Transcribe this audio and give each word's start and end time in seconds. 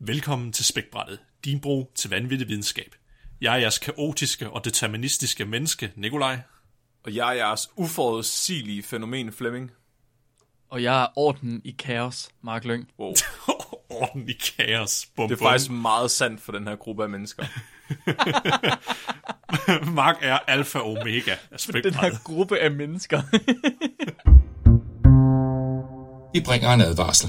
Velkommen 0.00 0.52
til 0.52 0.64
Spækbrættet, 0.64 1.18
din 1.44 1.60
bro 1.60 1.92
til 1.94 2.10
vanvittig 2.10 2.48
videnskab. 2.48 2.94
Jeg 3.40 3.54
er 3.54 3.58
jeres 3.58 3.78
kaotiske 3.78 4.50
og 4.50 4.64
deterministiske 4.64 5.44
menneske, 5.44 5.92
Nikolaj. 5.96 6.38
Og 7.04 7.14
jeg 7.14 7.28
er 7.28 7.32
jeres 7.32 7.68
uforudsigelige 7.76 8.82
fænomen, 8.82 9.32
Flemming. 9.32 9.70
Og 10.70 10.82
jeg 10.82 11.02
er 11.02 11.06
orden 11.16 11.60
i 11.64 11.70
kaos, 11.78 12.28
Mark 12.42 12.64
Lyng. 12.64 12.88
Wow. 12.98 13.14
Orden 14.00 14.28
i 14.28 14.32
kaos. 14.32 15.06
Bum, 15.16 15.28
Det 15.28 15.34
er 15.34 15.38
bum. 15.38 15.46
faktisk 15.48 15.70
meget 15.70 16.10
sandt 16.10 16.40
for 16.40 16.52
den 16.52 16.66
her 16.68 16.76
gruppe 16.76 17.02
af 17.02 17.08
mennesker. 17.10 17.44
Mark 20.00 20.16
er 20.20 20.38
alfa 20.38 20.78
og 20.78 20.90
omega 20.90 21.30
af 21.30 21.38
Den 21.50 21.58
Spækbrættet. 21.58 21.94
her 22.00 22.10
gruppe 22.24 22.58
af 22.58 22.70
mennesker. 22.70 23.22
Vi 26.34 26.40
bringer 26.44 26.72
en 26.72 26.80
advarsel. 26.80 27.28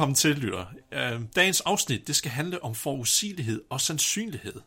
Velkommen 0.00 0.14
til, 0.14 0.38
lytter. 0.38 0.66
Øh, 0.92 1.20
Dagens 1.36 1.60
afsnit, 1.60 2.06
det 2.06 2.16
skal 2.16 2.30
handle 2.30 2.64
om 2.64 2.74
forudsigelighed 2.74 3.62
og 3.70 3.80
sandsynlighed. 3.80 4.60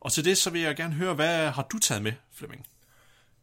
Og 0.00 0.12
til 0.12 0.24
det, 0.24 0.38
så 0.38 0.50
vil 0.50 0.60
jeg 0.60 0.76
gerne 0.76 0.94
høre, 0.94 1.14
hvad 1.14 1.50
har 1.50 1.62
du 1.72 1.78
taget 1.78 2.02
med, 2.02 2.12
Flemming? 2.34 2.66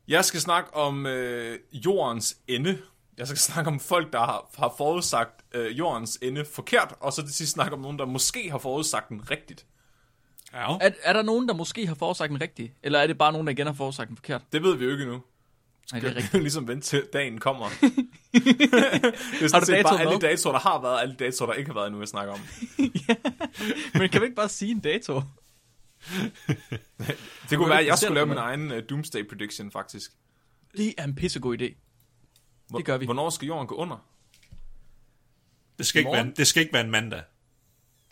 Jeg 0.07 0.25
skal 0.25 0.39
snakke 0.39 0.73
om 0.73 1.05
øh, 1.05 1.59
jordens 1.73 2.37
ende. 2.47 2.77
Jeg 3.17 3.27
skal 3.27 3.39
snakke 3.39 3.71
om 3.71 3.79
folk, 3.79 4.13
der 4.13 4.19
har, 4.19 4.49
har 4.57 4.73
forudsagt 4.77 5.45
øh, 5.53 5.77
jordens 5.77 6.19
ende 6.21 6.45
forkert, 6.45 6.93
og 6.99 7.13
så 7.13 7.21
til 7.21 7.33
sidst 7.33 7.51
snakke 7.51 7.73
om 7.73 7.81
nogen, 7.81 7.99
der 7.99 8.05
måske 8.05 8.51
har 8.51 8.57
forudsagt 8.57 9.09
den 9.09 9.31
rigtigt. 9.31 9.65
Ja. 10.53 10.77
Er, 10.81 10.91
er 11.03 11.13
der 11.13 11.21
nogen, 11.21 11.47
der 11.47 11.53
måske 11.53 11.87
har 11.87 11.95
forudsagt 11.95 12.29
den 12.29 12.41
rigtige? 12.41 12.73
Eller 12.83 12.99
er 12.99 13.07
det 13.07 13.17
bare 13.17 13.31
nogen, 13.31 13.47
der 13.47 13.51
igen 13.51 13.67
har 13.67 13.73
forudsagt 13.73 14.07
den 14.07 14.17
forkert? 14.17 14.41
Det 14.53 14.63
ved 14.63 14.75
vi 14.75 14.85
jo 14.85 14.91
ikke 14.91 15.03
endnu. 15.03 15.21
Nej, 15.91 16.01
det 16.01 16.09
er 16.09 16.15
rigtigt. 16.15 16.43
ligesom 16.43 16.67
vente 16.67 16.87
til 16.87 17.07
dagen 17.13 17.39
kommer. 17.39 17.69
det 17.69 19.41
er 19.41 19.47
sådan 19.47 19.59
du 19.59 19.65
set 19.65 19.83
bare 19.83 19.99
alle 19.99 20.11
de 20.11 20.15
med? 20.15 20.29
datoer, 20.29 20.53
der 20.53 20.59
har 20.59 20.81
været, 20.81 20.93
og 20.93 21.01
alle 21.01 21.15
de 21.15 21.23
datoer, 21.23 21.47
der 21.47 21.53
ikke 21.53 21.69
har 21.69 21.73
været 21.73 21.87
endnu, 21.87 22.01
jeg 22.01 22.07
snakker 22.07 22.33
om. 22.33 22.39
Men 23.99 24.09
kan 24.09 24.21
vi 24.21 24.25
ikke 24.25 24.35
bare 24.35 24.49
sige 24.49 24.71
en 24.71 24.79
dato? 24.79 25.21
Det 27.49 27.57
kunne 27.57 27.69
være, 27.69 27.79
at 27.79 27.85
jeg 27.85 27.97
skulle 27.97 28.13
lave 28.13 28.25
min 28.25 28.37
egen 28.37 28.71
uh, 28.71 28.77
Doomsday 28.89 29.27
Prediction, 29.27 29.71
faktisk. 29.71 30.11
Det 30.77 30.93
er 30.97 31.03
en 31.03 31.15
pissegod 31.15 31.61
idé. 31.61 31.75
Det 32.77 32.85
gør 32.85 32.97
vi. 32.97 33.05
Hvornår 33.05 33.29
skal 33.29 33.45
jorden 33.45 33.67
gå 33.67 33.75
under? 33.75 34.05
Det, 35.77 35.85
skal 35.85 35.99
ikke 35.99 36.11
være, 36.11 36.31
det 36.37 36.47
skal 36.47 36.61
ikke 36.61 36.73
være 36.73 36.83
en 36.85 36.91
mandag. 36.91 37.21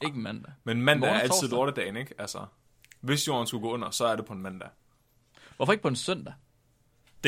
Ikke 0.06 0.20
mandag. 0.20 0.52
Men 0.64 0.82
mandag 0.82 1.08
er 1.08 1.12
Morgen 1.12 1.30
og 1.30 1.36
altid 1.36 1.50
lortedagen, 1.50 1.98
ikke? 1.98 2.14
Altså, 2.18 2.46
hvis 3.02 3.28
jorden 3.28 3.48
skulle 3.48 3.62
gå 3.62 3.74
under, 3.74 3.90
så 3.90 4.06
er 4.06 4.16
det 4.16 4.26
på 4.26 4.34
en 4.34 4.42
mandag. 4.42 4.70
Hvorfor 5.58 5.74
ikke 5.74 5.82
på 5.82 5.88
en 5.88 5.96
søndag? 5.96 6.34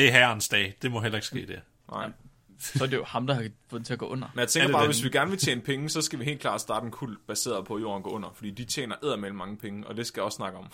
Det 0.00 0.08
er 0.08 0.12
herrens 0.12 0.48
dag. 0.48 0.74
Det 0.82 0.90
må 0.90 1.00
heller 1.00 1.18
ikke 1.18 1.26
ske 1.26 1.46
det. 1.46 1.60
Nej. 1.90 2.10
Så 2.58 2.84
er 2.84 2.88
det 2.88 2.96
jo 2.96 3.04
ham, 3.04 3.26
der 3.26 3.34
har 3.34 3.40
fået 3.42 3.52
den 3.80 3.84
til 3.84 3.92
at 3.92 3.98
gå 3.98 4.06
under. 4.06 4.28
Men 4.34 4.38
jeg 4.38 4.42
Er 4.42 4.46
tænker 4.46 4.72
bare, 4.72 4.82
den- 4.82 4.88
hvis 4.90 5.04
vi 5.04 5.08
gerne 5.10 5.30
vil 5.30 5.38
tjene 5.38 5.60
penge, 5.60 5.88
så 5.88 6.02
skal 6.02 6.18
vi 6.18 6.24
helt 6.24 6.40
klart 6.40 6.60
starte 6.60 6.84
en 6.86 6.90
kult 6.90 7.26
baseret 7.26 7.66
på, 7.66 7.74
at 7.74 7.82
jorden 7.82 8.02
går 8.02 8.10
under. 8.10 8.30
Fordi 8.34 8.50
de 8.50 8.64
tjener 8.64 8.96
eddermame 9.02 9.36
mange 9.36 9.56
penge, 9.56 9.86
og 9.86 9.96
det 9.96 10.06
skal 10.06 10.20
jeg 10.20 10.24
også 10.24 10.36
snakke 10.36 10.58
om. 10.58 10.64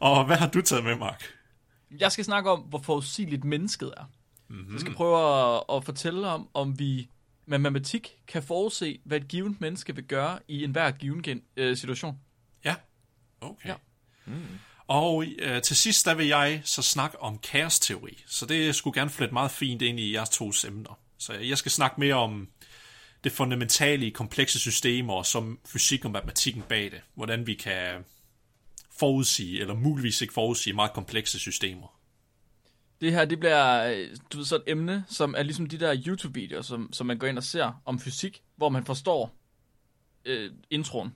Og 0.00 0.26
hvad 0.26 0.36
har 0.36 0.48
du 0.48 0.60
taget 0.60 0.84
med, 0.84 0.96
Mark? 0.96 1.22
Jeg 2.00 2.12
skal 2.12 2.24
snakke 2.24 2.50
om, 2.50 2.60
hvor 2.60 2.78
forudsigeligt 2.82 3.44
mennesket 3.44 3.92
er. 3.96 4.04
Mhm. 4.48 4.58
Mm-hmm. 4.58 4.72
Jeg 4.72 4.80
skal 4.80 4.94
prøve 4.94 5.54
at, 5.56 5.62
at 5.72 5.84
fortælle 5.84 6.28
om, 6.28 6.48
om 6.54 6.78
vi 6.78 7.08
med 7.46 7.58
matematik 7.58 8.16
kan 8.28 8.42
forudse, 8.42 9.00
hvad 9.04 9.20
et 9.20 9.28
givet 9.28 9.60
menneske 9.60 9.94
vil 9.94 10.04
gøre 10.04 10.38
i 10.48 10.64
enhver 10.64 10.90
given 10.90 11.22
gen, 11.22 11.42
øh, 11.56 11.76
situation. 11.76 12.18
Ja. 12.64 12.74
Okay. 13.40 13.68
Ja. 13.68 13.74
Mm. 14.26 14.32
Og 14.88 15.24
øh, 15.38 15.62
til 15.62 15.76
sidst, 15.76 16.06
der 16.06 16.14
vil 16.14 16.26
jeg 16.26 16.60
så 16.64 16.82
snakke 16.82 17.20
om 17.20 17.38
kaosteori. 17.38 18.24
Så 18.26 18.46
det 18.46 18.74
skulle 18.74 19.00
gerne 19.00 19.10
flette 19.10 19.32
meget 19.32 19.50
fint 19.50 19.82
ind 19.82 20.00
i 20.00 20.12
jeres 20.12 20.28
to 20.28 20.52
emner. 20.66 20.98
Så 21.18 21.32
jeg 21.32 21.58
skal 21.58 21.72
snakke 21.72 22.00
mere 22.00 22.14
om 22.14 22.48
det 23.24 23.32
fundamentale 23.32 24.06
i 24.06 24.10
komplekse 24.10 24.58
systemer, 24.58 25.22
som 25.22 25.58
fysik 25.66 26.04
og 26.04 26.10
matematikken 26.10 26.62
bag 26.62 26.84
det. 26.84 27.00
Hvordan 27.14 27.46
vi 27.46 27.54
kan 27.54 28.04
forudsige, 28.98 29.60
eller 29.60 29.74
muligvis 29.74 30.20
ikke 30.20 30.34
forudsige, 30.34 30.74
meget 30.74 30.92
komplekse 30.92 31.38
systemer. 31.38 31.98
Det 33.00 33.12
her, 33.12 33.24
det 33.24 33.40
bliver 33.40 33.92
øh, 33.92 34.16
du 34.32 34.36
ved, 34.36 34.44
så 34.44 34.56
et 34.56 34.62
emne, 34.66 35.04
som 35.08 35.34
er 35.38 35.42
ligesom 35.42 35.66
de 35.66 35.78
der 35.78 36.02
YouTube-videoer, 36.06 36.62
som, 36.62 36.92
som 36.92 37.06
man 37.06 37.18
går 37.18 37.26
ind 37.26 37.38
og 37.38 37.44
ser 37.44 37.82
om 37.84 38.00
fysik, 38.00 38.42
hvor 38.56 38.68
man 38.68 38.84
forstår 38.84 39.36
øh, 40.24 40.50
introen. 40.70 41.14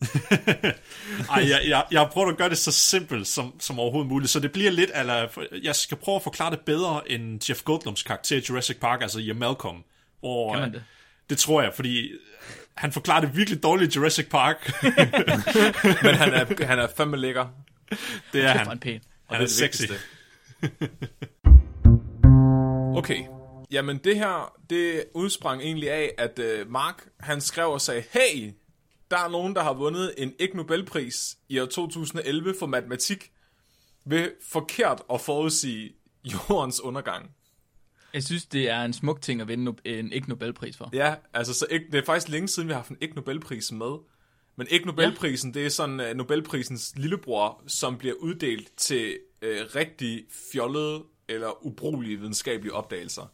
Ej, 1.30 1.48
jeg, 1.48 1.60
jeg, 1.68 1.84
jeg 1.90 2.00
har 2.00 2.08
prøvet 2.08 2.32
at 2.32 2.38
gøre 2.38 2.48
det 2.48 2.58
så 2.58 2.72
simpelt 2.72 3.26
som, 3.26 3.60
som 3.60 3.78
overhovedet 3.78 4.08
muligt, 4.08 4.30
så 4.30 4.40
det 4.40 4.52
bliver 4.52 4.70
lidt, 4.70 4.90
eller 4.94 5.28
jeg 5.62 5.76
skal 5.76 5.96
prøve 5.96 6.16
at 6.16 6.22
forklare 6.22 6.50
det 6.50 6.60
bedre 6.60 7.10
end 7.10 7.50
Jeff 7.50 7.62
Goldblums 7.62 8.02
karakter 8.02 8.36
i 8.36 8.42
Jurassic 8.48 8.76
Park, 8.76 9.02
altså 9.02 9.18
i 9.18 9.32
Malcolm. 9.32 9.84
Hvor, 10.20 10.52
Kan 10.52 10.60
man 10.60 10.68
øh, 10.68 10.74
det? 10.74 10.84
Det 11.30 11.38
tror 11.38 11.62
jeg, 11.62 11.72
fordi 11.74 12.10
han 12.74 12.92
forklarer 12.92 13.20
det 13.20 13.36
virkelig 13.36 13.62
dårligt 13.62 13.94
i 13.94 13.98
Jurassic 13.98 14.28
Park. 14.28 14.72
Men 16.02 16.14
han 16.14 16.34
er, 16.34 16.66
han 16.66 16.78
er 16.78 16.88
fandme 16.96 17.16
lækker. 17.16 17.46
det 18.32 18.44
er 18.44 18.48
er 18.48 18.58
han 18.58 18.66
han. 18.66 18.78
pæn. 18.78 18.92
Han 18.92 19.00
det 19.28 19.34
er 19.34 19.38
det 19.38 19.50
sexy. 19.50 19.82
Okay. 22.96 23.24
Jamen 23.70 23.98
det 23.98 24.16
her, 24.16 24.54
det 24.70 25.04
udsprang 25.14 25.62
egentlig 25.62 25.90
af, 25.90 26.14
at 26.18 26.38
uh, 26.38 26.70
Mark, 26.70 27.04
han 27.20 27.40
skrev 27.40 27.70
og 27.70 27.80
sagde, 27.80 28.02
hey, 28.12 28.52
der 29.10 29.18
er 29.18 29.28
nogen, 29.28 29.54
der 29.54 29.62
har 29.62 29.72
vundet 29.72 30.14
en 30.18 30.32
Ig 30.40 30.54
Nobelpris 30.54 31.38
i 31.48 31.58
år 31.58 31.66
2011 31.66 32.54
for 32.58 32.66
matematik 32.66 33.32
ved 34.04 34.30
forkert 34.42 35.02
at 35.12 35.20
forudsige 35.20 35.92
jordens 36.32 36.80
undergang. 36.80 37.30
Jeg 38.14 38.24
synes, 38.24 38.46
det 38.46 38.70
er 38.70 38.82
en 38.82 38.92
smuk 38.92 39.22
ting 39.22 39.40
at 39.40 39.48
vinde 39.48 39.74
en 39.84 40.12
ikke 40.12 40.28
Nobelpris 40.28 40.76
for. 40.76 40.90
Ja, 40.92 41.14
altså 41.34 41.54
så 41.54 41.66
ikke, 41.70 41.86
det 41.92 41.98
er 41.98 42.04
faktisk 42.04 42.28
længe 42.28 42.48
siden, 42.48 42.68
vi 42.68 42.72
har 42.72 42.78
haft 42.78 42.90
en 42.90 42.96
Ig 43.00 43.14
Nobelpris 43.14 43.72
med. 43.72 43.98
Men 44.56 44.66
Ig 44.70 44.86
Nobelprisen, 44.86 45.50
ja. 45.50 45.58
det 45.58 45.66
er 45.66 45.70
sådan 45.70 46.00
uh, 46.00 46.16
Nobelprisens 46.16 46.92
lillebror, 46.96 47.62
som 47.66 47.98
bliver 47.98 48.14
uddelt 48.14 48.76
til 48.76 49.18
uh, 49.42 49.48
rigtig 49.76 50.24
fjollede 50.52 51.04
eller 51.28 51.66
ubrugelige 51.66 52.16
videnskabelige 52.16 52.72
opdagelser. 52.72 53.26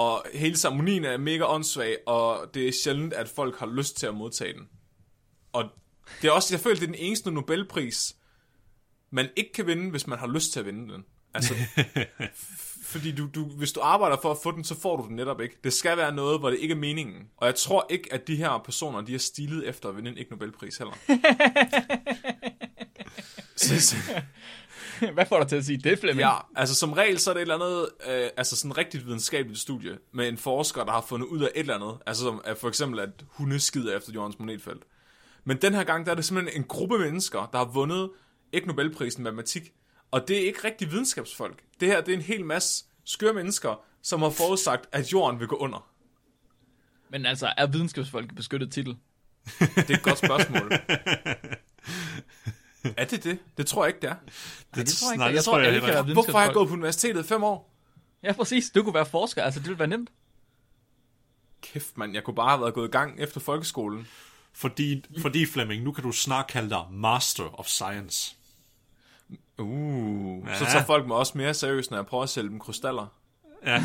Og 0.00 0.24
hele 0.34 0.56
ceremonien 0.56 1.04
er 1.04 1.16
mega 1.16 1.44
åndssvag, 1.44 1.96
og 2.06 2.50
det 2.54 2.68
er 2.68 2.72
sjældent, 2.84 3.12
at 3.12 3.28
folk 3.28 3.58
har 3.58 3.66
lyst 3.66 3.96
til 3.96 4.06
at 4.06 4.14
modtage 4.14 4.52
den. 4.52 4.68
Og 5.52 5.64
det 6.22 6.28
er 6.28 6.32
også, 6.32 6.54
jeg 6.54 6.60
føler, 6.60 6.76
det 6.76 6.82
er 6.82 6.86
den 6.86 6.94
eneste 6.94 7.30
Nobelpris, 7.30 8.16
man 9.10 9.28
ikke 9.36 9.52
kan 9.52 9.66
vinde, 9.66 9.90
hvis 9.90 10.06
man 10.06 10.18
har 10.18 10.26
lyst 10.26 10.52
til 10.52 10.60
at 10.60 10.66
vinde 10.66 10.92
den. 10.92 11.04
Altså, 11.34 11.54
fordi 12.92 13.12
du, 13.12 13.28
du, 13.34 13.44
hvis 13.44 13.72
du 13.72 13.80
arbejder 13.80 14.16
for 14.22 14.30
at 14.30 14.38
få 14.42 14.50
den, 14.50 14.64
så 14.64 14.80
får 14.80 14.96
du 14.96 15.08
den 15.08 15.16
netop 15.16 15.40
ikke. 15.40 15.56
Det 15.64 15.72
skal 15.72 15.96
være 15.96 16.14
noget, 16.14 16.38
hvor 16.38 16.50
det 16.50 16.58
ikke 16.58 16.72
er 16.72 16.78
meningen. 16.78 17.28
Og 17.36 17.46
jeg 17.46 17.54
tror 17.54 17.86
ikke, 17.90 18.12
at 18.12 18.26
de 18.26 18.36
her 18.36 18.62
personer, 18.64 19.00
de 19.00 19.14
er 19.14 19.18
stilet 19.18 19.68
efter 19.68 19.88
at 19.88 19.96
vinde 19.96 20.10
en 20.10 20.18
ikke 20.18 20.30
Nobelpris 20.30 20.78
heller. 20.78 20.94
så, 23.56 23.80
så, 23.80 23.96
Hvad 25.14 25.26
får 25.26 25.38
dig 25.38 25.48
til 25.48 25.56
at 25.56 25.64
sige 25.64 25.78
det, 25.78 25.98
Flemming? 25.98 26.28
ja, 26.28 26.36
altså 26.56 26.74
som 26.74 26.92
regel, 26.92 27.18
så 27.18 27.30
er 27.30 27.34
det 27.34 27.40
et 27.40 27.52
eller 27.52 27.54
andet, 27.54 27.88
øh, 28.08 28.30
altså 28.36 28.56
sådan 28.56 28.78
rigtigt 28.78 29.06
videnskabeligt 29.06 29.60
studie, 29.60 29.98
med 30.12 30.28
en 30.28 30.38
forsker, 30.38 30.84
der 30.84 30.92
har 30.92 31.04
fundet 31.08 31.26
ud 31.26 31.42
af 31.42 31.50
et 31.54 31.60
eller 31.60 31.74
andet. 31.74 31.98
Altså 32.06 32.22
som 32.22 32.40
at 32.44 32.58
for 32.58 32.68
eksempel, 32.68 33.00
at 33.00 33.24
hunde 33.28 33.60
skider 33.60 33.96
efter 33.96 34.12
jordens 34.12 34.38
magnetfelt. 34.38 34.82
Men 35.44 35.56
den 35.56 35.74
her 35.74 35.84
gang, 35.84 36.06
der 36.06 36.12
er 36.12 36.16
det 36.16 36.24
simpelthen 36.24 36.62
en 36.62 36.68
gruppe 36.68 36.98
mennesker, 36.98 37.48
der 37.52 37.58
har 37.58 37.64
vundet 37.64 38.10
ikke 38.52 38.66
Nobelprisen 38.66 39.22
i 39.22 39.24
matematik. 39.24 39.72
Og 40.10 40.28
det 40.28 40.36
er 40.36 40.46
ikke 40.46 40.64
rigtig 40.64 40.90
videnskabsfolk. 40.90 41.62
Det 41.80 41.88
her, 41.88 42.00
det 42.00 42.12
er 42.12 42.16
en 42.16 42.22
hel 42.22 42.44
masse 42.44 42.84
skøre 43.04 43.32
mennesker, 43.32 43.84
som 44.02 44.22
har 44.22 44.30
forudsagt, 44.30 44.88
at 44.92 45.12
jorden 45.12 45.40
vil 45.40 45.48
gå 45.48 45.56
under. 45.56 45.90
Men 47.10 47.26
altså, 47.26 47.52
er 47.56 47.66
videnskabsfolk 47.66 48.34
beskyttet 48.34 48.72
titel? 48.72 48.96
Det 49.58 49.90
er 49.90 49.94
et 49.94 50.02
godt 50.02 50.18
spørgsmål. 50.18 50.72
er 52.96 53.04
det 53.04 53.24
det? 53.24 53.38
Det 53.56 53.66
tror 53.66 53.84
jeg 53.84 53.88
ikke, 53.88 54.00
det 54.00 54.10
er. 54.10 54.14
Nej, 54.14 54.84
det 54.84 54.88
tror 54.88 55.08
jeg 55.08 55.14
ikke. 55.14 55.18
nej, 55.18 55.26
jeg 55.26 55.36
det 55.36 55.44
tror, 55.44 55.58
jeg 55.58 55.74
ikke. 55.74 56.12
Hvorfor 56.12 56.32
har 56.32 56.44
jeg 56.44 56.54
gået 56.54 56.68
på 56.68 56.74
universitetet 56.74 57.24
i 57.24 57.28
fem 57.28 57.42
år? 57.44 57.70
Ja, 58.22 58.32
præcis. 58.32 58.70
Du 58.70 58.82
kunne 58.82 58.94
være 58.94 59.06
forsker. 59.06 59.42
Altså, 59.42 59.60
det 59.60 59.68
ville 59.68 59.78
være 59.78 59.88
nemt. 59.88 60.10
Kæft, 61.62 61.98
mand. 61.98 62.14
Jeg 62.14 62.24
kunne 62.24 62.34
bare 62.34 62.48
have 62.48 62.60
været 62.60 62.74
gået 62.74 62.88
i 62.88 62.90
gang 62.90 63.20
efter 63.20 63.40
folkeskolen. 63.40 64.06
Fordi, 64.52 65.04
fordi 65.20 65.46
Flemming, 65.46 65.84
nu 65.84 65.92
kan 65.92 66.04
du 66.04 66.12
snart 66.12 66.46
kalde 66.46 66.70
dig 66.70 66.84
Master 66.90 67.60
of 67.60 67.66
Science. 67.66 68.36
Uh, 69.58 70.48
ja. 70.48 70.58
så 70.58 70.64
tager 70.64 70.84
folk 70.84 71.06
mig 71.06 71.16
også 71.16 71.38
mere 71.38 71.54
seriøst, 71.54 71.90
når 71.90 71.98
jeg 71.98 72.06
prøver 72.06 72.22
at 72.22 72.28
sælge 72.28 72.48
dem 72.48 72.58
krystaller. 72.58 73.06
Ja. 73.66 73.84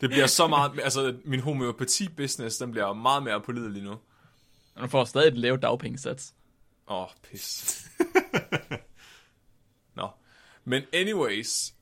Det 0.00 0.10
bliver 0.10 0.26
så 0.26 0.46
meget... 0.46 0.80
Altså, 0.82 1.14
min 1.24 1.40
homeopati-business, 1.40 2.58
den 2.58 2.70
bliver 2.70 2.92
meget 2.92 3.22
mere 3.22 3.40
pålidelig 3.40 3.82
nu. 3.82 3.94
Du 4.80 4.86
får 4.86 5.04
stadig 5.04 5.28
et 5.28 5.38
lavt 5.38 5.62
dagpengesats. 5.62 6.34
Åh, 6.88 7.02
oh, 7.02 7.08
pis. 7.22 7.84
Nå. 9.96 10.08
Men 10.64 10.82
anyways, 10.92 11.74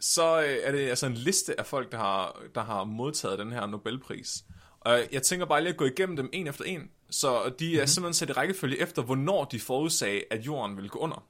så 0.00 0.42
øh, 0.42 0.58
er 0.62 0.72
det 0.72 0.88
altså 0.88 1.06
en 1.06 1.14
liste 1.14 1.60
af 1.60 1.66
folk, 1.66 1.92
der 1.92 1.98
har, 1.98 2.42
der 2.54 2.62
har 2.62 2.84
modtaget 2.84 3.38
den 3.38 3.52
her 3.52 3.66
Nobelpris. 3.66 4.44
Og 4.80 5.00
jeg 5.12 5.22
tænker 5.22 5.46
bare 5.46 5.60
lige 5.60 5.72
at 5.72 5.76
gå 5.76 5.84
igennem 5.84 6.16
dem 6.16 6.30
en 6.32 6.46
efter 6.46 6.64
en. 6.64 6.90
Så 7.10 7.54
de 7.58 7.66
er 7.66 7.76
mm-hmm. 7.76 7.86
simpelthen 7.86 8.14
sat 8.14 8.28
i 8.28 8.32
rækkefølge 8.32 8.78
efter, 8.78 9.02
hvornår 9.02 9.44
de 9.44 9.60
forudsagde, 9.60 10.22
at 10.30 10.46
jorden 10.46 10.76
ville 10.76 10.88
gå 10.88 10.98
under. 10.98 11.26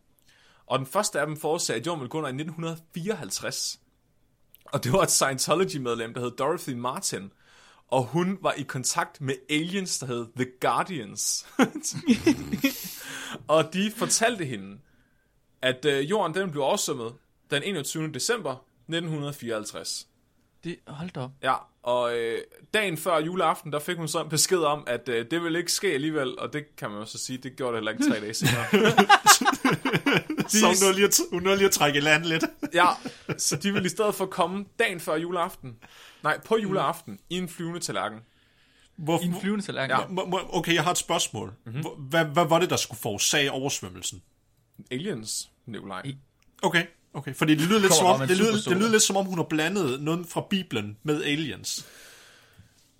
Og 0.66 0.78
den 0.78 0.86
første 0.86 1.20
af 1.20 1.26
dem 1.26 1.36
forudsagde, 1.36 1.80
at 1.80 1.86
jorden 1.86 2.00
ville 2.00 2.10
gå 2.10 2.18
under 2.18 2.28
i 2.28 2.32
1954. 2.32 3.80
Og 4.64 4.84
det 4.84 4.92
var 4.92 5.02
et 5.02 5.10
Scientology-medlem, 5.10 6.14
der 6.14 6.20
hed 6.20 6.30
Dorothy 6.30 6.70
Martin. 6.70 7.32
Og 7.90 8.04
hun 8.04 8.38
var 8.42 8.52
i 8.52 8.62
kontakt 8.62 9.20
med 9.20 9.34
aliens, 9.50 9.98
der 9.98 10.06
hed 10.06 10.26
The 10.36 10.46
Guardians. 10.60 11.46
og 13.48 13.72
de 13.72 13.92
fortalte 13.96 14.44
hende, 14.44 14.78
at 15.62 15.84
øh, 15.84 16.10
jorden 16.10 16.34
den 16.34 16.50
blev 16.50 16.62
oversvømmet 16.62 17.14
den 17.50 17.62
21. 17.62 18.12
december 18.12 18.50
1954. 18.52 20.06
Det, 20.64 20.78
hold 20.86 21.10
da 21.10 21.20
op. 21.20 21.30
Ja, 21.42 21.54
og 21.82 22.18
øh, 22.18 22.38
dagen 22.74 22.96
før 22.96 23.18
juleaften, 23.18 23.72
der 23.72 23.78
fik 23.78 23.96
hun 23.96 24.08
så 24.08 24.22
en 24.22 24.28
besked 24.28 24.58
om, 24.58 24.84
at 24.86 25.08
øh, 25.08 25.26
det 25.30 25.42
ville 25.42 25.58
ikke 25.58 25.72
ske 25.72 25.88
alligevel, 25.88 26.38
og 26.38 26.52
det 26.52 26.76
kan 26.76 26.90
man 26.90 26.98
jo 26.98 27.06
så 27.06 27.18
sige, 27.18 27.38
det 27.38 27.56
gjorde 27.56 27.72
det 27.72 27.78
heller 27.78 27.92
ikke 27.92 28.10
tre 28.10 28.20
dage 28.20 28.34
senere. 28.34 28.64
Så 30.48 30.66
hun 30.66 30.76
nåede 30.82 30.94
lige 30.94 31.06
at, 31.06 31.20
hun 31.32 31.42
nåede 31.42 31.56
lige 31.56 31.66
at 31.66 31.72
trække 31.72 32.00
land 32.00 32.24
lidt. 32.24 32.44
ja, 32.74 32.86
så 33.38 33.56
de 33.56 33.72
ville 33.72 33.86
i 33.86 33.88
stedet 33.88 34.14
for 34.14 34.26
komme 34.26 34.64
dagen 34.78 35.00
før 35.00 35.16
juleaften, 35.16 35.76
nej, 36.22 36.40
på 36.44 36.56
juleaften, 36.56 37.18
i 37.30 37.38
en 37.38 37.48
flyvende 37.48 37.80
tallerken. 37.80 38.18
Hvor, 38.96 39.20
I 39.22 39.24
en 39.24 39.40
flyvende 39.40 39.64
tallerken. 39.64 40.18
Ja. 40.18 40.56
Okay, 40.58 40.74
jeg 40.74 40.84
har 40.84 40.90
et 40.90 40.98
spørgsmål. 40.98 41.52
Mhm. 41.64 41.76
Mm-hmm. 41.76 42.02
Hvad, 42.08 42.24
hvad 42.24 42.46
var 42.46 42.58
det, 42.58 42.70
der 42.70 42.76
skulle 42.76 43.00
forårsage 43.00 43.52
oversvømmelsen? 43.52 44.22
Aliens, 44.90 45.50
Nikolaj. 45.66 46.02
Okay, 46.62 46.86
okay. 47.14 47.34
Fordi 47.34 47.54
det 47.54 47.68
lyder, 47.68 47.80
lidt 47.80 47.94
som 47.94 48.06
om, 48.06 48.28
det, 48.28 48.36
lyder, 48.36 48.52
det 48.68 48.76
lyder 48.76 48.90
lidt 48.90 49.02
som 49.02 49.16
om, 49.16 49.26
hun 49.26 49.38
har 49.38 49.44
blandet 49.44 50.02
noget 50.02 50.26
fra 50.28 50.46
Bibelen 50.50 50.96
med 51.02 51.24
aliens. 51.24 51.86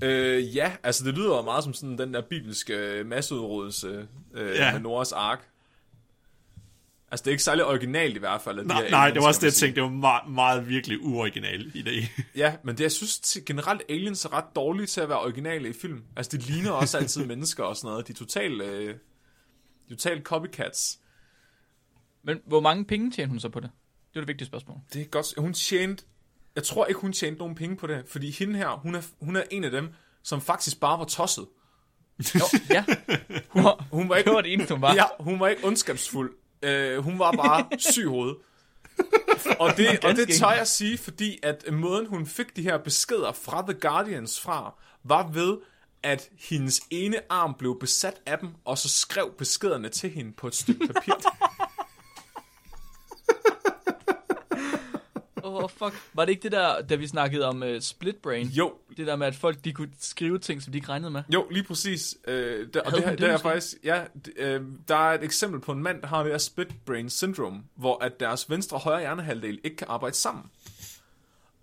Øh, 0.03 0.57
ja, 0.57 0.73
altså 0.83 1.05
det 1.05 1.15
lyder 1.15 1.43
meget 1.43 1.65
som 1.65 1.75
sådan 1.75 1.99
den 1.99 2.15
der 2.15 2.21
bibelske 2.21 3.03
masseudryddelse 3.07 4.09
øh, 4.35 4.57
ja. 4.57 4.73
med 4.73 4.81
Noras 4.81 5.13
ark. 5.13 5.49
Altså 7.11 7.23
det 7.23 7.31
er 7.31 7.33
ikke 7.33 7.43
særlig 7.43 7.65
originalt 7.65 8.17
i 8.17 8.19
hvert 8.19 8.41
fald. 8.41 8.67
Nej, 8.67 8.83
her 8.83 8.91
nej, 8.91 9.01
aliens, 9.01 9.15
det 9.15 9.23
var 9.23 9.29
også 9.29 9.41
det, 9.41 9.47
jeg 9.47 9.53
tænkte. 9.55 9.81
Det 9.81 9.83
var 9.83 9.97
meget, 9.97 10.31
meget 10.31 10.69
virkelig 10.69 11.01
uoriginal 11.03 11.73
idé. 11.75 12.23
Ja, 12.37 12.57
men 12.65 12.77
det, 12.77 12.83
jeg 12.83 12.93
synes 12.93 13.39
generelt, 13.47 13.83
aliens 13.89 14.25
er 14.25 14.33
ret 14.33 14.45
dårlige 14.57 14.87
til 14.87 15.01
at 15.01 15.09
være 15.09 15.21
originale 15.21 15.69
i 15.69 15.73
film. 15.73 16.03
Altså, 16.17 16.37
de 16.37 16.43
ligner 16.43 16.71
også 16.71 16.99
altid 16.99 17.27
mennesker 17.33 17.65
og 17.65 17.77
sådan 17.77 17.89
noget. 17.91 18.09
De 18.09 18.13
er 18.13 18.17
totalt, 18.17 18.63
øh, 18.63 18.89
de 18.89 18.95
er 19.91 19.97
totalt 19.97 20.23
copycats. 20.25 20.99
Men 22.25 22.39
hvor 22.47 22.61
mange 22.61 22.85
penge 22.85 23.11
tjener 23.11 23.29
hun 23.29 23.41
så 23.41 23.49
på 23.49 23.61
det? 23.61 23.71
Det 24.11 24.17
er 24.17 24.21
det 24.21 24.29
vigtige 24.29 24.47
spørgsmål. 24.47 24.77
Det 24.93 25.01
er 25.01 25.05
godt. 25.05 25.27
Hun 25.39 25.53
tjente... 25.53 26.05
Jeg 26.55 26.65
tror 26.65 26.87
ikke, 26.87 27.01
hun 27.01 27.13
tjente 27.13 27.39
nogen 27.39 27.55
penge 27.55 27.77
på 27.77 27.87
det, 27.87 28.05
fordi 28.09 28.31
hende 28.31 28.57
her, 28.57 28.69
hun 28.69 28.95
er, 28.95 29.03
hun 29.21 29.37
er 29.37 29.43
en 29.51 29.65
af 29.65 29.71
dem, 29.71 29.89
som 30.23 30.41
faktisk 30.41 30.81
bare 30.81 30.99
var 30.99 31.05
tosset. 31.05 31.47
Jo, 32.35 32.41
ja. 32.71 32.85
Hun 33.49 33.65
var, 33.65 33.87
Hun 33.93 34.09
var 34.09 34.17
ikke, 34.17 34.29
det 34.29 34.35
var 34.35 34.41
det 34.41 34.53
eneste, 34.53 34.75
hun 34.75 34.83
var. 34.83 34.95
ja, 34.95 35.05
hun 35.21 35.41
var 35.41 35.49
ikke 35.49 35.65
ondskabsfuld. 35.67 36.35
Uh, 36.67 37.05
hun 37.05 37.19
var 37.19 37.33
bare 37.33 37.67
syg 37.93 38.03
i 38.03 38.07
hovedet. 38.07 38.37
Og 39.59 39.77
det, 39.77 40.05
og 40.05 40.17
det 40.17 40.29
tør 40.39 40.51
jeg 40.51 40.67
sige, 40.67 40.99
fordi 40.99 41.39
at 41.43 41.65
måden, 41.73 42.07
hun 42.07 42.27
fik 42.27 42.57
de 42.57 42.63
her 42.63 42.79
beskeder 42.79 43.33
fra 43.33 43.63
The 43.63 43.75
Guardians 43.81 44.41
fra, 44.41 44.75
var 45.05 45.29
ved, 45.33 45.57
at 46.03 46.29
hendes 46.39 46.81
ene 46.91 47.17
arm 47.29 47.55
blev 47.59 47.79
besat 47.81 48.15
af 48.27 48.39
dem, 48.39 48.49
og 48.65 48.79
så 48.79 48.89
skrev 48.89 49.35
beskederne 49.39 49.89
til 49.89 50.11
hende 50.11 50.33
på 50.33 50.47
et 50.47 50.55
stykke 50.55 50.87
papir. 50.87 51.15
oh, 55.47 55.71
fuck. 55.71 56.03
Var 56.15 56.25
det 56.25 56.33
ikke 56.33 56.43
det 56.43 56.53
der, 56.53 56.83
da 56.83 56.95
vi 56.95 57.07
snakkede 57.07 57.49
om 57.49 57.63
uh, 57.63 57.69
split 57.81 58.17
brain? 58.17 58.47
jo, 58.47 58.73
Det 58.97 59.07
der 59.07 59.17
med, 59.17 59.27
at 59.27 59.35
folk 59.35 59.65
de 59.65 59.73
kunne 59.73 59.91
skrive 60.01 60.39
ting, 60.39 60.63
som 60.63 60.73
de 60.73 60.79
ikke 60.79 60.89
regnede 60.89 61.11
med? 61.11 61.23
jo, 61.33 61.47
lige 61.51 61.65
præcis. 61.65 62.17
Øh, 62.29 62.67
der, 62.75 62.81
og 62.81 62.93
det, 62.93 63.05
her, 63.05 63.11
det 63.11 63.19
det 63.19 63.31
er 63.31 63.39
faktisk, 63.39 63.75
ja, 63.85 64.05
øh, 64.37 64.63
der 64.89 64.97
er 64.97 65.15
et 65.15 65.25
eksempel 65.25 65.61
på 65.61 65.73
en 65.73 65.83
mand, 65.83 66.03
der 66.03 66.09
har 66.09 66.23
det 66.23 66.33
her 66.33 66.39
split 66.39 66.69
brain 66.87 67.11
syndrome, 67.11 67.63
hvor 67.75 68.05
at 68.05 68.21
deres 68.21 68.51
venstre 68.51 68.77
og 68.77 68.81
højre 68.81 69.01
hjernehalvdel 69.01 69.61
ikke 69.65 69.77
kan 69.77 69.87
arbejde 69.91 70.17
sammen. 70.17 70.45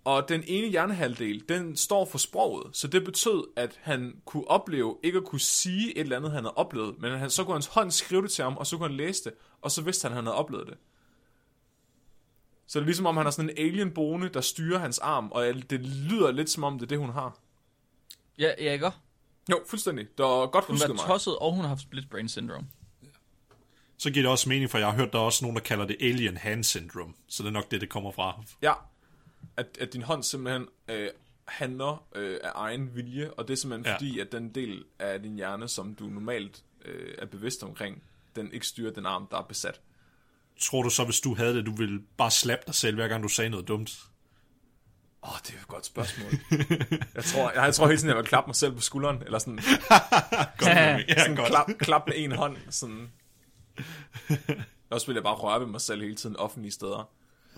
Og 0.04 0.28
den 0.28 0.44
ene 0.46 0.68
hjernehalvdel, 0.68 1.44
den 1.48 1.76
står 1.76 2.04
for 2.04 2.18
sproget, 2.18 2.76
så 2.76 2.88
det 2.88 3.04
betød, 3.04 3.44
at 3.56 3.78
han 3.82 4.16
kunne 4.24 4.48
opleve, 4.48 4.96
ikke 5.02 5.18
at 5.18 5.24
kunne 5.24 5.40
sige 5.40 5.96
et 5.96 6.00
eller 6.00 6.16
andet, 6.16 6.32
han 6.32 6.44
havde 6.44 6.54
oplevet, 6.54 6.94
men 7.00 7.18
han, 7.18 7.30
så 7.30 7.44
kunne 7.44 7.54
hans 7.54 7.66
hånd 7.66 7.90
skrive 7.90 8.22
det 8.22 8.30
til 8.30 8.44
ham, 8.44 8.56
og 8.56 8.66
så 8.66 8.76
kunne 8.76 8.88
han 8.88 8.96
læse 8.96 9.24
det, 9.24 9.32
og 9.62 9.70
så 9.70 9.82
vidste 9.82 10.04
han, 10.04 10.12
at 10.12 10.16
han 10.16 10.26
havde 10.26 10.36
oplevet 10.36 10.66
det. 10.66 10.76
Så 12.66 12.78
det 12.78 12.84
er 12.84 12.86
ligesom 12.86 13.06
om, 13.06 13.16
han 13.16 13.26
har 13.26 13.30
sådan 13.30 13.50
en 13.50 13.58
alien 13.58 13.90
boende, 13.90 14.28
der 14.28 14.40
styrer 14.40 14.78
hans 14.78 14.98
arm, 14.98 15.32
og 15.32 15.44
det 15.70 15.80
lyder 15.80 16.32
lidt 16.32 16.50
som 16.50 16.64
om, 16.64 16.78
det 16.78 16.82
er 16.82 16.88
det, 16.88 16.98
hun 16.98 17.10
har. 17.10 17.38
Ja, 18.38 18.52
ja 18.58 18.72
ikke? 18.72 18.90
Jo, 19.50 19.60
fuldstændig. 19.66 20.06
Det 20.18 20.24
var 20.24 20.46
godt 20.46 20.64
Hun 20.64 20.74
husket 20.74 20.88
var 20.88 20.94
mig. 20.94 21.04
tosset, 21.06 21.36
og 21.36 21.52
hun 21.52 21.60
har 21.60 21.68
haft 21.68 21.80
split 21.80 22.10
brain 22.10 22.28
syndrome. 22.28 22.66
Så 23.96 24.10
giver 24.10 24.22
det 24.22 24.30
også 24.30 24.48
mening, 24.48 24.70
for 24.70 24.78
jeg 24.78 24.86
har 24.86 24.94
hørt, 24.96 25.12
der 25.12 25.18
er 25.18 25.22
også 25.22 25.44
nogen, 25.44 25.56
der 25.56 25.62
kalder 25.62 25.86
det 25.86 25.96
alien 26.00 26.36
hand 26.36 26.64
syndrome. 26.64 27.14
Så 27.28 27.42
det 27.42 27.48
er 27.48 27.52
nok 27.52 27.70
det, 27.70 27.80
det 27.80 27.88
kommer 27.88 28.12
fra. 28.12 28.42
Ja, 28.62 28.72
at, 29.56 29.66
at 29.80 29.92
din 29.92 30.02
hånd 30.02 30.22
simpelthen 30.22 30.66
øh, 30.88 31.08
handler 31.44 32.06
øh, 32.14 32.38
af 32.42 32.50
egen 32.54 32.96
vilje, 32.96 33.30
og 33.30 33.48
det 33.48 33.54
er 33.54 33.58
simpelthen 33.58 33.86
ja. 33.86 33.94
fordi, 33.94 34.18
at 34.20 34.32
den 34.32 34.48
del 34.48 34.84
af 34.98 35.22
din 35.22 35.36
hjerne, 35.36 35.68
som 35.68 35.94
du 35.94 36.04
normalt 36.04 36.62
øh, 36.84 37.14
er 37.18 37.26
bevidst 37.26 37.62
omkring, 37.62 38.02
den 38.36 38.52
ikke 38.52 38.66
styrer 38.66 38.92
den 38.92 39.06
arm, 39.06 39.26
der 39.30 39.38
er 39.38 39.42
besat. 39.42 39.80
Tror 40.60 40.82
du 40.82 40.90
så, 40.90 41.04
hvis 41.04 41.20
du 41.20 41.34
havde 41.34 41.54
det, 41.54 41.66
du 41.66 41.72
ville 41.72 42.00
bare 42.16 42.30
slappe 42.30 42.64
dig 42.66 42.74
selv, 42.74 42.94
hver 42.96 43.08
gang 43.08 43.22
du 43.22 43.28
sagde 43.28 43.50
noget 43.50 43.68
dumt? 43.68 43.98
Åh, 45.22 45.32
oh, 45.32 45.38
det 45.46 45.54
er 45.54 45.60
et 45.60 45.68
godt 45.68 45.86
spørgsmål. 45.86 46.30
jeg, 47.14 47.24
tror, 47.24 47.50
jeg, 47.50 47.64
jeg 47.64 47.74
tror 47.74 47.86
hele 47.86 47.98
tiden, 47.98 48.08
jeg 48.08 48.16
vil 48.16 48.24
klappe 48.24 48.48
mig 48.48 48.56
selv 48.56 48.72
på 48.72 48.80
skulderen, 48.80 49.22
eller 49.22 49.38
sådan, 49.38 49.56
Godt, 50.58 50.70
ja, 50.70 51.18
sådan 51.18 51.36
godt. 51.36 51.48
klap, 51.48 51.66
klap 51.78 52.06
med 52.06 52.14
en 52.16 52.32
hånd. 52.32 52.56
Sådan. 52.70 53.10
Også 54.90 55.06
vil 55.06 55.14
jeg 55.14 55.22
bare 55.22 55.34
røre 55.34 55.60
ved 55.60 55.66
mig 55.66 55.80
selv 55.80 56.02
hele 56.02 56.14
tiden 56.14 56.36
offentlige 56.36 56.72
steder. 56.72 57.10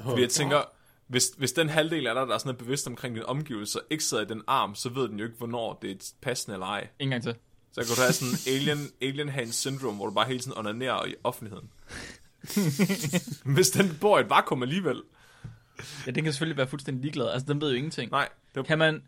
Fordi 0.02 0.20
jeg 0.20 0.30
tænker, 0.30 0.62
hvis, 1.06 1.24
hvis 1.38 1.52
den 1.52 1.68
halvdel 1.68 2.06
af 2.06 2.14
dig, 2.14 2.26
der 2.26 2.34
er 2.34 2.38
sådan 2.38 2.52
er 2.52 2.56
bevidst 2.58 2.86
omkring 2.86 3.14
dine 3.14 3.26
omgivelser, 3.26 3.80
ikke 3.90 4.04
sidder 4.04 4.22
i 4.22 4.26
den 4.26 4.42
arm, 4.46 4.74
så 4.74 4.88
ved 4.88 5.08
den 5.08 5.18
jo 5.18 5.24
ikke, 5.24 5.38
hvornår 5.38 5.78
det 5.82 5.90
er 5.90 6.12
passende 6.22 6.54
eller 6.54 6.66
ej. 6.66 6.88
En 6.98 7.10
gang 7.10 7.22
til. 7.22 7.34
Så 7.72 7.80
kan 7.80 7.94
du 7.94 8.00
have 8.00 8.12
sådan 8.12 8.32
en 8.32 8.54
alien, 8.54 8.90
alien 9.02 9.28
hand 9.28 9.52
syndrome, 9.52 9.96
hvor 9.96 10.06
du 10.06 10.14
bare 10.14 10.26
hele 10.26 10.40
tiden 10.40 10.58
onanerer 10.58 11.06
i 11.06 11.14
offentligheden. 11.24 11.70
Hvis 13.54 13.70
den 13.70 13.98
bor 14.00 14.18
i 14.18 14.20
et 14.20 14.30
vakuum 14.30 14.62
alligevel. 14.62 15.02
Ja, 16.06 16.10
den 16.10 16.24
kan 16.24 16.32
selvfølgelig 16.32 16.56
være 16.56 16.66
fuldstændig 16.66 17.02
ligeglad. 17.02 17.28
Altså, 17.28 17.52
den 17.52 17.60
ved 17.60 17.70
jo 17.70 17.76
ingenting. 17.76 18.10
Nej, 18.10 18.28
det 18.54 18.66
Kan 18.66 18.78
man, 18.78 19.02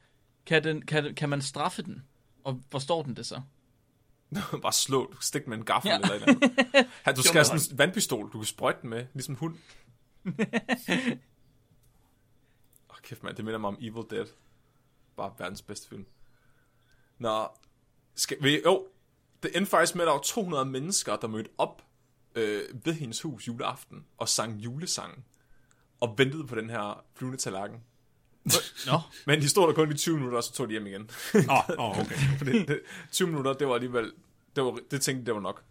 kan, 0.46 0.64
den, 0.64 0.82
kan, 0.82 1.14
kan 1.14 1.28
man 1.28 1.42
straffe 1.42 1.82
den? 1.82 2.02
Og 2.44 2.60
forstår 2.70 3.02
den 3.02 3.16
det 3.16 3.26
så? 3.26 3.40
bare 4.62 4.72
slå, 4.72 5.14
stik 5.20 5.46
med 5.46 5.56
en 5.58 5.64
gaffel 5.64 5.88
Ja. 5.88 5.94
eller 5.96 6.08
et 6.08 6.14
eller 6.14 6.28
andet. 7.06 7.16
Du 7.16 7.22
skal 7.22 7.34
have 7.34 7.44
sådan 7.44 7.60
en 7.72 7.78
vandpistol, 7.78 8.30
du 8.32 8.38
kan 8.38 8.46
sprøjte 8.46 8.78
den 8.82 8.90
med, 8.90 9.06
ligesom 9.14 9.34
hund. 9.34 9.54
Åh, 10.26 10.32
oh, 12.88 12.96
kæft 13.02 13.22
mand, 13.22 13.36
det 13.36 13.44
minder 13.44 13.58
mig 13.58 13.68
om 13.68 13.76
Evil 13.80 14.04
Dead. 14.10 14.26
Bare 15.16 15.32
verdens 15.38 15.62
bedste 15.62 15.88
film. 15.88 16.06
Nå, 17.18 17.48
skal 18.14 18.36
vi, 18.40 18.62
jo, 18.64 18.86
det 19.42 19.56
endte 19.56 19.70
faktisk 19.70 19.94
med, 19.94 20.02
at 20.02 20.06
der 20.06 20.12
var 20.12 20.20
200 20.20 20.64
mennesker, 20.64 21.16
der 21.16 21.28
mødte 21.28 21.50
op 21.58 21.82
øh, 22.38 22.62
ved 22.84 22.92
hendes 22.92 23.22
hus 23.22 23.48
juleaften 23.48 24.04
og 24.18 24.28
sang 24.28 24.58
julesangen. 24.58 25.24
Og 26.00 26.14
ventede 26.18 26.46
på 26.46 26.54
den 26.54 26.70
her 26.70 27.04
flyvende 27.14 27.38
tallerken. 27.38 27.80
Nå, 28.86 29.00
Men 29.26 29.40
de 29.40 29.48
stod 29.48 29.68
der 29.68 29.74
kun 29.74 29.92
i 29.92 29.96
20 29.96 30.16
minutter, 30.16 30.38
og 30.38 30.44
så 30.44 30.52
tog 30.52 30.68
de 30.68 30.72
hjem 30.72 30.86
igen. 30.86 31.10
Åh, 31.34 31.40
oh, 31.48 31.90
oh, 31.90 31.98
okay. 32.00 32.16
Fordi 32.38 32.64
det, 32.64 32.80
20 33.12 33.28
minutter, 33.28 33.52
det 33.52 33.68
var 33.68 33.74
alligevel... 33.74 34.12
Det, 34.56 34.64
var, 34.64 34.78
det 34.90 35.00
tænkte 35.00 35.26
det 35.26 35.34
var 35.34 35.40
nok. 35.40 35.62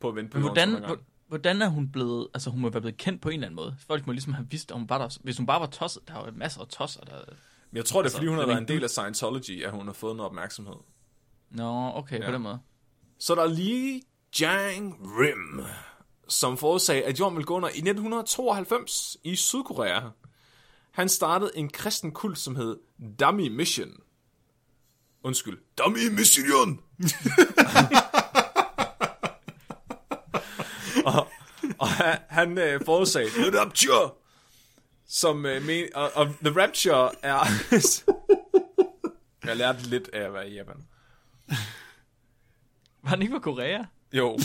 På 0.00 0.08
at 0.08 0.16
vente 0.16 0.30
på 0.30 0.38
men 0.38 0.42
hvordan, 0.42 0.84
hvordan 1.28 1.62
er 1.62 1.68
hun 1.68 1.88
blevet... 1.88 2.28
Altså, 2.34 2.50
hun 2.50 2.60
må 2.60 2.70
være 2.70 2.80
blevet 2.80 2.96
kendt 2.96 3.22
på 3.22 3.28
en 3.28 3.34
eller 3.34 3.46
anden 3.46 3.56
måde. 3.56 3.76
Folk 3.86 4.06
må 4.06 4.12
ligesom 4.12 4.32
have 4.32 4.46
vidst, 4.50 4.72
om 4.72 4.80
hun 4.80 4.88
var 4.88 4.98
der... 4.98 5.18
Hvis 5.22 5.36
hun 5.36 5.46
bare 5.46 5.60
var 5.60 5.66
tosset, 5.66 6.08
der 6.08 6.14
er 6.14 6.26
jo 6.26 6.32
masser 6.34 6.60
af 6.60 6.68
tosser, 6.68 7.00
der... 7.00 7.20
Men 7.70 7.76
jeg 7.76 7.84
tror, 7.84 8.02
det 8.02 8.04
er, 8.04 8.06
Altså, 8.06 8.16
fordi 8.16 8.26
hun 8.26 8.36
har 8.36 8.42
er 8.42 8.46
været 8.46 8.60
en 8.60 8.68
del 8.68 8.84
af 8.84 8.90
Scientology, 8.90 9.64
at 9.64 9.70
hun 9.70 9.86
har 9.86 9.92
fået 9.92 10.16
noget 10.16 10.28
opmærksomhed. 10.30 10.76
Nå, 11.50 11.92
okay, 11.94 12.20
ja. 12.20 12.26
på 12.26 12.32
den 12.32 12.42
måde. 12.42 12.58
Så 13.18 13.34
der 13.34 13.42
er 13.42 13.48
lige 13.48 14.02
Jang 14.40 14.98
Rim, 15.18 15.64
som 16.28 16.58
forudsagde, 16.58 17.04
at 17.04 17.20
jorden 17.20 17.36
ville 17.36 17.46
gå 17.46 17.54
under 17.54 17.68
i 17.68 17.72
1992 17.72 19.16
i 19.24 19.36
Sydkorea. 19.36 20.00
Han 20.90 21.08
startede 21.08 21.50
en 21.54 21.68
kristen 21.68 22.12
kult, 22.12 22.38
som 22.38 22.56
hed 22.56 22.76
Dummy 23.20 23.48
Mission. 23.48 23.90
Undskyld. 25.22 25.58
Dummy 25.78 26.08
Mission! 26.08 26.80
og, 31.06 31.28
og 31.78 31.88
han, 31.88 32.18
han 32.28 32.58
øh, 32.58 32.80
forudsagde, 32.84 33.30
The 33.30 33.60
Rapture! 33.60 34.10
Som 35.08 35.46
øh, 35.46 35.62
men, 35.62 35.88
og, 35.94 36.10
og 36.14 36.26
The 36.26 36.62
Rapture 36.62 37.10
er... 37.22 37.44
jeg 39.48 39.56
lærte 39.56 39.82
lidt 39.82 40.10
af 40.12 40.20
at 40.20 40.32
være 40.32 40.50
i 40.50 40.54
Japan. 40.54 40.86
Var 43.02 43.08
han 43.08 43.22
ikke 43.22 43.34
på 43.34 43.40
Korea? 43.40 43.84
Jo. 44.16 44.36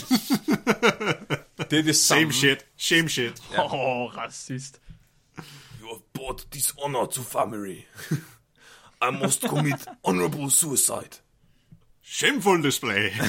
det 1.70 1.78
er 1.78 1.82
det 1.82 1.96
samme. 1.96 2.32
Same 2.32 2.32
shit. 2.32 2.66
Shame 2.76 3.08
shit. 3.08 3.42
Åh, 3.58 3.74
oh, 3.74 4.16
racist. 4.16 4.80
You 5.80 5.88
have 5.88 6.02
brought 6.12 6.46
dishonor 6.52 7.06
to 7.06 7.22
family. 7.22 7.86
I 9.02 9.10
must 9.10 9.42
commit 9.48 9.86
honorable 10.04 10.50
suicide. 10.50 11.18
Shameful 12.02 12.62
display. 12.62 13.10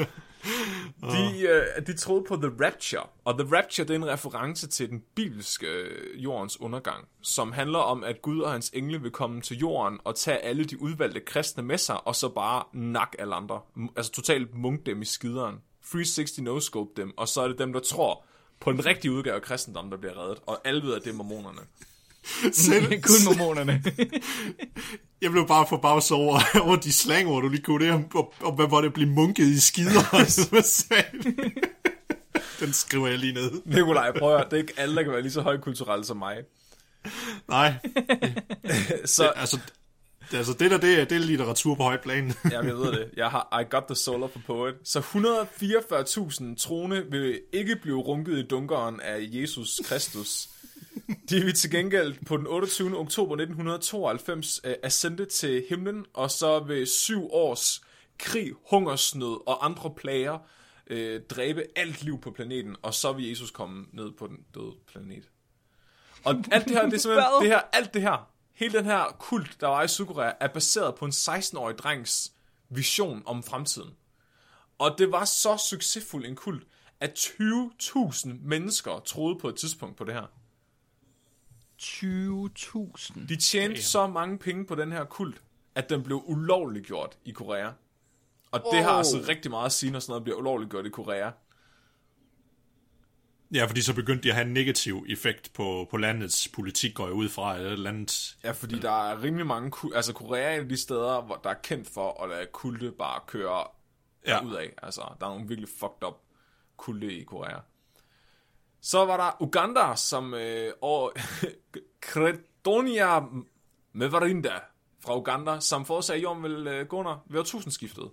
De, 1.02 1.40
øh, 1.48 1.86
de 1.86 1.96
troede 1.96 2.24
på 2.28 2.36
The 2.36 2.50
Rapture, 2.66 3.02
og 3.24 3.38
The 3.38 3.56
Rapture 3.56 3.86
det 3.86 3.90
er 3.94 3.98
en 3.98 4.06
reference 4.06 4.68
til 4.68 4.90
den 4.90 5.02
bibelske 5.14 5.66
øh, 5.66 6.24
jordens 6.24 6.60
undergang, 6.60 7.08
som 7.22 7.52
handler 7.52 7.78
om, 7.78 8.04
at 8.04 8.22
Gud 8.22 8.40
og 8.40 8.52
hans 8.52 8.70
engle 8.74 9.02
vil 9.02 9.10
komme 9.10 9.40
til 9.40 9.56
jorden 9.58 9.98
og 10.04 10.16
tage 10.16 10.38
alle 10.38 10.64
de 10.64 10.82
udvalgte 10.82 11.20
kristne 11.20 11.62
med 11.62 11.78
sig, 11.78 12.06
og 12.06 12.16
så 12.16 12.28
bare 12.28 12.62
nak 12.72 13.14
alle 13.18 13.34
andre. 13.34 13.60
M- 13.76 13.92
Altså 13.96 14.12
totalt 14.12 14.54
munk 14.54 14.86
dem 14.86 15.02
i 15.02 15.04
skideren. 15.04 15.56
360 15.92 16.38
no-scope 16.38 16.92
dem, 16.96 17.12
og 17.18 17.28
så 17.28 17.40
er 17.40 17.48
det 17.48 17.58
dem, 17.58 17.72
der 17.72 17.80
tror 17.80 18.24
på 18.60 18.72
den 18.72 18.86
rigtige 18.86 19.12
udgave 19.12 19.36
af 19.36 19.42
kristendom, 19.42 19.90
der 19.90 19.96
bliver 19.96 20.18
reddet, 20.24 20.38
og 20.46 20.58
alle 20.64 20.82
ved, 20.82 20.94
at 20.94 21.04
det 21.04 21.10
er 21.10 21.14
mormonerne. 21.14 21.60
Selv, 22.52 23.00
Kun 23.02 23.24
mormonerne. 23.24 23.82
jeg 25.22 25.30
blev 25.30 25.46
bare 25.48 25.66
forbavset 25.68 26.16
over, 26.16 26.40
over 26.60 26.76
de 26.76 26.92
slangord, 26.92 27.42
du 27.42 27.48
lige 27.48 27.62
kunne 27.62 27.86
det, 27.86 28.04
om 28.40 28.54
hvad 28.54 28.68
var 28.70 28.80
det, 28.80 28.92
blive 28.92 29.08
munket 29.08 29.44
i 29.46 29.60
skider. 29.60 30.14
Altså? 30.14 30.64
Den 32.60 32.72
skriver 32.72 33.08
jeg 33.08 33.18
lige 33.18 33.32
ned. 33.32 33.50
Nikolaj, 33.64 34.18
prøv 34.18 34.36
at 34.36 34.46
det 34.50 34.56
er 34.56 34.60
ikke 34.60 34.74
alle, 34.76 34.96
der 34.96 35.02
kan 35.02 35.12
være 35.12 35.22
lige 35.22 35.32
så 35.32 35.40
højkulturelle 35.40 36.04
som 36.04 36.16
mig. 36.16 36.36
Nej, 37.48 37.74
Så, 39.04 39.28
altså, 39.28 39.58
det, 40.30 40.36
altså 40.36 40.52
det 40.52 40.70
der, 40.70 40.78
det 40.78 41.00
er, 41.00 41.04
det 41.04 41.16
er 41.16 41.20
litteratur 41.20 41.74
på 41.74 41.82
højt 41.82 42.00
plan. 42.00 42.34
Ja, 42.50 42.60
jeg 42.60 42.76
ved 42.76 42.92
det. 42.92 43.10
Jeg 43.16 43.28
har 43.28 43.60
I 43.60 43.64
got 43.70 43.82
the 43.88 43.94
soul 43.94 44.22
of 44.22 44.30
a 44.36 44.38
poet. 44.46 44.74
Så 44.84 44.98
144.000 44.98 46.56
trone 46.56 47.04
vil 47.10 47.40
ikke 47.52 47.76
blive 47.76 48.00
runket 48.00 48.38
i 48.38 48.42
dunkeren 48.42 49.00
af 49.00 49.18
Jesus 49.20 49.80
Kristus. 49.84 50.48
De 51.30 51.40
vil 51.40 51.54
til 51.54 51.70
gengæld 51.70 52.24
på 52.26 52.36
den 52.36 52.46
28. 52.46 52.98
oktober 52.98 53.34
1992 53.34 54.60
uh, 54.64 54.70
ascende 54.82 55.24
til 55.24 55.64
himlen, 55.68 56.06
og 56.14 56.30
så 56.30 56.60
ved 56.60 56.86
syv 56.86 57.32
års 57.32 57.82
krig, 58.18 58.52
hungersnød 58.70 59.48
og 59.48 59.64
andre 59.64 59.90
plager 59.96 60.38
uh, 60.90 61.20
dræbe 61.30 61.64
alt 61.76 62.02
liv 62.02 62.20
på 62.20 62.30
planeten, 62.30 62.76
og 62.82 62.94
så 62.94 63.12
vil 63.12 63.28
Jesus 63.28 63.50
komme 63.50 63.86
ned 63.92 64.12
på 64.12 64.26
den 64.26 64.38
døde 64.54 64.74
planet. 64.86 65.28
Og 66.24 66.44
alt 66.50 66.64
det 66.64 66.74
her, 66.76 66.84
det 66.84 66.94
er 66.94 66.98
simpelthen, 66.98 67.42
det 67.42 67.48
her, 67.48 67.60
alt 67.72 67.94
det 67.94 68.02
her, 68.02 68.30
hele 68.54 68.78
den 68.78 68.84
her 68.84 69.16
kult, 69.18 69.56
der 69.60 69.66
var 69.66 69.82
i 69.82 69.88
Sydkorea, 69.88 70.32
er 70.40 70.48
baseret 70.48 70.94
på 70.94 71.04
en 71.04 71.10
16-årig 71.10 71.78
drengs 71.78 72.32
vision 72.68 73.22
om 73.26 73.42
fremtiden. 73.42 73.90
Og 74.78 74.94
det 74.98 75.12
var 75.12 75.24
så 75.24 75.56
succesfuld 75.70 76.26
en 76.26 76.36
kult, 76.36 76.66
at 77.00 77.18
20.000 77.18 78.28
mennesker 78.42 79.02
troede 79.06 79.38
på 79.38 79.48
et 79.48 79.56
tidspunkt 79.56 79.96
på 79.96 80.04
det 80.04 80.14
her. 80.14 80.26
20.000. 81.82 83.26
De 83.28 83.36
tjente 83.36 83.82
så 83.82 84.06
mange 84.06 84.38
penge 84.38 84.66
på 84.66 84.74
den 84.74 84.92
her 84.92 85.04
kult, 85.04 85.42
at 85.74 85.90
den 85.90 86.02
blev 86.02 86.22
ulovliggjort 86.26 87.18
i 87.24 87.30
Korea. 87.30 87.70
Og 88.50 88.62
det 88.72 88.82
har 88.84 88.90
Oh. 88.92 88.98
altså 88.98 89.24
rigtig 89.28 89.50
meget 89.50 89.66
at 89.66 89.72
sige, 89.72 89.92
når 89.92 89.98
sådan 89.98 90.10
noget 90.10 90.24
bliver 90.24 90.36
ulovliggjort 90.38 90.86
i 90.86 90.90
Korea. 90.90 91.30
ja, 93.54 93.64
fordi 93.64 93.82
så 93.82 93.94
begyndte 93.94 94.22
de 94.22 94.28
at 94.28 94.34
have 94.34 94.46
en 94.46 94.52
negativ 94.54 95.04
effekt 95.08 95.52
på, 95.52 95.86
på 95.90 95.96
landets 95.96 96.48
politik, 96.48 96.94
går 96.94 97.04
jeg 97.04 97.12
ud 97.14 97.28
fra, 97.28 97.56
eller 97.56 97.76
landet. 97.76 98.36
Ja, 98.44 98.50
fordi 98.50 98.78
der 98.78 99.10
er 99.10 99.22
rimelig 99.22 99.46
mange... 99.46 99.72
Altså, 99.94 100.12
Korea 100.12 100.42
er 100.52 100.56
et 100.56 100.60
af 100.60 100.68
de 100.68 100.76
steder, 100.76 101.20
hvor 101.22 101.40
der 101.44 101.50
er 101.50 101.54
kendt 101.62 101.88
for 101.88 102.22
at 102.22 102.28
lade 102.30 102.46
kulte 102.52 102.92
bare 102.92 103.20
køre 103.26 103.64
Ja. 104.26 104.44
ud 104.44 104.54
af. 104.54 104.72
Altså, 104.82 105.00
der 105.20 105.26
er 105.26 105.30
nogle 105.30 105.48
virkelig 105.48 105.68
fucked 105.68 106.04
up 106.06 106.14
kulte 106.76 107.12
i 107.12 107.22
Korea. 107.24 107.58
Så 108.82 109.04
var 109.04 109.16
der 109.16 109.42
Uganda, 109.42 109.96
som... 109.96 110.34
Øh, 110.34 110.72
og 110.82 111.12
Kretonia 112.00 113.20
Mevarinda 113.92 114.60
fra 115.04 115.18
Uganda, 115.18 115.60
som 115.60 115.86
forudsagde, 115.86 116.18
at 116.18 116.22
jorden 116.22 116.42
ville 116.42 116.70
øh, 116.70 116.86
gå 116.86 116.96
under 116.96 117.24
ved 117.30 117.40
årtusindskiftet. 117.40 118.10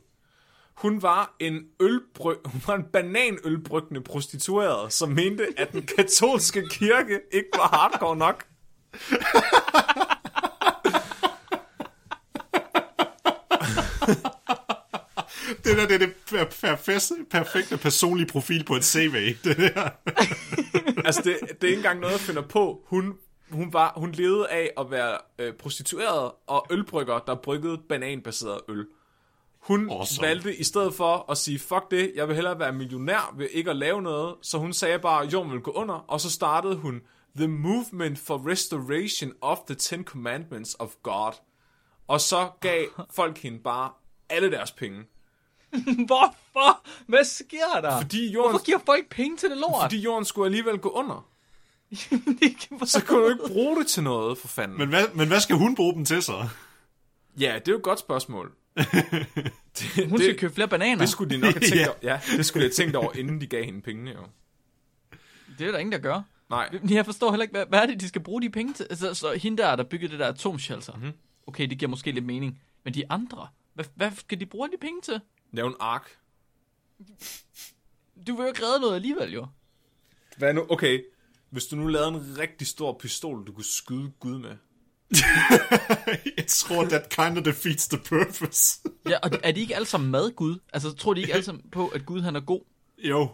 Hun 0.74 1.02
var 1.02 1.36
en 1.40 1.68
ølbry, 1.80 2.34
hun 2.52 2.62
var 2.68 2.76
en 2.76 2.84
bananølbryggende 2.84 4.02
prostitueret, 4.02 4.94
som 4.94 5.10
mente, 5.10 5.48
at 5.58 5.72
den 5.72 5.82
katolske 5.82 6.68
kirke 6.70 7.22
ikke 7.32 7.50
var 7.54 7.68
hardcore 7.68 8.16
nok. 8.16 8.46
Det 15.82 15.90
der, 15.90 15.98
det 15.98 16.04
er 16.04 16.08
det 16.08 16.16
per- 16.50 16.68
perfekte, 16.68 17.16
perfekte 17.30 17.78
personlige 17.78 18.28
profil 18.28 18.64
på 18.64 18.76
et 18.76 18.84
CV. 18.86 19.36
Det 19.44 19.58
der. 19.58 19.90
altså, 21.08 21.22
det, 21.24 21.40
det 21.62 21.64
er 21.64 21.68
ikke 21.68 21.76
engang 21.78 22.00
noget, 22.00 22.14
jeg 22.14 22.20
finder 22.20 22.42
på. 22.42 22.84
Hun, 22.88 23.14
hun, 23.52 23.74
var, 23.74 23.94
hun 23.96 24.12
levede 24.12 24.50
af 24.50 24.72
at 24.78 24.92
være 24.92 25.18
øh, 25.40 25.54
prostitueret 25.54 26.32
og 26.48 26.66
ølbrygger, 26.72 27.20
der 27.20 27.36
bryggede 27.36 27.78
bananbaseret 27.90 28.62
øl. 28.70 28.86
Hun 29.60 29.90
Awesome. 29.90 30.28
valgte 30.28 30.56
i 30.56 30.64
stedet 30.64 30.94
for 30.94 31.32
at 31.32 31.38
sige, 31.38 31.60
fuck 31.60 31.92
det, 31.92 32.12
jeg 32.16 32.28
vil 32.28 32.36
hellere 32.36 32.60
være 32.60 32.74
millionær 32.74 33.34
ved 33.38 33.48
ikke 33.52 33.70
at 33.70 33.76
lave 33.76 34.02
noget. 34.02 34.36
Så 34.42 34.58
hun 34.58 34.74
sagde 34.74 35.00
bare, 35.00 35.24
at 35.26 35.34
jorden 35.34 35.52
vil 35.52 35.62
gå 35.62 35.72
under, 35.72 35.96
og 35.96 36.22
så 36.22 36.32
startede 36.32 36.76
hun 36.76 37.02
The 37.36 37.48
Movement 37.48 38.20
for 38.20 38.50
Restoration 38.52 39.34
of 39.42 39.58
the 39.68 39.76
Ten 39.76 40.04
Commandments 40.04 40.76
of 40.80 40.90
God. 41.04 41.32
Og 42.08 42.22
så 42.22 42.50
gav 42.62 42.86
folk 43.16 43.38
hende 43.38 43.60
bare 43.60 43.92
alle 44.30 44.52
deres 44.52 44.72
penge. 44.72 45.04
Hvorfor? 46.08 46.86
Hvad 47.08 47.24
sker 47.24 47.82
der? 47.82 48.02
Fordi 48.02 48.32
jorden, 48.32 48.52
Hvorfor 48.52 48.66
giver 48.66 48.80
folk 48.86 49.10
penge 49.10 49.38
til 49.38 49.50
det 49.50 49.58
lort? 49.58 49.82
fordi 49.84 49.98
jorden 50.00 50.26
skulle 50.26 50.46
alligevel 50.46 50.78
gå 50.78 50.90
under. 50.90 51.28
Så 52.86 53.04
kunne 53.08 53.20
du 53.24 53.30
ikke 53.30 53.44
bruge 53.48 53.80
det 53.80 53.88
til 53.88 54.04
noget, 54.04 54.38
for 54.38 54.48
fanden. 54.48 54.78
Men 54.78 54.90
hvad, 54.90 55.04
men 55.14 55.28
hvad 55.28 55.40
skal 55.40 55.56
hun 55.56 55.76
bruge 55.76 55.94
dem 55.94 56.06
til 56.06 56.24
så? 56.24 56.48
Ja, 57.40 57.56
det 57.60 57.68
er 57.68 57.72
jo 57.72 57.78
et 57.78 57.84
godt 57.84 58.00
spørgsmål. 58.00 58.52
det, 59.80 60.10
Hun 60.10 60.20
skal 60.20 60.38
købe 60.38 60.54
flere 60.54 60.68
bananer. 60.68 61.00
det 61.00 61.10
skulle 61.10 61.36
de 61.36 61.42
nok 61.42 61.54
have 61.54 61.62
tænkt 61.62 61.76
Ja. 61.76 61.88
over. 61.88 61.98
Ja, 62.04 62.20
det 62.38 62.46
skulle 62.46 62.64
de 62.64 62.68
have 62.70 62.74
tænkt 62.74 62.96
over, 62.96 63.14
inden 63.16 63.42
de 63.42 63.48
gav 63.48 63.64
hende 63.66 63.82
pengene 63.82 64.12
jo. 64.12 64.20
Det 65.60 65.68
er 65.68 65.72
der 65.72 65.78
ingen, 65.80 65.92
der 65.92 65.98
gør. 66.00 66.22
Nej, 66.50 66.70
Men 66.82 66.90
Jeg 66.94 67.06
forstår 67.06 67.32
heller 67.32 67.42
ikke, 67.44 67.52
hvad, 67.54 67.66
hvad 67.70 67.80
er 67.80 67.86
det, 67.86 68.02
de 68.02 68.08
skal 68.08 68.22
bruge 68.24 68.42
de 68.42 68.50
penge 68.50 68.74
til? 68.74 68.88
Altså, 68.90 69.14
så 69.14 69.34
hende 69.34 69.64
der, 69.64 69.76
der 69.76 69.84
byggede 69.84 70.12
det 70.12 70.20
der 70.20 70.28
atomshelter. 70.28 70.94
Mhm. 70.94 71.02
Mm-hmm. 71.02 71.18
Okay, 71.48 71.68
det 71.70 71.78
giver 71.80 71.90
måske 71.90 72.12
lidt 72.12 72.26
mening. 72.26 72.62
Men 72.86 72.94
de 72.94 73.12
andre, 73.12 73.48
hvad, 73.74 73.86
hvad 73.96 74.12
skal 74.18 74.40
de 74.40 74.46
bruge 74.46 74.68
de 74.70 74.78
penge 74.82 75.02
til? 75.02 75.22
Lav 75.52 75.66
en 75.68 75.76
ark. 75.80 76.18
Du 78.28 78.36
vil 78.36 78.44
jo 78.44 78.48
ikke 78.48 78.64
redde 78.64 78.80
noget 78.80 78.96
alligevel, 78.96 79.34
jo. 79.34 79.48
Hvad 80.38 80.54
nu? 80.54 80.66
Okay, 80.70 81.04
hvis 81.50 81.66
du 81.66 81.76
nu 81.76 81.88
lavede 81.88 82.08
en 82.10 82.38
rigtig 82.38 82.68
stor 82.68 82.98
pistol, 83.00 83.48
du 83.48 83.52
kunne 83.54 83.66
skyde 83.66 84.12
Gud 84.20 84.40
med. 84.40 84.56
Jeg 86.38 86.48
tror, 86.48 86.86
that 86.86 87.10
kind 87.10 87.38
of 87.38 87.44
defeats 87.44 87.88
the 87.88 87.98
purpose. 87.98 88.80
Ja, 89.10 89.18
og 89.18 89.32
er 89.44 89.52
de 89.52 89.60
ikke 89.60 89.76
alle 89.76 89.86
sammen 89.86 90.12
med 90.12 90.36
Gud? 90.36 90.60
Altså, 90.74 90.94
tror 90.94 91.14
de 91.14 91.22
ikke 91.22 91.34
alle 91.34 91.46
sammen 91.46 91.70
på, 91.72 91.88
at 91.88 92.06
Gud 92.06 92.22
han 92.22 92.36
er 92.36 92.40
god? 92.40 92.62
jo. 92.98 93.30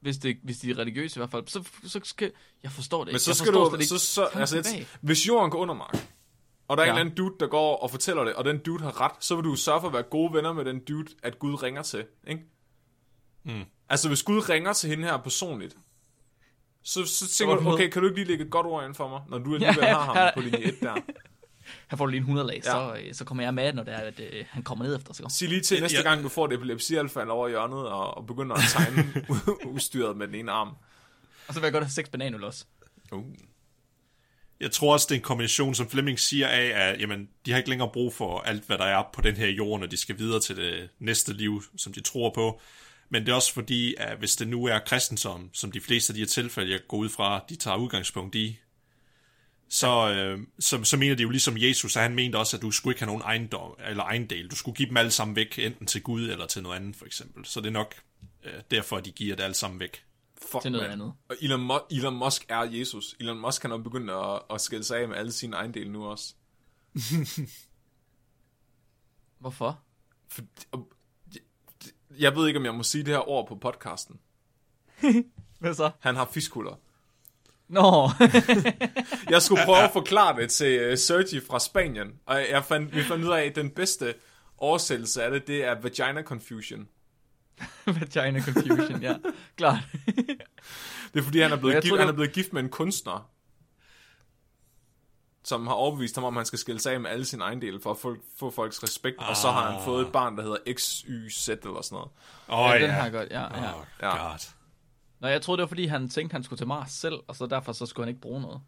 Hvis, 0.00 0.16
det, 0.18 0.36
hvis 0.42 0.58
de 0.58 0.70
er 0.70 0.78
religiøse 0.78 1.18
i 1.18 1.20
hvert 1.20 1.30
fald. 1.30 1.46
Så, 1.46 1.68
så 1.84 2.00
skal... 2.02 2.32
Jeg 2.62 2.72
forstår 2.72 3.04
det 3.04 3.06
Men 3.06 3.14
ikke. 3.14 3.20
så 3.22 3.30
jeg 3.30 3.36
skal 3.36 3.52
forstår 3.52 3.76
du... 3.76 3.84
Så, 3.84 3.98
så, 3.98 4.24
altså, 4.24 4.58
et, 4.58 4.98
hvis 5.00 5.28
jorden 5.28 5.50
går 5.50 5.58
under, 5.58 5.74
Mark, 5.74 6.08
og 6.74 6.78
der 6.78 6.82
er 6.82 6.86
ja. 6.86 6.92
Ja. 6.94 7.00
en 7.00 7.06
eller 7.06 7.12
anden 7.12 7.16
dude, 7.30 7.34
der 7.40 7.46
går 7.46 7.76
og 7.76 7.90
fortæller 7.90 8.24
det, 8.24 8.34
og 8.34 8.44
den 8.44 8.58
dude 8.58 8.82
har 8.82 9.00
ret, 9.00 9.12
så 9.20 9.34
vil 9.34 9.44
du 9.44 9.54
sørge 9.56 9.80
for 9.80 9.88
at 9.88 9.94
være 9.94 10.02
gode 10.02 10.32
venner 10.34 10.52
med 10.52 10.64
den 10.64 10.78
dude, 10.84 11.06
at 11.22 11.38
Gud 11.38 11.62
ringer 11.62 11.82
til, 11.82 12.04
ikke? 12.26 12.42
Mm. 13.44 13.64
Altså, 13.88 14.08
hvis 14.08 14.22
Gud 14.22 14.48
ringer 14.48 14.72
til 14.72 14.90
hende 14.90 15.04
her 15.04 15.16
personligt, 15.16 15.76
så, 16.82 17.04
så 17.04 17.28
tænker 17.28 17.56
du, 17.56 17.68
okay, 17.68 17.88
kan 17.90 18.02
du 18.02 18.08
ikke 18.08 18.18
lige 18.20 18.28
lægge 18.28 18.44
et 18.44 18.50
godt 18.50 18.66
ord 18.66 18.84
ind 18.84 18.94
for 18.94 19.08
mig, 19.08 19.20
når 19.28 19.38
du 19.38 19.54
alligevel 19.54 19.78
Ja, 19.84 19.94
har 19.94 20.04
ham 20.04 20.16
ja. 20.24 20.30
på 20.34 20.40
linje 20.40 20.58
1 20.58 20.74
der? 20.80 20.94
Han 21.86 21.98
får 21.98 22.06
lige 22.06 22.16
en 22.18 22.22
100 22.22 22.46
lag, 22.46 22.56
Ja. 22.64 22.70
så, 22.70 22.96
øh, 23.00 23.14
så 23.14 23.24
kommer 23.24 23.44
jeg 23.44 23.54
med, 23.54 23.72
når 23.72 23.82
det 23.82 23.94
er, 23.94 23.98
at 23.98 24.20
øh, 24.20 24.44
han 24.50 24.62
kommer 24.62 24.84
ned 24.84 24.96
efter. 24.96 25.12
Så. 25.14 25.26
Sig 25.28 25.48
lige 25.48 25.60
til 25.60 25.80
næste 25.80 25.96
Ja. 25.96 26.02
gang, 26.02 26.22
du 26.22 26.28
får 26.28 26.46
et 26.46 26.52
epilepsialfald 26.52 27.28
over 27.30 27.48
hjørnet, 27.48 27.88
og, 27.88 28.16
og 28.16 28.26
begynder 28.26 28.56
at 28.56 28.62
tegne 28.68 29.26
udstyret 29.74 30.16
med 30.16 30.26
den 30.26 30.34
ene 30.34 30.52
arm. 30.52 30.68
Og 31.48 31.54
så 31.54 31.60
vil 31.60 31.66
jeg 31.66 31.72
godt 31.72 31.84
have 31.84 31.90
seks 31.90 32.08
bananøl 32.08 32.44
også. 32.44 32.64
Uh. 33.12 33.24
Jeg 34.64 34.72
tror 34.72 34.92
også, 34.92 35.06
det 35.08 35.14
er 35.14 35.18
en 35.18 35.22
kombination, 35.22 35.74
som 35.74 35.90
Flemming 35.90 36.20
siger 36.20 36.48
af, 36.48 36.72
at 36.74 37.00
jamen, 37.00 37.28
de 37.46 37.50
har 37.50 37.58
ikke 37.58 37.70
længere 37.70 37.90
brug 37.92 38.14
for 38.14 38.40
alt, 38.40 38.64
hvad 38.64 38.78
der 38.78 38.84
er 38.84 39.02
på 39.12 39.20
den 39.20 39.36
her 39.36 39.48
jord, 39.48 39.80
når 39.80 39.86
de 39.86 39.96
skal 39.96 40.18
videre 40.18 40.40
til 40.40 40.56
det 40.56 40.88
næste 40.98 41.32
liv, 41.32 41.62
som 41.76 41.92
de 41.92 42.00
tror 42.00 42.30
på. 42.30 42.60
Men 43.08 43.26
det 43.26 43.32
er 43.32 43.34
også 43.34 43.54
fordi, 43.54 43.94
at 43.98 44.18
hvis 44.18 44.36
det 44.36 44.48
nu 44.48 44.64
er 44.66 44.78
kristendom, 44.78 45.50
som 45.52 45.72
de 45.72 45.80
fleste 45.80 46.10
af 46.10 46.14
de 46.14 46.20
her 46.20 46.26
tilfælde, 46.26 46.72
jeg 46.72 46.80
går 46.88 46.96
ud 46.96 47.08
fra, 47.08 47.44
de 47.48 47.56
tager 47.56 47.76
udgangspunkt 47.76 48.34
i, 48.34 48.58
så, 49.68 50.10
øh, 50.10 50.38
så, 50.58 50.84
så 50.84 50.96
mener 50.96 51.14
de 51.14 51.22
jo 51.22 51.30
ligesom 51.30 51.58
Jesus, 51.58 51.96
at 51.96 52.02
han 52.02 52.14
mente 52.14 52.36
også, 52.36 52.56
at 52.56 52.62
du 52.62 52.70
skulle 52.70 52.92
ikke 52.92 53.00
have 53.00 53.06
nogen 53.06 53.22
ejendom, 53.22 53.74
eller 53.88 54.02
ejendel. 54.02 54.48
Du 54.48 54.56
skulle 54.56 54.76
give 54.76 54.88
dem 54.88 54.96
alle 54.96 55.10
sammen 55.10 55.36
væk, 55.36 55.58
enten 55.58 55.86
til 55.86 56.02
Gud 56.02 56.28
eller 56.28 56.46
til 56.46 56.62
noget 56.62 56.76
andet, 56.76 56.96
for 56.96 57.06
eksempel. 57.06 57.44
Så 57.44 57.60
det 57.60 57.66
er 57.66 57.72
nok 57.72 57.94
øh, 58.44 58.52
derfor, 58.70 59.00
de 59.00 59.10
giver 59.10 59.36
det 59.36 59.42
alle 59.42 59.54
sammen 59.54 59.80
væk. 59.80 60.04
Fuck, 60.42 60.62
Til 60.62 60.72
noget 60.72 60.84
man. 60.86 60.92
andet. 60.92 61.12
Og 61.28 61.36
Elon, 61.40 61.70
Mu- 61.70 61.86
Elon 61.90 62.14
Musk 62.16 62.46
er 62.48 62.60
Jesus. 62.62 63.14
Elon 63.20 63.38
Musk 63.40 63.62
han 63.62 63.70
er 63.72 63.78
begyndt 63.78 64.10
at, 64.10 64.42
at 64.50 64.60
skille 64.60 64.84
sig 64.84 64.98
af 65.00 65.08
med 65.08 65.16
alle 65.16 65.32
sine 65.32 65.56
ejendele 65.56 65.92
nu 65.92 66.06
også. 66.06 66.34
Hvorfor? 69.38 69.80
For, 70.28 70.42
jeg, 72.18 72.36
ved 72.36 72.46
ikke, 72.48 72.58
om 72.58 72.64
jeg 72.64 72.74
må 72.74 72.82
sige 72.82 73.04
det 73.04 73.14
her 73.14 73.28
ord 73.28 73.48
på 73.48 73.54
podcasten. 73.56 74.20
Hvad 75.60 75.74
så? 75.74 75.90
Han 76.00 76.16
har 76.16 76.28
fiskhuller. 76.32 76.74
Nå, 77.68 78.10
Jeg 79.30 79.42
skulle 79.42 79.62
prøve 79.64 79.78
at 79.78 79.92
forklare 79.92 80.40
det 80.40 80.50
til 80.50 80.92
uh, 80.92 80.98
Sergi 80.98 81.40
fra 81.40 81.58
Spanien, 81.58 82.20
og 82.26 82.36
jeg 82.50 82.64
fandt, 82.64 82.94
vi 82.94 83.02
fandt 83.02 83.24
ud 83.24 83.30
af, 83.30 83.42
at 83.44 83.56
den 83.56 83.70
bedste 83.70 84.14
oversættelse 84.58 85.22
af 85.22 85.30
det, 85.30 85.46
det 85.46 85.64
er 85.64 85.80
vagina 85.80 86.22
confusion. 86.22 86.88
vagina 87.86 88.40
confusion, 88.40 89.02
ja. 89.02 89.16
Klart. 89.56 89.78
Det 91.14 91.20
er 91.20 91.22
fordi, 91.22 91.40
han 91.40 91.52
er 91.52 91.56
blevet, 91.56 91.82
gift, 91.82 91.90
tror, 91.90 91.98
han 91.98 92.08
er 92.08 92.12
blevet 92.12 92.32
gift 92.32 92.52
med 92.52 92.62
en 92.62 92.68
kunstner, 92.68 93.30
som 95.44 95.66
har 95.66 95.74
overbevist 95.74 96.14
ham 96.14 96.24
om, 96.24 96.36
at 96.36 96.38
han 96.38 96.46
skal 96.46 96.58
skille 96.58 96.80
sig 96.80 96.92
af 96.92 97.00
med 97.00 97.10
alle 97.10 97.24
sine 97.24 97.44
ejendele 97.44 97.80
for 97.80 97.90
at 97.90 97.96
få, 97.98 98.16
få 98.38 98.50
folks 98.50 98.82
respekt, 98.82 99.18
og 99.18 99.36
så 99.36 99.50
har 99.50 99.70
han 99.70 99.84
fået 99.84 100.06
et 100.06 100.12
barn, 100.12 100.36
der 100.36 100.42
hedder 100.42 100.56
XYZ 100.78 101.48
eller 101.48 101.82
sådan 101.82 101.96
noget. 101.96 102.10
Åh, 102.48 102.58
oh, 102.58 102.70
Ja, 102.70 102.74
ja. 102.74 102.82
den 102.82 102.90
har 102.90 103.10
godt, 103.10 103.28
ja, 103.30 103.40
ja. 103.40 103.78
Oh, 103.78 103.84
Ja. 104.02 104.28
God. 104.28 104.38
Nå, 105.20 105.28
jeg 105.28 105.42
troede, 105.42 105.58
det 105.58 105.62
var, 105.62 105.68
fordi 105.68 105.86
han 105.86 106.08
tænkte, 106.08 106.34
han 106.34 106.42
skulle 106.42 106.58
til 106.58 106.66
Mars 106.66 106.92
selv, 106.92 107.14
og 107.28 107.36
så 107.36 107.46
derfor 107.46 107.72
så 107.72 107.86
skulle 107.86 108.04
han 108.04 108.08
ikke 108.08 108.20
bruge 108.20 108.40
noget. 108.40 108.60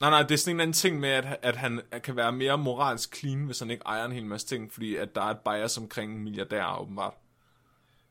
Nej, 0.00 0.10
nej, 0.10 0.22
det 0.22 0.30
er 0.30 0.38
sådan 0.38 0.56
en 0.56 0.60
anden 0.60 0.72
ting 0.72 1.00
med, 1.00 1.08
at, 1.08 1.36
at 1.42 1.56
han 1.56 1.80
kan 2.02 2.16
være 2.16 2.32
mere 2.32 2.58
moralsk 2.58 3.16
clean, 3.16 3.44
hvis 3.44 3.58
han 3.58 3.70
ikke 3.70 3.82
ejer 3.86 4.04
en 4.04 4.12
hel 4.12 4.24
masse 4.26 4.46
ting, 4.46 4.72
fordi 4.72 4.96
at 4.96 5.14
der 5.14 5.22
er 5.22 5.30
et 5.30 5.38
bias 5.38 5.78
omkring 5.78 6.22
milliardærer, 6.22 6.80
åbenbart. 6.80 7.14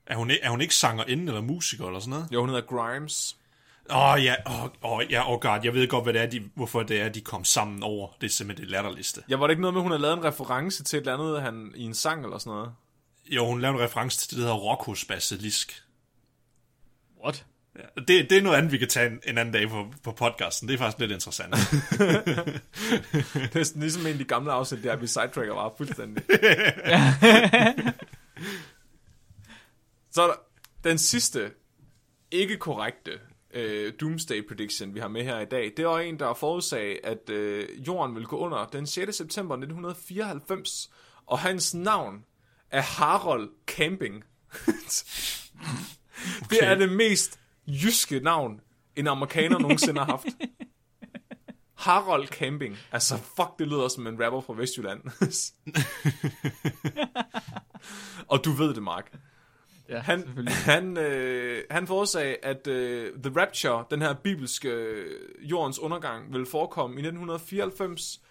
Er 0.07 0.15
hun, 0.15 0.31
er 0.41 0.49
hun 0.49 0.61
ikke 0.61 0.75
sangerinde 0.75 1.27
eller 1.27 1.41
musiker 1.41 1.85
eller 1.85 1.99
sådan 1.99 2.09
noget? 2.09 2.27
Jo, 2.31 2.39
hun 2.39 2.49
hedder 2.49 2.61
Grimes. 2.61 3.35
Åh 3.89 4.11
oh, 4.11 4.23
ja, 4.23 4.35
oh, 4.45 4.69
oh, 4.81 5.11
ja, 5.11 5.33
oh 5.33 5.39
god, 5.39 5.59
jeg 5.63 5.73
ved 5.73 5.87
godt, 5.87 6.03
hvad 6.03 6.13
det 6.13 6.21
er, 6.21 6.25
de, 6.25 6.49
hvorfor 6.55 6.83
det 6.83 7.01
er, 7.01 7.09
de 7.09 7.21
kom 7.21 7.43
sammen 7.43 7.83
over. 7.83 8.07
Det 8.21 8.27
er 8.27 8.31
simpelthen 8.31 8.65
det 8.65 8.71
latterligste. 8.71 9.23
Ja, 9.29 9.35
var 9.35 9.47
det 9.47 9.51
ikke 9.51 9.61
noget 9.61 9.73
med, 9.73 9.81
at 9.81 9.83
hun 9.83 9.91
har 9.91 9.97
lavet 9.99 10.17
en 10.17 10.23
reference 10.23 10.83
til 10.83 10.97
et 10.97 11.01
eller 11.01 11.13
andet 11.13 11.41
han, 11.41 11.71
i 11.75 11.83
en 11.83 11.93
sang 11.93 12.23
eller 12.23 12.37
sådan 12.37 12.51
noget? 12.51 12.71
Jo, 13.25 13.45
hun 13.45 13.61
lavede 13.61 13.77
en 13.77 13.83
reference 13.83 14.19
til 14.19 14.29
det, 14.29 14.37
der 14.37 14.43
hedder 14.43 14.57
Rokkos 14.57 15.05
Basilisk. 15.05 15.83
What? 17.23 17.45
Ja, 17.75 18.01
det, 18.07 18.29
det 18.29 18.37
er 18.37 18.41
noget 18.41 18.57
andet, 18.57 18.71
vi 18.71 18.77
kan 18.77 18.87
tage 18.87 19.07
en, 19.07 19.19
en 19.27 19.37
anden 19.37 19.53
dag 19.53 19.69
på, 19.69 19.93
på 20.03 20.11
podcasten. 20.11 20.67
Det 20.67 20.73
er 20.73 20.77
faktisk 20.77 20.99
lidt 20.99 21.11
interessant. 21.11 21.55
Det 23.53 23.55
er 23.55 23.63
sådan 23.63 23.81
ligesom 23.81 24.01
en 24.01 24.11
af 24.11 24.17
de 24.17 24.23
gamle 24.23 24.51
afsnit, 24.51 24.83
der 24.83 24.95
vi 24.95 25.07
sidetracker 25.07 25.53
bare 25.53 25.71
fuldstændig. 25.77 26.23
Så 30.17 30.23
er 30.23 30.27
der 30.27 30.35
den 30.83 30.97
sidste 30.97 31.51
ikke 32.31 32.57
korrekte 32.57 33.19
øh, 33.53 33.93
Doomsday 34.01 34.47
Prediction, 34.47 34.95
vi 34.95 34.99
har 34.99 35.07
med 35.07 35.23
her 35.23 35.39
i 35.39 35.45
dag, 35.45 35.73
det 35.77 35.87
var 35.87 35.99
en, 35.99 36.19
der 36.19 36.33
forudsag, 36.33 36.99
at 37.03 37.29
øh, 37.29 37.87
jorden 37.87 38.15
vil 38.15 38.25
gå 38.25 38.37
under 38.37 38.65
den 38.65 38.87
6. 38.87 39.17
september 39.17 39.55
1994, 39.55 40.91
og 41.25 41.39
hans 41.39 41.73
navn 41.73 42.25
er 42.71 42.81
Harold 42.81 43.49
Camping. 43.67 44.23
Det 46.49 46.63
er 46.63 46.75
det 46.75 46.91
mest 46.91 47.39
jyske 47.67 48.19
navn, 48.19 48.61
en 48.95 49.07
amerikaner 49.07 49.59
nogensinde 49.59 49.99
har 49.99 50.05
haft. 50.05 50.27
Harold 51.85 52.27
Camping. 52.27 52.77
Altså, 52.91 53.17
fuck, 53.17 53.59
det 53.59 53.67
lyder 53.67 53.87
som 53.87 54.07
en 54.07 54.23
rapper 54.23 54.41
fra 54.41 54.53
Vestjylland. 54.53 55.01
og 58.31 58.45
du 58.45 58.51
ved 58.51 58.73
det, 58.73 58.83
Mark. 58.83 59.11
Ja, 59.89 59.99
Han, 59.99 60.47
han, 60.71 60.97
øh, 60.97 61.63
han 61.71 61.87
forudsagde, 61.87 62.35
at 62.43 62.67
øh, 62.67 63.13
The 63.23 63.41
Rapture, 63.41 63.85
den 63.91 64.01
her 64.01 64.13
bibelske 64.13 64.69
øh, 64.69 65.11
jordens 65.41 65.79
undergang, 65.79 66.33
vil 66.33 66.45
forekomme 66.45 66.95
i 66.95 66.99
1994, 66.99 68.21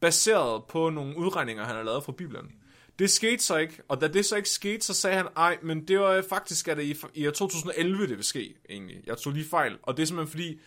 baseret 0.00 0.64
på 0.64 0.90
nogle 0.90 1.16
udregninger, 1.16 1.64
han 1.64 1.76
har 1.76 1.82
lavet 1.82 2.04
fra 2.04 2.12
Bibelen. 2.12 2.52
Det 2.98 3.10
skete 3.10 3.42
så 3.42 3.56
ikke, 3.56 3.82
og 3.88 4.00
da 4.00 4.08
det 4.08 4.24
så 4.24 4.36
ikke 4.36 4.48
skete, 4.48 4.84
så 4.84 4.94
sagde 4.94 5.16
han, 5.16 5.26
ej, 5.36 5.58
men 5.62 5.88
det 5.88 5.98
var 5.98 6.10
øh, 6.10 6.22
faktisk, 6.28 6.68
at 6.68 6.76
det 6.76 6.82
i, 6.82 6.96
i 7.14 7.26
år 7.26 7.30
2011, 7.30 8.06
det 8.06 8.16
vil 8.16 8.24
ske, 8.24 8.54
egentlig. 8.70 8.96
Jeg 9.06 9.18
tog 9.18 9.32
lige 9.32 9.48
fejl, 9.48 9.78
og 9.82 9.96
det 9.96 10.02
er 10.02 10.06
simpelthen 10.06 10.30
fordi, 10.30 10.60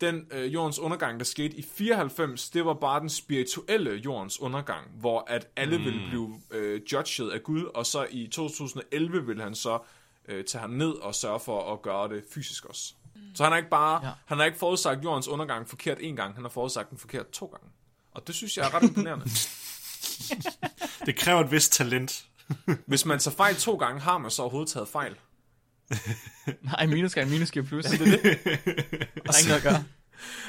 den 0.00 0.26
øh, 0.30 0.54
jordens 0.54 0.78
undergang, 0.78 1.20
der 1.20 1.24
skete 1.24 1.56
i 1.56 1.62
94, 1.62 2.50
det 2.50 2.64
var 2.64 2.74
bare 2.74 3.00
den 3.00 3.08
spirituelle 3.08 3.90
jordens 3.90 4.40
undergang, 4.40 4.86
hvor 5.00 5.24
at 5.28 5.48
alle 5.56 5.78
mm. 5.78 5.84
ville 5.84 6.00
blive 6.08 6.40
øh, 6.50 6.80
judged 6.92 7.28
af 7.28 7.42
Gud, 7.42 7.64
og 7.64 7.86
så 7.86 8.06
i 8.10 8.26
2011 8.26 9.26
ville 9.26 9.42
han 9.42 9.54
så 9.54 9.78
øh, 10.28 10.44
tage 10.44 10.60
ham 10.60 10.70
ned 10.70 10.90
og 10.90 11.14
sørge 11.14 11.40
for 11.40 11.72
at 11.72 11.82
gøre 11.82 12.08
det 12.08 12.24
fysisk 12.34 12.64
også. 12.64 12.94
Mm. 13.14 13.20
Så 13.34 13.42
han 13.42 13.52
har 13.52 13.56
ikke 13.56 13.70
bare, 13.70 14.00
Ja. 14.02 14.08
ja. 14.08 14.14
han 14.26 14.38
har 14.38 14.44
ikke 14.44 14.58
forudsagt 14.58 15.04
jordens 15.04 15.28
undergang 15.28 15.68
forkert 15.68 15.98
en 16.00 16.16
gang, 16.16 16.34
han 16.34 16.44
har 16.44 16.48
forudsagt 16.50 16.90
den 16.90 16.98
forkert 16.98 17.30
to 17.30 17.46
gange. 17.46 17.68
Og 18.12 18.26
det 18.26 18.34
synes 18.34 18.56
jeg 18.56 18.66
er 18.66 18.74
ret 18.74 18.82
imponerende. 18.82 19.24
det 21.06 21.16
kræver 21.16 21.40
et 21.40 21.50
vist 21.50 21.72
talent. 21.72 22.24
Hvis 22.86 23.04
man 23.06 23.18
tager 23.18 23.34
fejl 23.36 23.54
to 23.56 23.76
gange, 23.76 24.00
har 24.00 24.18
man 24.18 24.30
så 24.30 24.42
overhovedet 24.42 24.72
taget 24.72 24.88
fejl. 24.88 25.16
Nej, 26.62 26.86
minus 26.86 27.14
gange 27.14 27.30
minus 27.32 27.50
giver 27.50 27.64
plus. 27.66 27.84
Det 27.84 28.00
er 28.00 28.04
det. 28.04 28.22
Der 28.22 29.32
er 29.32 29.38
ikke 29.38 29.48
noget 29.48 29.56
at 29.56 29.62
gøre. 29.62 29.84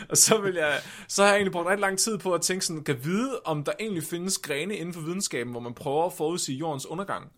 Og 0.09 0.17
så, 0.17 0.41
vil 0.41 0.55
jeg, 0.55 0.81
så 1.07 1.21
har 1.23 1.29
jeg 1.29 1.35
egentlig 1.35 1.51
brugt 1.51 1.67
ret 1.67 1.79
lang 1.79 1.99
tid 1.99 2.17
på 2.17 2.33
at 2.33 2.41
tænke 2.41 2.65
sådan, 2.65 2.83
kan 2.83 3.03
vide, 3.03 3.39
om 3.45 3.63
der 3.63 3.71
egentlig 3.79 4.03
findes 4.03 4.37
grene 4.37 4.75
inden 4.75 4.93
for 4.93 5.01
videnskaben, 5.01 5.51
hvor 5.51 5.59
man 5.59 5.73
prøver 5.73 6.05
at 6.05 6.13
forudsige 6.13 6.57
jordens 6.57 6.85
undergang. 6.85 7.31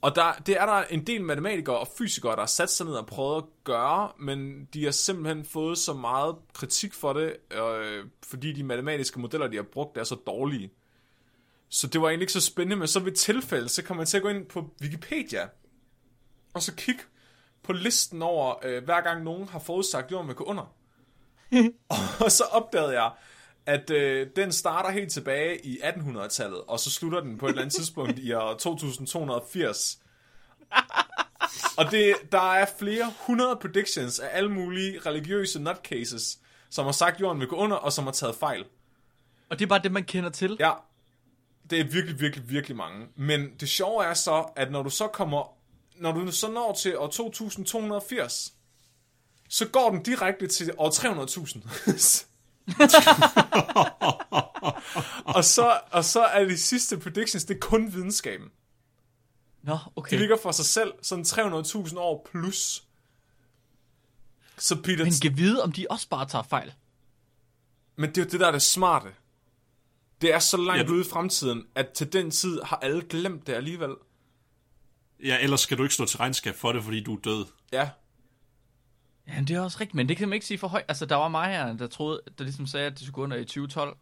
Og 0.00 0.14
der, 0.14 0.32
det 0.46 0.60
er 0.60 0.66
der 0.66 0.82
en 0.82 1.06
del 1.06 1.24
matematikere 1.24 1.78
og 1.78 1.88
fysikere, 1.98 2.32
der 2.32 2.38
har 2.38 2.46
sat 2.46 2.70
sig 2.70 2.86
ned 2.86 2.94
og 2.94 3.06
prøvet 3.06 3.36
at 3.36 3.44
gøre, 3.64 4.12
men 4.18 4.64
de 4.64 4.84
har 4.84 4.90
simpelthen 4.90 5.44
fået 5.44 5.78
så 5.78 5.94
meget 5.94 6.36
kritik 6.54 6.94
for 6.94 7.12
det, 7.12 7.36
øh, 7.50 8.04
fordi 8.22 8.52
de 8.52 8.62
matematiske 8.62 9.20
modeller, 9.20 9.46
de 9.46 9.56
har 9.56 9.66
brugt, 9.72 9.96
er 9.96 10.04
så 10.04 10.14
dårlige. 10.14 10.70
Så 11.68 11.86
det 11.86 12.00
var 12.00 12.08
egentlig 12.08 12.22
ikke 12.22 12.32
så 12.32 12.40
spændende, 12.40 12.76
men 12.76 12.88
så 12.88 13.00
ved 13.00 13.12
tilfælde, 13.12 13.68
så 13.68 13.84
kan 13.84 13.96
man 13.96 14.06
til 14.06 14.16
at 14.16 14.22
gå 14.22 14.28
ind 14.28 14.46
på 14.46 14.70
Wikipedia, 14.82 15.48
og 16.54 16.62
så 16.62 16.74
kigge 16.74 17.02
på 17.62 17.72
listen 17.72 18.22
over, 18.22 18.54
øh, 18.64 18.84
hver 18.84 19.00
gang 19.00 19.24
nogen 19.24 19.48
har 19.48 19.58
forudsagt 19.58 20.12
jorden 20.12 20.28
vil 20.28 20.36
gå 20.36 20.44
under. 20.44 20.74
Og 22.24 22.32
så 22.32 22.44
opdagede 22.44 23.02
jeg, 23.02 23.10
at 23.66 23.90
øh, 23.90 24.26
den 24.36 24.52
starter 24.52 24.90
helt 24.90 25.12
tilbage 25.12 25.66
i 25.66 25.78
1800-tallet, 25.78 26.60
og 26.60 26.80
så 26.80 26.90
slutter 26.90 27.20
den 27.20 27.38
på 27.38 27.46
et 27.46 27.50
eller 27.50 27.62
andet 27.62 27.74
tidspunkt 27.74 28.18
i 28.18 28.32
år 28.32 28.54
2280. 28.54 29.98
Og 31.76 31.90
det, 31.90 32.14
der 32.32 32.52
er 32.52 32.66
flere 32.78 33.12
hundrede 33.26 33.56
predictions 33.56 34.18
af 34.18 34.28
alle 34.32 34.50
mulige 34.50 34.98
religiøse 35.06 35.60
nutcases, 35.62 36.38
som 36.70 36.84
har 36.84 36.92
sagt, 36.92 37.14
at 37.14 37.20
jorden 37.20 37.40
vil 37.40 37.48
gå 37.48 37.56
under, 37.56 37.76
og 37.76 37.92
som 37.92 38.04
har 38.04 38.12
taget 38.12 38.34
fejl. 38.34 38.64
Og 39.48 39.58
det 39.58 39.64
er 39.64 39.68
bare 39.68 39.82
det, 39.82 39.92
man 39.92 40.04
kender 40.04 40.30
til. 40.30 40.56
Ja, 40.60 40.72
det 41.70 41.80
er 41.80 41.84
virkelig, 41.84 42.20
virkelig, 42.20 42.50
virkelig 42.50 42.76
mange. 42.76 43.06
Men 43.16 43.50
det 43.60 43.68
sjove 43.68 44.04
er 44.04 44.14
så, 44.14 44.44
at 44.56 44.70
når 44.72 44.82
du 44.82 44.90
så 44.90 45.06
kommer, 45.06 45.56
når 45.96 46.12
du 46.12 46.32
så 46.32 46.50
når 46.50 46.72
til 46.72 46.98
år 46.98 47.06
2280, 47.06 48.52
så 49.48 49.68
går 49.68 49.90
den 49.90 50.02
direkte 50.02 50.46
til 50.46 50.72
år 50.78 50.90
300.000. 50.90 52.26
og, 55.36 55.44
så, 55.44 55.80
og 55.92 56.04
så 56.04 56.24
er 56.24 56.44
de 56.44 56.58
sidste 56.58 56.98
predictions, 56.98 57.44
det 57.44 57.54
er 57.54 57.58
kun 57.60 57.92
videnskaben. 57.94 58.48
Nå, 59.62 59.72
De 59.74 59.78
okay. 59.96 60.18
ligger 60.18 60.36
for 60.42 60.52
sig 60.52 60.64
selv 60.64 60.92
sådan 61.02 61.24
300.000 61.24 61.98
år 61.98 62.28
plus. 62.32 62.84
Så 64.58 64.82
Peter, 64.82 65.04
Men 65.04 65.12
kan 65.22 65.36
vide, 65.36 65.62
om 65.62 65.72
de 65.72 65.86
også 65.90 66.08
bare 66.08 66.28
tager 66.28 66.42
fejl. 66.42 66.72
Men 67.96 68.10
det 68.10 68.18
er 68.18 68.22
jo 68.24 68.28
det, 68.30 68.40
der 68.40 68.46
er 68.46 68.52
det 68.52 68.62
smarte. 68.62 69.08
Det 70.20 70.34
er 70.34 70.38
så 70.38 70.56
langt 70.56 70.78
Ja, 70.78 70.82
ja, 70.82 70.86
du- 70.88 70.92
ude 70.92 71.00
i 71.00 71.10
fremtiden, 71.10 71.64
at 71.74 71.88
til 71.94 72.12
den 72.12 72.30
tid 72.30 72.60
har 72.62 72.76
alle 72.76 73.02
glemt 73.08 73.46
det 73.46 73.52
alligevel. 73.52 73.94
Ja, 75.24 75.36
ellers 75.40 75.60
skal 75.60 75.78
du 75.78 75.82
ikke 75.82 75.94
stå 75.94 76.04
til 76.06 76.18
regnskab 76.18 76.54
for 76.54 76.72
det, 76.72 76.84
fordi 76.84 77.02
du 77.04 77.16
er 77.16 77.20
død. 77.20 77.44
Ja, 77.72 77.90
Ja, 79.36 79.40
det 79.40 79.50
er 79.50 79.60
også 79.60 79.78
rigtigt, 79.80 79.94
men 79.94 80.08
det 80.08 80.16
kan 80.16 80.28
man 80.28 80.34
ikke 80.34 80.46
sige 80.46 80.58
for 80.58 80.68
højt. 80.68 80.84
Altså, 80.88 81.06
der 81.06 81.16
var 81.16 81.28
mig 81.28 81.48
her, 81.48 81.76
der 81.76 81.86
troede, 81.86 82.20
der 82.38 82.44
ligesom 82.44 82.66
sagde, 82.66 82.86
at 82.86 82.92
det 82.92 83.00
skulle 83.00 83.14
gå 83.14 83.22
under 83.22 83.36
i 83.36 83.44
2012. 83.44 83.96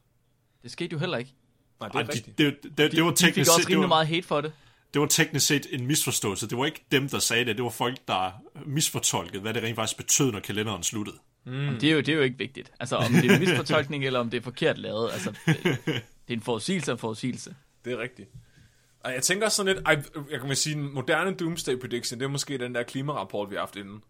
Det 0.63 0.71
skete 0.71 0.93
jo 0.93 0.99
heller 0.99 1.19
ikke. 1.19 1.35
nej, 1.81 1.89
det 1.89 1.95
er 1.95 2.01
Ej, 2.01 2.07
rigtigt. 2.07 2.39
det, 2.39 2.57
det, 2.63 2.79
det, 2.79 2.93
det, 2.93 3.05
var 3.05 3.11
De 3.11 3.17
fik 3.17 3.27
teknisk 3.27 3.51
også 3.51 3.69
rimelig 3.69 3.81
var, 3.81 3.87
meget 3.87 4.07
hate 4.07 4.27
for 4.27 4.41
det. 4.41 4.53
det 4.95 5.01
var 5.01 5.07
teknisk 5.07 5.47
set 5.47 5.67
en 5.71 5.87
misforståelse. 5.87 6.49
Det 6.49 6.59
var 6.59 6.67
ikke 6.67 6.85
dem, 6.93 7.09
der 7.09 7.19
sagde 7.19 7.45
det. 7.45 7.57
Det 7.57 7.65
var 7.65 7.71
folk, 7.71 7.99
der 8.09 8.31
misfortolkede, 8.67 9.43
hvad 9.43 9.55
det 9.55 9.63
rent 9.63 9.77
faktisk 9.77 9.97
betød, 9.97 10.33
når 10.33 10.41
kalenderen 10.41 10.83
sluttede. 10.83 11.17
Mm. 11.47 11.53
Det, 11.81 11.85
er 11.85 11.93
jo, 11.93 11.99
det 11.99 12.09
er 12.09 12.17
jo 12.17 12.23
ikke 12.23 12.39
vigtigt. 12.39 12.73
Altså, 12.81 12.97
om 12.97 13.13
det 13.13 13.31
er 13.31 13.35
en 13.35 13.41
misfortolkning, 13.41 14.05
eller 14.07 14.21
om 14.21 14.31
det 14.31 14.39
er 14.39 14.43
forkert 14.43 14.79
lavet. 14.79 15.13
Altså, 15.13 15.33
det, 15.47 15.57
det 15.85 15.95
er 16.29 16.33
en 16.35 16.41
forudsigelse 16.41 16.91
og 16.93 16.95
en 16.95 16.99
forudsigelse. 16.99 17.55
Det 17.85 17.93
er 17.93 17.99
rigtigt. 17.99 18.29
Og 19.01 19.13
jeg 19.13 19.23
tænker 19.23 19.49
sådan 19.49 19.75
lidt, 19.75 19.87
ej, 19.87 20.03
jeg 20.31 20.41
kan 20.41 20.57
sige, 20.57 20.77
en 20.77 20.95
moderne 20.95 21.35
doomsday 21.35 21.81
prediction, 21.81 22.21
det 22.21 22.25
er 22.25 22.31
måske 22.31 22.59
den 22.59 22.75
der 22.75 22.83
klimarapport, 22.83 23.51
vi 23.51 23.55
har 23.55 23.61
haft 23.61 23.77
inden, 23.77 24.03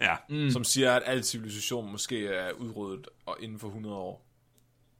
Ja, 0.00 0.16
mm. 0.28 0.50
som 0.50 0.64
siger, 0.64 0.92
at 0.92 1.02
al 1.06 1.24
civilisation 1.24 1.92
måske 1.92 2.28
er 2.28 2.52
udryddet 2.52 3.08
og 3.26 3.36
inden 3.40 3.58
for 3.58 3.68
100 3.68 3.96
år. 3.96 4.26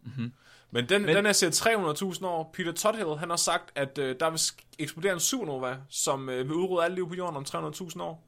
Mm-hmm. 0.05 0.33
Men 0.71 0.89
den, 0.89 1.03
Men 1.03 1.17
den 1.17 1.27
er 1.27 1.33
set 1.33 1.67
300.000 1.67 2.27
år. 2.27 2.51
Peter 2.53 2.73
Tothill, 2.73 3.17
han 3.17 3.31
har 3.31 3.37
sagt, 3.37 3.73
at 3.75 3.99
øh, 3.99 4.17
der 4.21 4.31
vil 4.31 4.41
eksplodere 4.79 5.13
en 5.13 5.21
supernova, 5.21 5.77
som 5.89 6.29
øh, 6.29 6.49
vil 6.49 6.55
udrydde 6.55 6.85
alt 6.85 6.95
liv 6.95 7.09
på 7.09 7.15
jorden 7.15 7.37
om 7.37 7.45
300.000 7.49 8.03
år. 8.03 8.27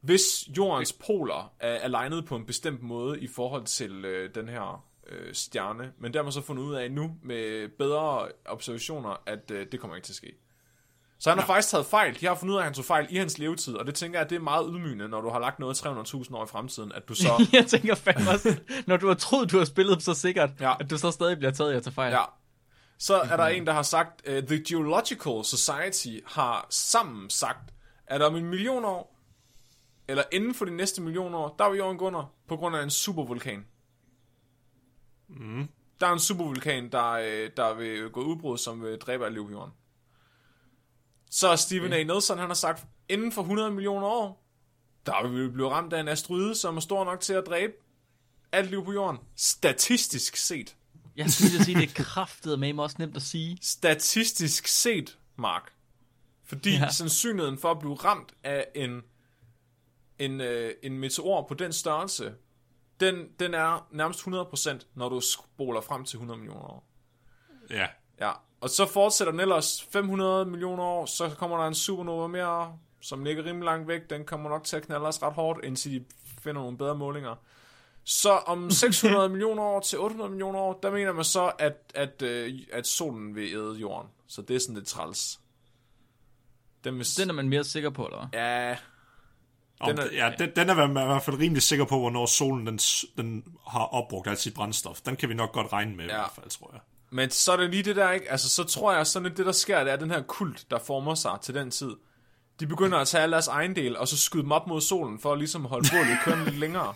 Hvis 0.00 0.48
jordens 0.56 0.92
poler 0.92 1.52
er 1.60 1.78
alignet 1.78 2.24
på 2.24 2.36
en 2.36 2.46
bestemt 2.46 2.82
måde 2.82 3.20
i 3.20 3.26
forhold 3.26 3.64
til 3.64 4.04
øh, 4.04 4.34
den 4.34 4.48
her 4.48 4.84
øh, 5.06 5.34
stjerne, 5.34 5.92
men 5.98 6.12
der 6.12 6.18
har 6.18 6.24
man 6.24 6.32
så 6.32 6.40
fundet 6.40 6.62
ud 6.62 6.74
af 6.74 6.90
nu 6.90 7.16
med 7.22 7.68
bedre 7.68 8.28
observationer, 8.46 9.22
at 9.26 9.50
øh, 9.50 9.66
det 9.72 9.80
kommer 9.80 9.96
ikke 9.96 10.06
til 10.06 10.12
at 10.12 10.16
ske. 10.16 10.32
Så 11.24 11.30
han 11.30 11.38
har 11.38 11.46
faktisk 11.46 11.68
taget 11.68 11.86
fejl. 11.86 12.20
De 12.20 12.26
har 12.26 12.34
fundet 12.34 12.52
ud 12.54 12.58
af, 12.58 12.60
at 12.62 12.64
han 12.64 12.74
tog 12.74 12.84
fejl 12.84 13.06
i 13.10 13.16
hans 13.16 13.38
levetid, 13.38 13.74
og 13.76 13.86
det 13.86 13.94
tænker 13.94 14.18
jeg, 14.18 14.30
det 14.30 14.36
er 14.36 14.40
meget 14.40 14.66
ydmygende, 14.70 15.08
når 15.08 15.20
du 15.20 15.28
har 15.28 15.38
lagt 15.38 15.58
noget 15.58 15.86
300.000 15.86 16.36
år 16.36 16.44
i 16.44 16.46
fremtiden, 16.46 16.92
at 16.92 17.08
du 17.08 17.14
så... 17.14 17.46
jeg 17.52 17.66
tænker 17.66 17.94
fandme 17.94 18.30
også, 18.30 18.56
når 18.86 18.96
du 18.96 19.06
har 19.08 19.14
troet, 19.14 19.50
du 19.52 19.58
har 19.58 19.64
spillet 19.64 20.02
så 20.02 20.14
sikkert, 20.14 20.50
Ja. 20.60 20.68
ja. 20.68 20.74
at 20.80 20.90
du 20.90 20.98
så 20.98 21.10
stadig 21.10 21.38
bliver 21.38 21.50
taget 21.50 21.72
i 21.72 21.76
at 21.76 21.82
tage 21.82 21.94
fejl. 21.94 22.12
Ja. 22.12 22.22
Så 22.98 23.14
er 23.14 23.36
der 23.36 23.46
en, 23.46 23.66
der 23.66 23.72
har 23.72 23.82
sagt, 23.82 24.28
uh, 24.28 24.34
The 24.34 24.64
Geological 24.68 25.44
Society 25.44 26.18
har 26.26 26.66
sammen 26.70 27.30
sagt, 27.30 27.74
at 28.06 28.22
om 28.22 28.36
en 28.36 28.44
million 28.44 28.84
år, 28.84 29.18
eller 30.08 30.22
inden 30.32 30.54
for 30.54 30.64
de 30.64 30.76
næste 30.76 31.02
million 31.02 31.34
år, 31.34 31.54
der 31.58 31.70
vil 31.70 31.78
jorden 31.78 31.98
gå 31.98 32.06
under 32.06 32.32
på 32.48 32.56
grund 32.56 32.76
af 32.76 32.82
en 32.82 32.90
supervulkan. 32.90 33.64
Mm. 35.28 35.68
Der 36.00 36.06
er 36.06 36.12
en 36.12 36.18
supervulkan, 36.18 36.92
der, 36.92 37.10
øh, 37.10 37.50
der 37.56 37.74
vil 37.74 38.10
gå 38.10 38.22
udbrud, 38.22 38.58
som 38.58 38.82
vil 38.82 38.98
dræbe 38.98 39.24
alt 39.24 39.34
liv 39.34 39.46
på 39.46 39.52
jorden. 39.52 39.72
Så 41.34 41.48
er 41.48 41.56
Stephen 41.56 41.92
A. 41.92 42.02
Nelson, 42.02 42.38
han 42.38 42.46
har 42.46 42.54
sagt, 42.54 42.86
inden 43.08 43.32
for 43.32 43.42
100 43.42 43.70
millioner 43.70 44.06
år, 44.06 44.44
der 45.06 45.28
vil 45.28 45.44
vi 45.44 45.50
blive 45.50 45.70
ramt 45.70 45.92
af 45.92 46.00
en 46.00 46.08
asteroide, 46.08 46.54
som 46.54 46.76
er 46.76 46.80
stor 46.80 47.04
nok 47.04 47.20
til 47.20 47.32
at 47.32 47.46
dræbe 47.46 47.72
alt 48.52 48.70
liv 48.70 48.84
på 48.84 48.92
jorden. 48.92 49.18
Statistisk 49.36 50.36
set. 50.36 50.76
Jeg 51.16 51.30
synes, 51.30 51.54
at 51.54 51.64
sige, 51.64 51.80
det 51.80 51.90
er 51.90 52.04
kraftet 52.04 52.58
med 52.58 52.72
mig 52.72 52.82
også 52.82 52.96
nemt 52.98 53.16
at 53.16 53.22
sige. 53.22 53.58
statistisk 53.62 54.66
set, 54.66 55.18
Mark. 55.36 55.72
Fordi. 56.44 56.70
Ja. 56.70 56.90
sandsynligheden 56.90 57.58
for 57.58 57.70
at 57.70 57.78
blive 57.78 57.94
ramt 57.94 58.34
af 58.44 58.66
en, 58.74 59.02
en, 60.18 60.40
øh, 60.40 60.74
en 60.82 60.98
meteor 60.98 61.46
på 61.48 61.54
den 61.54 61.72
størrelse, 61.72 62.34
den, 63.00 63.28
den 63.38 63.54
er 63.54 63.88
nærmest 63.90 64.20
100%, 64.20 64.86
når 64.94 65.08
du 65.08 65.20
spoler 65.20 65.80
frem 65.80 66.04
til 66.04 66.16
100 66.16 66.38
millioner 66.38 66.64
år. 66.64 66.86
Ja. 67.70 67.86
Ja, 68.20 68.32
og 68.64 68.70
så 68.70 68.86
fortsætter 68.86 69.30
den 69.30 69.40
ellers 69.40 69.86
500 69.92 70.44
millioner 70.44 70.82
år, 70.82 71.06
så 71.06 71.28
kommer 71.38 71.56
der 71.56 71.66
en 71.66 71.74
supernova 71.74 72.26
mere, 72.26 72.78
som 73.00 73.24
ligger 73.24 73.44
rimelig 73.44 73.64
langt 73.64 73.88
væk. 73.88 74.10
Den 74.10 74.24
kommer 74.24 74.50
nok 74.50 74.64
til 74.64 74.76
at 74.76 74.82
knalde 74.82 75.06
os 75.06 75.22
ret 75.22 75.32
hårdt, 75.32 75.64
indtil 75.64 75.92
de 75.92 76.04
finder 76.42 76.62
nogle 76.62 76.78
bedre 76.78 76.94
målinger. 76.94 77.34
Så 78.04 78.30
om 78.30 78.70
600 78.80 79.28
millioner 79.28 79.62
år 79.62 79.80
til 79.80 79.98
800 79.98 80.30
millioner 80.30 80.58
år, 80.58 80.78
der 80.82 80.90
mener 80.90 81.12
man 81.12 81.24
så, 81.24 81.52
at, 81.58 81.72
at, 81.94 82.22
øh, 82.22 82.52
at 82.72 82.86
solen 82.86 83.34
vil 83.34 83.52
æde 83.54 83.74
jorden. 83.80 84.08
Så 84.26 84.42
det 84.42 84.56
er 84.56 84.60
sådan 84.60 84.74
lidt 84.74 84.86
træls. 84.86 85.40
Den, 86.84 86.94
vil, 86.98 87.06
Den 87.18 87.28
er 87.30 87.34
man 87.34 87.48
mere 87.48 87.64
sikker 87.64 87.90
på, 87.90 88.04
eller? 88.06 88.28
Ja, 88.32 88.76
Den 89.86 89.98
er- 89.98 90.12
ja, 90.12 90.32
den, 90.38 90.50
den 90.56 90.70
er 90.70 90.74
man 90.74 90.90
i 90.90 91.06
hvert 91.06 91.22
fald 91.22 91.38
rimelig 91.38 91.62
sikker 91.62 91.84
på, 91.84 91.98
hvornår 91.98 92.26
solen 92.26 92.66
den, 92.66 92.78
den 93.16 93.44
har 93.68 93.84
opbrugt 93.84 94.26
alt 94.28 94.38
sit 94.38 94.54
brændstof. 94.54 95.00
Den 95.00 95.16
kan 95.16 95.28
vi 95.28 95.34
nok 95.34 95.52
godt 95.52 95.72
regne 95.72 95.96
med 95.96 96.04
ja. 96.04 96.10
i 96.10 96.14
hvert 96.14 96.32
fald, 96.34 96.50
tror 96.50 96.70
jeg. 96.72 96.80
Men 97.14 97.30
så 97.30 97.52
er 97.52 97.56
det 97.56 97.70
lige 97.70 97.82
det 97.82 97.96
der, 97.96 98.10
ikke? 98.10 98.30
Altså, 98.30 98.48
så 98.48 98.64
tror 98.64 98.92
jeg, 98.92 99.06
sådan 99.06 99.26
lidt 99.26 99.38
det, 99.38 99.46
der 99.46 99.52
sker, 99.52 99.84
det 99.84 99.92
er 99.92 99.96
den 99.96 100.10
her 100.10 100.22
kult, 100.22 100.64
der 100.70 100.78
former 100.78 101.14
sig 101.14 101.32
til 101.42 101.54
den 101.54 101.70
tid. 101.70 101.90
De 102.60 102.66
begynder 102.66 102.98
at 102.98 103.08
tage 103.08 103.22
alle 103.22 103.32
deres 103.32 103.48
ejendel, 103.48 103.96
og 103.96 104.08
så 104.08 104.18
skyde 104.18 104.42
dem 104.42 104.52
op 104.52 104.66
mod 104.66 104.80
solen, 104.80 105.20
for 105.20 105.32
at 105.32 105.38
ligesom 105.38 105.64
holde 105.64 105.88
bålet 105.92 106.18
kørende 106.24 106.44
lidt 106.44 106.58
længere. 106.58 106.94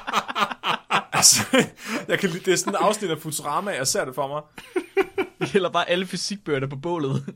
altså, 1.12 1.42
jeg 2.08 2.18
kan, 2.18 2.30
det 2.30 2.48
er 2.48 2.56
sådan 2.56 2.74
et 2.74 2.78
afsnit 2.80 3.10
af 3.10 3.18
Futurama, 3.18 3.70
jeg 3.70 3.86
ser 3.86 4.04
det 4.04 4.14
for 4.14 4.28
mig. 4.28 4.42
Eller 5.54 5.70
bare 5.70 5.90
alle 5.90 6.06
fysikbøger, 6.06 6.58
der 6.58 6.66
er 6.66 6.70
på 6.70 6.76
bålet. 6.76 7.14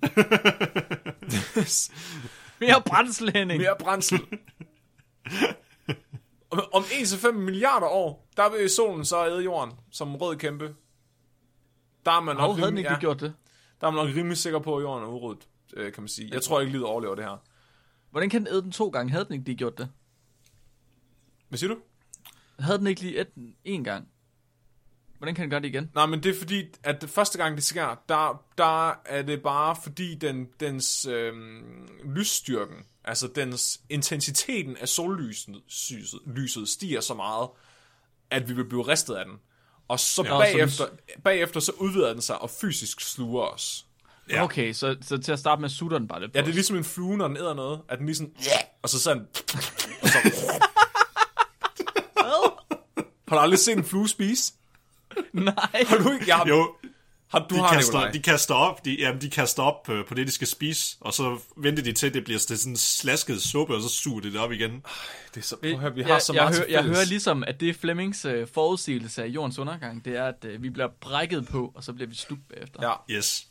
mere 2.60 2.82
brændsel, 2.87 3.32
Henning. 3.32 3.60
Mere 3.60 3.76
brændsel. 3.78 4.20
om, 6.50 6.60
om 6.72 6.82
1-5 6.82 7.32
milliarder 7.32 7.87
år, 7.87 8.28
der 8.37 8.50
vil 8.50 8.70
solen 8.70 9.04
så 9.04 9.26
æde 9.26 9.42
jorden, 9.42 9.72
som 9.92 10.16
rød 10.16 10.37
kæmpe. 10.37 10.74
Der 12.06 12.12
er 12.12 12.20
man 12.20 12.36
nok, 12.36 12.56
havde 12.56 12.66
rimelig- 12.68 12.80
ikke 12.80 12.92
ja. 12.92 12.98
gjort 12.98 13.20
det? 13.20 13.34
der 13.80 13.86
er 13.86 13.90
man 13.90 14.06
nok 14.06 14.16
rimelig 14.16 14.38
sikker 14.38 14.58
på, 14.58 14.76
at 14.76 14.82
jorden 14.82 15.04
er 15.04 15.08
udryddet, 15.08 15.48
øh, 15.76 15.92
kan 15.92 16.02
man 16.02 16.08
sige. 16.08 16.30
Jeg 16.32 16.42
tror 16.42 16.60
ikke, 16.60 16.72
livet 16.72 16.86
overlever 16.86 17.14
det 17.14 17.24
her. 17.24 17.42
Hvordan 18.10 18.30
kan 18.30 18.40
den 18.40 18.48
æde 18.54 18.62
den 18.62 18.72
to 18.72 18.88
gange? 18.88 19.10
Havde 19.12 19.24
den 19.24 19.32
ikke 19.32 19.44
lige 19.44 19.56
gjort 19.56 19.78
det? 19.78 19.88
Hvad 21.48 21.58
siger 21.58 21.74
du? 21.74 21.80
Havde 22.58 22.78
den 22.78 22.86
ikke 22.86 23.00
lige 23.00 23.20
ædt 23.20 23.34
den 23.34 23.56
en 23.64 23.84
gang? 23.84 24.08
Hvordan 25.18 25.34
kan 25.34 25.42
den 25.42 25.50
gøre 25.50 25.60
det 25.60 25.68
igen? 25.68 25.90
Nej, 25.94 26.06
men 26.06 26.22
det 26.22 26.34
er 26.34 26.38
fordi, 26.38 26.64
at 26.82 27.00
det 27.00 27.10
første 27.10 27.38
gang 27.38 27.56
det 27.56 27.64
sker, 27.64 28.02
der, 28.08 28.44
der 28.58 28.90
er 29.04 29.22
det 29.22 29.42
bare 29.42 29.76
fordi, 29.82 30.14
den, 30.14 30.48
dens 30.60 31.06
øh, 31.06 31.32
lysstyrken, 32.04 32.76
altså 33.04 33.28
dens 33.34 33.80
intensiteten 33.88 34.76
af 34.76 34.88
sollyset 34.88 35.62
lyset 36.26 36.68
stiger 36.68 37.00
så 37.00 37.14
meget, 37.14 37.48
at 38.30 38.48
vi 38.48 38.54
vil 38.54 38.64
blive 38.68 38.82
ristet 38.82 39.14
af 39.14 39.24
den. 39.24 39.34
Og 39.88 40.01
så 40.01 40.23
Ja, 40.23 40.38
bagefter, 40.38 40.87
bagefter 41.25 41.61
så 41.61 41.73
udvider 41.79 42.12
den 42.12 42.23
sig 42.23 42.38
og 42.42 42.51
fysisk 42.51 43.01
sluger 43.01 43.42
os. 43.44 43.87
Ja. 44.31 44.42
Okay, 44.44 44.73
så, 44.73 44.97
så 45.03 45.18
til 45.18 45.33
at 45.33 45.38
starte 45.38 45.61
med, 45.61 45.68
sutter 45.68 45.99
den 45.99 46.09
bare 46.09 46.20
lidt 46.20 46.33
på 46.33 46.38
Ja, 46.38 46.42
det 46.42 46.51
er 46.51 46.55
ligesom 46.55 46.77
en 46.77 46.85
flue, 46.85 47.16
når 47.16 47.29
den 47.29 47.37
æder 47.37 47.55
noget, 47.55 47.81
at 47.88 47.99
den 47.99 48.07
lige 48.07 48.16
sådan, 48.16 48.33
og 48.83 48.88
så 48.88 49.01
sådan, 49.01 49.27
og 50.03 50.09
så, 50.09 50.18
har 53.29 53.37
du 53.37 53.38
aldrig 53.38 53.59
set 53.59 53.77
en 53.77 53.85
flue 53.85 54.09
spise? 54.09 54.53
Nej. 55.33 55.55
Har 55.87 55.97
du 55.99 56.12
ikke? 56.12 56.25
Jeg 56.29 56.37
har, 56.37 56.47
Jo, 56.49 56.75
har, 57.40 57.47
du 57.49 57.55
de, 57.55 57.61
har 57.61 57.75
kaster, 57.75 58.11
de 58.11 58.23
kaster 58.23 58.55
op, 58.55 58.85
de, 58.85 58.97
jamen, 58.99 59.20
de 59.20 59.31
kaster 59.31 59.62
op 59.62 59.88
øh, 59.90 60.05
på 60.07 60.14
det, 60.14 60.27
de 60.27 60.33
skal 60.33 60.47
spise, 60.47 60.97
og 61.01 61.14
så 61.14 61.38
venter 61.57 61.83
de 61.83 61.92
til, 61.92 62.07
at 62.07 62.14
det 62.14 62.25
bliver 62.25 62.38
til 62.38 62.59
sådan 62.59 62.73
en 62.73 62.77
slasket 62.77 63.42
suppe, 63.42 63.75
og 63.75 63.83
så 63.83 63.88
suger 63.88 64.20
de 64.20 64.33
det 64.33 64.40
op 64.40 64.53
igen. 64.53 64.70
Det 65.35 65.40
er 65.40 65.44
så, 65.44 65.57
prøv 65.57 65.70
at 65.70 65.79
høre, 65.79 65.94
vi 65.94 66.03
har 66.03 66.11
jeg, 66.11 66.23
så 66.23 66.33
jeg, 66.33 66.42
meget 66.42 66.57
hører, 66.57 66.66
til 66.66 66.73
jeg 66.73 66.85
hører 66.85 67.05
ligesom, 67.09 67.44
at 67.47 67.61
det 67.61 67.68
er 67.68 67.75
Flemmings 67.75 68.25
øh, 68.25 68.47
forudsigelse 68.55 69.23
af 69.23 69.27
jordens 69.27 69.59
undergang. 69.59 70.05
Det 70.05 70.16
er, 70.16 70.25
at 70.25 70.44
øh, 70.44 70.62
vi 70.62 70.70
bliver 70.70 70.88
brækket 71.01 71.49
på, 71.49 71.73
og 71.75 71.85
så 71.85 71.92
bliver 71.92 72.09
vi 72.09 72.14
slugt 72.14 72.42
bagefter. 72.49 72.88
Ja, 72.88 73.16
Yes. 73.16 73.47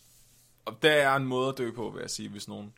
og 0.65 0.77
der 0.81 0.91
er 0.91 1.15
en 1.15 1.25
måde 1.25 1.49
at 1.49 1.57
dø 1.57 1.71
på, 1.71 1.89
vil 1.93 2.01
jeg 2.01 2.09
sige, 2.09 2.29
hvis 2.29 2.47
nogen... 2.47 2.73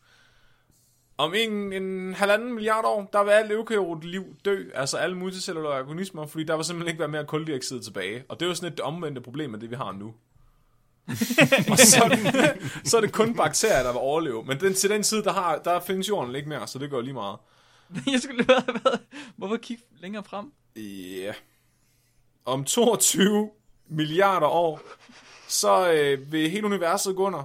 Om 1.17 1.33
en, 1.33 1.73
en 1.73 2.13
halvanden 2.13 2.53
milliard 2.53 2.85
år, 2.85 3.09
der 3.13 3.23
vil 3.23 3.31
alt 3.31 3.51
eukaryot 3.51 4.03
liv 4.03 4.23
dø, 4.45 4.63
altså 4.73 4.97
alle 4.97 5.15
multicellulære 5.17 5.79
organismer, 5.79 6.25
fordi 6.27 6.43
der 6.43 6.55
vil 6.55 6.65
simpelthen 6.65 6.89
ikke 6.89 6.99
være 6.99 7.07
mere 7.07 7.25
koldioxid 7.25 7.81
tilbage. 7.81 8.23
Og 8.29 8.39
det 8.39 8.45
er 8.45 8.49
jo 8.49 8.55
sådan 8.55 8.73
et 8.73 8.79
omvendte 8.79 9.21
problem 9.21 9.53
af 9.53 9.59
det, 9.59 9.69
vi 9.69 9.75
har 9.75 9.91
nu. 9.91 10.13
og 11.71 11.77
så 11.77 12.03
er, 12.03 12.09
det, 12.09 12.81
så 12.83 12.97
er 12.97 13.01
det 13.01 13.11
kun 13.11 13.35
bakterier, 13.35 13.83
der 13.83 13.91
vil 13.91 13.99
overleve. 13.99 14.43
Men 14.45 14.59
den, 14.59 14.73
til 14.73 14.89
den 14.89 15.03
tid, 15.03 15.23
der, 15.23 15.33
har, 15.33 15.57
der 15.57 15.79
findes 15.79 16.09
jorden 16.09 16.35
ikke 16.35 16.49
mere, 16.49 16.67
så 16.67 16.79
det 16.79 16.89
går 16.89 17.01
lige 17.01 17.13
meget. 17.13 17.37
jeg 18.11 18.21
skulle 18.21 18.45
have 18.49 18.63
været... 18.67 18.99
Hvorfor 19.37 19.57
kigge 19.57 19.83
længere 20.01 20.23
frem? 20.23 20.51
Ja. 20.75 21.33
Om 22.45 22.63
22 22.63 23.49
milliarder 23.89 24.47
år, 24.47 24.81
så 25.47 25.91
øh, 25.91 26.31
vil 26.31 26.49
hele 26.49 26.65
universet 26.65 27.15
gå 27.15 27.25
under. 27.25 27.43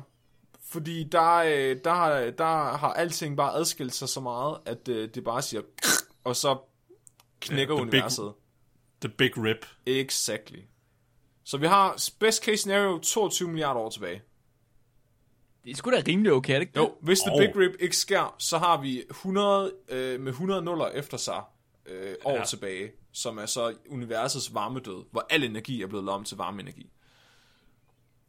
Fordi 0.68 1.04
der, 1.04 1.34
øh, 1.36 1.76
der, 1.84 1.94
har, 1.94 2.30
der 2.30 2.76
har 2.76 2.92
alting 2.92 3.36
bare 3.36 3.52
adskilt 3.54 3.94
sig 3.94 4.08
så 4.08 4.20
meget, 4.20 4.58
at 4.66 4.88
øh, 4.88 5.08
det 5.14 5.24
bare 5.24 5.42
siger... 5.42 5.62
Og 6.24 6.36
så 6.36 6.58
knækker 7.40 7.74
ja, 7.74 7.80
the 7.80 7.90
big- 7.90 7.98
universet. 7.98 8.32
The 9.00 9.08
Big 9.08 9.30
Rip. 9.38 9.66
Exactly. 9.86 10.58
Så 11.50 11.56
vi 11.58 11.66
har 11.66 12.08
best 12.18 12.44
case 12.44 12.56
scenario 12.56 12.98
22 12.98 13.48
milliarder 13.48 13.80
år 13.80 13.90
tilbage. 13.90 14.22
Det 15.64 15.70
er 15.70 15.74
sgu 15.76 15.90
da 15.90 16.02
rimelig 16.08 16.32
okay, 16.32 16.54
er 16.54 16.58
det 16.58 16.66
ikke? 16.66 16.78
Jo, 16.78 16.94
hvis 17.00 17.18
The 17.20 17.32
Og- 17.32 17.38
Big 17.38 17.56
Rip 17.56 17.72
ikke 17.80 17.96
sker, 17.96 18.34
så 18.38 18.58
har 18.58 18.80
vi 18.80 19.02
100 19.10 19.72
øh, 19.88 20.20
med 20.20 20.32
100 20.32 20.62
nuller 20.62 20.86
efter 20.86 21.16
sig 21.16 21.42
øh, 21.86 22.14
år 22.24 22.30
ja. 22.32 22.38
Ja. 22.38 22.44
tilbage, 22.44 22.90
som 23.12 23.38
er 23.38 23.46
så 23.46 23.74
universets 23.88 24.54
varmedød, 24.54 25.04
hvor 25.10 25.26
al 25.30 25.44
energi 25.44 25.82
er 25.82 25.86
blevet 25.86 26.04
lavet 26.04 26.16
om 26.16 26.24
til 26.24 26.36
varmeenergi. 26.36 26.90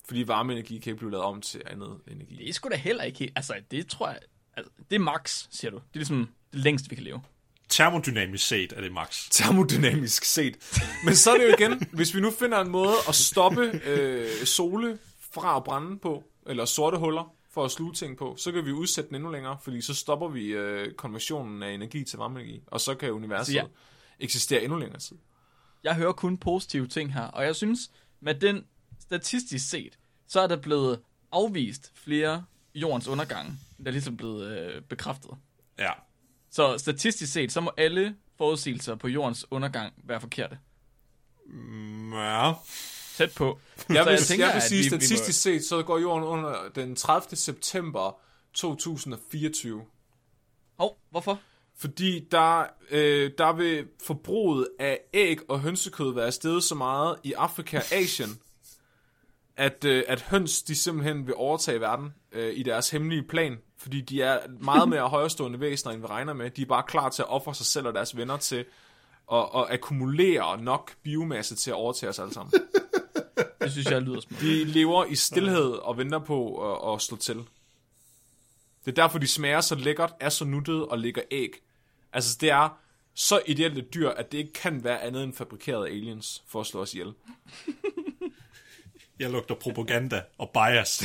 Fordi 0.05 0.27
varmeenergi 0.27 0.77
kan 0.79 0.91
ikke 0.91 0.97
blive 0.97 1.11
lavet 1.11 1.25
om 1.25 1.41
til 1.41 1.61
andet 1.65 1.99
energi. 2.07 2.35
Det 2.35 2.49
er 2.49 2.53
sgu 2.53 2.69
da 2.69 2.75
heller 2.75 3.03
ikke 3.03 3.19
helt... 3.19 3.33
Altså, 3.35 3.53
det 3.71 3.87
tror 3.87 4.07
jeg... 4.07 4.19
Altså, 4.57 4.71
det 4.89 4.95
er 4.95 4.99
max, 4.99 5.47
siger 5.51 5.71
du. 5.71 5.77
Det 5.77 5.83
er 5.93 5.99
ligesom 5.99 6.29
det 6.53 6.59
længste, 6.59 6.89
vi 6.89 6.95
kan 6.95 7.03
leve. 7.03 7.21
Termodynamisk 7.71 8.47
set 8.47 8.73
er 8.73 8.81
det 8.81 8.91
max. 8.91 9.29
termodynamisk 9.29 10.23
set. 10.23 10.81
Men 11.05 11.15
så 11.15 11.31
er 11.31 11.37
det 11.37 11.43
jo 11.43 11.53
igen, 11.53 11.87
hvis 11.93 12.15
vi 12.15 12.21
nu 12.21 12.31
finder 12.31 12.59
en 12.59 12.69
måde 12.69 12.93
at 13.07 13.15
stoppe 13.15 13.81
øh, 13.85 14.45
sole 14.45 14.97
fra 15.19 15.57
at 15.57 15.63
brænde 15.63 15.99
på, 15.99 16.23
eller 16.47 16.65
sorte 16.65 16.97
huller 16.97 17.35
for 17.53 17.65
at 17.65 17.71
sluge 17.71 17.93
ting 17.93 18.17
på, 18.17 18.35
så 18.37 18.51
kan 18.51 18.65
vi 18.65 18.71
udsætte 18.71 19.07
den 19.07 19.15
endnu 19.15 19.31
længere, 19.31 19.57
fordi 19.63 19.81
så 19.81 19.93
stopper 19.93 20.27
vi 20.27 20.45
øh, 20.45 20.93
konversionen 20.93 21.63
af 21.63 21.71
energi 21.71 22.03
til 22.03 22.17
varmeenergi, 22.17 22.61
og 22.67 22.81
så 22.81 22.95
kan 22.95 23.11
universet 23.11 23.53
ja. 23.53 23.61
ja. 23.61 23.67
eksistere 24.19 24.63
endnu 24.63 24.79
længere 24.79 24.99
tid. 24.99 25.17
Jeg 25.83 25.95
hører 25.95 26.11
kun 26.11 26.37
positive 26.37 26.87
ting 26.87 27.13
her, 27.13 27.23
og 27.23 27.45
jeg 27.45 27.55
synes, 27.55 27.79
med 28.19 28.35
den 28.35 28.65
statistisk 28.99 29.69
set, 29.69 29.99
så 30.27 30.41
er 30.41 30.47
der 30.47 30.55
blevet 30.55 30.99
afvist 31.31 31.91
flere 31.95 32.43
jordens 32.75 33.07
undergange, 33.07 33.51
der 33.77 33.87
er 33.87 33.91
ligesom 33.91 34.17
blevet 34.17 34.57
øh, 34.57 34.81
bekræftet. 34.81 35.31
Ja. 35.79 35.91
Så 36.51 36.77
statistisk 36.77 37.33
set, 37.33 37.51
så 37.51 37.61
må 37.61 37.71
alle 37.77 38.15
forudsigelser 38.37 38.95
på 38.95 39.07
jordens 39.07 39.45
undergang 39.51 39.93
være 40.03 40.21
forkerte. 40.21 40.57
Mm, 41.47 42.13
Ja. 42.13 42.53
tæt 43.15 43.31
på. 43.35 43.59
Jeg 43.89 44.03
Så 44.03 44.09
vil, 44.09 44.19
tænker, 44.19 44.45
jeg 44.45 44.53
vil 44.53 44.57
at 44.61 44.63
sige, 44.63 44.79
vi- 44.79 44.85
at 44.85 44.91
den 44.91 45.09
vi 45.09 45.15
må- 45.27 45.31
set, 45.31 45.65
så 45.65 45.83
går 45.83 45.99
jorden 45.99 46.23
under 46.27 46.69
den 46.75 46.95
30. 46.95 47.35
september 47.35 48.19
2024. 48.53 49.81
Hov, 50.79 50.97
hvorfor? 51.09 51.39
Fordi 51.77 52.27
der, 52.31 52.65
øh, 52.89 53.31
der 53.37 53.53
vil 53.53 53.87
forbruget 54.03 54.67
af 54.79 54.99
æg 55.13 55.37
og 55.49 55.59
hønsekød 55.59 56.13
være 56.13 56.31
steget 56.31 56.63
så 56.63 56.75
meget 56.75 57.17
i 57.23 57.33
Afrika 57.33 57.77
og 57.77 57.91
Asien, 57.91 58.39
at, 59.57 59.85
øh, 59.85 60.03
at 60.07 60.21
høns 60.21 60.63
de 60.63 60.75
simpelthen 60.75 61.27
vil 61.27 61.35
overtage 61.35 61.81
verden 61.81 62.13
øh, 62.31 62.53
i 62.57 62.63
deres 62.63 62.89
hemmelige 62.89 63.23
plan. 63.23 63.57
Fordi 63.77 64.01
de 64.01 64.21
er 64.21 64.39
meget 64.59 64.89
mere 64.89 65.09
højrestående 65.15 65.59
væsener, 65.59 65.93
end 65.93 66.01
vi 66.01 66.07
regner 66.07 66.33
med. 66.33 66.49
De 66.49 66.61
er 66.61 66.65
bare 66.65 66.83
klar 66.87 67.09
til 67.09 67.21
at 67.21 67.29
ofre 67.29 67.55
sig 67.55 67.65
selv 67.65 67.87
og 67.87 67.93
deres 67.93 68.17
venner 68.17 68.37
til 68.37 68.65
at, 69.31 69.49
at 69.55 69.65
akkumulere 69.69 70.61
nok 70.61 70.91
biomasse 71.03 71.55
til 71.55 71.71
at 71.71 71.75
overtage 71.75 72.09
os 72.09 72.19
alle 72.19 72.33
sammen. 72.33 72.53
Det 73.61 73.71
synes 73.71 73.87
jeg 73.87 74.01
lyder 74.01 74.19
smukt. 74.19 74.41
De 74.41 74.63
lever 74.63 75.05
i 75.05 75.15
stillhed 75.15 75.71
og 75.71 75.97
venter 75.97 76.19
på 76.19 76.71
at, 76.73 76.93
at 76.93 77.01
slå 77.01 77.17
til. 77.17 77.35
Det 78.85 78.91
er 78.91 79.03
derfor, 79.03 79.19
de 79.19 79.27
smager 79.27 79.61
så 79.61 79.75
lækkert, 79.75 80.13
er 80.19 80.29
så 80.29 80.45
nuttede 80.45 80.87
og 80.87 80.99
lægger 80.99 81.21
æg. 81.31 81.53
Altså, 82.13 82.37
det 82.41 82.49
er 82.49 82.77
så 83.13 83.41
ideelt 83.45 83.77
et 83.77 83.93
dyr, 83.93 84.09
at 84.09 84.31
det 84.31 84.37
ikke 84.37 84.53
kan 84.53 84.83
være 84.83 85.01
andet 85.01 85.23
end 85.23 85.33
fabrikerede 85.33 85.87
aliens 85.87 86.43
for 86.47 86.59
at 86.61 86.67
slå 86.67 86.81
os 86.81 86.93
ihjel. 86.93 87.13
Jeg 89.21 89.31
lugter 89.31 89.55
propaganda 89.55 90.21
og 90.37 90.49
bias. 90.53 90.97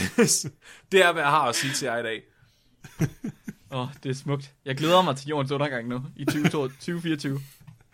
det 0.92 1.04
er, 1.04 1.12
hvad 1.12 1.22
jeg 1.22 1.30
har 1.30 1.48
at 1.48 1.54
sige 1.54 1.72
til 1.72 1.86
jer 1.86 1.96
i 1.96 2.02
dag. 2.02 2.22
Åh, 3.70 3.80
oh, 3.80 3.88
det 4.02 4.10
er 4.10 4.14
smukt. 4.14 4.54
Jeg 4.64 4.76
glæder 4.76 5.02
mig 5.02 5.16
til 5.16 5.28
jordens 5.28 5.50
undergang 5.50 5.88
nu, 5.88 6.04
i 6.16 6.24
2022 6.24 6.96
2024. 6.96 7.40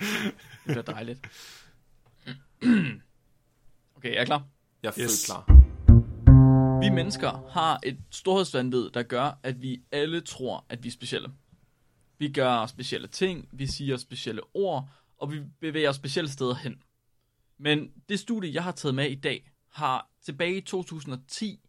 Det 0.01 0.35
bliver 0.65 0.83
dejligt. 0.83 1.21
Okay, 3.97 4.13
jeg 4.15 4.21
er 4.21 4.25
klar. 4.25 4.43
Jeg 4.83 4.89
er 4.89 5.01
Yes. 5.01 5.13
yes. 5.13 5.25
klar. 5.27 5.45
Vi 6.81 6.89
mennesker 6.89 7.51
har 7.51 7.81
et 7.83 7.99
storhedsvandvid, 8.11 8.91
der 8.91 9.03
gør, 9.03 9.39
at 9.43 9.63
vi 9.63 9.83
alle 9.93 10.21
tror, 10.21 10.67
at 10.69 10.83
vi 10.83 10.89
er 10.89 10.93
specielle. 10.93 11.29
Vi 12.19 12.29
gør 12.33 12.67
specielle 12.67 13.09
ting, 13.09 13.49
vi 13.53 13.67
siger 13.67 13.97
specielle 13.97 14.41
ord, 14.55 14.89
og 15.19 15.33
vi 15.33 15.41
bevæger 15.61 15.89
os 15.89 15.97
specielle 15.97 16.31
steder 16.31 16.55
hen. 16.55 16.83
Men 17.59 17.91
det 18.09 18.21
studie, 18.21 18.55
jeg 18.55 18.65
har 18.65 18.73
taget 18.73 18.95
med 18.95 19.11
i 19.11 19.15
dag, 19.15 19.52
har 19.73 20.11
tilbage 20.25 20.57
i 20.57 20.61
2010 20.61 21.61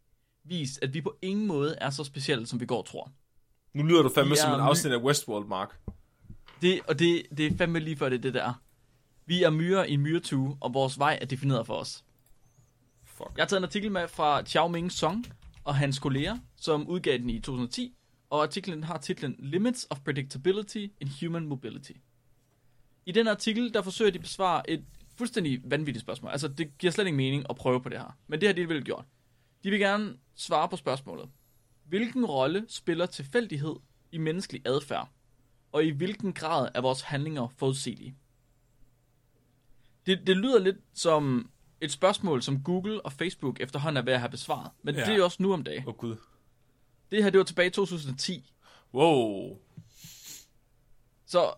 vist, 0.43 0.79
at 0.81 0.93
vi 0.93 1.01
på 1.01 1.17
ingen 1.21 1.47
måde 1.47 1.75
er 1.81 1.89
så 1.89 2.03
specielle, 2.03 2.47
som 2.47 2.59
vi 2.59 2.65
går 2.65 2.77
og 2.77 2.85
tror. 2.85 3.11
Nu 3.73 3.83
lyder 3.83 4.01
du 4.01 4.09
fandme 4.09 4.35
som 4.35 4.53
en 4.53 4.59
afsnit 4.59 4.93
af 4.93 4.97
Westworld, 4.97 5.47
Mark. 5.47 5.79
Det, 6.61 6.81
og 6.87 6.99
det, 6.99 7.23
det 7.37 7.47
er 7.47 7.57
fandme 7.57 7.79
lige 7.79 7.97
før 7.97 8.09
det 8.09 8.23
det, 8.23 8.33
der 8.33 8.43
er. 8.43 8.53
Vi 9.25 9.43
er 9.43 9.49
myrer 9.49 9.83
i 9.83 9.93
en 9.93 10.01
myretue, 10.01 10.57
og 10.61 10.73
vores 10.73 10.99
vej 10.99 11.17
er 11.21 11.25
defineret 11.25 11.67
for 11.67 11.73
os. 11.73 12.03
Fuck. 13.03 13.29
Jeg 13.37 13.43
har 13.43 13.47
taget 13.47 13.59
en 13.59 13.63
artikel 13.63 13.91
med 13.91 14.07
fra 14.07 14.45
Xiao 14.45 14.67
Ming 14.67 14.91
Song 14.91 15.27
og 15.63 15.75
hans 15.75 15.99
kolleger, 15.99 16.37
som 16.55 16.87
udgav 16.87 17.17
den 17.17 17.29
i 17.29 17.39
2010, 17.39 17.95
og 18.29 18.43
artiklen 18.43 18.83
har 18.83 18.97
titlen 18.97 19.35
Limits 19.39 19.87
of 19.89 19.99
Predictability 19.99 20.87
in 20.99 21.09
Human 21.21 21.45
Mobility. 21.45 21.91
I 23.05 23.11
den 23.11 23.27
artikel, 23.27 23.73
der 23.73 23.81
forsøger 23.81 24.11
de 24.11 24.19
besvare 24.19 24.69
et 24.69 24.85
fuldstændig 25.23 25.61
vanvittigt 25.63 26.01
spørgsmål. 26.01 26.31
Altså, 26.31 26.47
det 26.47 26.77
giver 26.77 26.91
slet 26.91 27.07
ingen 27.07 27.17
mening 27.17 27.45
at 27.49 27.55
prøve 27.55 27.81
på 27.81 27.89
det 27.89 27.97
her. 27.97 28.17
Men 28.27 28.41
det 28.41 28.47
har 28.47 28.53
de 28.53 28.61
alligevel 28.61 28.83
gjort. 28.83 29.05
De 29.63 29.69
vil 29.69 29.79
gerne 29.79 30.17
svare 30.35 30.69
på 30.69 30.75
spørgsmålet. 30.75 31.29
Hvilken 31.83 32.25
rolle 32.25 32.65
spiller 32.67 33.05
tilfældighed 33.05 33.75
i 34.11 34.17
menneskelig 34.17 34.61
adfærd? 34.65 35.09
Og 35.71 35.85
i 35.85 35.89
hvilken 35.89 36.33
grad 36.33 36.69
er 36.73 36.81
vores 36.81 37.01
handlinger 37.01 37.47
forudsigelige? 37.57 38.15
Det, 40.05 40.27
det 40.27 40.37
lyder 40.37 40.59
lidt 40.59 40.77
som 40.93 41.51
et 41.81 41.91
spørgsmål, 41.91 42.41
som 42.41 42.63
Google 42.63 43.05
og 43.05 43.11
Facebook 43.11 43.59
efterhånden 43.59 43.97
er 43.97 44.05
ved 44.05 44.13
at 44.13 44.19
have 44.19 44.29
besvaret. 44.29 44.71
Men 44.81 44.95
ja. 44.95 45.01
Det 45.01 45.09
er 45.09 45.15
jo 45.15 45.23
også 45.23 45.43
nu 45.43 45.53
om 45.53 45.63
dagen. 45.63 45.83
Åh, 45.83 45.87
oh, 45.87 45.95
Gud. 45.95 46.15
Det 47.11 47.23
her, 47.23 47.29
det 47.29 47.37
var 47.37 47.43
tilbage 47.43 47.67
i 47.67 47.71
2010. 47.71 48.53
Wow. 48.93 49.57
Så 51.25 51.53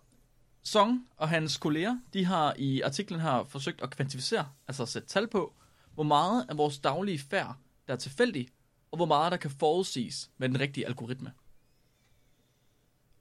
Song 0.65 1.07
og 1.17 1.29
hans 1.29 1.57
kolleger, 1.57 1.97
de 2.13 2.25
har 2.25 2.53
i 2.57 2.81
artiklen 2.81 3.19
her 3.19 3.43
forsøgt 3.43 3.81
at 3.81 3.89
kvantificere, 3.89 4.49
altså 4.67 4.83
at 4.83 4.89
sætte 4.89 5.07
tal 5.07 5.27
på, 5.27 5.53
hvor 5.93 6.03
meget 6.03 6.45
af 6.49 6.57
vores 6.57 6.79
daglige 6.79 7.19
færd, 7.19 7.55
der 7.87 7.93
er 7.93 7.97
tilfældig, 7.97 8.49
og 8.91 8.95
hvor 8.97 9.05
meget 9.05 9.31
der 9.31 9.37
kan 9.37 9.51
forudsiges 9.51 10.29
med 10.37 10.49
den 10.49 10.59
rigtige 10.59 10.85
algoritme. 10.85 11.33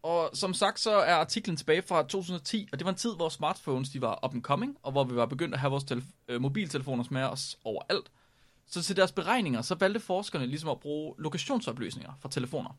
Og 0.03 0.31
som 0.35 0.55
sagt, 0.55 0.81
så 0.81 0.91
er 0.91 1.15
artiklen 1.15 1.57
tilbage 1.57 1.83
fra 1.83 2.03
2010, 2.03 2.69
og 2.73 2.79
det 2.79 2.85
var 2.85 2.91
en 2.91 2.99
tid, 2.99 3.15
hvor 3.17 3.29
smartphones 3.29 3.91
de 3.91 4.01
var 4.01 4.25
up 4.25 4.35
and 4.35 4.43
coming, 4.43 4.77
og 4.83 4.93
hvor 4.93 5.05
vi 5.05 5.15
var 5.15 5.27
begyndt 5.27 5.55
at 5.55 5.61
have 5.61 5.71
vores 5.71 5.85
telef- 5.85 6.25
øh, 6.29 6.41
mobiltelefoner 6.41 7.05
med 7.11 7.23
os 7.23 7.59
overalt. 7.65 8.11
Så 8.67 8.83
til 8.83 8.97
deres 8.97 9.13
beregninger, 9.13 9.63
så 9.63 9.75
valgte 9.75 10.01
forskerne 10.01 10.47
ligesom 10.47 10.71
at 10.71 10.81
bruge 10.81 11.15
lokationsoplysninger 11.19 12.13
fra 12.21 12.29
telefoner. 12.29 12.79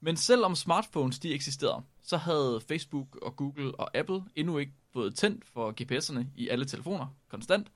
Men 0.00 0.16
selvom 0.16 0.54
smartphones 0.54 1.18
de 1.18 1.34
eksisterede, 1.34 1.82
så 2.02 2.16
havde 2.16 2.60
Facebook 2.68 3.16
og 3.22 3.36
Google 3.36 3.74
og 3.74 3.96
Apple 3.96 4.22
endnu 4.36 4.58
ikke 4.58 4.72
fået 4.92 5.14
tændt 5.14 5.44
for 5.46 5.74
GPS'erne 5.82 6.24
i 6.36 6.48
alle 6.48 6.64
telefoner 6.64 7.06
konstant. 7.28 7.68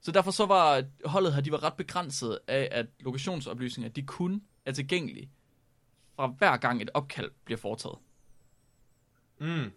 Så 0.00 0.12
derfor 0.12 0.30
så 0.30 0.46
var 0.46 0.84
holdet 1.04 1.34
her, 1.34 1.40
de 1.40 1.52
var 1.52 1.62
ret 1.62 1.74
begrænset 1.74 2.38
af, 2.46 2.68
at 2.70 2.86
lokationsoplysninger, 3.00 3.90
de 3.90 4.02
kun 4.02 4.42
er 4.64 4.72
tilgængelige 4.72 5.30
fra 6.16 6.26
hver 6.26 6.56
gang 6.56 6.82
et 6.82 6.90
opkald 6.94 7.30
bliver 7.44 7.58
foretaget. 7.58 7.98
Mm. 9.40 9.72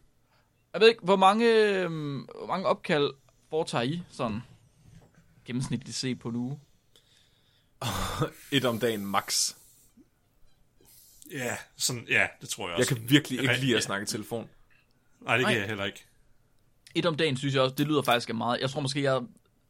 Jeg 0.73 0.81
ved 0.81 0.87
ikke, 0.87 1.03
hvor 1.03 1.15
mange, 1.15 1.45
øhm, 1.45 2.27
hvor 2.37 2.47
mange 2.47 2.65
opkald 2.67 3.11
foretager 3.49 3.83
I 3.83 4.01
sådan 4.09 4.41
gennemsnitligt 5.45 5.97
se 5.97 6.15
på 6.15 6.29
en 6.29 6.35
uge? 6.35 6.59
Et 8.51 8.65
om 8.65 8.79
dagen 8.79 9.05
max. 9.05 9.55
Ja, 11.31 11.57
sådan, 11.77 12.05
ja, 12.09 12.27
det 12.41 12.49
tror 12.49 12.67
jeg 12.67 12.71
Jeg 12.71 12.77
også. 12.79 12.95
kan 12.95 13.09
virkelig 13.09 13.41
ikke 13.41 13.57
lide 13.59 13.77
at 13.77 13.83
snakke 13.83 14.03
i 14.03 14.07
telefon. 14.07 14.49
Nej, 15.21 15.37
det 15.37 15.45
kan 15.45 15.53
Nej. 15.53 15.59
jeg 15.61 15.67
heller 15.69 15.85
ikke. 15.85 16.05
Et 16.95 17.05
om 17.05 17.15
dagen, 17.15 17.37
synes 17.37 17.53
jeg 17.55 17.63
også, 17.63 17.75
det 17.75 17.87
lyder 17.87 18.01
faktisk 18.01 18.29
af 18.29 18.35
meget. 18.35 18.61
Jeg 18.61 18.69
tror 18.69 18.81
måske, 18.81 19.03
jeg 19.03 19.21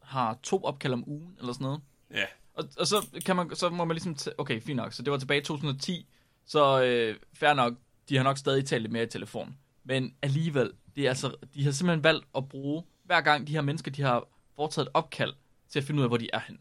har 0.02 0.38
to 0.42 0.64
opkald 0.64 0.92
om 0.92 1.04
ugen, 1.08 1.36
eller 1.40 1.52
sådan 1.52 1.64
noget. 1.64 1.80
Ja, 2.14 2.24
Og, 2.54 2.64
og 2.78 2.86
så, 2.86 3.06
kan 3.26 3.36
man, 3.36 3.56
så 3.56 3.70
må 3.70 3.84
man 3.84 3.94
ligesom... 3.94 4.16
T- 4.20 4.34
okay, 4.38 4.60
fint 4.60 4.76
nok. 4.76 4.92
Så 4.92 5.02
det 5.02 5.10
var 5.12 5.18
tilbage 5.18 5.40
i 5.40 5.44
2010. 5.44 6.06
Så 6.46 6.82
øh, 6.82 7.16
fair 7.34 7.54
nok, 7.54 7.74
de 8.08 8.16
har 8.16 8.24
nok 8.24 8.38
stadig 8.38 8.64
talt 8.66 8.82
lidt 8.82 8.92
mere 8.92 9.02
i 9.02 9.06
telefon. 9.06 9.56
Men 9.84 10.14
alligevel, 10.22 10.72
det 10.96 11.04
er 11.04 11.08
altså, 11.08 11.36
de 11.54 11.64
har 11.64 11.70
simpelthen 11.70 12.04
valgt 12.04 12.26
at 12.36 12.48
bruge, 12.48 12.84
hver 13.04 13.20
gang 13.20 13.46
de 13.46 13.52
her 13.52 13.60
mennesker, 13.60 13.90
de 13.90 14.02
har 14.02 14.24
foretaget 14.56 14.86
et 14.86 14.90
opkald, 14.94 15.32
til 15.68 15.78
at 15.78 15.84
finde 15.84 15.98
ud 15.98 16.04
af, 16.04 16.10
hvor 16.10 16.16
de 16.16 16.30
er 16.32 16.40
henne. 16.46 16.58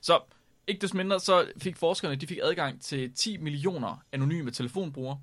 Så 0.00 0.20
ikke 0.68 0.80
desto 0.80 0.96
mindre, 0.96 1.20
så 1.20 1.52
fik 1.58 1.76
forskerne, 1.76 2.16
de 2.16 2.26
fik 2.26 2.38
adgang 2.42 2.80
til 2.80 3.14
10 3.14 3.36
millioner 3.36 4.02
anonyme 4.12 4.50
telefonbrugere. 4.50 5.20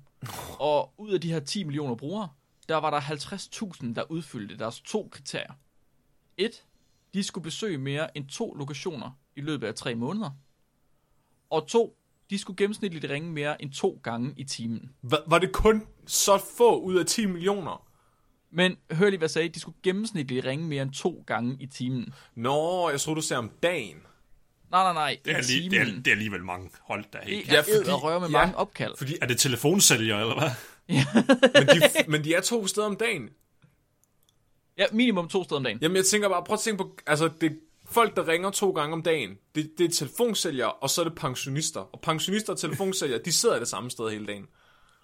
Og 0.58 0.94
ud 0.98 1.10
af 1.10 1.20
de 1.20 1.32
her 1.32 1.40
10 1.40 1.64
millioner 1.64 1.94
brugere, 1.94 2.28
der 2.68 2.76
var 2.76 2.90
der 2.90 3.00
50.000, 3.00 3.94
der 3.94 4.10
udfyldte 4.10 4.58
deres 4.58 4.80
to 4.80 5.08
kriterier. 5.12 5.52
Et, 6.36 6.64
de 7.14 7.22
skulle 7.22 7.42
besøge 7.42 7.78
mere 7.78 8.16
end 8.16 8.28
to 8.28 8.54
lokationer 8.54 9.10
i 9.36 9.40
løbet 9.40 9.66
af 9.66 9.74
tre 9.74 9.94
måneder. 9.94 10.30
Og 11.50 11.68
to, 11.68 11.96
de 12.30 12.38
skulle 12.38 12.56
gennemsnitligt 12.56 13.04
ringe 13.04 13.32
mere 13.32 13.62
end 13.62 13.72
to 13.72 14.00
gange 14.02 14.34
i 14.36 14.44
timen. 14.44 14.90
Hva, 15.00 15.16
var 15.26 15.38
det 15.38 15.52
kun 15.52 15.86
så 16.06 16.38
få 16.56 16.80
ud 16.80 16.96
af 16.96 17.06
10 17.06 17.26
millioner? 17.26 17.86
Men 18.50 18.76
hør 18.92 19.10
lige, 19.10 19.18
hvad 19.18 19.26
jeg 19.26 19.30
sagde. 19.30 19.48
De 19.48 19.60
skulle 19.60 19.76
gennemsnitligt 19.82 20.46
ringe 20.46 20.66
mere 20.66 20.82
end 20.82 20.92
to 20.92 21.24
gange 21.26 21.56
i 21.60 21.66
timen. 21.66 22.14
Nå, 22.34 22.90
jeg 22.90 23.00
troede, 23.00 23.16
du 23.16 23.22
sagde 23.22 23.38
om 23.38 23.50
dagen. 23.62 23.96
Nej, 24.70 24.82
nej, 24.82 24.92
nej. 24.92 25.18
det 25.24 25.32
er, 25.36 25.42
lige, 25.42 25.70
det 25.70 25.78
er, 25.80 25.84
det 25.84 26.06
er 26.06 26.10
alligevel 26.10 26.44
mange. 26.44 26.70
Hold 26.80 27.04
da 27.12 27.18
Det 27.18 27.26
helt. 27.28 27.48
er 27.48 27.52
Ja, 27.52 27.62
ja, 27.68 27.78
fordi- 27.78 27.90
og 27.90 28.02
røre 28.02 28.20
med 28.20 28.28
ja. 28.28 28.32
mange 28.32 28.56
opkald. 28.56 28.94
Fordi, 28.98 29.16
Er 29.22 29.26
det 29.26 29.38
telefonsælger, 29.38 30.18
eller 30.20 30.34
hvad? 30.38 30.50
men, 31.54 31.66
de, 31.66 31.82
men 32.10 32.24
de 32.24 32.34
er 32.34 32.40
to 32.40 32.66
steder 32.66 32.86
om 32.86 32.96
dagen. 32.96 33.28
Ja, 34.78 34.84
minimum 34.92 35.28
to 35.28 35.44
steder 35.44 35.56
om 35.56 35.64
dagen. 35.64 35.78
Jamen, 35.82 35.96
jeg 35.96 36.04
tænker 36.04 36.28
bare, 36.28 36.44
prøv 36.44 36.54
at 36.54 36.60
tænke 36.60 36.82
på, 36.82 36.96
altså, 37.06 37.30
det 37.40 37.52
er 37.52 37.54
folk, 37.90 38.16
der 38.16 38.28
ringer 38.28 38.50
to 38.50 38.70
gange 38.70 38.92
om 38.92 39.02
dagen. 39.02 39.30
Det, 39.54 39.70
det 39.78 39.84
er 39.86 39.90
telefonsælgere, 39.94 40.72
og 40.72 40.90
så 40.90 41.00
er 41.00 41.04
det 41.04 41.14
pensionister. 41.18 41.80
Og 41.80 42.00
pensionister 42.00 42.52
og 42.52 42.58
telefonsælgere, 42.58 43.20
de 43.24 43.32
sidder 43.32 43.58
det 43.58 43.68
samme 43.68 43.90
sted 43.90 44.10
hele 44.10 44.26
dagen. 44.26 44.46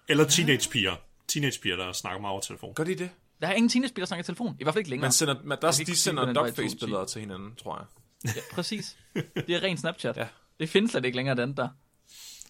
Eller 0.09 0.23
teenagepiger. 0.27 0.95
Teenagepiger, 1.27 1.75
der 1.75 1.91
snakker 1.91 2.21
meget 2.21 2.31
over 2.31 2.41
telefon. 2.41 2.73
Gør 2.73 2.83
de 2.83 2.95
det? 2.95 3.09
Der 3.41 3.47
er 3.47 3.53
ingen 3.53 3.69
teenagespillere, 3.69 4.05
der 4.05 4.07
snakker 4.07 4.23
i 4.23 4.25
telefon. 4.25 4.55
I 4.59 4.63
hvert 4.63 4.73
fald 4.73 4.79
ikke 4.79 4.89
længere. 4.89 5.05
Man 5.05 5.11
sender, 5.11 5.35
man, 5.43 5.57
der, 5.61 5.67
de 5.71 5.73
se, 5.85 5.95
sender 5.95 6.25
det 6.25 6.35
dogface-billeder 6.35 7.05
til 7.05 7.21
hinanden, 7.21 7.55
tror 7.55 7.77
jeg. 7.77 7.85
Ja, 8.25 8.41
præcis. 8.51 8.97
Det 9.15 9.49
er 9.49 9.63
ren 9.63 9.77
Snapchat. 9.77 10.17
Ja. 10.23 10.27
Det 10.59 10.69
findes 10.69 10.91
slet 10.91 11.05
ikke 11.05 11.15
længere, 11.15 11.35
den 11.35 11.57
der. 11.57 11.69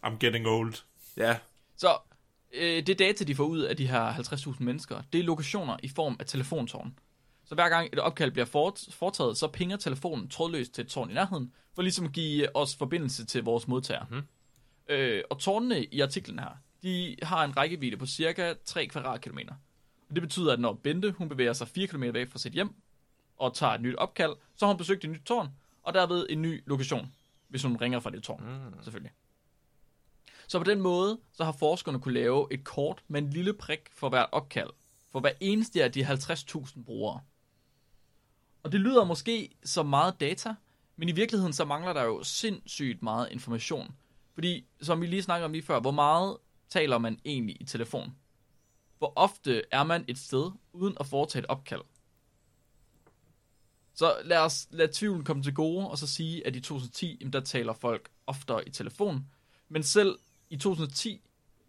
I'm 0.06 0.18
getting 0.20 0.48
old. 0.48 0.74
Ja, 1.18 1.38
Så 1.78 1.98
øh, 2.54 2.88
det 2.88 3.00
data, 3.00 3.24
de 3.24 3.36
får 3.36 3.44
ud 3.44 3.60
af 3.60 3.78
de 3.78 3.88
her 3.88 4.14
50.000 4.14 4.64
mennesker, 4.64 5.02
det 5.14 5.20
er 5.20 5.24
lokationer 5.24 5.78
i 5.84 5.90
form 5.90 6.18
af 6.20 6.26
telefontårn. 6.26 6.98
Så 7.46 7.56
hver 7.56 7.70
gang 7.70 7.90
et 7.94 8.00
opkald 8.00 8.32
bliver 8.32 8.46
foretaget, 8.92 9.38
så 9.38 9.48
pinger 9.48 9.78
telefonen 9.78 10.30
trådløst 10.30 10.74
til 10.74 10.82
et 10.82 10.88
tårn 10.88 11.10
i 11.10 11.14
nærheden, 11.14 11.54
for 11.76 11.82
ligesom 11.82 12.06
at 12.06 12.12
give 12.12 12.56
os 12.56 12.76
forbindelse 12.76 13.26
til 13.26 13.44
vores 13.44 13.68
modtager. 13.68 14.06
Mm. 14.12 14.22
Øh, 14.94 15.24
og 15.30 15.40
tårnene 15.40 15.86
i 15.86 16.00
artiklen 16.02 16.40
her, 16.40 16.50
de 16.84 17.16
har 17.24 17.44
en 17.44 17.58
rækkevidde 17.58 17.98
på 17.98 18.06
cirka 18.06 18.54
3 18.66 18.88
kvadratkilometer. 18.88 19.54
Og 20.10 20.16
det 20.16 20.22
betyder, 20.22 20.54
at 20.54 20.60
når 20.60 20.74
Bente 20.74 21.12
hun 21.12 21.30
bevæger 21.30 21.54
sig 21.54 21.68
4 21.68 21.88
km 21.88 22.04
væk 22.14 22.30
fra 22.32 22.40
sit 22.40 22.54
hjem, 22.54 22.76
og 23.38 23.54
tager 23.54 23.74
et 23.74 23.82
nyt 23.82 23.96
opkald, 23.96 24.34
så 24.56 24.66
har 24.66 24.74
hun 24.74 24.78
besøgt 24.78 25.04
et 25.04 25.10
nyt 25.10 25.22
tårn, 25.26 25.48
og 25.84 25.94
derved 25.94 26.26
en 26.30 26.42
ny 26.42 26.64
lokation, 26.66 27.14
hvis 27.48 27.64
hun 27.64 27.78
ringer 27.78 28.00
fra 28.00 28.10
det 28.10 28.24
tårn, 28.24 28.44
mm. 28.44 28.84
selvfølgelig. 28.84 29.12
Så 30.48 30.60
på 30.60 30.64
den 30.64 30.82
måde, 30.82 31.20
så 31.32 31.44
har 31.44 31.52
forskerne 31.52 32.00
kunne 32.00 32.14
lave 32.14 32.48
et 32.52 32.64
kort 32.64 33.04
med 33.08 33.22
en 33.22 33.30
lille 33.30 33.54
prik 33.54 33.80
for 33.94 34.10
hvert 34.10 34.30
opkald, 34.32 34.70
for 35.12 35.20
hver 35.20 35.32
eneste 35.40 35.84
af 35.84 35.92
de 35.92 36.06
50.000 36.06 36.84
brugere. 36.84 37.22
Og 38.64 38.72
det 38.72 38.80
lyder 38.80 39.04
måske 39.04 39.50
som 39.64 39.86
meget 39.86 40.20
data, 40.20 40.56
men 40.96 41.10
i 41.10 41.12
virkeligheden 41.12 41.54
så 41.54 41.66
mangler 41.66 41.94
der 41.94 42.04
jo 42.04 42.24
sindssygt 42.24 43.02
meget 43.02 43.28
information. 43.32 43.96
Fordi, 44.34 44.66
som 44.82 45.02
vi 45.02 45.08
lige 45.08 45.24
snakkede 45.24 45.46
om 45.46 45.52
lige 45.52 45.64
før, 45.64 45.80
hvor 45.80 45.92
meget 45.92 46.38
taler 46.70 46.98
man 46.98 47.20
egentlig 47.26 47.62
i 47.62 47.66
telefon? 47.66 48.16
Hvor 48.98 49.14
ofte 49.16 49.64
er 49.72 49.84
man 49.84 50.06
et 50.08 50.18
sted, 50.18 50.52
uden 50.74 50.98
at 51.00 51.06
foretage 51.06 51.44
et 51.44 51.50
opkald? 51.50 51.82
Så 53.96 54.16
lad 54.24 54.38
os 54.38 54.68
lade 54.72 54.92
tvivlen 54.94 55.24
komme 55.24 55.44
til 55.44 55.54
gode, 55.54 55.90
og 55.90 55.98
så 55.98 56.08
sige, 56.08 56.48
at 56.48 56.56
i 56.56 56.62
2010, 56.62 57.18
jamen, 57.22 57.34
der 57.34 57.40
taler 57.40 57.74
folk 57.74 58.10
oftere 58.28 58.68
i 58.68 58.72
telefon. 58.72 59.26
Men 59.70 59.84
selv 59.84 60.20
i 60.50 60.58
2010, 60.58 61.22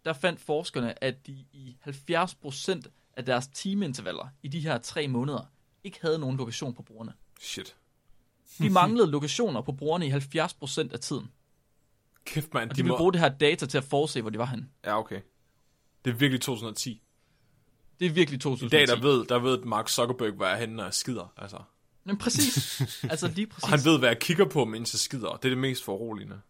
der 0.05 0.13
fandt 0.13 0.41
forskerne, 0.41 1.03
at 1.03 1.27
de 1.27 1.31
i 1.31 1.77
70% 1.87 2.81
af 3.13 3.25
deres 3.25 3.47
timeintervaller 3.47 4.27
i 4.43 4.47
de 4.47 4.59
her 4.59 4.77
tre 4.77 5.07
måneder, 5.07 5.51
ikke 5.83 5.99
havde 6.01 6.19
nogen 6.19 6.37
lokation 6.37 6.73
på 6.73 6.81
brugerne. 6.81 7.13
Shit. 7.39 7.75
De 8.57 8.69
manglede 8.69 9.11
lokationer 9.11 9.61
på 9.61 9.71
brugerne 9.71 10.07
i 10.07 10.11
70% 10.11 10.93
af 10.93 10.99
tiden. 10.99 11.31
Kæft, 12.25 12.53
mand. 12.53 12.69
Og 12.69 12.75
de 12.75 12.83
ville 12.83 12.97
bruge 12.97 13.13
det 13.13 13.21
her 13.21 13.29
data 13.29 13.65
til 13.65 13.77
at 13.77 13.83
forudse, 13.83 14.21
hvor 14.21 14.29
de 14.29 14.37
var 14.37 14.45
henne. 14.45 14.69
Ja, 14.85 14.99
okay. 14.99 15.21
Det 16.05 16.11
er 16.11 16.15
virkelig 16.15 16.41
2010. 16.41 17.01
Det 17.99 18.05
er 18.05 18.09
virkelig 18.09 18.37
I 18.37 18.39
2010. 18.39 18.77
dag, 18.77 18.87
der 18.87 19.01
ved, 19.01 19.25
der 19.25 19.39
ved 19.39 19.63
Mark 19.63 19.89
Zuckerberg, 19.89 20.41
jeg 20.41 20.53
er 20.53 20.57
henne, 20.57 20.75
når 20.75 20.83
jeg 20.83 20.93
skider. 20.93 21.33
Altså. 21.37 21.57
Men 22.05 22.17
præcis. 22.17 22.81
altså 23.03 23.27
lige 23.27 23.47
præcis. 23.51 23.63
Og 23.63 23.69
han 23.69 23.79
ved, 23.85 23.99
hvad 23.99 24.09
jeg 24.09 24.19
kigger 24.19 24.45
på, 24.45 24.65
mens 24.65 24.93
jeg 24.93 24.99
skider. 24.99 25.29
Det 25.31 25.45
er 25.45 25.49
det 25.49 25.57
mest 25.57 25.83
foruroligende. 25.83 26.41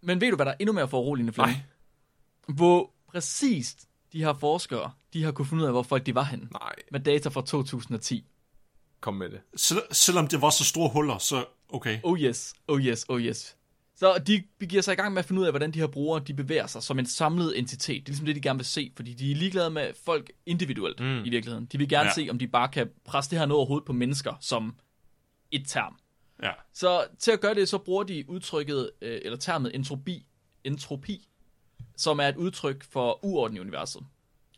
Men 0.00 0.20
ved 0.20 0.30
du, 0.30 0.36
hvad 0.36 0.46
der 0.46 0.52
er 0.52 0.56
endnu 0.60 0.72
mere 0.72 0.88
foruroligende, 0.88 1.32
Flemming? 1.32 1.58
Nej. 1.58 2.54
Hvor 2.56 2.90
præcist 3.08 3.88
de 4.12 4.18
her 4.24 4.34
forskere, 4.34 4.92
de 5.12 5.22
har 5.24 5.32
kunne 5.32 5.46
finde 5.46 5.62
ud 5.62 5.66
af, 5.66 5.72
hvor 5.74 5.82
folk 5.82 6.06
de 6.06 6.14
var 6.14 6.22
henne. 6.24 6.48
Nej, 6.52 6.74
Med 6.92 7.00
data 7.00 7.28
fra 7.28 7.42
2010. 7.42 8.24
kom 9.00 9.14
med 9.14 9.30
det. 9.30 9.40
Sel- 9.56 9.94
selvom 9.94 10.26
det 10.26 10.40
var 10.42 10.50
så 10.50 10.64
store 10.64 10.88
huller, 10.90 11.18
så 11.18 11.44
okay. 11.68 11.98
Oh 12.02 12.18
yes, 12.20 12.54
oh 12.68 12.80
yes, 12.80 13.04
oh 13.08 13.20
yes. 13.20 13.56
Så 14.00 14.18
de 14.26 14.42
begiver 14.58 14.82
sig 14.82 14.92
i 14.92 14.96
gang 14.96 15.12
med 15.14 15.18
at 15.18 15.24
finde 15.24 15.40
ud 15.40 15.46
af, 15.46 15.52
hvordan 15.52 15.70
de 15.70 15.78
her 15.78 15.86
brugere 15.86 16.22
de 16.26 16.34
bevæger 16.34 16.66
sig 16.66 16.82
som 16.82 16.98
en 16.98 17.06
samlet 17.06 17.58
entitet. 17.58 17.96
Det 17.96 18.08
er 18.08 18.10
ligesom 18.12 18.26
det, 18.26 18.36
de 18.36 18.40
gerne 18.40 18.58
vil 18.58 18.66
se, 18.66 18.92
fordi 18.96 19.12
de 19.14 19.30
er 19.32 19.36
ligeglade 19.36 19.70
med 19.70 19.92
folk 20.04 20.32
individuelt 20.46 21.00
mm. 21.00 21.24
i 21.24 21.30
virkeligheden. 21.30 21.66
De 21.66 21.78
vil 21.78 21.88
gerne 21.88 22.08
Ja. 22.08 22.14
se, 22.14 22.26
om 22.30 22.38
de 22.38 22.48
bare 22.48 22.68
kan 22.68 22.90
presse 23.04 23.30
det 23.30 23.38
her 23.38 23.46
ned 23.46 23.54
over 23.54 23.66
hovedet 23.66 23.86
på 23.86 23.92
mennesker 23.92 24.34
som 24.40 24.74
et 25.50 25.62
term. 25.66 25.98
Ja. 26.42 26.50
Så 26.74 27.06
til 27.18 27.30
at 27.30 27.40
gøre 27.40 27.54
det, 27.54 27.68
så 27.68 27.78
bruger 27.78 28.02
de 28.02 28.24
udtrykket, 28.28 28.90
øh, 29.02 29.20
eller 29.24 29.38
termet 29.38 29.74
entropi, 29.74 30.26
entropi, 30.64 31.28
som 31.96 32.18
er 32.20 32.28
et 32.28 32.36
udtryk 32.36 32.84
for 32.84 33.24
uorden 33.24 33.56
i 33.56 33.60
universet. 33.60 34.02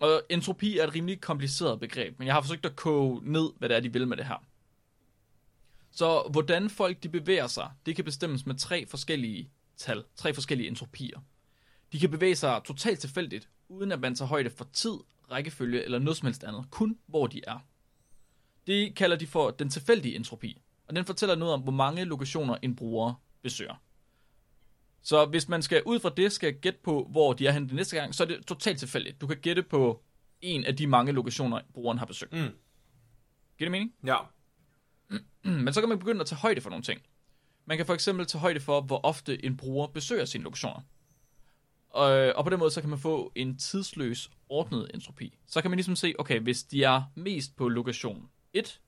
Og 0.00 0.22
entropi 0.28 0.78
er 0.78 0.86
et 0.86 0.94
rimelig 0.94 1.20
kompliceret 1.20 1.80
begreb, 1.80 2.18
men 2.18 2.26
jeg 2.26 2.34
har 2.34 2.40
forsøgt 2.40 2.66
at 2.66 2.76
koge 2.76 3.20
ned, 3.32 3.50
hvad 3.58 3.68
det 3.68 3.76
er, 3.76 3.80
de 3.80 3.92
vil 3.92 4.08
med 4.08 4.16
det 4.16 4.26
her. 4.26 4.44
Så 5.92 6.28
hvordan 6.30 6.70
folk 6.70 7.02
de 7.02 7.08
bevæger 7.08 7.46
sig, 7.46 7.70
det 7.86 7.96
kan 7.96 8.04
bestemmes 8.04 8.46
med 8.46 8.54
tre 8.54 8.86
forskellige 8.86 9.50
tal, 9.76 10.04
tre 10.16 10.34
forskellige 10.34 10.68
entropier. 10.68 11.20
De 11.92 11.98
kan 12.00 12.10
bevæge 12.10 12.36
sig 12.36 12.60
totalt 12.64 13.00
tilfældigt, 13.00 13.48
uden 13.68 13.92
at 13.92 14.00
man 14.00 14.14
tager 14.14 14.28
højde 14.28 14.50
for 14.50 14.68
tid, 14.72 14.94
rækkefølge 15.30 15.84
eller 15.84 15.98
noget 15.98 16.16
som 16.16 16.26
helst 16.26 16.44
andet, 16.44 16.66
kun 16.70 16.98
hvor 17.06 17.26
de 17.26 17.40
er. 17.46 17.58
Det 18.66 18.94
kalder 18.94 19.16
de 19.16 19.26
for 19.26 19.50
den 19.50 19.68
tilfældige 19.68 20.16
entropi, 20.16 20.60
og 20.88 20.96
den 20.96 21.04
fortæller 21.04 21.34
noget 21.34 21.54
om, 21.54 21.60
hvor 21.60 21.72
mange 21.72 22.04
lokationer 22.04 22.56
en 22.62 22.76
bruger 22.76 23.14
besøger. 23.42 23.82
Så 25.02 25.24
hvis 25.24 25.48
man 25.48 25.62
skal 25.62 25.82
ud 25.86 26.00
fra 26.00 26.10
det 26.16 26.32
skal 26.32 26.54
gætte 26.54 26.78
på, 26.84 27.08
hvor 27.10 27.32
de 27.32 27.46
er 27.46 27.52
henne 27.52 27.68
den 27.68 27.76
næste 27.76 27.96
gang, 27.96 28.14
så 28.14 28.22
er 28.22 28.26
det 28.26 28.46
totalt 28.46 28.78
tilfældigt. 28.78 29.20
Du 29.20 29.26
kan 29.26 29.36
gætte 29.36 29.62
på 29.62 30.02
en 30.40 30.64
af 30.64 30.76
de 30.76 30.86
mange 30.86 31.12
lokationer, 31.12 31.60
brugeren 31.74 31.98
har 31.98 32.06
besøgt. 32.06 32.32
Mm. 32.32 32.38
Giver 32.38 32.50
det 33.58 33.70
mening? 33.70 33.94
Ja. 34.06 34.16
Men 35.64 35.72
så 35.72 35.80
kan 35.80 35.88
man 35.88 35.98
begynde 35.98 36.20
at 36.20 36.26
tage 36.26 36.38
højde 36.38 36.60
for 36.60 36.70
nogle 36.70 36.82
ting. 36.82 37.02
Man 37.64 37.76
kan 37.76 37.86
for 37.86 37.94
eksempel 37.94 38.26
tage 38.26 38.40
højde 38.40 38.60
for, 38.60 38.80
hvor 38.80 39.00
ofte 39.02 39.44
en 39.44 39.56
bruger 39.56 39.86
besøger 39.86 40.24
sine 40.24 40.44
lokationer. 40.44 40.80
Og, 41.90 42.10
og 42.36 42.44
på 42.44 42.50
den 42.50 42.58
måde, 42.58 42.70
så 42.70 42.80
kan 42.80 42.90
man 42.90 42.98
få 42.98 43.32
en 43.34 43.58
tidsløs, 43.58 44.30
ordnet 44.48 44.90
entropi. 44.94 45.38
Så 45.46 45.62
kan 45.62 45.70
man 45.70 45.76
ligesom 45.76 45.96
se, 45.96 46.14
okay, 46.18 46.40
hvis 46.40 46.62
de 46.62 46.84
er 46.84 47.02
mest 47.14 47.56
på 47.56 47.68
lokation 47.68 48.28
1, 48.52 48.80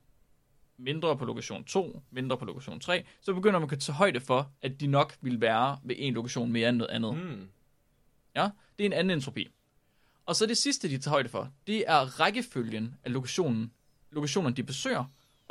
mindre 0.77 1.17
på 1.17 1.25
lokation 1.25 1.65
2, 1.65 2.03
mindre 2.11 2.39
på 2.39 2.45
lokation 2.45 2.81
3, 2.81 3.05
så 3.21 3.35
begynder 3.35 3.59
man 3.59 3.69
at 3.73 3.81
tage 3.81 3.97
højde 3.97 4.21
for, 4.21 4.51
at 4.63 4.81
de 4.81 4.87
nok 4.87 5.17
vil 5.21 5.41
være 5.41 5.79
ved 5.85 5.95
en 5.99 6.15
lokation 6.15 6.53
mere 6.53 6.69
end 6.69 6.77
noget 6.77 6.91
andet. 6.91 7.17
Mm. 7.17 7.49
Ja, 8.37 8.51
det 8.79 8.85
er 8.85 8.87
en 8.87 8.93
anden 8.93 9.11
entropi. 9.11 9.49
Og 10.27 10.37
så 10.37 10.47
det 10.47 10.57
sidste, 10.57 10.89
de 10.89 10.99
tager 10.99 11.13
højde 11.13 11.29
for, 11.29 11.49
det 11.67 11.85
er 11.87 12.21
rækkefølgen 12.21 12.95
af 13.05 13.13
lokationen, 13.13 13.73
lokationerne, 14.11 14.57
de 14.57 14.63
besøger, 14.63 15.05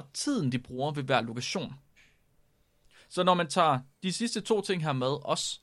og 0.03 0.13
tiden, 0.13 0.51
de 0.51 0.59
bruger 0.59 0.91
ved 0.91 1.03
hver 1.03 1.21
lokation. 1.21 1.73
Så 3.09 3.23
når 3.23 3.33
man 3.33 3.47
tager 3.47 3.79
de 4.03 4.13
sidste 4.13 4.41
to 4.41 4.61
ting 4.61 4.83
her 4.83 4.93
med 4.93 5.17
os, 5.25 5.61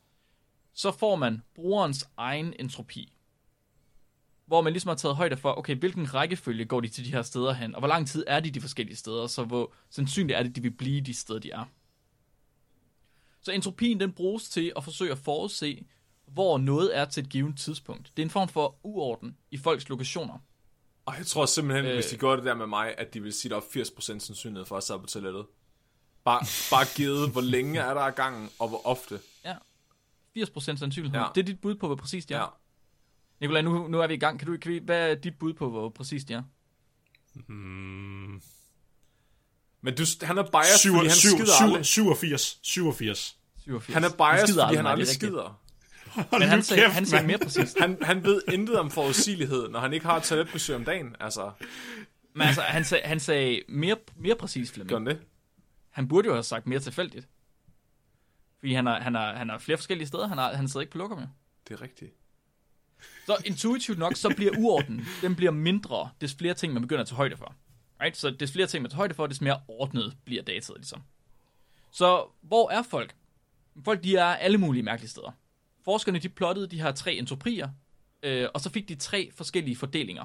så 0.72 0.92
får 0.92 1.16
man 1.16 1.42
brugerens 1.54 2.08
egen 2.16 2.54
entropi. 2.58 3.16
Hvor 4.46 4.60
man 4.60 4.72
ligesom 4.72 4.88
har 4.88 4.96
taget 4.96 5.16
højde 5.16 5.36
for, 5.36 5.58
okay, 5.58 5.76
hvilken 5.76 6.14
rækkefølge 6.14 6.64
går 6.64 6.80
de 6.80 6.88
til 6.88 7.04
de 7.04 7.10
her 7.10 7.22
steder 7.22 7.52
hen, 7.52 7.74
og 7.74 7.80
hvor 7.80 7.88
lang 7.88 8.08
tid 8.08 8.24
er 8.26 8.40
de 8.40 8.50
de 8.50 8.60
forskellige 8.60 8.96
steder, 8.96 9.26
så 9.26 9.44
hvor 9.44 9.72
sandsynligt 9.90 10.38
er 10.38 10.42
det, 10.42 10.56
de 10.56 10.62
vil 10.62 10.70
blive 10.70 11.00
de 11.00 11.14
steder, 11.14 11.38
de 11.38 11.50
er. 11.50 11.64
Så 13.42 13.52
entropien 13.52 14.00
den 14.00 14.12
bruges 14.12 14.48
til 14.48 14.72
at 14.76 14.84
forsøge 14.84 15.12
at 15.12 15.18
forudse, 15.18 15.84
hvor 16.26 16.58
noget 16.58 16.96
er 16.96 17.04
til 17.04 17.22
et 17.22 17.30
givet 17.30 17.58
tidspunkt. 17.58 18.12
Det 18.16 18.22
er 18.22 18.26
en 18.26 18.30
form 18.30 18.48
for 18.48 18.78
uorden 18.82 19.36
i 19.50 19.56
folks 19.56 19.88
lokationer. 19.88 20.38
Og 21.06 21.14
jeg 21.18 21.26
tror 21.26 21.46
simpelthen, 21.46 21.84
øh... 21.84 21.90
Øh. 21.90 21.96
hvis 21.96 22.06
de 22.06 22.16
gjorde 22.16 22.36
det 22.36 22.44
der 22.44 22.54
med 22.54 22.66
mig, 22.66 22.94
at 22.98 23.14
de 23.14 23.20
ville 23.20 23.34
sige, 23.34 23.56
at 23.56 23.62
der 23.74 23.80
er 23.80 23.84
80% 23.84 24.00
sandsynlighed 24.00 24.66
for 24.66 24.76
at 24.76 24.82
sidde 24.82 25.00
på 25.00 25.06
toilettet. 25.06 25.46
Bare, 26.24 26.40
bare 26.70 26.86
givet, 26.96 27.30
hvor 27.30 27.40
længe 27.40 27.80
er 27.80 27.94
der 27.94 28.00
af 28.00 28.14
gangen, 28.14 28.50
og 28.58 28.68
hvor 28.68 28.86
ofte. 28.86 29.20
80% 30.38 30.60
sandsynlighed. 30.60 31.18
Ja. 31.18 31.24
Ja. 31.24 31.30
Det 31.34 31.40
er 31.40 31.44
dit 31.44 31.60
bud 31.60 31.74
på, 31.74 31.86
hvor 31.86 31.96
præcis 31.96 32.26
de 32.26 32.34
er. 32.34 32.38
Ja. 32.38 32.42
Ja. 32.44 32.48
Nikolaj, 33.40 33.62
nu, 33.62 33.88
nu 33.88 34.00
er 34.00 34.06
vi 34.06 34.14
i 34.14 34.18
gang. 34.18 34.38
Kan 34.38 34.48
du, 34.48 34.56
kan 34.56 34.72
vi, 34.72 34.78
hvad 34.84 35.10
er 35.10 35.14
dit 35.14 35.38
bud 35.38 35.52
på, 35.52 35.70
hvor 35.70 35.88
præcis 35.88 36.24
de 36.24 36.34
er? 36.34 36.42
Mm, 37.48 38.42
Men 39.80 39.94
du, 39.96 40.04
han 40.22 40.38
er 40.38 40.42
biased, 40.50 40.78
syv, 40.78 40.92
fordi 40.92 41.08
han 41.08 41.16
syv, 41.16 41.28
skider 41.30 41.52
syv, 41.58 41.64
aldrig. 41.64 41.86
87. 41.86 42.58
87. 42.62 43.38
87. 43.62 43.94
Han 43.94 44.04
er 44.04 44.08
biased, 44.16 44.46
skider 44.46 44.66
fordi 44.66 44.76
han 44.76 44.86
aldrig 44.86 45.06
det 45.06 45.10
er 45.10 45.14
rigtigt. 45.14 45.30
skider. 45.32 45.59
Men 46.32 46.42
han 46.42 46.62
sagde, 46.62 46.88
han 46.88 47.06
sagde 47.06 47.26
mere 47.26 47.38
præcist. 47.38 47.80
Han, 47.80 47.98
han 48.02 48.24
ved 48.24 48.42
intet 48.52 48.78
om 48.78 48.90
forudsigelighed, 48.90 49.68
når 49.68 49.80
han 49.80 49.92
ikke 49.92 50.06
har 50.06 50.16
et 50.16 50.22
toiletbesøg 50.22 50.76
om 50.76 50.84
dagen. 50.84 51.16
Altså, 51.20 51.50
Men 52.34 52.42
altså, 52.42 52.60
han 52.62 52.84
sagde, 52.84 53.08
han 53.08 53.20
sagde 53.20 53.62
mere, 53.68 53.96
mere 54.16 54.36
præcis, 54.36 54.70
gør 54.70 54.74
Flemming. 54.74 55.08
han 55.08 55.16
det? 55.16 55.26
Han 55.90 56.08
burde 56.08 56.26
jo 56.28 56.32
have 56.32 56.42
sagt 56.42 56.66
mere 56.66 56.80
tilfældigt. 56.80 57.28
Fordi 58.58 58.72
han 58.74 58.86
har, 58.86 59.00
han 59.00 59.14
har, 59.14 59.34
han 59.34 59.48
har 59.48 59.58
flere 59.58 59.78
forskellige 59.78 60.08
steder. 60.08 60.26
Han, 60.28 60.38
har, 60.38 60.52
han 60.54 60.68
sidder 60.68 60.80
ikke 60.80 60.92
på 60.92 60.98
lokum, 60.98 61.18
jo. 61.18 61.26
Det 61.68 61.74
er 61.74 61.82
rigtigt. 61.82 62.12
Så 63.26 63.36
intuitivt 63.44 63.98
nok, 63.98 64.16
så 64.16 64.34
bliver 64.36 64.52
uorden, 64.58 65.06
den 65.22 65.36
bliver 65.36 65.52
mindre, 65.52 66.10
des 66.20 66.34
flere 66.34 66.54
ting, 66.54 66.72
man 66.72 66.82
begynder 66.82 67.00
at 67.02 67.08
tage 67.08 67.16
højde 67.16 67.36
for. 67.36 67.54
Right? 68.02 68.16
Så 68.16 68.30
des 68.30 68.52
flere 68.52 68.66
ting, 68.66 68.82
man 68.82 68.90
tager 68.90 68.96
højde 68.96 69.14
for, 69.14 69.26
des 69.26 69.40
mere 69.40 69.60
ordnet 69.68 70.16
bliver 70.24 70.42
dataet, 70.42 70.78
ligesom. 70.78 71.02
Så 71.90 72.26
hvor 72.42 72.70
er 72.70 72.82
folk? 72.82 73.14
Folk, 73.84 74.04
de 74.04 74.16
er 74.16 74.24
alle 74.24 74.58
mulige 74.58 74.82
mærkelige 74.82 75.10
steder. 75.10 75.30
Forskerne, 75.90 76.18
de 76.18 76.28
plottede 76.28 76.66
de 76.66 76.82
her 76.82 76.92
tre 76.92 77.14
entropier, 77.14 77.68
øh, 78.22 78.48
og 78.54 78.60
så 78.60 78.70
fik 78.70 78.88
de 78.88 78.94
tre 78.94 79.30
forskellige 79.34 79.76
fordelinger. 79.76 80.24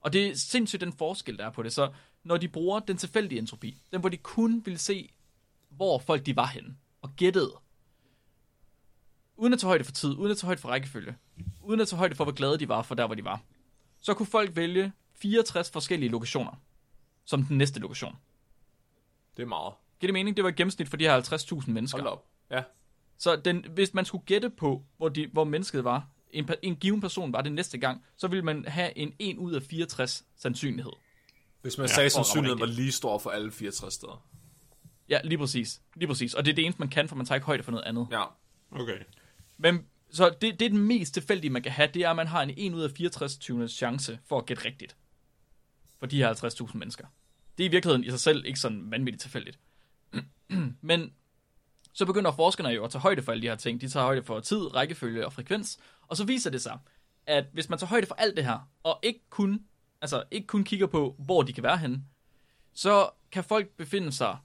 Og 0.00 0.12
det 0.12 0.26
er 0.26 0.34
sindssygt 0.34 0.80
den 0.80 0.92
forskel, 0.92 1.38
der 1.38 1.46
er 1.46 1.50
på 1.50 1.62
det. 1.62 1.72
Så 1.72 1.92
når 2.24 2.36
de 2.36 2.48
bruger 2.48 2.80
den 2.80 2.96
tilfældige 2.96 3.38
entropi, 3.38 3.82
den 3.92 4.00
hvor 4.00 4.08
de 4.08 4.16
kun 4.16 4.62
vil 4.66 4.78
se, 4.78 5.10
hvor 5.68 5.98
folk 5.98 6.26
de 6.26 6.36
var 6.36 6.46
henne, 6.46 6.76
og 7.02 7.10
gættede, 7.16 7.52
uden 9.36 9.52
at 9.52 9.58
tage 9.58 9.68
højde 9.68 9.84
for 9.84 9.92
tid, 9.92 10.14
uden 10.14 10.30
at 10.30 10.38
tage 10.38 10.46
højde 10.46 10.60
for 10.60 10.68
rækkefølge, 10.68 11.16
uden 11.60 11.80
at 11.80 11.88
tage 11.88 11.98
højde 11.98 12.14
for, 12.14 12.24
hvor 12.24 12.32
glade 12.32 12.58
de 12.58 12.68
var 12.68 12.82
for 12.82 12.94
der, 12.94 13.06
hvor 13.06 13.14
de 13.14 13.24
var, 13.24 13.42
så 14.00 14.14
kunne 14.14 14.26
folk 14.26 14.56
vælge 14.56 14.92
64 15.14 15.70
forskellige 15.70 16.10
lokationer, 16.10 16.62
som 17.24 17.44
den 17.44 17.58
næste 17.58 17.80
lokation. 17.80 18.16
Det 19.36 19.42
er 19.42 19.46
meget. 19.46 19.74
Giver 20.00 20.08
det 20.08 20.12
mening? 20.12 20.36
Det 20.36 20.44
var 20.44 20.50
et 20.50 20.56
gennemsnit 20.56 20.88
for 20.88 20.96
de 20.96 21.04
her 21.04 21.20
50.000 21.20 21.70
mennesker. 21.70 21.98
Hold 21.98 22.12
op. 22.12 22.26
Ja. 22.50 22.62
Så 23.20 23.36
den, 23.36 23.64
hvis 23.74 23.94
man 23.94 24.04
skulle 24.04 24.24
gætte 24.24 24.50
på, 24.50 24.84
hvor, 24.96 25.08
de, 25.08 25.26
hvor 25.26 25.44
mennesket 25.44 25.84
var, 25.84 26.06
en, 26.30 26.48
en 26.62 26.76
given 26.76 27.00
person 27.00 27.32
var 27.32 27.42
det 27.42 27.52
næste 27.52 27.78
gang, 27.78 28.04
så 28.16 28.28
ville 28.28 28.44
man 28.44 28.64
have 28.68 28.98
en 28.98 29.14
1 29.18 29.36
ud 29.38 29.52
af 29.52 29.62
64 29.62 30.24
sandsynlighed. 30.36 30.92
Hvis 31.62 31.78
man 31.78 31.86
Ja, 31.86 31.94
sagde, 31.94 32.06
at 32.06 32.12
sandsynligheden 32.12 32.60
var 32.60 32.66
lige 32.66 32.92
stor 32.92 33.18
for 33.18 33.30
alle 33.30 33.52
64 33.52 33.94
steder. 33.94 34.26
Ja, 35.08 35.20
lige 35.24 35.38
præcis. 35.38 35.82
Lige 35.96 36.08
præcis. 36.08 36.34
Og 36.34 36.44
det 36.44 36.50
er 36.50 36.54
det 36.54 36.64
eneste, 36.64 36.78
man 36.78 36.88
kan, 36.88 37.08
for 37.08 37.16
man 37.16 37.26
tager 37.26 37.36
ikke 37.36 37.46
højde 37.46 37.62
for 37.62 37.70
noget 37.70 37.84
andet. 37.84 38.06
Ja. 38.10 38.24
Okay. 38.70 38.98
Men 39.58 39.86
så 40.10 40.30
det, 40.40 40.60
det 40.60 40.66
er 40.66 40.70
den 40.70 40.78
mest 40.78 41.14
tilfældige, 41.14 41.50
man 41.50 41.62
kan 41.62 41.72
have, 41.72 41.88
det 41.94 42.02
er, 42.02 42.10
at 42.10 42.16
man 42.16 42.26
har 42.26 42.42
en 42.42 42.54
1 42.56 42.74
ud 42.74 42.82
af 42.82 42.90
64 42.90 43.72
chance 43.72 44.18
for 44.26 44.38
at 44.38 44.46
gætte 44.46 44.64
rigtigt. 44.64 44.96
For 45.98 46.06
de 46.06 46.16
her 46.16 46.34
50.000 46.68 46.76
mennesker. 46.78 47.06
det 47.58 47.64
er 47.64 47.68
i 47.68 47.70
virkeligheden 47.70 48.04
i 48.04 48.10
sig 48.10 48.20
selv 48.20 48.44
ikke 48.46 48.60
sådan 48.60 48.90
vanvittigt 48.90 49.22
tilfældigt. 49.22 49.58
Men 50.80 51.12
så 51.92 52.06
begynder 52.06 52.32
forskerne 52.32 52.68
jo 52.68 52.84
at 52.84 52.90
tage 52.90 53.02
højde 53.02 53.22
for 53.22 53.32
alle 53.32 53.42
de 53.42 53.48
her 53.48 53.56
ting. 53.56 53.80
De 53.80 53.88
tager 53.88 54.04
højde 54.04 54.22
for 54.22 54.40
tid, 54.40 54.74
rækkefølge 54.74 55.26
og 55.26 55.32
frekvens. 55.32 55.78
Og 56.08 56.16
så 56.16 56.24
viser 56.24 56.50
det 56.50 56.62
sig, 56.62 56.78
at 57.26 57.44
hvis 57.52 57.68
man 57.68 57.78
tager 57.78 57.88
højde 57.88 58.06
for 58.06 58.14
alt 58.14 58.36
det 58.36 58.44
her, 58.44 58.70
og 58.82 58.98
ikke 59.02 59.20
kun, 59.30 59.64
altså 60.00 60.24
ikke 60.30 60.46
kun 60.46 60.64
kigger 60.64 60.86
på, 60.86 61.16
hvor 61.18 61.42
de 61.42 61.52
kan 61.52 61.62
være 61.62 61.78
henne, 61.78 62.04
så 62.72 63.10
kan 63.32 63.44
folk 63.44 63.68
befinde 63.68 64.12
sig 64.12 64.38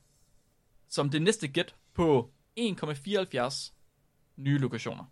som 0.89 1.10
det 1.10 1.22
næste 1.22 1.48
gæt 1.48 1.76
på 1.93 2.32
1,74 2.60 3.74
nye 4.36 4.58
lokationer. 4.58 5.06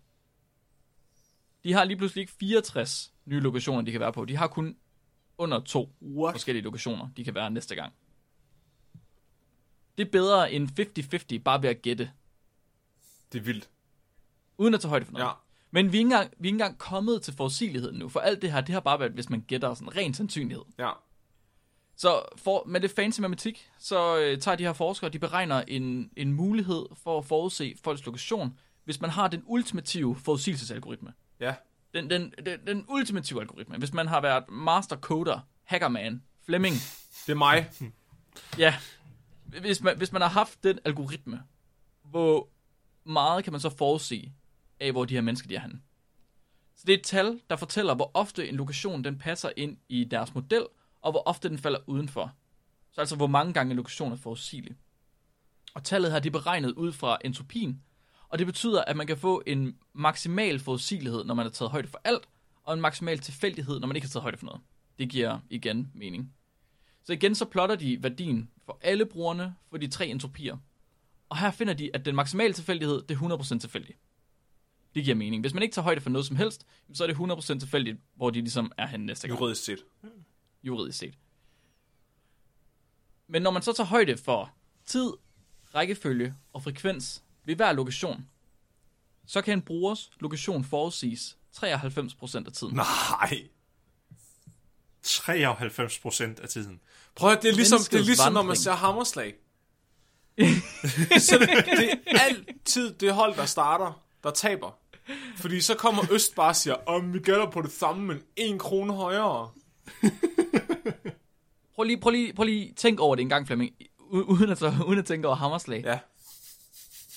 De 1.64 1.72
har 1.72 1.84
lige 1.84 1.96
pludselig 1.96 2.20
ikke 2.20 2.32
64 2.32 3.12
nye 3.24 3.40
lokationer, 3.40 3.82
de 3.82 3.90
kan 3.90 4.00
være 4.00 4.12
på. 4.12 4.24
De 4.24 4.36
har 4.36 4.46
kun 4.46 4.76
under 5.38 5.60
to 5.60 5.94
What? 6.02 6.34
forskellige 6.34 6.64
lokationer, 6.64 7.08
de 7.16 7.24
kan 7.24 7.34
være 7.34 7.50
næste 7.50 7.74
gang. 7.74 7.92
Det 9.98 10.06
er 10.06 10.10
bedre 10.10 10.52
end 10.52 10.68
50-50 11.38 11.42
bare 11.42 11.62
ved 11.62 11.68
at 11.68 11.82
gætte, 11.82 12.10
Det 13.34 13.40
er 13.40 13.44
vildt. 13.44 13.68
uden 14.58 14.74
at 14.74 14.80
tage 14.80 14.88
højde 14.90 15.04
for 15.04 15.12
noget. 15.12 15.24
Ja. 15.26 15.30
Men 15.70 15.92
vi 15.92 15.96
er, 15.96 16.00
ikke 16.00 16.06
engang, 16.06 16.30
vi 16.38 16.48
er 16.48 16.48
ikke 16.48 16.54
engang 16.54 16.78
kommet 16.78 17.22
til 17.22 17.34
forudsigeligheden 17.34 17.98
nu, 17.98 18.08
for 18.08 18.20
alt 18.20 18.42
det 18.42 18.52
her, 18.52 18.60
det 18.60 18.72
har 18.72 18.80
bare 18.80 19.00
været, 19.00 19.12
hvis 19.12 19.30
man 19.30 19.40
gætter 19.48 19.74
sådan 19.74 19.96
ren 19.96 20.14
sandsynlighed. 20.14 20.64
Ja. 20.78 20.90
Så 21.96 22.22
for, 22.36 22.64
med 22.66 22.80
det 22.80 22.90
fancy 22.90 23.20
matematik, 23.20 23.70
så 23.78 24.18
øh, 24.18 24.38
tager 24.40 24.56
de 24.56 24.64
her 24.64 24.72
forskere, 24.72 25.10
de 25.10 25.18
beregner 25.18 25.62
en, 25.68 26.10
en 26.16 26.32
mulighed 26.32 26.86
for 27.02 27.18
at 27.18 27.24
forudse 27.24 27.74
folks 27.84 28.04
lokation, 28.06 28.58
hvis 28.84 29.00
man 29.00 29.10
har 29.10 29.28
den 29.28 29.42
ultimative 29.46 30.16
forudsigelsesalgoritme. 30.16 31.12
Ja. 31.40 31.54
Den, 31.94 32.10
den, 32.10 32.34
den, 32.46 32.58
den 32.66 32.84
ultimative 32.88 33.40
algoritme. 33.40 33.76
Hvis 33.78 33.92
man 33.92 34.06
har 34.08 34.20
været 34.20 34.44
master 34.50 34.96
coder, 34.96 35.40
hackerman, 35.64 36.22
Fleming, 36.46 36.74
Det 37.26 37.32
er 37.32 37.34
mig. 37.34 37.70
ja. 38.58 38.74
Hvis 39.60 39.82
man, 39.82 39.96
hvis 39.96 40.12
man 40.12 40.22
har 40.22 40.28
haft 40.28 40.64
den 40.64 40.78
algoritme, 40.84 41.42
hvor 42.04 42.48
meget 43.04 43.44
kan 43.44 43.52
man 43.52 43.60
så 43.60 43.70
forudse 43.70 44.32
af, 44.80 44.92
hvor 44.92 45.04
de 45.04 45.14
her 45.14 45.20
mennesker 45.20 45.48
de 45.48 45.56
er 45.56 45.60
henne? 45.60 45.80
Så 46.76 46.84
det 46.86 46.92
er 46.92 46.98
et 46.98 47.04
tal, 47.04 47.40
der 47.50 47.56
fortæller, 47.56 47.94
hvor 47.94 48.10
ofte 48.14 48.48
en 48.48 48.56
lokation 48.56 49.04
den 49.04 49.18
passer 49.18 49.50
ind 49.56 49.76
i 49.88 50.04
deres 50.04 50.34
model, 50.34 50.66
og 51.00 51.12
hvor 51.12 51.22
ofte 51.26 51.48
den 51.48 51.58
falder 51.58 51.78
udenfor. 51.86 52.32
Så 52.92 53.00
altså, 53.00 53.16
hvor 53.16 53.26
mange 53.26 53.52
gange 53.52 53.70
en 53.70 53.76
lokation 53.76 54.12
er 54.12 54.16
forudsigelig. 54.16 54.76
Og 55.74 55.84
tallet 55.84 56.12
her, 56.12 56.18
det 56.18 56.28
er 56.28 56.38
beregnet 56.38 56.72
ud 56.72 56.92
fra 56.92 57.18
entropien, 57.24 57.82
og 58.28 58.38
det 58.38 58.46
betyder, 58.46 58.84
at 58.84 58.96
man 58.96 59.06
kan 59.06 59.16
få 59.16 59.42
en 59.46 59.76
maksimal 59.92 60.58
forudsigelighed, 60.58 61.24
når 61.24 61.34
man 61.34 61.44
har 61.44 61.50
taget 61.50 61.70
højde 61.70 61.88
for 61.88 62.00
alt, 62.04 62.28
og 62.62 62.74
en 62.74 62.80
maksimal 62.80 63.18
tilfældighed, 63.18 63.80
når 63.80 63.86
man 63.86 63.96
ikke 63.96 64.06
har 64.06 64.10
taget 64.10 64.22
højde 64.22 64.38
for 64.38 64.46
noget. 64.46 64.60
Det 64.98 65.08
giver 65.08 65.38
igen 65.50 65.90
mening. 65.94 66.32
Så 67.04 67.12
igen 67.12 67.34
så 67.34 67.44
plotter 67.44 67.76
de 67.76 68.02
værdien 68.02 68.50
for 68.66 68.78
alle 68.82 69.06
brugerne 69.06 69.54
for 69.70 69.76
de 69.76 69.86
tre 69.86 70.06
entropier. 70.06 70.56
Og 71.28 71.38
her 71.38 71.50
finder 71.50 71.74
de, 71.74 71.90
at 71.94 72.04
den 72.04 72.14
maksimale 72.14 72.52
tilfældighed, 72.52 73.02
det 73.02 73.14
er 73.14 73.38
100% 73.54 73.58
tilfældigt. 73.58 73.98
Det 74.94 75.04
giver 75.04 75.16
mening. 75.16 75.40
Hvis 75.40 75.54
man 75.54 75.62
ikke 75.62 75.74
tager 75.74 75.84
højde 75.84 76.00
for 76.00 76.10
noget 76.10 76.26
som 76.26 76.36
helst, 76.36 76.66
så 76.92 77.04
er 77.04 77.06
det 77.06 77.14
100% 77.14 77.58
tilfældigt, 77.58 77.98
hvor 78.14 78.30
de 78.30 78.40
ligesom 78.40 78.72
er 78.78 78.86
henne 78.86 79.06
næste 79.06 79.28
gang 79.28 79.40
Juridisk 79.40 79.64
set. 79.64 79.84
juridisk 80.62 80.98
set. 80.98 81.14
Men 83.28 83.42
når 83.42 83.50
man 83.50 83.62
så 83.62 83.72
tager 83.72 83.86
højde 83.86 84.16
for 84.16 84.54
tid, 84.86 85.12
rækkefølge 85.74 86.34
og 86.52 86.62
frekvens 86.62 87.22
ved 87.44 87.56
hver 87.56 87.72
lokation, 87.72 88.28
så 89.26 89.42
kan 89.42 89.58
en 89.58 89.62
brugers 89.62 90.10
lokation 90.20 90.64
forudsiges 90.64 91.38
93% 91.56 92.46
af 92.46 92.52
tiden. 92.52 92.74
Nej. 92.74 93.48
93 95.02 95.98
procent 95.98 96.40
af 96.40 96.48
tiden. 96.48 96.80
Prøv 97.14 97.32
at, 97.32 97.42
det 97.42 97.50
er 97.50 97.54
ligesom, 97.54 97.78
det 97.90 98.00
er 98.00 98.04
ligesom 98.04 98.32
når 98.32 98.42
man 98.42 98.56
ser 98.56 98.72
hammerslag. 98.72 99.34
så 101.28 101.38
det, 101.38 101.66
det 101.78 101.90
er 102.06 102.18
altid 102.20 102.94
det 102.94 103.14
hold, 103.14 103.34
der 103.36 103.46
starter, 103.46 104.04
der 104.22 104.30
taber. 104.30 104.78
Fordi 105.36 105.60
så 105.60 105.74
kommer 105.74 106.02
Øst 106.12 106.34
bare 106.34 106.48
og 106.48 106.56
siger, 106.56 106.74
om 106.74 107.14
vi 107.14 107.18
gætter 107.18 107.50
på 107.50 107.62
det 107.62 107.72
samme, 107.72 108.04
men 108.06 108.22
en 108.36 108.58
krone 108.58 108.92
højere. 108.92 109.50
Prøv 111.74 111.84
lige, 111.84 112.00
prøv 112.00 112.10
lige, 112.10 112.32
prøv 112.32 112.44
lige 112.44 112.72
tænk 112.76 113.00
over 113.00 113.14
det 113.16 113.22
en 113.22 113.28
gang, 113.28 113.46
Flemming, 113.46 113.74
u- 113.98 114.16
uden 114.16 114.50
at, 114.50 114.62
uden 114.62 114.98
at 114.98 115.04
tænke 115.04 115.28
over 115.28 115.36
hammerslag. 115.36 115.82
Ja. 115.84 115.98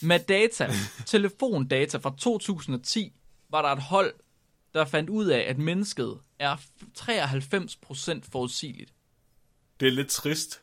Med 0.01 0.19
data, 0.19 0.69
telefondata 1.05 1.97
fra 1.97 2.13
2010, 2.17 3.13
var 3.49 3.61
der 3.61 3.69
et 3.69 3.81
hold, 3.81 4.13
der 4.73 4.85
fandt 4.85 5.09
ud 5.09 5.25
af, 5.25 5.39
at 5.39 5.57
mennesket 5.57 6.19
er 6.39 6.55
93% 6.99 8.19
forudsigeligt. 8.31 8.93
Det 9.79 9.87
er 9.87 9.91
lidt 9.91 10.07
trist. 10.09 10.61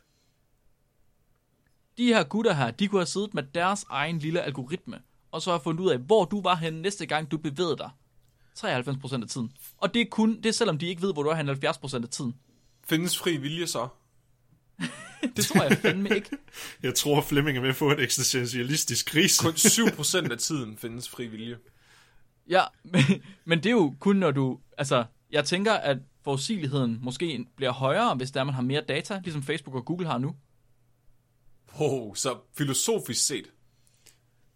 De 1.97 2.07
her 2.07 2.23
gutter 2.23 2.53
her, 2.53 2.71
de 2.71 2.87
kunne 2.87 3.01
have 3.01 3.05
siddet 3.05 3.33
med 3.33 3.43
deres 3.43 3.85
egen 3.89 4.19
lille 4.19 4.41
algoritme, 4.41 4.99
og 5.31 5.41
så 5.41 5.49
have 5.51 5.61
fundet 5.63 5.83
ud 5.83 5.89
af, 5.89 5.97
hvor 5.97 6.25
du 6.25 6.41
var 6.41 6.55
henne 6.55 6.81
næste 6.81 7.05
gang, 7.05 7.31
du 7.31 7.37
bevægede 7.37 7.77
dig. 7.77 7.89
93% 8.59 9.21
af 9.21 9.27
tiden. 9.29 9.51
Og 9.77 9.93
det 9.93 10.01
er 10.01 10.05
kun, 10.11 10.37
det 10.37 10.45
er 10.45 10.51
selvom 10.51 10.77
de 10.77 10.87
ikke 10.87 11.01
ved, 11.01 11.13
hvor 11.13 11.23
du 11.23 11.29
er 11.29 11.35
henne 11.35 11.51
70% 11.51 12.03
af 12.03 12.09
tiden. 12.09 12.35
Findes 12.87 13.17
fri 13.17 13.37
vilje 13.37 13.67
så? 13.67 13.87
Det 15.35 15.45
tror 15.45 15.63
jeg 15.63 15.77
fandme 15.77 16.15
ikke. 16.15 16.29
Jeg 16.83 16.95
tror, 16.95 17.21
Flemming 17.21 17.57
er 17.57 17.61
med 17.61 17.73
på 17.73 17.91
et 17.91 17.99
eksistentialistisk 17.99 19.05
krise. 19.05 19.43
Kun 19.43 19.53
7% 19.53 20.31
af 20.31 20.37
tiden 20.37 20.77
findes 20.77 21.09
fri 21.09 21.27
vilje. 21.27 21.57
Ja, 22.49 22.63
men, 22.83 23.01
men 23.45 23.57
det 23.57 23.65
er 23.65 23.71
jo 23.71 23.95
kun 23.99 24.15
når 24.15 24.31
du, 24.31 24.59
altså, 24.77 25.05
jeg 25.31 25.45
tænker, 25.45 25.73
at 25.73 25.97
forudsigeligheden 26.23 26.99
måske 27.01 27.45
bliver 27.55 27.71
højere, 27.71 28.15
hvis 28.15 28.31
der 28.31 28.43
man 28.43 28.53
har 28.55 28.61
mere 28.61 28.81
data, 28.87 29.21
ligesom 29.23 29.43
Facebook 29.43 29.75
og 29.75 29.85
Google 29.85 30.07
har 30.07 30.17
nu. 30.17 30.35
Wow, 31.79 32.13
så 32.15 32.37
filosofisk 32.57 33.25
set. 33.27 33.45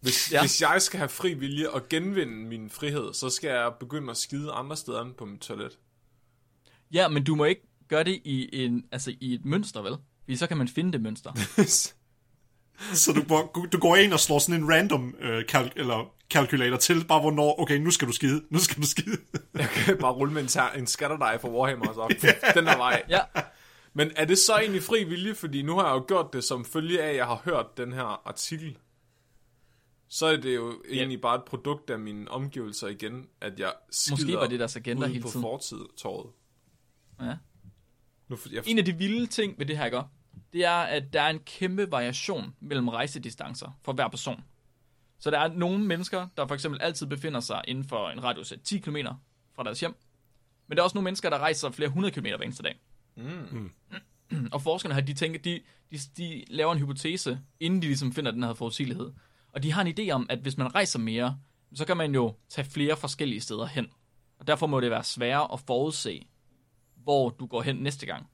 Hvis, 0.01 0.31
Ja. 0.31 0.41
hvis 0.41 0.61
jeg 0.61 0.81
skal 0.81 0.97
have 0.97 1.09
fri 1.09 1.33
vilje 1.33 1.69
og 1.69 1.89
genvinde 1.89 2.33
min 2.33 2.69
frihed, 2.69 3.13
så 3.13 3.29
skal 3.29 3.47
jeg 3.49 3.71
begynde 3.79 4.11
at 4.11 4.17
skide 4.17 4.51
andre 4.51 4.77
steder 4.77 5.01
end 5.01 5.13
på 5.13 5.25
mit 5.25 5.39
toilet. 5.41 5.77
Ja, 6.93 7.07
men 7.07 7.23
du 7.23 7.35
må 7.35 7.45
ikke 7.45 7.61
gøre 7.87 8.03
det 8.03 8.21
i, 8.25 8.65
en, 8.65 8.83
altså, 8.91 9.13
i 9.21 9.33
et 9.33 9.45
mønster, 9.45 9.81
vel? 9.81 9.95
Fordi 10.23 10.35
så 10.37 10.47
kan 10.47 10.57
man 10.57 10.67
finde 10.67 10.91
det 10.91 11.01
mønster. 11.01 11.31
Så 12.93 13.11
du, 13.13 13.23
går- 13.23 13.67
du 13.71 13.79
går 13.79 13.95
ind 13.95 14.13
og 14.13 14.19
slår 14.19 14.39
sådan 14.39 14.63
en 14.63 14.69
random 14.73 15.15
øh, 15.19 15.45
kalk, 15.45 15.73
eller 15.75 16.13
calculator 16.29 16.77
til, 16.77 17.05
bare 17.07 17.19
hvornår, 17.21 17.59
okay, 17.61 17.77
nu 17.77 17.91
skal 17.91 18.07
du 18.07 18.13
skide, 18.13 18.43
nu 18.49 18.59
skal 18.59 18.81
du 18.81 18.87
skide. 18.87 19.17
Jeg 19.53 19.69
kan 19.69 19.97
bare 19.97 20.11
rulle 20.11 20.33
med 20.33 20.41
en, 20.75 20.79
en 20.81 20.87
skatterdej 20.87 21.37
for 21.41 21.49
Warhammer 21.49 21.87
og 21.87 21.93
så 21.95 22.15
den 22.55 22.65
der 22.65 22.77
vej. 22.77 23.03
Ja, 23.09 23.19
Men 23.93 24.11
er 24.15 24.25
det 24.25 24.37
så 24.37 24.57
egentlig 24.57 24.83
fri 24.83 25.03
vilje? 25.03 25.35
Fordi 25.35 25.61
nu 25.61 25.75
har 25.75 25.87
jeg 25.87 25.95
jo 25.95 26.05
gjort 26.07 26.33
det 26.33 26.43
som 26.43 26.65
følge 26.65 27.01
af, 27.03 27.09
at 27.09 27.15
jeg 27.15 27.25
har 27.25 27.41
hørt 27.45 27.77
den 27.77 27.93
her 27.93 28.27
artikel. 28.27 28.77
Så 30.07 30.25
er 30.25 30.37
det 30.37 30.55
jo 30.55 30.83
egentlig 30.89 31.21
bare 31.21 31.35
et 31.35 31.43
produkt 31.45 31.89
af 31.89 31.99
mine 31.99 32.31
omgivelser 32.31 32.87
igen, 32.87 33.27
at 33.41 33.59
jeg 33.59 33.73
skider 33.91 34.15
Måske 34.15 34.33
var 34.33 34.47
det 34.47 34.59
deres 34.59 34.75
agenda 34.75 35.07
hele 35.07 35.21
på 35.21 35.27
tiden. 35.27 35.41
fortidtorvet. 35.41 36.31
ja. 37.21 37.35
Nu, 38.27 38.37
jeg, 38.51 38.63
En 38.67 38.77
af 38.77 38.85
de 38.85 38.97
vilde 38.97 39.27
ting 39.27 39.59
ved 39.59 39.65
det 39.65 39.77
her, 39.77 39.85
ikke? 39.85 40.01
det 40.53 40.65
er, 40.65 40.71
at 40.71 41.13
der 41.13 41.21
er 41.21 41.29
en 41.29 41.39
kæmpe 41.39 41.91
variation 41.91 42.55
mellem 42.59 42.87
rejsedistancer 42.87 43.77
for 43.83 43.93
hver 43.93 44.07
person. 44.07 44.43
Så 45.19 45.31
der 45.31 45.39
er 45.39 45.47
nogle 45.53 45.85
mennesker, 45.85 46.27
der 46.37 46.47
for 46.47 46.55
eksempel 46.55 46.81
altid 46.81 47.07
befinder 47.07 47.39
sig 47.39 47.61
inden 47.67 47.83
for 47.83 48.09
en 48.09 48.23
radius 48.23 48.51
af 48.51 48.59
10 48.63 48.77
km 48.79 48.97
fra 49.55 49.63
deres 49.63 49.79
hjem. 49.79 49.95
Men 50.67 50.75
der 50.75 50.81
er 50.81 50.83
også 50.83 50.95
nogle 50.97 51.03
mennesker, 51.03 51.29
der 51.29 51.37
rejser 51.37 51.71
flere 51.71 51.89
hundrede 51.89 52.11
kilometer 52.11 52.37
hver 52.37 52.43
eneste 52.45 52.63
dag. 52.63 52.79
Mm. 53.51 53.71
Og 54.51 54.61
forskerne 54.61 54.95
her, 54.95 55.01
de 55.01 55.13
tænker, 55.13 55.39
de, 55.39 55.61
de, 55.91 55.97
de 56.17 56.43
laver 56.47 56.71
en 56.71 56.79
hypotese, 56.79 57.39
inden 57.59 57.81
de 57.81 57.87
ligesom 57.87 58.13
finder 58.13 58.31
den 58.31 58.43
her 58.43 58.53
forudsigelighed. 58.53 59.11
Og 59.53 59.63
de 59.63 59.71
har 59.71 59.81
en 59.81 59.99
idé 59.99 60.11
om, 60.11 60.27
at 60.29 60.39
hvis 60.39 60.57
man 60.57 60.75
rejser 60.75 60.99
mere, 60.99 61.37
så 61.73 61.85
kan 61.85 61.97
man 61.97 62.13
jo 62.13 62.35
tage 62.49 62.65
flere 62.65 62.97
forskellige 62.97 63.41
steder 63.41 63.65
hen. 63.65 63.87
Og 64.39 64.47
derfor 64.47 64.67
må 64.67 64.79
det 64.79 64.91
være 64.91 65.03
sværere 65.03 65.53
at 65.53 65.59
forudse, 65.59 66.27
hvor 66.95 67.29
du 67.29 67.45
går 67.45 67.61
hen 67.61 67.75
næste 67.75 68.05
gang. 68.05 68.29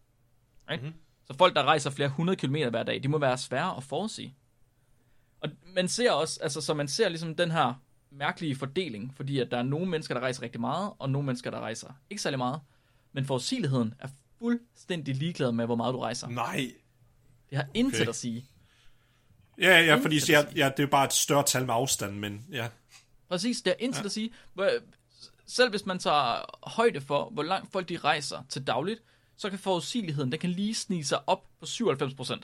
Right? 0.70 0.84
Mm-hmm. 0.84 1.00
Så 1.26 1.38
folk, 1.38 1.56
der 1.56 1.64
rejser 1.64 1.90
flere 1.90 2.10
hundrede 2.10 2.38
kilometer 2.38 2.70
hver 2.70 2.84
dag, 2.84 3.04
de 3.04 3.08
må 3.08 3.18
være 3.18 3.38
svære 3.38 3.78
at 3.78 3.84
forudsige. 3.84 4.36
Og 5.40 5.50
man 5.76 5.88
ser 5.88 6.12
også, 6.12 6.40
altså 6.44 6.62
så 6.62 6.74
man 6.74 6.88
ser 6.88 7.10
ligesom 7.10 7.36
den 7.36 7.52
her 7.52 7.74
mærkelige 8.12 8.56
fordeling, 8.56 9.14
fordi 9.16 9.40
at 9.40 9.52
der 9.52 9.58
er 9.58 9.64
nogle 9.64 9.90
mennesker, 9.90 10.14
der 10.14 10.22
rejser 10.22 10.42
rigtig 10.42 10.62
meget, 10.62 10.94
og 11.00 11.10
nogle 11.10 11.26
mennesker, 11.26 11.52
der 11.52 11.60
rejser 11.60 11.94
ikke 12.10 12.22
særlig 12.22 12.38
meget. 12.38 12.60
Men 13.14 13.26
forudsigeligheden 13.26 13.94
er 14.00 14.08
fuldstændig 14.40 15.16
ligeglad 15.16 15.52
med, 15.52 15.66
hvor 15.66 15.76
meget 15.76 15.94
du 15.94 16.00
rejser. 16.00 16.28
nej. 16.28 16.72
Det 17.50 17.58
har 17.58 17.68
intet 17.74 18.02
Okay. 18.02 18.10
at 18.10 18.16
sige. 18.16 18.46
Ja, 19.62 19.80
ja, 19.82 19.96
fordi 19.96 20.20
ja, 20.30 20.46
ja, 20.56 20.72
det 20.78 20.84
er 20.84 20.88
bare 20.88 21.06
et 21.06 21.14
større 21.14 21.44
tal 21.44 21.66
med 21.66 21.74
afstand, 21.74 22.16
men 22.20 22.46
ja. 22.52 22.68
Præcis, 23.30 23.62
det 23.62 23.72
er 23.72 23.76
intet 23.80 24.00
ja. 24.00 24.06
at 24.06 24.12
sige. 24.12 24.32
Selv 25.46 25.70
hvis 25.70 25.86
man 25.86 26.00
tager 26.00 26.46
højde 26.70 27.02
for, 27.02 27.30
hvor 27.30 27.44
langt 27.44 27.72
folk 27.72 27.90
de 27.90 27.98
rejser 27.98 28.44
til 28.50 28.68
dagligt, 28.68 29.04
så 29.38 29.50
kan 29.50 29.60
forudsigeligheden, 29.60 30.32
den 30.32 30.40
kan 30.40 30.50
lige 30.50 30.76
snige 30.76 31.06
sig 31.06 31.30
op 31.30 31.44
på 31.60 31.66
97%. 31.66 32.40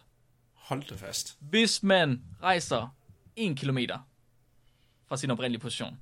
Hold 0.53 0.83
det 0.83 0.99
fast. 0.99 1.37
Hvis 1.39 1.83
man 1.83 2.21
rejser 2.41 2.95
1 3.35 3.57
kilometer 3.57 3.99
fra 5.07 5.17
sin 5.17 5.31
oprindelige 5.31 5.61
position. 5.61 5.97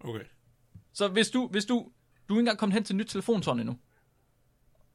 Okay. 0.00 0.24
Så 0.92 1.08
hvis 1.08 1.30
du, 1.30 1.48
hvis 1.48 1.64
du, 1.64 1.74
du 2.28 2.34
er 2.34 2.38
ikke 2.38 2.40
engang 2.40 2.58
kommet 2.58 2.74
hen 2.74 2.84
til 2.84 2.96
nyt 2.96 3.06
telefontårn 3.06 3.60
endnu, 3.60 3.78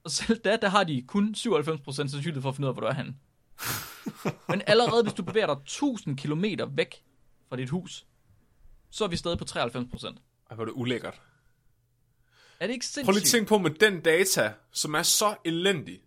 Og 0.07 0.11
selv 0.11 0.39
da, 0.39 0.57
der 0.61 0.69
har 0.69 0.83
de 0.83 1.01
kun 1.07 1.35
97% 1.37 1.93
sandsynlighed 1.93 2.41
for 2.41 2.49
at 2.49 2.55
finde 2.55 2.65
ud 2.67 2.69
af, 2.69 2.73
hvor 2.75 2.81
du 2.81 2.87
er 2.87 2.93
henne. 2.93 3.15
Men 4.49 4.61
allerede 4.67 5.03
hvis 5.03 5.13
du 5.13 5.23
bevæger 5.23 5.45
dig 5.47 5.53
1000 5.61 6.17
km 6.17 6.43
væk 6.77 7.03
fra 7.49 7.55
dit 7.55 7.69
hus, 7.69 8.05
så 8.89 9.03
er 9.03 9.07
vi 9.07 9.15
stadig 9.17 9.37
på 9.37 9.45
93%. 9.49 9.55
Ej, 9.57 10.55
hvor 10.55 10.61
er 10.61 10.65
det 10.65 10.71
ulækkert. 10.75 11.21
Er 12.59 12.67
det 12.67 12.73
ikke 12.73 12.85
sindssygt? 12.85 13.05
Prøv 13.05 13.11
lige 13.11 13.21
at 13.21 13.27
tænke 13.27 13.47
på 13.49 13.57
med 13.57 13.71
den 13.71 14.01
data, 14.01 14.53
som 14.71 14.93
er 14.93 15.03
så 15.03 15.35
elendig. 15.45 15.99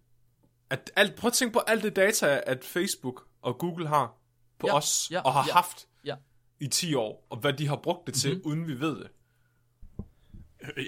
At 0.71 0.91
alt, 0.97 1.15
prøv 1.17 1.29
at 1.29 1.35
tænke 1.35 1.53
på 1.53 1.59
alt 1.59 1.83
det 1.83 1.97
data, 1.97 2.41
at 2.47 2.65
Facebook 2.65 3.27
og 3.43 3.59
Google 3.59 3.89
har 3.89 4.15
på 4.59 4.67
Ja, 4.67 4.77
os, 4.77 5.09
ja, 5.11 5.21
og 5.21 5.33
har 5.33 5.45
ja. 5.47 5.53
haft 5.53 5.87
Ja. 6.05 6.17
i 6.61 6.67
10 6.69 6.95
år, 6.95 7.27
og 7.31 7.37
hvad 7.39 7.53
de 7.53 7.69
har 7.69 7.77
brugt 7.77 8.07
det 8.07 8.15
til, 8.15 8.31
Mhm. 8.31 8.37
mm-hmm. 8.45 8.51
uden 8.51 8.69
vi 8.69 8.81
ved 8.81 8.97
det. 9.01 9.11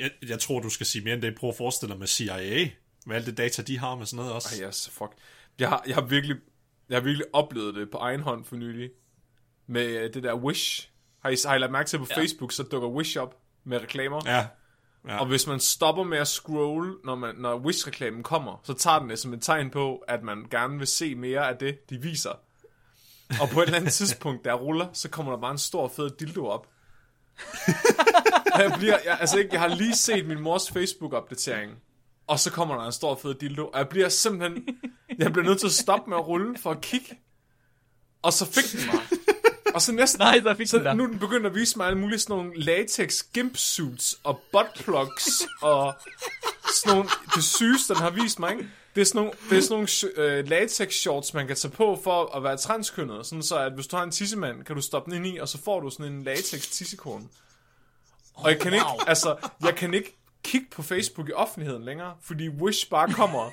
Jeg, 0.01 0.11
jeg 0.29 0.41
tror, 0.41 0.61
du 0.61 0.71
skal 0.71 0.87
sige 0.87 1.05
mere 1.05 1.15
end 1.15 1.23
det. 1.23 1.35
Prøv 1.39 1.51
at 1.51 1.57
forestille 1.57 1.91
dig 1.93 1.99
med 1.99 2.07
CIA. 2.07 2.71
Med 3.07 3.17
alt 3.17 3.27
det 3.27 3.37
data, 3.37 3.63
de 3.63 3.79
har 3.79 3.95
med 3.95 4.07
sådan 4.07 4.17
noget 4.17 4.33
også. 4.33 4.63
Ej, 4.63 4.69
yes, 4.69 4.89
fuck. 4.89 5.13
Jeg 5.59 5.69
har, 5.69 5.85
jeg 5.87 5.95
har 5.95 6.03
virkelig, 6.03 6.37
jeg 6.89 6.97
har 6.97 7.03
virkelig 7.03 7.27
oplevet 7.33 7.75
det 7.75 7.91
på 7.91 7.99
egen 7.99 8.21
hånd 8.21 8.45
for 8.45 8.57
nylig. 8.57 8.91
Med 9.67 9.87
øh, 9.87 10.15
det 10.15 10.23
der 10.23 10.35
Wish. 10.35 10.89
Har 11.23 11.31
I, 11.31 11.37
har 11.47 11.55
I 11.55 11.59
lagt 11.59 11.73
mærke 11.73 11.89
til 11.89 11.99
på 11.99 12.07
Ja. 12.11 12.17
Facebook, 12.21 12.53
så 12.53 12.63
dukker 12.63 12.89
Wish 12.89 13.19
op 13.19 13.37
med 13.65 13.79
reklamer. 13.83 14.21
Ja. 14.27 14.47
ja. 15.09 15.21
Og 15.21 15.27
hvis 15.27 15.47
man 15.47 15.61
stopper 15.61 16.03
med 16.05 16.19
at 16.19 16.29
scroll, 16.29 16.97
når, 17.05 17.15
man, 17.15 17.35
når 17.35 17.59
Wish-reklamen 17.59 18.23
kommer, 18.23 18.61
så 18.65 18.75
tager 18.75 18.99
den 18.99 19.11
det 19.11 19.19
som 19.19 19.33
et 19.35 19.43
tegn 19.43 19.71
på, 19.71 19.97
at 19.97 20.23
man 20.23 20.47
gerne 20.51 20.79
vil 20.79 20.87
se 20.87 21.15
mere 21.15 21.49
af 21.49 21.57
det, 21.57 21.91
de 21.91 22.03
viser. 22.03 22.33
Og 23.41 23.49
på 23.49 23.61
et 23.61 23.67
eller 23.67 23.79
andet 23.79 23.93
tidspunkt, 24.03 24.45
der 24.45 24.55
ruller, 24.55 24.87
så 24.93 25.09
kommer 25.11 25.33
der 25.33 25.41
bare 25.41 25.53
en 25.53 25.59
stor 25.59 25.89
fed 25.89 26.11
dildo 26.11 26.47
op. 26.47 26.67
og 28.55 28.63
jeg, 28.63 28.75
bliver, 28.79 28.99
jeg, 29.05 29.19
altså 29.21 29.39
ikke, 29.39 29.51
jeg 29.53 29.61
har 29.61 29.69
lige 29.69 29.95
set 29.97 30.27
min 30.27 30.41
mors 30.41 30.71
Facebook-opdatering, 30.71 31.73
og 32.33 32.41
så 32.41 32.51
kommer 32.51 32.77
der 32.77 32.85
en 32.87 32.93
stor 32.93 33.15
fed 33.15 33.35
dildo, 33.35 33.67
og 33.67 33.79
jeg 33.79 33.89
bliver 33.89 34.09
simpelthen, 34.09 34.67
jeg 35.19 35.33
bliver 35.33 35.47
nødt 35.47 35.59
til 35.61 35.67
at 35.67 35.73
stoppe 35.73 36.11
med 36.11 36.19
at 36.19 36.27
rulle 36.27 36.59
for 36.59 36.71
at 36.71 36.81
kigge. 36.81 37.19
Og 38.23 38.33
så 38.33 38.47
fik 38.47 38.73
den 38.73 38.87
mig. 38.87 39.03
Og 39.75 39.83
så 39.83 39.93
næsten, 39.93 40.19
Nej, 40.19 40.39
der 40.45 40.55
fik 40.55 40.67
så 40.67 40.77
den 40.77 40.87
der. 40.87 40.95
nu 40.95 41.03
er 41.05 41.09
den 41.09 41.19
begyndt 41.19 41.47
at 41.47 41.55
vise 41.55 41.79
mig 41.79 41.87
alle 41.87 41.99
mulige 41.99 42.19
sådan 42.19 42.37
nogle 42.37 42.53
latex 42.55 43.23
gimpsuits 43.35 44.19
og 44.25 44.41
buttplugs 44.53 45.43
og 45.63 45.95
sådan 46.75 46.97
nogle, 46.97 47.11
det 47.35 47.45
sygeste, 47.45 47.95
den 47.95 48.03
har 48.03 48.11
vist 48.11 48.39
mig, 48.39 48.53
ikke? 48.53 48.69
Det 48.95 49.01
er 49.01 49.05
sådan 49.05 49.19
nogle, 49.19 49.33
det 49.51 49.59
er 49.59 49.63
sådan 49.63 49.89
nogle 50.17 50.29
øh, 50.39 50.49
latex 50.49 50.95
shorts, 50.95 51.35
man 51.35 51.47
kan 51.47 51.57
tage 51.57 51.73
på 51.73 52.01
for 52.05 52.37
at 52.37 52.43
være 52.43 52.57
transkønnet. 52.57 53.27
Sådan 53.27 53.43
så, 53.43 53.59
at 53.59 53.73
hvis 53.73 53.87
du 53.87 53.97
har 53.97 54.05
en 54.05 54.11
tissemand, 54.11 54.65
kan 54.65 54.77
du 54.77 54.83
stoppe 54.83 55.11
den 55.11 55.25
ind 55.25 55.35
i, 55.35 55.39
og 55.39 55.49
så 55.49 55.59
får 55.65 55.81
du 55.81 55.91
sådan 55.91 56.13
en 56.13 56.23
latex 56.25 56.71
tissekone. 56.71 57.25
Og 58.35 58.51
jeg 58.51 58.61
kan 58.61 58.73
ikke, 58.73 58.87
altså, 59.07 59.37
jeg 59.65 59.75
kan 59.75 59.95
ikke 59.95 60.22
kigge 60.45 60.67
på 60.73 60.83
Facebook 60.83 61.29
i 61.29 61.33
offentligheden 61.33 61.85
længere, 61.85 62.15
fordi 62.23 62.49
Wish 62.49 62.91
bare 62.91 63.13
kommer 63.13 63.51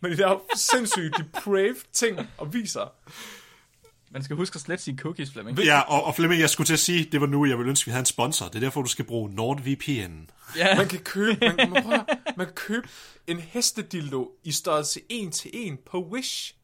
med 0.00 0.10
de 0.10 0.16
der 0.16 0.42
sindssygt 0.56 1.14
depraved 1.18 1.92
ting 1.92 2.18
og 2.38 2.54
viser. 2.54 2.92
Man 4.12 4.22
skal 4.24 4.36
huske 4.36 4.54
at 4.54 4.60
slette 4.60 4.84
sine 4.84 4.98
cookies, 4.98 5.30
Flemming. 5.32 5.58
Ja, 5.58 5.80
og, 5.80 6.04
og 6.04 6.14
Flemming, 6.14 6.40
jeg 6.40 6.50
skulle 6.50 6.66
til 6.66 6.72
at 6.72 6.78
sige, 6.80 7.04
det 7.12 7.20
var 7.20 7.26
nu, 7.26 7.46
jeg 7.46 7.58
ville 7.58 7.68
ønske, 7.70 7.86
vi 7.86 7.90
havde 7.90 8.00
en 8.02 8.06
sponsor. 8.06 8.46
Det 8.46 8.54
er 8.54 8.60
derfor, 8.60 8.82
du 8.82 8.88
skal 8.88 9.04
bruge 9.04 9.34
NordVPN. 9.34 10.28
Ja, 10.56 10.76
Man 10.76 10.88
kan 10.88 10.98
købe, 10.98 11.38
man, 11.40 11.70
man, 11.70 11.82
prøver, 11.82 12.04
man 12.36 12.46
kan 12.46 12.54
købe 12.54 12.88
en 13.26 13.38
hestedildo 13.40 14.30
i 14.44 14.52
størrelse 14.52 15.00
1 15.08 15.32
til 15.32 15.50
1 15.54 15.78
på 15.78 16.04
Wish. 16.12 16.54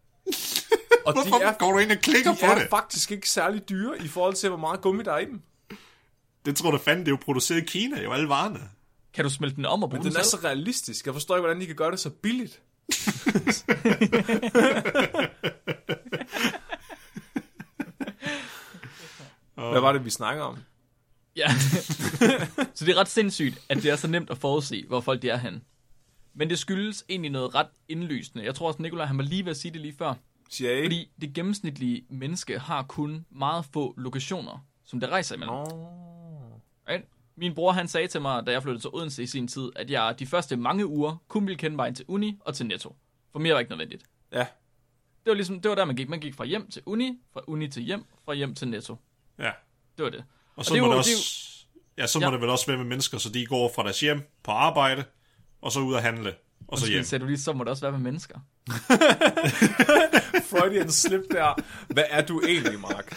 Og 1.07 1.15
de 1.15 1.21
Hvorfor 1.21 1.45
er, 1.45 1.53
går 1.53 1.73
du 1.73 1.79
ind 1.79 1.91
og 1.91 1.99
klikker 1.99 2.33
de 2.33 2.39
på 2.41 2.47
er 2.47 2.55
det? 2.59 2.67
faktisk 2.71 3.13
ikke 3.13 3.31
særlig 3.31 3.69
dyre 3.69 3.95
i 4.05 4.09
forhold 4.09 4.35
til, 4.35 4.49
hvor 4.49 4.59
meget 4.59 4.81
gummi 4.81 5.03
der 5.03 5.13
er 5.13 5.19
i 5.19 5.25
dem. 5.25 5.43
Det 6.47 6.57
tror 6.57 6.71
du 6.71 6.79
fanden, 6.79 7.01
det 7.07 7.09
er 7.09 7.13
jo 7.13 7.19
produceret 7.25 7.63
i 7.63 7.65
Kina, 7.65 8.03
jo 8.03 8.13
alle 8.13 8.29
varerne. 8.29 8.61
Kan 9.17 9.25
du 9.25 9.31
smelte 9.31 9.57
den 9.57 9.67
om 9.67 9.83
og 9.83 9.91
bruge 9.91 10.05
Den 10.05 10.13
den 10.13 10.21
er 10.21 10.25
så 10.25 10.39
realistisk. 10.45 11.07
Jeg 11.07 11.15
forstår 11.15 11.37
ikke, 11.37 11.41
hvordan 11.43 11.61
de 11.61 11.67
kan 11.67 11.77
gøre 11.77 11.91
det 11.91 12.01
så 12.01 12.11
billigt. 12.11 12.63
Hvad 19.71 19.81
var 19.81 19.93
det, 19.93 20.05
vi 20.05 20.11
snakker 20.11 20.43
om? 20.43 20.59
Ja. 21.37 21.49
så 22.75 22.85
det 22.85 22.89
er 22.89 23.01
ret 23.01 23.09
sindssygt, 23.09 23.59
at 23.69 23.77
det 23.77 23.91
er 23.91 23.97
så 23.97 24.09
nemt 24.09 24.31
at 24.31 24.39
forudse, 24.39 24.85
hvor 24.89 25.01
folk 25.01 25.23
de 25.23 25.29
er 25.29 25.37
henne. 25.37 25.61
Men 26.35 26.51
det 26.51 26.59
skyldes 26.59 27.05
egentlig 27.09 27.31
noget 27.31 27.55
ret 27.55 27.69
indlysende. 27.89 28.45
Jeg 28.45 28.55
tror 28.55 28.67
også, 28.67 28.83
Nikolaj 28.83 29.07
han 29.07 29.19
var 29.19 29.25
lige 29.25 29.45
ved 29.45 29.51
at 29.51 29.57
sige 29.57 29.73
det 29.73 29.81
lige 29.81 29.95
før. 29.99 30.15
CIA? 30.51 30.85
Fordi 30.85 31.11
det 31.21 31.35
gennemsnitlige 31.35 32.05
menneske 32.09 32.59
har 32.59 32.83
kun 32.83 33.27
meget 33.31 33.65
få 33.73 33.95
lokationer, 33.97 34.67
som 34.85 35.01
det 35.01 35.09
rejser 35.09 35.35
imellem. 35.35 35.55
Oh. 35.55 35.67
Right? 36.89 37.05
Min 37.37 37.55
bror 37.55 37.73
han 37.73 37.89
sagde 37.89 38.07
til 38.09 38.21
mig, 38.23 38.47
da 38.47 38.51
jeg 38.53 38.63
flyttede 38.63 38.83
til 38.83 38.91
Odense 38.93 39.23
i 39.23 39.27
sin 39.27 39.49
tid, 39.49 39.71
at 39.77 39.91
jeg 39.91 40.15
de 40.19 40.27
første 40.27 40.57
mange 40.57 40.87
uger 40.87 41.17
kun 41.29 41.47
ville 41.47 41.59
kende 41.59 41.77
vejen 41.77 41.95
til 41.95 42.05
Uni 42.09 42.39
og 42.41 42.55
til 42.55 42.67
Netto. 42.67 42.97
For 43.33 43.39
mere 43.39 43.53
var 43.55 43.61
ikke 43.61 43.71
nødvendigt. 43.71 44.03
Ja. 44.33 44.39
Det 45.25 45.31
var 45.31 45.35
ligesom, 45.35 45.61
det 45.61 45.69
var 45.69 45.75
der 45.75 45.85
man 45.85 45.97
gik. 45.97 46.09
Man 46.09 46.21
gik 46.21 46.35
fra 46.35 46.45
hjem 46.45 46.71
til 46.71 46.83
Uni, 46.87 47.19
fra 47.33 47.41
Uni 47.47 47.69
til 47.69 47.83
hjem, 47.83 48.05
fra 48.25 48.35
hjem 48.35 48.55
til 48.55 48.69
Netto. 48.69 48.97
Ja. 49.39 49.51
Det 49.97 50.05
var 50.05 50.11
det. 50.11 50.25
Og 50.57 50.65
så 50.65 50.75
det 50.75 50.81
er 50.81 50.85
må 50.85 50.93
jo- 50.93 50.99
det 50.99 51.05
det 51.07 51.15
også... 51.15 51.43
Ja, 51.99 52.07
så 52.07 52.19
Ja. 52.19 52.27
må 52.29 52.33
det 52.33 52.41
vel 52.41 52.51
også 52.51 52.67
være 52.67 52.77
med 52.77 52.85
mennesker, 52.87 53.19
så 53.19 53.29
de 53.31 53.47
går 53.47 53.73
fra 53.75 53.83
deres 53.83 54.01
hjem 54.01 54.21
på 54.43 54.51
arbejde, 54.51 55.05
og 55.63 55.73
så 55.73 55.81
ud 55.81 55.95
og 55.95 56.03
handle, 56.03 56.29
og 56.31 56.35
så 56.35 56.85
Undskyld, 56.85 56.93
hjem. 56.93 57.05
sagde 57.05 57.23
du 57.23 57.27
lige, 57.29 57.39
så 57.39 57.53
må 57.53 57.65
det 57.65 57.71
også 57.71 57.83
være 57.83 57.93
med 57.93 58.01
mennesker. 58.01 58.39
Freudian 60.51 60.91
slip 60.91 61.21
der. 61.31 61.55
Hvad 61.93 62.05
er 62.11 62.27
du 62.27 62.41
egentlig, 62.49 62.81
Mark? 62.81 63.17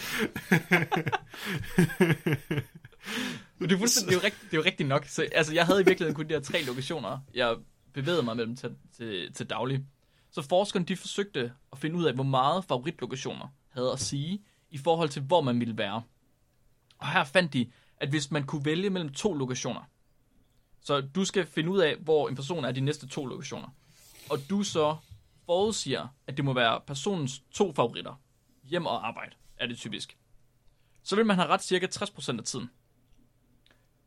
Det 3.60 3.72
er, 3.72 3.78
fuldstændig, 3.78 4.08
det, 4.08 4.16
er 4.16 4.20
jo 4.20 4.24
rigtigt, 4.24 4.50
det 4.50 4.56
er 4.56 4.60
jo 4.60 4.64
rigtigt 4.64 4.88
nok. 4.88 5.04
Så, 5.04 5.28
altså, 5.32 5.54
jeg 5.54 5.66
havde 5.66 5.80
i 5.80 5.84
virkeligheden 5.84 6.14
kun 6.14 6.28
de 6.28 6.34
her 6.34 6.40
tre 6.40 6.62
lokationer, 6.62 7.18
jeg 7.34 7.56
bevægede 7.92 8.22
mig 8.22 8.36
mellem 8.36 8.56
til, 8.56 8.76
til, 8.96 9.32
til 9.32 9.50
daglig. 9.50 9.84
Så 10.30 10.42
forskerne 10.42 10.84
de 10.84 10.96
forsøgte 10.96 11.52
at 11.72 11.78
finde 11.78 11.96
ud 11.96 12.04
af, 12.04 12.14
hvor 12.14 12.24
meget 12.24 12.64
favoritlokationer 12.64 13.48
havde 13.70 13.92
at 13.92 14.00
sige 14.00 14.42
i 14.70 14.78
forhold 14.78 15.08
til, 15.08 15.22
hvor 15.22 15.40
man 15.40 15.60
ville 15.60 15.78
være. 15.78 16.02
Og 16.98 17.12
her 17.12 17.24
fandt 17.24 17.52
de, 17.52 17.70
at 17.96 18.08
hvis 18.08 18.30
man 18.30 18.46
kunne 18.46 18.64
vælge 18.64 18.90
mellem 18.90 19.12
to 19.12 19.34
lokationer, 19.34 19.80
så 20.80 21.00
du 21.00 21.24
skal 21.24 21.46
finde 21.46 21.70
ud 21.70 21.78
af, 21.78 21.96
hvor 21.96 22.28
en 22.28 22.36
person 22.36 22.64
er 22.64 22.72
de 22.72 22.80
næste 22.80 23.08
to 23.08 23.26
lokationer, 23.26 23.68
og 24.30 24.38
du 24.50 24.62
så 24.62 24.96
forudsiger, 25.46 26.08
at 26.26 26.36
det 26.36 26.44
må 26.44 26.52
være 26.52 26.80
personens 26.86 27.42
to 27.50 27.72
favoritter, 27.72 28.20
hjem 28.64 28.86
og 28.86 29.08
arbejde, 29.08 29.36
er 29.56 29.66
det 29.66 29.78
typisk. 29.78 30.16
Så 31.02 31.16
vil 31.16 31.26
man 31.26 31.36
have 31.36 31.48
ret 31.48 31.62
cirka 31.62 31.86
60% 31.86 32.38
af 32.38 32.44
tiden. 32.44 32.70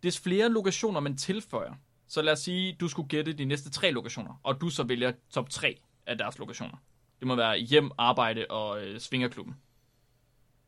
Des 0.04 0.20
flere 0.20 0.49
lokationer 0.49 0.99
man 0.99 1.18
tilføjer, 1.18 1.74
så 2.08 2.22
lad 2.22 2.34
os 2.34 2.39
sige, 2.39 2.74
du 2.80 2.88
skulle 2.88 3.08
gætte 3.08 3.34
de 3.34 3.45
næste 3.45 3.70
tre 3.72 3.91
lokationer, 3.91 4.39
og 4.43 4.62
du 4.62 4.70
så 4.70 4.84
vælger 4.84 5.12
top 5.30 5.49
3 5.49 5.80
af 6.06 6.18
deres 6.18 6.39
lokationer. 6.39 6.78
Det 7.20 7.28
må 7.28 7.36
være 7.36 7.58
hjem, 7.58 7.91
arbejde 7.97 8.45
og 8.49 8.86
øh, 8.86 8.99
svingerklubben. 8.99 9.56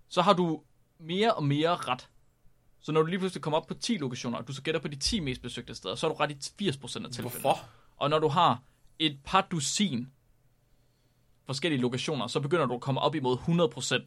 Så 0.08 0.22
har 0.22 0.34
du 0.34 0.62
mere 1.00 1.34
og 1.34 1.44
mere 1.44 1.76
ret. 1.76 2.10
Så 2.82 2.92
når 2.92 3.02
du 3.02 3.08
lige 3.08 3.20
pludselig 3.20 3.42
kommer 3.42 3.58
op 3.58 3.68
på 3.68 3.74
10 3.74 3.98
lokationer, 3.98 4.38
og 4.38 4.48
du 4.48 4.54
så 4.54 4.62
gætter 4.62 4.82
på 4.82 4.88
de 4.88 4.96
10 4.96 5.20
mest 5.20 5.42
besøgte 5.42 5.76
steder, 5.76 5.96
så 5.96 6.08
er 6.08 6.12
du 6.12 6.16
ret 6.18 6.32
i 6.62 6.70
80% 6.70 6.72
af 6.84 6.90
tilfældene. 6.90 7.22
Hvorfor? 7.22 7.70
Og 7.98 8.10
når 8.10 8.20
du 8.20 8.28
har 8.28 8.62
et 9.00 9.20
par 9.26 9.48
dusin 9.52 10.12
forskellige 11.46 11.82
lokationer, 11.82 12.28
så 12.28 12.40
begynder 12.40 12.66
du 12.66 12.74
at 12.74 12.82
komme 12.82 13.02
op 13.02 13.16
imod 13.16 13.38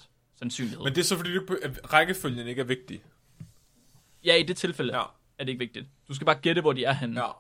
100% 0.01 0.09
sandsynlighed. 0.39 0.85
Men 0.85 0.95
det 0.95 0.99
er 1.01 1.05
så 1.05 1.17
fordi, 1.17 1.35
du- 1.35 1.59
at 1.63 1.93
rækkefølgen 1.93 2.49
ikke 2.49 2.61
er 2.61 2.65
vigtig. 2.67 3.03
Ja, 4.25 4.35
i 4.35 4.43
det 4.43 4.57
tilfælde 4.57 4.97
Ja. 4.97 5.03
Er 5.39 5.45
det 5.45 5.49
ikke 5.49 5.59
vigtigt. 5.59 5.87
Du 6.09 6.15
skal 6.15 6.25
bare 6.25 6.39
gætte, 6.39 6.61
hvor 6.61 6.73
de 6.73 6.85
er 6.85 6.93
henne 6.93 7.21
Ja. 7.21 7.31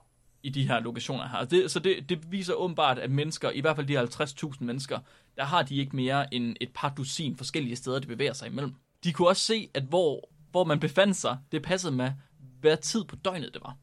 i 0.43 0.49
de 0.51 0.67
her 0.69 0.81
lokationer 0.81 1.29
her. 1.29 1.45
Det, 1.45 1.71
så 1.71 1.79
det, 1.81 2.09
det 2.09 2.33
viser 2.33 2.55
åbenbart, 2.55 2.99
at 2.99 3.11
mennesker, 3.11 3.51
i 3.51 3.61
hvert 3.61 3.77
fald 3.77 3.87
de 3.87 3.93
her 3.93 4.07
50.000 4.53 4.65
mennesker, 4.65 4.99
der 5.37 5.45
har 5.45 5.63
de 5.63 5.77
ikke 5.77 5.97
mere 5.97 6.35
end 6.35 6.57
et 6.61 6.71
par 6.75 6.89
dusin 6.97 7.37
forskellige 7.37 7.77
steder, 7.77 7.99
de 7.99 8.07
bevæger 8.07 8.33
sig 8.33 8.49
imellem. 8.49 8.75
De 9.05 9.13
kunne 9.13 9.29
også 9.29 9.43
se, 9.43 9.71
at 9.75 9.83
hvor, 9.83 10.29
hvor 10.51 10.65
man 10.65 10.81
befandt 10.81 11.17
sig, 11.17 11.39
det 11.53 11.63
passede 11.63 11.93
med, 11.93 12.13
hvad 12.61 12.77
tid 12.77 13.05
på 13.05 13.17
døgnet 13.17 13.55
det 13.55 13.63
var. 13.63 13.77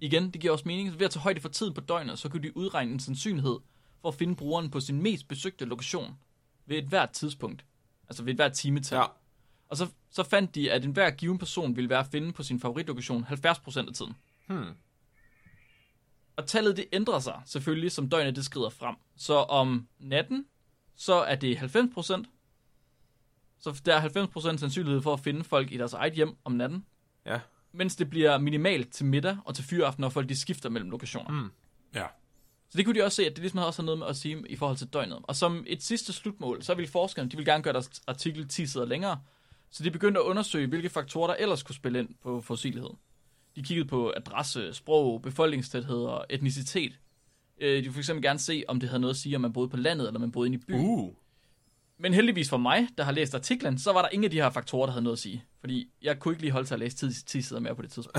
Igen, 0.00 0.30
det 0.30 0.40
giver 0.40 0.52
også 0.52 0.64
mening. 0.66 0.90
Så 0.92 0.98
ved 0.98 1.04
at 1.04 1.10
tage 1.10 1.22
højde 1.22 1.40
for 1.40 1.48
tid 1.48 1.70
på 1.70 1.80
døgnet, 1.80 2.18
så 2.18 2.28
kunne 2.28 2.42
de 2.42 2.56
udregne 2.56 2.92
en 2.92 3.00
sandsynlighed 3.00 3.58
for 4.02 4.08
at 4.08 4.14
finde 4.14 4.36
brugeren 4.36 4.70
på 4.70 4.80
sin 4.80 5.02
mest 5.02 5.28
besøgte 5.28 5.64
lokation 5.64 6.14
ved 6.66 6.78
et 6.78 6.84
hvert 6.84 7.10
tidspunkt. 7.10 7.64
Altså 8.08 8.22
ved 8.22 8.30
et 8.32 8.36
hvert 8.36 8.52
timetal. 8.52 8.96
Ja. 8.98 9.04
Og 9.68 9.76
så, 9.76 9.88
så 10.10 10.22
fandt 10.22 10.54
de, 10.54 10.72
at 10.72 10.84
enhver 10.84 11.10
given 11.10 11.38
person 11.38 11.76
ville 11.76 11.90
være 11.90 11.98
at 11.98 12.06
finde 12.06 12.32
på 12.32 12.42
sin 12.42 12.60
favoritlokation 12.60 13.24
70% 13.24 13.88
af 13.88 13.94
tiden. 13.94 14.16
Hmm. 14.46 14.74
Og 16.36 16.46
tallet 16.46 16.76
det 16.76 16.86
ændrer 16.92 17.18
sig 17.18 17.42
selvfølgelig, 17.46 17.92
som 17.92 18.08
døgnet 18.08 18.36
det 18.36 18.44
skrider 18.44 18.70
frem. 18.70 18.94
Så 19.16 19.34
om 19.34 19.88
natten, 19.98 20.46
så 20.96 21.14
er 21.14 21.34
det 21.34 21.56
90%. 21.56 22.24
Så 23.60 23.80
der 23.84 23.96
er 23.96 24.26
90% 24.54 24.56
sandsynlighed 24.56 25.02
for 25.02 25.12
at 25.12 25.20
finde 25.20 25.44
folk 25.44 25.72
i 25.72 25.76
deres 25.76 25.92
eget 25.92 26.12
hjem 26.12 26.36
om 26.44 26.52
natten. 26.52 26.84
Ja. 27.26 27.40
Mens 27.72 27.96
det 27.96 28.10
bliver 28.10 28.38
minimalt 28.38 28.92
til 28.92 29.06
middag 29.06 29.36
og 29.44 29.54
til 29.54 29.64
fyraften, 29.64 30.02
når 30.02 30.08
folk 30.08 30.28
de 30.28 30.40
skifter 30.40 30.68
mellem 30.68 30.90
lokationer. 30.90 31.30
Mm. 31.30 31.50
Ja. 31.94 32.06
Så 32.70 32.78
det 32.78 32.84
kunne 32.84 33.00
de 33.00 33.04
også 33.04 33.16
se, 33.16 33.26
at 33.26 33.32
det 33.32 33.38
ligesom 33.38 33.58
også 33.60 33.82
har 33.82 33.84
noget 33.84 33.98
med 33.98 34.06
at 34.06 34.16
sige 34.16 34.44
i 34.48 34.56
forhold 34.56 34.76
til 34.76 34.86
døgnet. 34.86 35.18
Og 35.22 35.36
som 35.36 35.64
et 35.66 35.82
sidste 35.82 36.12
slutmål, 36.12 36.62
så 36.62 36.74
vil 36.74 36.88
forskerne, 36.88 37.30
de 37.30 37.36
vil 37.36 37.46
gerne 37.46 37.62
gøre 37.62 37.72
deres 37.72 38.02
artikel 38.06 38.48
10 38.48 38.66
sider 38.66 38.84
længere. 38.84 39.20
Så 39.70 39.84
de 39.84 39.90
begyndte 39.90 40.20
at 40.20 40.24
undersøge, 40.24 40.66
hvilke 40.66 40.88
faktorer 40.88 41.26
der 41.26 41.34
ellers 41.34 41.62
kunne 41.62 41.74
spille 41.74 41.98
ind 41.98 42.08
på 42.22 42.40
fossilighed. 42.40 42.90
De 43.56 43.62
kiggede 43.62 43.88
på 43.88 44.12
adresse, 44.16 44.74
sprog, 44.74 45.22
befolkningstæthed 45.22 45.98
og 45.98 46.26
etnicitet. 46.30 46.98
Øh, 47.60 47.76
de 47.76 47.82
vil 47.82 47.92
for 47.92 48.00
eksempel 48.00 48.22
gerne 48.22 48.38
se, 48.38 48.64
om 48.68 48.80
det 48.80 48.88
havde 48.88 49.00
noget 49.00 49.14
at 49.14 49.18
sige, 49.18 49.36
om 49.36 49.40
man 49.42 49.52
boede 49.52 49.68
på 49.68 49.76
landet, 49.76 50.06
eller 50.06 50.20
man 50.20 50.32
boede 50.32 50.46
inde 50.46 50.58
i 50.58 50.64
byen. 50.66 50.80
Uh. 50.80 51.14
Men 52.00 52.14
heldigvis 52.14 52.48
for 52.48 52.56
mig, 52.56 52.88
der 52.98 53.04
har 53.04 53.12
læst 53.12 53.34
artiklen, 53.34 53.78
så 53.78 53.92
var 53.92 54.02
der 54.02 54.08
ingen 54.08 54.24
af 54.24 54.30
de 54.30 54.36
her 54.36 54.50
faktorer, 54.50 54.86
der 54.86 54.92
havde 54.92 55.04
noget 55.04 55.16
at 55.16 55.20
sige. 55.20 55.44
Fordi 55.60 55.90
jeg 56.02 56.18
kunne 56.18 56.32
ikke 56.32 56.42
lige 56.42 56.52
holde 56.52 56.68
til 56.68 56.74
at 56.74 56.80
læse 56.80 56.96
10, 56.96 57.24
10 57.26 57.42
sider 57.42 57.60
mere 57.60 57.74
på 57.74 57.82
det 57.82 57.90
tidspunkt. 57.90 58.18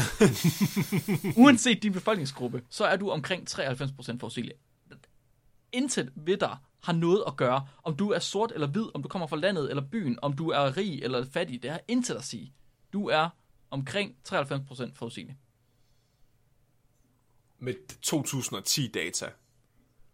Uanset 1.44 1.84
din 1.84 1.94
befolkningsgruppe, 1.94 2.64
så 2.70 2.86
er 2.86 2.96
du 2.96 3.10
omkring 3.10 3.60
93% 3.60 4.18
forudsigelig. 4.20 4.56
Intet 5.72 6.12
ved 6.16 6.38
dig 6.38 6.58
har 6.82 6.94
noget 6.94 7.24
at 7.28 7.38
gøre, 7.38 7.68
om 7.84 7.96
du 7.96 8.10
er 8.12 8.20
sort 8.20 8.52
eller 8.52 8.68
hvid, 8.68 8.86
om 8.94 9.04
du 9.04 9.10
kommer 9.10 9.28
fra 9.28 9.36
landet 9.38 9.70
eller 9.70 9.84
byen, 9.92 10.20
om 10.22 10.34
du 10.34 10.50
er 10.50 10.78
rig 10.78 11.04
eller 11.04 11.26
fattig. 11.26 11.64
Det 11.64 11.72
har 11.72 11.80
intet 11.88 12.16
at 12.16 12.24
sige. 12.24 12.54
Du 12.94 13.08
er 13.08 13.30
omkring 13.72 14.16
93% 14.30 14.92
forudsigelig. 14.96 15.38
Med 17.60 17.74
2010-data. 18.06 19.26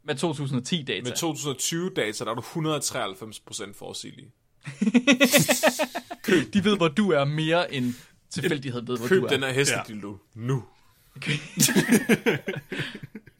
Med 0.03 0.15
2010-data. 0.15 1.01
Med 1.03 1.11
2020-data, 1.11 2.25
der 2.25 2.31
er 2.31 2.35
du 2.35 2.41
193% 2.41 3.73
forudsigelig. 3.73 4.31
De 6.53 6.63
ved, 6.63 6.77
hvor 6.77 6.87
du 6.87 7.11
er 7.11 7.25
mere 7.25 7.73
end 7.73 7.93
tilfældighed 8.29 8.81
ved, 8.85 8.97
hvor 8.97 9.07
Køb 9.07 9.21
du 9.21 9.25
er. 9.25 9.29
den 9.29 9.43
her 9.43 9.51
hestedildo 9.51 10.17
nu. 10.33 10.63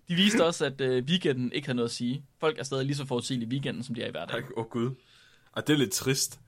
De 0.10 0.16
viste 0.16 0.46
også, 0.46 0.66
at 0.66 0.82
øh, 0.82 1.04
weekenden 1.06 1.52
ikke 1.52 1.68
havde 1.68 1.76
noget 1.76 1.90
at 1.90 1.96
sige. 1.96 2.26
Folk 2.40 2.60
er 2.60 2.64
stadig 2.64 2.86
lige 2.86 2.96
så 2.96 3.06
forudsigelige 3.06 3.48
i 3.50 3.52
weekenden, 3.52 3.84
som 3.84 3.96
de 3.96 4.02
er 4.02 4.08
i 4.08 4.12
hverdagen. 4.12 4.44
Åh 4.58 4.64
oh, 4.66 4.70
gud. 4.70 4.96
Og 5.52 5.68
det 5.68 5.74
er 5.74 5.78
lidt 5.78 5.92
trist. 5.92 6.40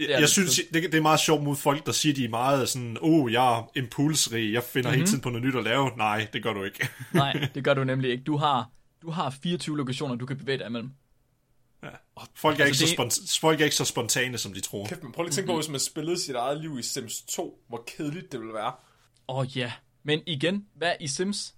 Jeg, 0.00 0.10
er 0.10 0.18
jeg 0.18 0.28
synes, 0.28 0.60
det, 0.72 0.82
det 0.82 0.94
er 0.94 1.00
meget 1.02 1.20
sjovt 1.20 1.42
mod 1.42 1.56
folk, 1.56 1.86
der 1.86 1.92
siger, 1.92 2.14
de 2.14 2.24
er 2.24 2.28
meget 2.28 2.68
sådan, 2.68 2.96
oh, 3.00 3.32
jeg 3.32 3.58
er 3.58 3.70
impulsrig, 3.76 4.52
jeg 4.52 4.62
finder 4.62 4.88
mm-hmm. 4.90 4.98
hele 4.98 5.06
tiden 5.08 5.20
på 5.20 5.30
noget 5.30 5.46
nyt 5.46 5.54
at 5.56 5.64
lave. 5.64 5.90
Nej, 5.96 6.26
det 6.32 6.42
gør 6.42 6.52
du 6.52 6.64
ikke. 6.64 6.88
Nej, 7.14 7.48
det 7.54 7.64
gør 7.64 7.74
du 7.74 7.84
nemlig 7.92 8.10
ikke. 8.10 8.24
Du 8.24 8.36
har, 8.36 8.70
du 9.02 9.10
har 9.10 9.30
24 9.30 9.76
lokationer, 9.76 10.14
du 10.14 10.26
kan 10.26 10.36
bevæge 10.36 10.58
dig 10.58 10.66
imellem. 10.66 10.90
Folk 12.34 12.60
er, 12.60 12.64
Altså, 12.64 12.84
ikke 12.84 12.96
så 12.96 13.02
det- 13.02 13.12
spont- 13.12 13.40
folk 13.40 13.60
er 13.60 13.64
ikke 13.64 13.76
så 13.76 13.84
spontane, 13.84 14.38
som 14.38 14.52
de 14.52 14.60
tror. 14.60 14.86
Kæft, 14.86 15.02
men 15.02 15.12
prøv 15.12 15.22
lige 15.22 15.30
at 15.30 15.34
tænke 15.34 15.46
på, 15.48 15.54
hvis 15.56 15.68
man 15.68 15.80
spillede 15.80 16.20
sit 16.20 16.34
eget 16.34 16.60
liv 16.60 16.78
i 16.78 16.82
Sims 16.82 17.22
2, 17.22 17.62
hvor 17.68 17.84
kedeligt 17.96 18.32
det 18.32 18.40
ville 18.40 18.54
være. 18.54 18.72
Åh 19.28 19.36
oh, 19.38 19.56
ja. 19.56 19.72
Men 20.02 20.20
igen, 20.26 20.66
hvad 20.74 20.92
i 21.00 21.08
Sims? 21.08 21.54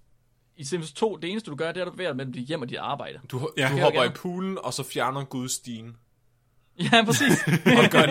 I 0.59 0.63
Sims 0.63 0.93
2, 0.93 1.15
det 1.17 1.29
eneste 1.31 1.51
du 1.51 1.55
gør, 1.55 1.71
det 1.71 1.77
er, 1.77 1.81
at 1.81 1.87
du 1.87 1.91
bevæger 1.91 2.13
mellem 2.13 2.33
dit 2.33 2.47
hjem 2.47 2.61
og 2.61 2.69
dit 2.69 2.77
arbejde. 2.77 3.19
Du, 3.31 3.49
Ja. 3.57 3.69
du 3.69 3.75
Jeg 3.75 3.83
hopper 3.83 4.01
i 4.01 4.03
gerne. 4.03 4.15
poolen, 4.15 4.57
og 4.63 4.73
så 4.73 4.83
fjerner 4.83 5.23
Gud 5.23 5.49
stigen. 5.49 5.95
Ja, 6.91 7.05
præcis. 7.05 7.43
Og 7.83 7.89
gør. 7.91 8.01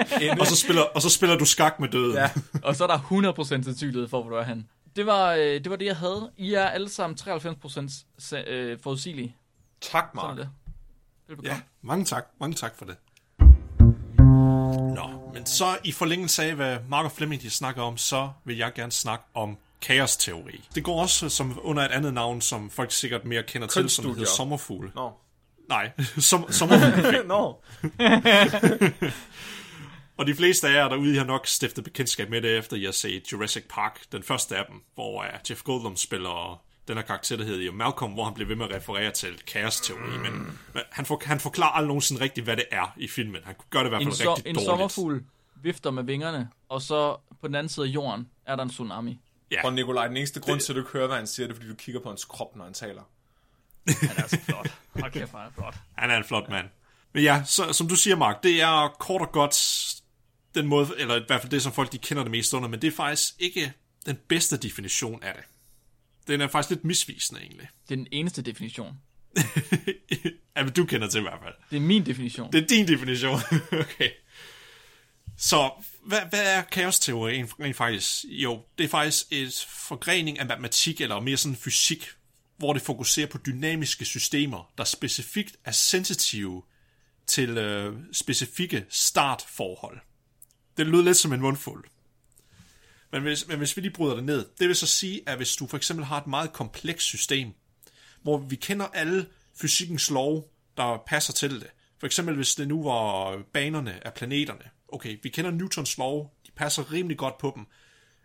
Og 0.41 0.47
så 0.47 0.57
spiller, 0.57 0.83
og 0.83 1.03
så 1.03 1.11
spiller 1.11 1.37
du 1.39 1.45
skak 1.45 1.81
med 1.81 1.89
døden. 1.89 2.15
Ja. 2.17 2.31
og 2.63 2.77
så 2.77 2.85
er 2.85 2.89
der 2.89 3.33
100% 3.33 3.45
sandsynlighed 3.45 4.09
for, 4.09 4.23
hvor 4.23 4.31
du 4.31 4.37
er 4.37 4.43
hen. 4.43 4.69
Det 4.97 5.07
var, 5.07 5.33
øh, 5.33 5.41
det 5.45 5.71
var 5.71 5.77
det, 5.77 5.85
jeg 5.87 5.97
havde. 5.97 6.31
I 6.37 6.55
er 6.55 6.65
alle 6.67 6.89
sammen 6.89 7.17
93% 7.21 8.05
sa- 8.23 8.51
øh, 8.51 8.79
forudsigelige. 8.83 9.37
Tak, 9.81 10.05
Sådan 10.15 10.21
er 10.31 10.35
Mark. 10.35 10.37
det. 10.37 10.49
Velbekomme. 11.29 11.51
Ja, 11.55 11.61
mange 11.83 12.05
tak. 12.05 12.27
Mange 12.41 12.55
tak 12.55 12.77
for 12.79 12.85
det. 12.85 12.97
Nå, 14.97 15.31
men 15.35 15.47
så 15.47 15.65
i 15.85 15.93
forlængelse 15.93 16.43
af, 16.45 16.55
hvad 16.55 16.79
Mark 16.89 17.05
og 17.05 17.13
Flemming 17.13 17.43
de 17.43 17.51
snakker 17.51 17.83
om, 17.83 17.97
så 17.97 18.31
vil 18.45 18.57
jeg 18.57 18.73
gerne 18.75 18.93
snakke 18.93 19.25
om 19.35 19.59
kaosteori. 19.81 20.69
Det 20.75 20.85
går 20.85 21.01
også 21.03 21.29
som 21.29 21.59
under 21.63 21.83
et 21.85 21.91
andet 21.91 22.15
navn, 22.15 22.41
som 22.41 22.71
folk 22.71 22.93
sikkert 22.93 23.25
mere 23.25 23.43
kender 23.43 23.69
til, 23.69 23.91
som 23.91 24.07
hedder 24.11 24.25
sommerfugl. 24.27 24.93
Nå. 24.95 25.13
Nej, 25.69 25.91
som, 26.19 26.53
sommerfugl. 26.53 27.27
Nå. 27.35 27.63
Og 30.17 30.27
de 30.27 30.35
fleste 30.35 30.69
af 30.69 30.73
jer 30.75 30.89
derude 30.89 31.15
I 31.15 31.17
har 31.17 31.25
nok 31.25 31.47
stiftet 31.47 31.85
bekendtskab 31.85 32.31
med 32.31 32.43
det, 32.43 32.59
efter 32.59 32.77
I 32.77 32.85
har 32.85 32.93
set 32.93 33.33
Jurassic 33.33 33.65
Park, 33.71 34.01
den 34.13 34.23
første 34.23 34.57
af 34.57 34.65
dem, 34.71 34.83
hvor 34.95 35.19
uh, 35.23 35.51
Jeff 35.51 35.63
Goldblum 35.63 35.97
spiller 35.97 36.63
den 36.89 36.97
her 36.97 37.05
karakter, 37.05 37.37
der 37.37 37.45
hedder 37.45 37.73
Malcolm, 37.73 38.13
hvor 38.13 38.25
han 38.25 38.35
bliver 38.35 38.49
ved 38.49 38.57
med 38.57 38.67
at 38.69 38.75
referere 38.75 39.11
til 39.11 39.39
kaosteori, 39.47 40.19
men, 40.19 40.33
men 40.75 40.83
han, 40.91 41.07
for, 41.07 41.21
han 41.25 41.41
forklarer 41.41 41.71
aldrig 41.73 41.89
nogensinde 41.89 42.21
rigtigt, 42.21 42.45
hvad 42.45 42.57
det 42.57 42.65
er 42.71 42.95
i 42.97 43.09
filmen. 43.09 43.41
Han 43.45 43.55
gør 43.71 43.79
det 43.79 43.87
i 43.87 43.89
hvert 43.89 44.03
En, 44.03 44.13
fald 44.13 44.29
so- 44.29 44.31
rigtig 44.31 44.47
en 44.51 44.55
dårligt. 44.55 44.67
sommerfugl 44.71 45.25
vifter 45.63 45.91
med 45.91 46.03
vingerne, 46.03 46.49
og 46.69 46.83
så 46.83 47.17
på 47.41 47.47
den 47.47 47.55
anden 47.55 47.69
side 47.69 47.87
af 47.87 47.91
jorden 47.91 48.29
er 48.47 48.57
der 48.57 48.63
en 48.63 48.71
tsunami. 48.71 49.21
Ja, 49.51 49.65
Og 49.65 49.73
Nikolaj, 49.73 50.09
den 50.09 50.17
eneste 50.17 50.41
grund 50.41 50.61
til, 50.61 50.73
at 50.73 50.77
du 50.77 50.81
ikke 50.81 50.93
hører, 50.93 51.07
hvad 51.07 51.17
han 51.17 51.27
siger, 51.27 51.47
det 51.47 51.53
er, 51.53 51.57
fordi 51.57 51.69
du 51.69 51.75
kigger 51.75 52.01
på 52.01 52.09
hans 52.09 52.25
krop, 52.25 52.57
når 52.57 52.65
han 52.65 52.75
taler. 52.75 53.03
Han 53.87 54.11
er 54.17 54.29
så 54.29 54.39
flot. 54.45 54.79
Hold 55.01 55.13
kæft, 55.13 55.33
han 55.33 55.41
er 55.41 55.51
flot. 55.55 55.75
han 55.97 56.11
er 56.11 56.17
en 56.17 56.25
flot 56.25 56.49
mand. 56.49 56.67
Men 57.13 57.23
ja, 57.23 57.43
så, 57.47 57.73
som 57.73 57.89
du 57.89 57.97
siger, 57.97 58.17
Mark, 58.17 58.43
det 58.43 58.61
er 58.63 58.89
kort 58.99 59.21
og 59.21 59.33
godt 59.33 59.95
den 60.55 60.67
måde, 60.67 60.89
eller 60.99 61.17
i 61.17 61.25
hvert 61.27 61.41
fald 61.41 61.51
det, 61.51 61.63
som 61.63 61.73
folk 61.73 61.93
de 61.93 61.99
kender 61.99 62.23
det 62.23 62.31
mest 62.31 62.55
under, 62.55 62.69
men 62.69 62.83
det 62.83 62.89
er 62.89 62.97
faktisk 62.97 63.35
ikke 63.39 63.73
den 64.07 64.19
bedste 64.29 64.57
definition 64.57 65.23
af 65.23 65.35
det. 65.35 65.45
Den 66.27 66.41
er 66.41 66.49
faktisk 66.49 66.71
lidt 66.71 66.85
misvisende, 66.85 67.41
egentlig. 67.41 67.69
Det 67.89 67.95
er 67.95 67.97
den 67.97 68.07
eneste 68.13 68.43
definition. 68.43 68.99
ja, 70.57 70.63
men 70.63 70.73
du 70.73 70.85
kender 70.85 71.09
til 71.09 71.19
i 71.19 71.23
hvert 71.23 71.39
fald. 71.43 71.55
Det 71.71 71.77
er 71.77 71.81
min 71.81 72.07
definition. 72.07 72.53
Det 72.53 72.63
er 72.63 72.67
din 72.67 72.89
definition. 72.89 73.41
okay. 73.73 74.11
Så 75.37 75.71
hvad, 76.09 76.21
hvad 76.31 76.57
er 76.57 76.63
kaosteori 76.63 77.33
rent 77.33 77.53
rent 77.61 77.77
faktisk? 77.77 78.25
Jo, 78.29 78.65
det 78.79 78.85
er 78.85 78.89
faktisk 78.89 79.27
et 79.31 79.67
forgrening 79.71 80.39
af 80.39 80.47
matematik, 80.47 81.01
eller 81.01 81.21
mere 81.21 81.37
sådan 81.37 81.57
fysik, 81.57 82.07
hvor 82.57 82.73
det 82.73 82.83
fokuserer 82.83 83.27
på 83.27 83.39
dynamiske 83.47 84.05
systemer, 84.05 84.73
der 84.79 84.85
specifikt 84.85 85.57
er 85.65 85.73
sensitive 85.73 86.63
til 87.27 87.59
øh, 87.59 87.97
specifikke 88.13 88.87
startforhold. 88.89 89.99
Det 90.77 90.87
lyder 90.87 91.05
lidt 91.05 91.17
som 91.17 91.33
en 91.33 91.41
mundfuld. 91.41 91.85
Men 93.13 93.23
hvis, 93.23 93.49
men 93.49 93.59
hvis 93.59 93.77
vi 93.77 93.83
lige 93.83 93.93
bryder 93.93 94.15
det 94.15 94.25
ned, 94.25 94.47
det 94.59 94.69
vil 94.69 94.77
så 94.77 94.87
sige, 94.87 95.21
at 95.27 95.37
hvis 95.37 95.57
du 95.57 95.67
for 95.67 95.77
eksempel 95.77 96.05
har 96.05 96.21
et 96.21 96.27
meget 96.27 96.53
komplekst 96.53 97.07
system, 97.07 97.53
hvor 98.23 98.39
vi 98.39 98.57
kender 98.57 98.87
alle 98.87 99.27
fysikkens 99.61 100.11
lov, 100.11 100.51
der 100.77 101.03
passer 101.07 101.33
til 101.33 101.61
det. 101.61 101.71
For 101.99 102.07
eksempel 102.07 102.35
hvis 102.35 102.55
det 102.55 102.69
nu 102.69 102.83
var 102.83 103.39
banerne 103.53 104.07
af 104.07 104.15
planeterne. 104.15 104.78
Okay, 104.89 105.19
vi 105.23 105.29
kender 105.29 105.51
Newtons 105.51 105.99
lov, 105.99 106.35
de 106.47 106.51
passer 106.53 106.93
rimelig 106.93 107.19
godt 107.19 107.39
på 107.39 107.53
dem, 107.57 107.67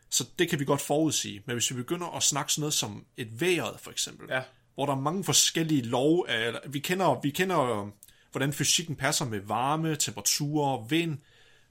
så 0.10 0.26
det 0.40 0.50
kan 0.50 0.60
vi 0.60 0.66
godt 0.66 0.82
forudsige. 0.82 1.42
Men 1.46 1.56
hvis 1.56 1.72
vi 1.72 1.76
begynder 1.76 2.08
at 2.08 2.24
snakke 2.24 2.52
sådan 2.54 2.62
noget 2.62 2.74
som 2.74 3.06
et 3.18 3.42
vejret, 3.42 3.80
for 3.80 3.92
eksempel, 3.92 4.28
Ja. 4.30 4.42
hvor 4.76 4.86
der 4.86 4.94
er 4.94 5.00
mange 5.00 5.24
forskellige 5.24 5.82
lov, 5.82 6.26
eller, 6.30 6.60
vi 6.68 6.80
kender, 6.80 7.22
vi 7.22 7.30
kender, 7.30 7.92
hvordan 8.32 8.54
fysikken 8.54 8.96
passer 8.96 9.26
med 9.26 9.40
varme, 9.40 9.96
temperaturer, 9.96 10.88
vind, 10.88 11.18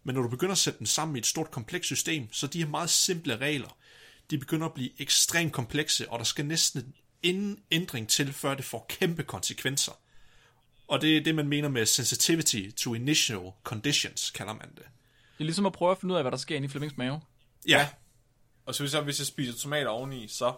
men 0.05 0.15
når 0.15 0.23
du 0.23 0.29
begynder 0.29 0.53
at 0.53 0.59
sætte 0.59 0.79
den 0.79 0.87
sammen 0.87 1.17
i 1.17 1.19
et 1.19 1.27
stort 1.27 1.51
komplekst 1.51 1.87
system, 1.87 2.33
så 2.33 2.47
de 2.47 2.59
her 2.59 2.69
meget 2.69 2.91
simple 2.91 3.37
regler, 3.37 3.77
de 4.31 4.39
begynder 4.39 4.67
at 4.67 4.75
blive 4.75 4.91
ekstremt 5.01 5.53
komplekse, 5.53 6.11
og 6.11 6.19
der 6.19 6.25
skal 6.25 6.47
næsten 6.47 6.95
en 7.23 7.59
ændring 7.71 8.09
til, 8.09 8.33
før 8.33 8.55
det 8.55 8.65
får 8.65 8.87
kæmpe 8.89 9.23
konsekvenser. 9.23 9.93
Og 10.93 11.01
det 11.01 11.17
er 11.17 11.21
det, 11.21 11.35
man 11.35 11.49
mener 11.49 11.69
med 11.69 11.87
sensitivity 11.87 12.71
to 12.77 12.95
initial 12.95 13.41
conditions, 13.65 14.31
kalder 14.31 14.53
man 14.53 14.69
det. 14.71 14.79
Det 14.79 15.41
er 15.41 15.45
ligesom 15.45 15.67
at 15.67 15.73
prøve 15.73 15.91
at 15.91 15.99
finde 15.99 16.13
ud 16.13 16.17
af, 16.17 16.25
hvad 16.25 16.31
der 16.33 16.37
sker 16.39 16.57
inde 16.57 16.67
i 16.67 16.69
Flemmings 16.69 16.97
mave. 16.97 17.21
Ja, 17.69 17.89
Og 18.67 18.75
så 18.75 18.83
hvis 18.83 18.95
jeg, 18.95 19.03
hvis 19.03 19.19
jeg 19.19 19.27
spiser 19.27 19.53
tomater 19.53 19.89
oveni, 19.89 20.29
så 20.29 20.55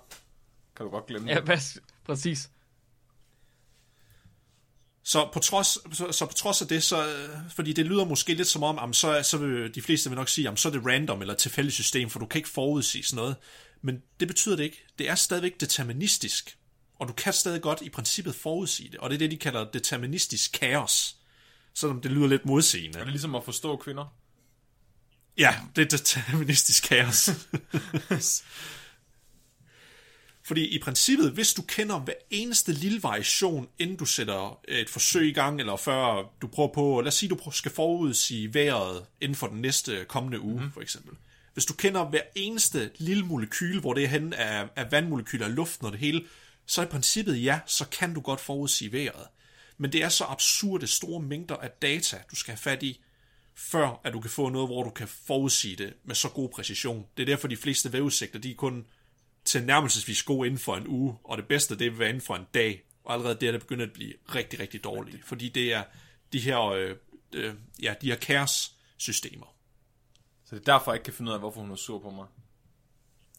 kan 0.76 0.84
du 0.86 0.90
godt 0.90 1.06
glemme 1.06 1.28
Ja, 1.30 1.34
det. 1.34 1.44
hvad, 1.44 1.58
præcis. 2.04 2.50
Så 5.02 5.28
på 5.32 5.38
trods, 5.40 5.96
så, 5.96 6.12
så 6.12 6.26
på 6.26 6.32
trods 6.32 6.62
af 6.62 6.68
det, 6.68 6.82
så, 6.82 7.26
fordi 7.54 7.72
det 7.72 7.86
lyder 7.86 8.04
måske 8.04 8.34
lidt 8.34 8.48
som 8.48 8.62
om, 8.62 8.76
jamen, 8.80 8.94
så, 8.94 9.22
så 9.22 9.38
vil 9.38 9.74
de 9.74 9.82
fleste 9.82 10.10
vil 10.10 10.16
nok 10.16 10.28
sige, 10.28 10.42
jamen, 10.42 10.56
så 10.56 10.68
er 10.68 10.72
det 10.72 10.86
random 10.86 11.20
eller 11.20 11.34
tilfældigt 11.34 11.74
system, 11.74 12.10
for 12.10 12.18
du 12.18 12.26
kan 12.26 12.38
ikke 12.38 12.48
forudsige 12.48 13.04
sådan 13.04 13.16
noget. 13.16 13.36
Men 13.82 14.02
det 14.20 14.28
betyder 14.28 14.56
det 14.56 14.64
ikke. 14.64 14.84
Det 14.98 15.08
er 15.10 15.14
stadigvæk 15.14 15.60
deterministisk. 15.60 16.58
Og 17.04 17.08
du 17.08 17.12
kan 17.12 17.32
stadig 17.32 17.62
godt 17.62 17.82
i 17.82 17.88
princippet 17.88 18.34
forudsige 18.34 18.90
det. 18.90 18.98
Og 18.98 19.10
det 19.10 19.16
er 19.16 19.18
det, 19.18 19.30
de 19.30 19.36
kalder 19.36 19.64
deterministisk 19.70 20.52
kaos. 20.52 21.16
Selvom 21.74 22.00
det 22.00 22.10
lyder 22.10 22.26
lidt 22.26 22.46
modsigende. 22.46 22.98
Er 22.98 23.02
det 23.02 23.12
ligesom 23.12 23.34
at 23.34 23.44
forstå 23.44 23.76
kvinder? 23.76 24.14
Ja, 25.38 25.56
det 25.76 25.82
er 25.82 25.96
deterministisk 25.96 26.88
kaos. 26.88 27.30
Fordi 30.48 30.66
i 30.66 30.78
princippet, 30.78 31.32
hvis 31.32 31.54
du 31.54 31.62
kender 31.62 31.98
hver 31.98 32.14
eneste 32.30 32.72
lille 32.72 33.02
variation, 33.02 33.68
inden 33.78 33.96
du 33.96 34.04
sætter 34.04 34.60
et 34.68 34.90
forsøg 34.90 35.28
i 35.28 35.32
gang, 35.32 35.60
eller 35.60 35.76
før 35.76 36.32
du 36.42 36.46
prøver 36.46 36.72
på, 36.74 37.00
lad 37.00 37.08
os 37.08 37.14
sige, 37.14 37.28
du 37.28 37.50
skal 37.50 37.72
forudsige 37.72 38.54
vejret 38.54 39.06
inden 39.20 39.36
for 39.36 39.46
den 39.46 39.60
næste 39.60 40.04
kommende 40.08 40.40
uge, 40.40 40.54
mm-hmm. 40.54 40.72
for 40.72 40.80
eksempel. 40.80 41.16
Hvis 41.54 41.64
du 41.64 41.74
kender 41.74 42.04
hver 42.04 42.22
eneste 42.34 42.90
lille 42.98 43.24
molekyl, 43.24 43.80
hvor 43.80 43.94
det 43.94 44.04
er 44.04 44.08
henne 44.08 44.36
af, 44.36 44.68
af 44.76 44.92
vandmolekyler, 44.92 45.46
af 45.46 45.54
luften 45.54 45.86
og 45.86 45.92
det 45.92 46.00
hele, 46.00 46.24
så 46.66 46.82
i 46.82 46.86
princippet 46.86 47.44
ja, 47.44 47.60
så 47.66 47.88
kan 47.88 48.14
du 48.14 48.20
godt 48.20 48.40
forudsige 48.40 48.92
vejret. 48.92 49.26
Men 49.78 49.92
det 49.92 50.02
er 50.02 50.08
så 50.08 50.24
absurde 50.24 50.86
store 50.86 51.20
mængder 51.22 51.56
af 51.56 51.70
data, 51.70 52.22
du 52.30 52.36
skal 52.36 52.52
have 52.52 52.58
fat 52.58 52.82
i, 52.82 53.00
før 53.54 54.00
at 54.04 54.12
du 54.12 54.20
kan 54.20 54.30
få 54.30 54.48
noget, 54.48 54.68
hvor 54.68 54.82
du 54.82 54.90
kan 54.90 55.08
forudsige 55.08 55.76
det 55.76 55.94
med 56.04 56.14
så 56.14 56.28
god 56.28 56.48
præcision. 56.48 57.06
Det 57.16 57.22
er 57.22 57.26
derfor, 57.26 57.48
de 57.48 57.56
fleste 57.56 57.92
vejrudsigter, 57.92 58.38
de 58.38 58.50
er 58.50 58.54
kun 58.54 58.86
til 59.44 59.64
nærmelsesvis 59.64 60.22
gode 60.22 60.46
inden 60.46 60.58
for 60.58 60.76
en 60.76 60.86
uge, 60.88 61.16
og 61.24 61.38
det 61.38 61.46
bedste, 61.48 61.78
det 61.78 61.90
vil 61.90 61.98
være 61.98 62.08
inden 62.08 62.22
for 62.22 62.36
en 62.36 62.46
dag. 62.54 62.82
Og 63.04 63.12
allerede 63.12 63.40
der, 63.40 63.52
det 63.52 63.60
begynder 63.60 63.86
at 63.86 63.92
blive 63.92 64.14
rigtig, 64.34 64.60
rigtig 64.60 64.84
dårligt, 64.84 65.26
fordi 65.26 65.48
det 65.48 65.72
er 65.72 65.84
de 66.32 66.40
her, 66.40 66.60
øh, 66.62 66.96
øh, 67.32 67.54
ja, 67.82 67.94
de 68.00 68.06
her 68.06 68.16
kaos-systemer. 68.16 69.46
Så 70.44 70.56
det 70.56 70.68
er 70.68 70.72
derfor, 70.72 70.92
jeg 70.92 70.96
ikke 70.96 71.04
kan 71.04 71.12
finde 71.14 71.30
ud 71.30 71.34
af, 71.34 71.40
hvorfor 71.40 71.60
hun 71.60 71.70
er 71.70 71.76
sur 71.76 71.98
på 71.98 72.10
mig. 72.10 72.26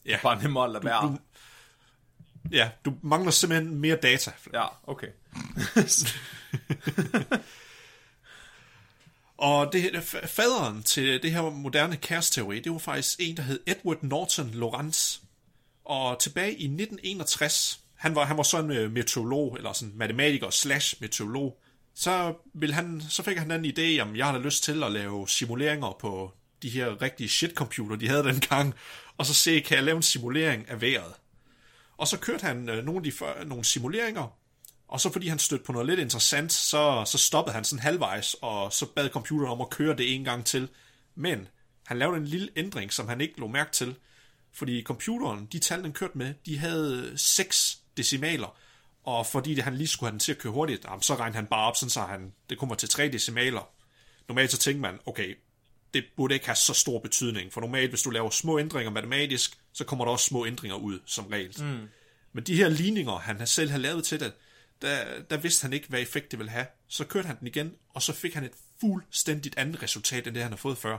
Ja. 0.05 0.19
Bare 0.23 0.41
nemmere 0.41 0.63
at 0.65 0.71
lade 0.71 0.83
være. 0.83 1.01
du- 1.01 1.19
Ja, 2.51 2.69
du 2.85 2.93
mangler 3.01 3.31
simpelthen 3.31 3.75
mere 3.75 3.95
data. 3.95 4.31
Ja, 4.53 4.65
okay. 4.87 5.07
Og 9.37 9.73
det, 9.73 10.03
faderen 10.25 10.83
til 10.83 11.23
det 11.23 11.31
her 11.31 11.41
moderne 11.41 11.97
kæresteori, 11.97 12.59
det 12.59 12.71
var 12.71 12.77
faktisk 12.77 13.15
en, 13.19 13.37
der 13.37 13.43
hed 13.43 13.59
Edward 13.67 13.97
Norton 14.03 14.51
Lawrence. 14.53 15.19
Og 15.85 16.19
tilbage 16.19 16.51
i 16.51 16.65
1961, 16.65 17.79
han 17.95 18.15
var, 18.15 18.25
han 18.25 18.37
var 18.37 18.43
sådan 18.43 18.71
en 18.71 18.91
meteorolog, 18.91 19.55
eller 19.57 19.73
sådan 19.73 19.93
matematiker 19.95 20.49
slash 20.49 20.95
meteorolog, 21.01 21.61
så, 21.95 22.33
vil 22.53 22.73
han, 22.73 23.01
så 23.09 23.23
fik 23.23 23.37
han 23.37 23.49
den 23.49 23.65
idé, 23.65 24.01
om 24.01 24.15
jeg 24.15 24.25
havde 24.25 24.43
lyst 24.43 24.63
til 24.63 24.83
at 24.83 24.91
lave 24.91 25.27
simuleringer 25.27 25.97
på 25.99 26.33
de 26.61 26.69
her 26.69 27.01
rigtige 27.01 27.29
shitcomputer, 27.29 27.95
de 27.95 28.07
havde 28.07 28.23
dengang, 28.23 28.73
og 29.17 29.25
så 29.25 29.33
se, 29.33 29.59
kan 29.59 29.75
jeg 29.75 29.83
lave 29.83 29.95
en 29.95 30.03
simulering 30.03 30.69
af 30.69 30.81
vejret. 30.81 31.13
Og 31.97 32.07
så 32.07 32.19
kørte 32.19 32.45
han 32.45 32.69
øh, 32.69 32.85
nogle, 32.85 32.97
af 32.97 33.03
de, 33.03 33.11
før- 33.11 33.43
nogle 33.43 33.63
simuleringer, 33.65 34.37
og 34.87 35.01
så 35.01 35.11
fordi 35.11 35.27
han 35.27 35.39
stødte 35.39 35.63
på 35.63 35.71
noget 35.71 35.87
lidt 35.87 35.99
interessant, 35.99 36.51
så, 36.51 37.03
så 37.05 37.17
stoppede 37.17 37.53
han 37.53 37.63
sådan 37.63 37.81
halvvejs, 37.81 38.35
og 38.41 38.73
så 38.73 38.85
bad 38.85 39.09
computeren 39.09 39.51
om 39.51 39.61
at 39.61 39.69
køre 39.69 39.95
det 39.95 40.15
en 40.15 40.23
gang 40.23 40.45
til. 40.45 40.69
Men 41.15 41.47
han 41.85 41.99
lavede 41.99 42.17
en 42.17 42.25
lille 42.25 42.49
ændring, 42.55 42.93
som 42.93 43.07
han 43.07 43.21
ikke 43.21 43.39
lå 43.39 43.47
mærke 43.47 43.71
til. 43.71 43.95
Fordi 44.53 44.83
computeren, 44.83 45.45
de 45.51 45.59
tal, 45.59 45.83
den 45.83 45.93
kørte 45.93 46.17
med, 46.17 46.33
de 46.45 46.57
havde 46.57 47.09
øh, 47.11 47.17
6 47.17 47.79
decimaler. 47.97 48.57
Og 49.03 49.25
fordi 49.25 49.55
det, 49.55 49.63
han 49.63 49.75
lige 49.75 49.87
skulle 49.87 50.07
have 50.07 50.11
den 50.11 50.19
til 50.19 50.31
at 50.31 50.37
køre 50.37 50.53
hurtigt, 50.53 50.85
så 51.01 51.15
regnede 51.15 51.35
han 51.35 51.45
bare 51.45 51.67
op, 51.67 51.75
sådan 51.75 51.89
så 51.89 52.01
han, 52.01 52.33
det 52.49 52.57
kommer 52.57 52.75
til 52.75 52.89
3 52.89 53.09
decimaler. 53.09 53.69
Normalt 54.27 54.51
så 54.51 54.57
tænker 54.57 54.81
man, 54.81 54.99
okay, 55.05 55.37
det 55.95 56.05
burde 56.15 56.33
ikke 56.33 56.45
have 56.45 56.55
så 56.55 56.73
stor 56.73 56.99
betydning, 56.99 57.53
for 57.53 57.61
normalt, 57.61 57.89
hvis 57.89 58.01
du 58.01 58.09
laver 58.09 58.29
små 58.29 58.59
ændringer 58.59 58.91
matematisk, 58.91 59.57
så 59.73 59.83
kommer 59.83 60.05
der 60.05 60.11
også 60.11 60.25
små 60.25 60.45
ændringer 60.45 60.77
ud, 60.77 60.99
som 61.05 61.25
regel. 61.25 61.55
Mm. 61.59 61.87
Men 62.33 62.43
de 62.43 62.55
her 62.55 62.69
ligninger, 62.69 63.17
han 63.17 63.47
selv 63.47 63.69
havde 63.69 63.81
lavet 63.81 64.03
til 64.03 64.19
det, 64.19 64.33
der, 64.81 65.21
der 65.29 65.37
vidste 65.37 65.63
han 65.63 65.73
ikke, 65.73 65.89
hvad 65.89 66.01
effekt 66.01 66.31
det 66.31 66.39
ville 66.39 66.51
have. 66.51 66.65
Så 66.87 67.05
kørte 67.05 67.27
han 67.27 67.39
den 67.39 67.47
igen, 67.47 67.73
og 67.89 68.01
så 68.01 68.13
fik 68.13 68.33
han 68.33 68.43
et 68.43 68.51
fuldstændigt 68.81 69.57
andet 69.57 69.83
resultat, 69.83 70.27
end 70.27 70.35
det 70.35 70.43
han 70.43 70.51
har 70.51 70.57
fået 70.57 70.77
før. 70.77 70.97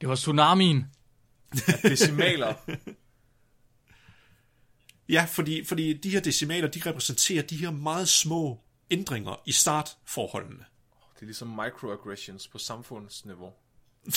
Det 0.00 0.08
var 0.08 0.14
tsunamien. 0.14 0.86
Decimaler. 1.82 2.54
Ja, 5.08 5.26
fordi, 5.28 5.64
fordi 5.64 5.92
de 5.92 6.10
her 6.10 6.20
decimaler, 6.20 6.68
de 6.68 6.80
repræsenterer 6.86 7.42
de 7.42 7.56
her 7.56 7.70
meget 7.70 8.08
små 8.08 8.60
ændringer 8.90 9.42
i 9.46 9.52
startforholdene. 9.52 10.64
Det 11.14 11.22
er 11.22 11.26
ligesom 11.26 11.48
microaggressions 11.48 12.48
på 12.48 12.58
samfundsniveau. 12.58 13.52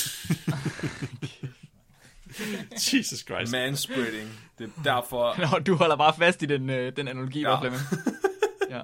Jesus 2.94 3.20
Christ. 3.20 3.52
Manspreading. 3.52 4.40
Det 4.60 4.72
er 4.78 4.84
derfor, 4.84 5.36
Nå, 5.52 5.60
du 5.60 5.76
holder 5.76 5.96
bare 5.96 6.14
fast 6.18 6.42
i 6.42 6.46
den, 6.46 6.70
øh, 6.70 6.96
den 6.96 7.08
analogi, 7.08 7.42
Ja. 7.42 7.60
Flemming. 7.62 7.82
Ja, 8.70 8.82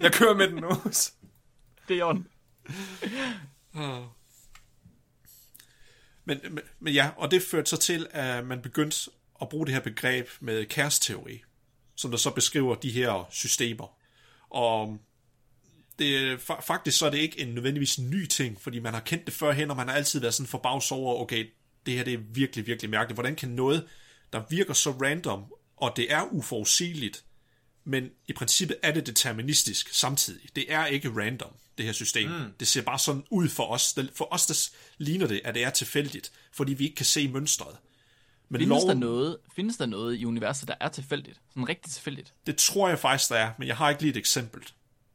jeg 0.00 0.12
kører 0.12 0.34
med 0.34 0.48
den 0.48 0.54
nu. 0.56 0.70
det 1.88 1.98
er 1.98 2.04
orden. 2.04 2.26
Men, 6.24 6.38
men, 6.42 6.58
men 6.80 6.94
ja, 6.94 7.10
og 7.16 7.30
det 7.30 7.42
førte 7.42 7.70
så 7.70 7.76
til, 7.76 8.06
at 8.10 8.46
man 8.46 8.62
begyndte 8.62 9.10
at 9.42 9.48
bruge 9.48 9.66
det 9.66 9.74
her 9.74 9.80
begreb 9.80 10.28
med 10.40 10.64
kæresteori, 10.66 11.42
som 11.96 12.10
der 12.10 12.18
så 12.18 12.30
beskriver 12.30 12.74
de 12.74 12.90
her 12.90 13.28
systemer. 13.30 13.96
Og 14.50 14.98
det, 15.98 16.36
fa- 16.36 16.60
faktisk 16.60 16.98
så 16.98 17.06
er 17.06 17.10
det 17.10 17.18
ikke 17.18 17.40
en 17.40 17.48
nødvendigvis 17.48 17.98
ny 17.98 18.26
ting, 18.26 18.60
fordi 18.60 18.78
man 18.78 18.94
har 18.94 19.00
kendt 19.00 19.26
det 19.26 19.34
førhen, 19.34 19.70
og 19.70 19.76
man 19.76 19.88
har 19.88 19.94
altid 19.94 20.20
været 20.20 20.34
sådan 20.34 20.46
forbavs 20.46 20.92
over, 20.92 21.22
okay, 21.22 21.46
det 21.86 21.94
her 21.94 22.04
det 22.04 22.14
er 22.14 22.18
virkelig, 22.18 22.66
virkelig 22.66 22.90
mærkeligt. 22.90 23.16
Hvordan 23.16 23.36
kan 23.36 23.48
noget, 23.48 23.88
der 24.32 24.42
virker 24.50 24.74
så 24.74 24.90
random, 24.90 25.44
og 25.76 25.92
det 25.96 26.12
er 26.12 26.22
uforudsigeligt, 26.32 27.24
men 27.84 28.10
i 28.28 28.32
princippet 28.32 28.76
er 28.82 28.92
det 28.92 29.06
deterministisk 29.06 29.94
samtidig. 29.94 30.56
Det 30.56 30.72
er 30.72 30.86
ikke 30.86 31.08
random, 31.08 31.50
det 31.78 31.86
her 31.86 31.92
system. 31.92 32.30
Mm. 32.30 32.52
Det 32.60 32.68
ser 32.68 32.82
bare 32.82 32.98
sådan 32.98 33.22
ud 33.30 33.48
for 33.48 33.66
os. 33.66 33.98
For 34.14 34.28
os, 34.34 34.46
der 34.46 34.70
ligner 34.98 35.26
det, 35.26 35.40
at 35.44 35.54
det 35.54 35.64
er 35.64 35.70
tilfældigt, 35.70 36.32
fordi 36.52 36.74
vi 36.74 36.84
ikke 36.84 36.96
kan 36.96 37.06
se 37.06 37.28
mønstret. 37.28 37.76
Men 38.48 38.60
Findes, 38.60 38.80
der 38.80 38.86
loven, 38.86 39.00
noget, 39.00 39.36
findes 39.56 39.76
der 39.76 39.86
noget 39.86 40.16
i 40.16 40.24
universet, 40.24 40.68
der 40.68 40.74
er 40.80 40.88
tilfældigt? 40.88 41.40
Sådan 41.48 41.68
rigtig 41.68 41.92
tilfældigt? 41.92 42.34
det 42.46 42.56
tror 42.56 42.88
jeg 42.88 42.98
faktisk, 42.98 43.30
der 43.30 43.36
er, 43.36 43.52
men 43.58 43.68
jeg 43.68 43.76
har 43.76 43.90
ikke 43.90 44.02
lige 44.02 44.10
et 44.10 44.16
eksempel. 44.16 44.62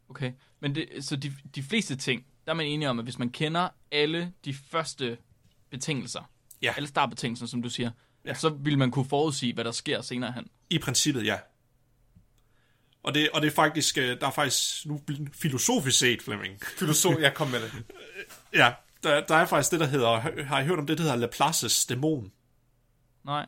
Okay. 0.09 0.31
Men 0.59 0.75
det, 0.75 0.87
så 1.01 1.15
de, 1.15 1.33
de 1.55 1.63
fleste 1.63 1.95
ting, 1.95 2.25
der 2.45 2.51
er 2.51 2.55
man 2.55 2.65
enige 2.65 2.89
om, 2.89 2.99
at 2.99 3.05
hvis 3.05 3.19
man 3.19 3.29
kender 3.29 3.69
alle 3.91 4.33
de 4.45 4.53
første 4.53 5.17
betingelser, 5.69 6.29
Ja. 6.61 6.73
alle 6.77 6.87
startbetingelser, 6.87 7.45
som 7.45 7.61
du 7.61 7.69
siger, 7.69 7.91
Ja. 8.25 8.33
så 8.33 8.49
vil 8.49 8.77
man 8.77 8.91
kunne 8.91 9.05
forudsige, 9.09 9.53
hvad 9.53 9.63
der 9.63 9.71
sker 9.71 10.01
senere 10.01 10.31
hen. 10.31 10.47
I 10.69 10.77
princippet, 10.79 11.25
ja. 11.25 11.37
Og 13.03 13.13
det, 13.13 13.29
og 13.29 13.41
det 13.41 13.47
er 13.47 13.51
faktisk, 13.55 13.97
øh, 13.97 14.19
der 14.19 14.27
er 14.27 14.31
faktisk, 14.31 14.85
nu 14.85 15.01
filosofisk 15.33 15.99
set, 15.99 16.21
Flemming, 16.21 16.61
Filosof, 16.79 17.15
jeg 17.19 17.33
kom 17.33 17.47
med 17.47 17.59
det. 17.61 17.83
ja, 18.53 18.73
der, 19.03 19.25
der 19.25 19.35
er 19.35 19.45
faktisk 19.45 19.71
det, 19.71 19.79
der 19.79 19.85
hedder, 19.87 20.43
har 20.43 20.59
I 20.61 20.65
hørt 20.65 20.79
om 20.79 20.87
det, 20.87 20.97
der 20.97 21.03
hedder 21.03 21.15
Laplaces 21.17 21.85
dæmon? 21.85 22.31
Nej. 23.25 23.45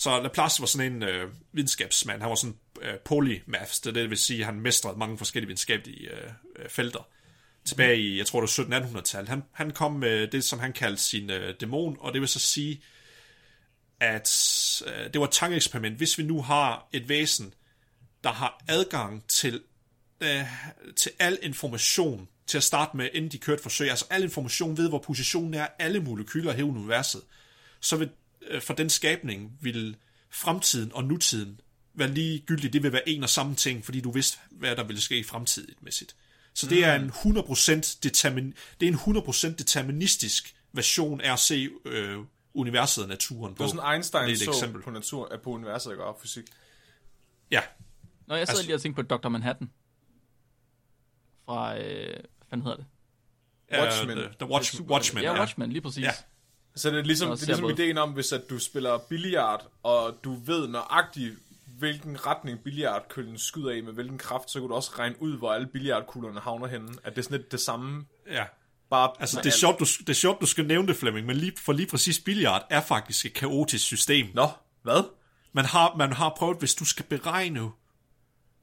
Så 0.00 0.20
Laplace 0.20 0.60
var 0.60 0.66
sådan 0.66 0.92
en 0.92 1.02
øh, 1.02 1.30
videnskabsmand. 1.52 2.20
Han 2.20 2.30
var 2.30 2.36
sådan 2.36 2.56
øh, 2.82 2.98
polymath, 3.04 3.72
det, 3.84 3.94
det 3.94 4.10
vil 4.10 4.18
sige, 4.18 4.38
at 4.38 4.46
han 4.46 4.60
mestrede 4.60 4.98
mange 4.98 5.18
forskellige 5.18 5.46
videnskabelige 5.46 6.10
øh, 6.10 6.30
øh, 6.56 6.68
felter. 6.68 7.08
Tilbage 7.64 8.00
i, 8.00 8.18
jeg 8.18 8.26
tror 8.26 8.40
det 8.40 8.58
var 8.58 8.80
1700-1800-tallet. 8.80 9.28
Han, 9.28 9.42
han 9.52 9.70
kom 9.70 9.92
med 9.92 10.26
det, 10.26 10.44
som 10.44 10.58
han 10.58 10.72
kaldte 10.72 11.02
sin 11.02 11.30
øh, 11.30 11.54
dæmon, 11.60 11.96
og 12.00 12.12
det 12.12 12.20
vil 12.20 12.28
så 12.28 12.38
sige, 12.38 12.82
at 14.00 14.30
øh, 14.86 15.12
det 15.12 15.20
var 15.20 15.26
et 15.26 15.32
tankeeksperiment. 15.32 15.96
Hvis 15.96 16.18
vi 16.18 16.22
nu 16.22 16.42
har 16.42 16.88
et 16.92 17.08
væsen, 17.08 17.54
der 18.24 18.32
har 18.32 18.64
adgang 18.68 19.24
til, 19.28 19.62
øh, 20.20 20.44
til 20.96 21.12
al 21.18 21.38
information 21.42 22.28
til 22.46 22.56
at 22.56 22.64
starte 22.64 22.96
med, 22.96 23.08
inden 23.12 23.30
de 23.30 23.38
kørte 23.38 23.62
forsøg, 23.62 23.90
altså 23.90 24.06
al 24.10 24.22
information 24.22 24.76
ved, 24.76 24.88
hvor 24.88 24.98
positionen 24.98 25.54
er 25.54 25.66
alle 25.78 26.00
molekyler 26.00 26.54
i 26.54 26.58
i 26.58 26.62
universet, 26.62 27.22
så 27.80 27.96
vil 27.96 28.10
for 28.60 28.74
den 28.74 28.90
skabning 28.90 29.58
vil 29.60 29.96
fremtiden 30.30 30.92
og 30.92 31.04
nutiden 31.04 31.60
være 31.94 32.08
ligegyldigt. 32.08 32.72
Det 32.72 32.82
vil 32.82 32.92
være 32.92 33.08
en 33.08 33.22
og 33.22 33.28
samme 33.28 33.54
ting, 33.54 33.84
fordi 33.84 34.00
du 34.00 34.10
vidste, 34.10 34.38
hvad 34.50 34.76
der 34.76 34.84
ville 34.84 35.00
ske 35.02 35.18
i 35.18 35.22
fremtidigt. 35.22 36.14
Så 36.54 36.66
det 36.66 36.84
er 36.84 36.94
en 36.94 37.10
100% 37.10 37.98
determin, 38.02 38.54
det 38.80 38.88
er 38.88 38.92
en 38.92 39.16
100% 39.18 39.46
deterministisk 39.56 40.54
version 40.72 41.20
af 41.20 41.32
at 41.32 41.38
se 41.38 41.68
øh, 41.84 42.18
universet 42.54 43.04
og 43.04 43.08
naturen 43.08 43.50
Det 43.50 43.56
på. 43.56 43.62
var 43.62 43.68
sådan 43.70 43.94
Einstein 43.94 44.22
Det 44.22 44.30
er 44.30 44.32
et 44.34 44.38
så 44.40 44.50
eksempel. 44.50 44.82
på, 44.82 44.90
natur, 44.90 45.40
på 45.44 45.50
universet, 45.50 45.90
ikke? 45.90 46.04
Og 46.04 46.18
fysik. 46.22 46.44
Ja, 47.50 47.60
Nå, 48.26 48.34
jeg 48.34 48.46
sad 48.46 48.52
Altså- 48.54 48.66
lige 48.66 48.74
og 48.74 48.80
tænkte 48.82 49.04
på 49.04 49.16
Dr. 49.16 49.28
Manhattan. 49.28 49.70
Fra, 51.44 51.78
øh, 51.78 51.82
hvad 52.06 52.20
fanden 52.50 52.66
hedder 52.66 52.76
det? 52.76 52.86
Watchmen. 53.80 54.18
Uh, 54.18 54.24
the, 54.24 54.34
the 54.40 54.48
Watch, 54.48 54.80
Watchmen, 54.82 55.22
ja. 55.24 55.32
ja. 55.32 55.40
Watchmen, 55.40 55.70
lige 55.72 55.80
præcis. 55.82 56.02
Ja. 56.02 56.10
Så 56.74 56.90
det 56.90 56.98
er 56.98 57.02
ligesom, 57.02 57.30
det 57.30 57.42
er 57.42 57.46
ligesom 57.46 57.70
ideen 57.70 57.98
om, 57.98 58.10
hvis 58.10 58.32
at 58.32 58.50
du 58.50 58.58
spiller 58.58 58.98
billiard, 58.98 59.66
og 59.82 60.16
du 60.24 60.34
ved 60.34 60.68
nøjagtigt, 60.68 61.34
hvilken 61.78 62.26
retning 62.26 62.60
billiardkøllen 62.64 63.38
skyder 63.38 63.70
i, 63.70 63.80
med 63.80 63.92
hvilken 63.92 64.18
kraft, 64.18 64.50
så 64.50 64.60
kan 64.60 64.68
du 64.68 64.74
også 64.74 64.90
regne 64.98 65.22
ud, 65.22 65.38
hvor 65.38 65.52
alle 65.52 65.66
billiardkuglerne 65.66 66.40
havner 66.40 66.66
henne. 66.66 66.88
At 67.04 67.16
det 67.16 67.18
er 67.18 67.22
sådan 67.22 67.38
lidt 67.38 67.52
det 67.52 67.60
samme, 67.60 68.04
ja. 68.30 68.44
bare 68.90 69.12
Altså, 69.20 69.36
det 69.36 69.46
er, 69.46 69.50
alt. 69.50 69.54
sjovt, 69.54 69.78
du, 69.80 69.84
det 69.84 70.08
er 70.08 70.12
sjovt, 70.12 70.40
du 70.40 70.46
skal 70.46 70.66
nævne 70.66 70.88
det, 70.88 70.96
Flemming, 70.96 71.26
men 71.26 71.36
lige, 71.36 71.52
for 71.58 71.72
lige 71.72 71.86
præcis 71.86 72.20
billiard 72.20 72.66
er 72.70 72.80
faktisk 72.80 73.26
et 73.26 73.34
kaotisk 73.34 73.84
system. 73.84 74.26
Nå, 74.34 74.48
hvad? 74.82 75.04
Man 75.52 75.64
har, 75.64 75.96
man 75.96 76.12
har 76.12 76.34
prøvet, 76.36 76.58
hvis 76.58 76.74
du 76.74 76.84
skal 76.84 77.04
beregne 77.04 77.70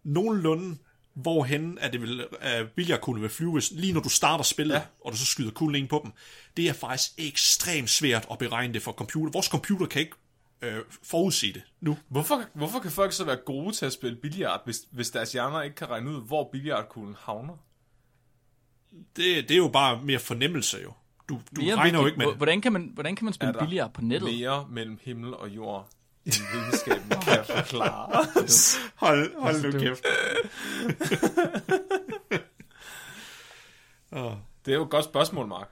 nogenlunde, 0.04 0.78
hvorhen 1.22 1.78
at 1.82 1.94
det 1.94 2.02
vil, 2.02 2.26
uh, 2.32 2.68
billiardkuglen 2.76 3.22
vil 3.22 3.30
flyve, 3.30 3.52
hvis- 3.54 3.72
lige 3.72 3.94
når 3.94 4.02
du 4.02 4.10
starter 4.10 4.44
spillet, 4.44 4.76
ja. 4.76 4.82
Og 5.06 5.12
du 5.12 5.18
så 5.18 5.26
skyder 5.26 5.52
kuglen 5.52 5.76
ind 5.82 5.90
på 5.90 6.02
dem. 6.04 6.12
Det 6.58 6.70
er 6.70 6.74
faktisk 6.74 7.12
ekstremt 7.18 7.90
svært 7.90 8.28
at 8.32 8.38
beregne 8.38 8.74
det 8.74 8.82
for 8.82 8.92
computer. 8.92 9.32
Vores 9.32 9.46
computer 9.46 9.86
kan 9.86 10.00
ikke 10.02 10.16
øh, 10.62 10.80
forudsige 11.04 11.54
det 11.54 11.62
nu. 11.82 11.98
Hvorfor, 12.08 12.42
hvorfor 12.54 12.80
kan 12.80 12.92
folk 12.92 13.12
så 13.14 13.26
være 13.26 13.36
gode 13.46 13.72
til 13.76 13.86
at 13.86 13.94
spille 13.94 14.18
billiard, 14.22 14.62
hvis, 14.66 14.78
hvis 14.92 15.10
deres 15.10 15.32
hjerner 15.32 15.62
ikke 15.62 15.76
kan 15.76 15.90
regne 15.90 16.10
ud, 16.10 16.22
hvor 16.28 16.50
billiardkuglen 16.52 17.16
havner? 17.20 17.54
Det, 19.16 19.50
det 19.50 19.52
er 19.52 19.58
jo 19.58 19.68
bare 19.68 20.02
mere 20.04 20.20
fornemmelse 20.20 20.78
jo. 20.84 20.94
Du, 21.30 21.42
du 21.56 21.62
Mere 21.62 21.76
regner 21.76 22.00
jo 22.00 22.04
vigtigt, 22.06 22.22
ikke 22.22 22.30
med. 22.30 22.38
Hvordan 22.38 22.62
kan 22.62 22.74
man, 22.74 22.92
hvordan 22.94 23.16
kan 23.16 23.26
man 23.26 23.32
Er 23.32 23.34
spille 23.36 23.54
der 23.54 23.60
billigere 23.60 23.90
på 23.90 24.02
nettet? 24.02 24.30
Mere 24.34 24.68
mellem 24.72 25.00
himmel 25.02 25.34
og 25.34 25.50
jord, 25.50 25.90
end 26.28 26.52
videnskaben 26.54 27.10
kan 27.10 27.46
forklare. 27.58 28.26
Hold, 29.06 29.42
hold 29.42 29.62
nu 29.64 29.72
dumt. 29.72 29.84
kæft. 29.84 30.04
Det 34.66 34.72
er 34.74 34.78
jo 34.78 34.84
et 34.84 34.90
godt 34.90 35.06
spørgsmål, 35.06 35.48
Mark. 35.48 35.70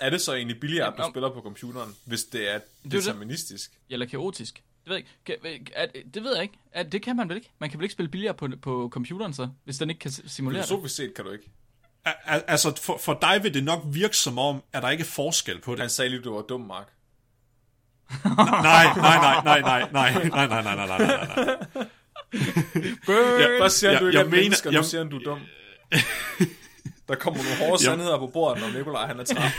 Er 0.00 0.10
det 0.10 0.20
så 0.20 0.34
egentlig 0.34 0.60
billiard, 0.60 0.92
du 0.92 0.94
Jamen, 0.94 1.04
om- 1.04 1.12
spiller 1.12 1.30
på 1.32 1.40
computeren, 1.40 1.94
hvis 2.04 2.24
det 2.24 2.50
er 2.54 2.58
det. 2.82 2.92
deterministisk? 2.92 3.70
Eller 3.90 4.06
kaotisk? 4.06 4.54
Det 4.54 4.90
ved 4.90 4.96
jeg 4.96 4.98
ikke. 4.98 5.10
Kan, 5.24 5.58
er, 5.74 5.86
det 6.14 6.22
ved 6.24 6.34
jeg 6.34 6.42
ikke. 6.42 6.58
Er, 6.72 6.82
det 6.82 7.02
kan 7.02 7.16
man 7.16 7.28
vel 7.28 7.36
ikke? 7.36 7.50
Man 7.58 7.70
kan 7.70 7.78
vel 7.78 7.84
ikke 7.84 7.92
spille 7.92 8.08
billigere 8.10 8.34
på, 8.34 8.48
på 8.62 8.88
computeren 8.92 9.34
så, 9.34 9.48
hvis 9.64 9.78
den 9.78 9.90
ikke 9.90 9.98
kan 9.98 10.10
simulere 10.10 10.60
det? 10.62 10.68
Filosofisk 10.68 10.96
set 10.96 11.14
kan 11.14 11.24
du 11.24 11.30
ikke. 11.30 11.50
Al- 12.04 12.14
al- 12.24 12.44
Altså, 12.46 12.76
for, 12.82 12.98
for 12.98 13.18
dig 13.22 13.40
vil 13.42 13.54
det 13.54 13.64
nok 13.64 13.82
virke 13.86 14.16
som 14.16 14.38
om, 14.38 14.62
at 14.72 14.82
der 14.82 14.90
ikke 14.90 15.02
er 15.02 15.06
forskel 15.06 15.60
på 15.60 15.72
det. 15.72 15.80
Han 15.80 15.90
sagde 15.90 16.08
lige, 16.08 16.22
du 16.22 16.34
var 16.34 16.42
dum, 16.42 16.60
Mark. 16.60 16.92
Nej, 18.24 18.86
nej, 18.96 19.16
nej, 19.16 19.42
nej, 19.44 19.60
nej, 19.60 19.88
nej, 19.92 20.12
nej, 20.12 20.28
nej, 20.48 20.62
nej, 20.62 20.74
nej, 20.74 20.86
nej, 20.86 20.98
nej. 20.98 21.56
Burn! 23.06 23.60
Hvad 23.60 23.70
siger 23.70 23.90
jeg- 23.90 24.00
du 24.00 24.06
ikke 24.06 24.18
mener- 24.24 24.30
mennesker, 24.42 24.70
jeg- 24.70 24.80
nu 24.80 24.86
siger 24.86 25.04
du 25.04 25.16
er 25.16 25.20
dum. 25.24 25.38
Der 27.08 27.14
kommer 27.14 27.42
nogle 27.42 27.56
hårde 27.58 27.82
sandheder 27.82 28.18
på 28.18 28.26
bordet, 28.26 28.62
når 28.62 28.78
Nikolaj 28.78 29.06
han 29.06 29.20
er 29.20 29.24
træt. 29.24 29.52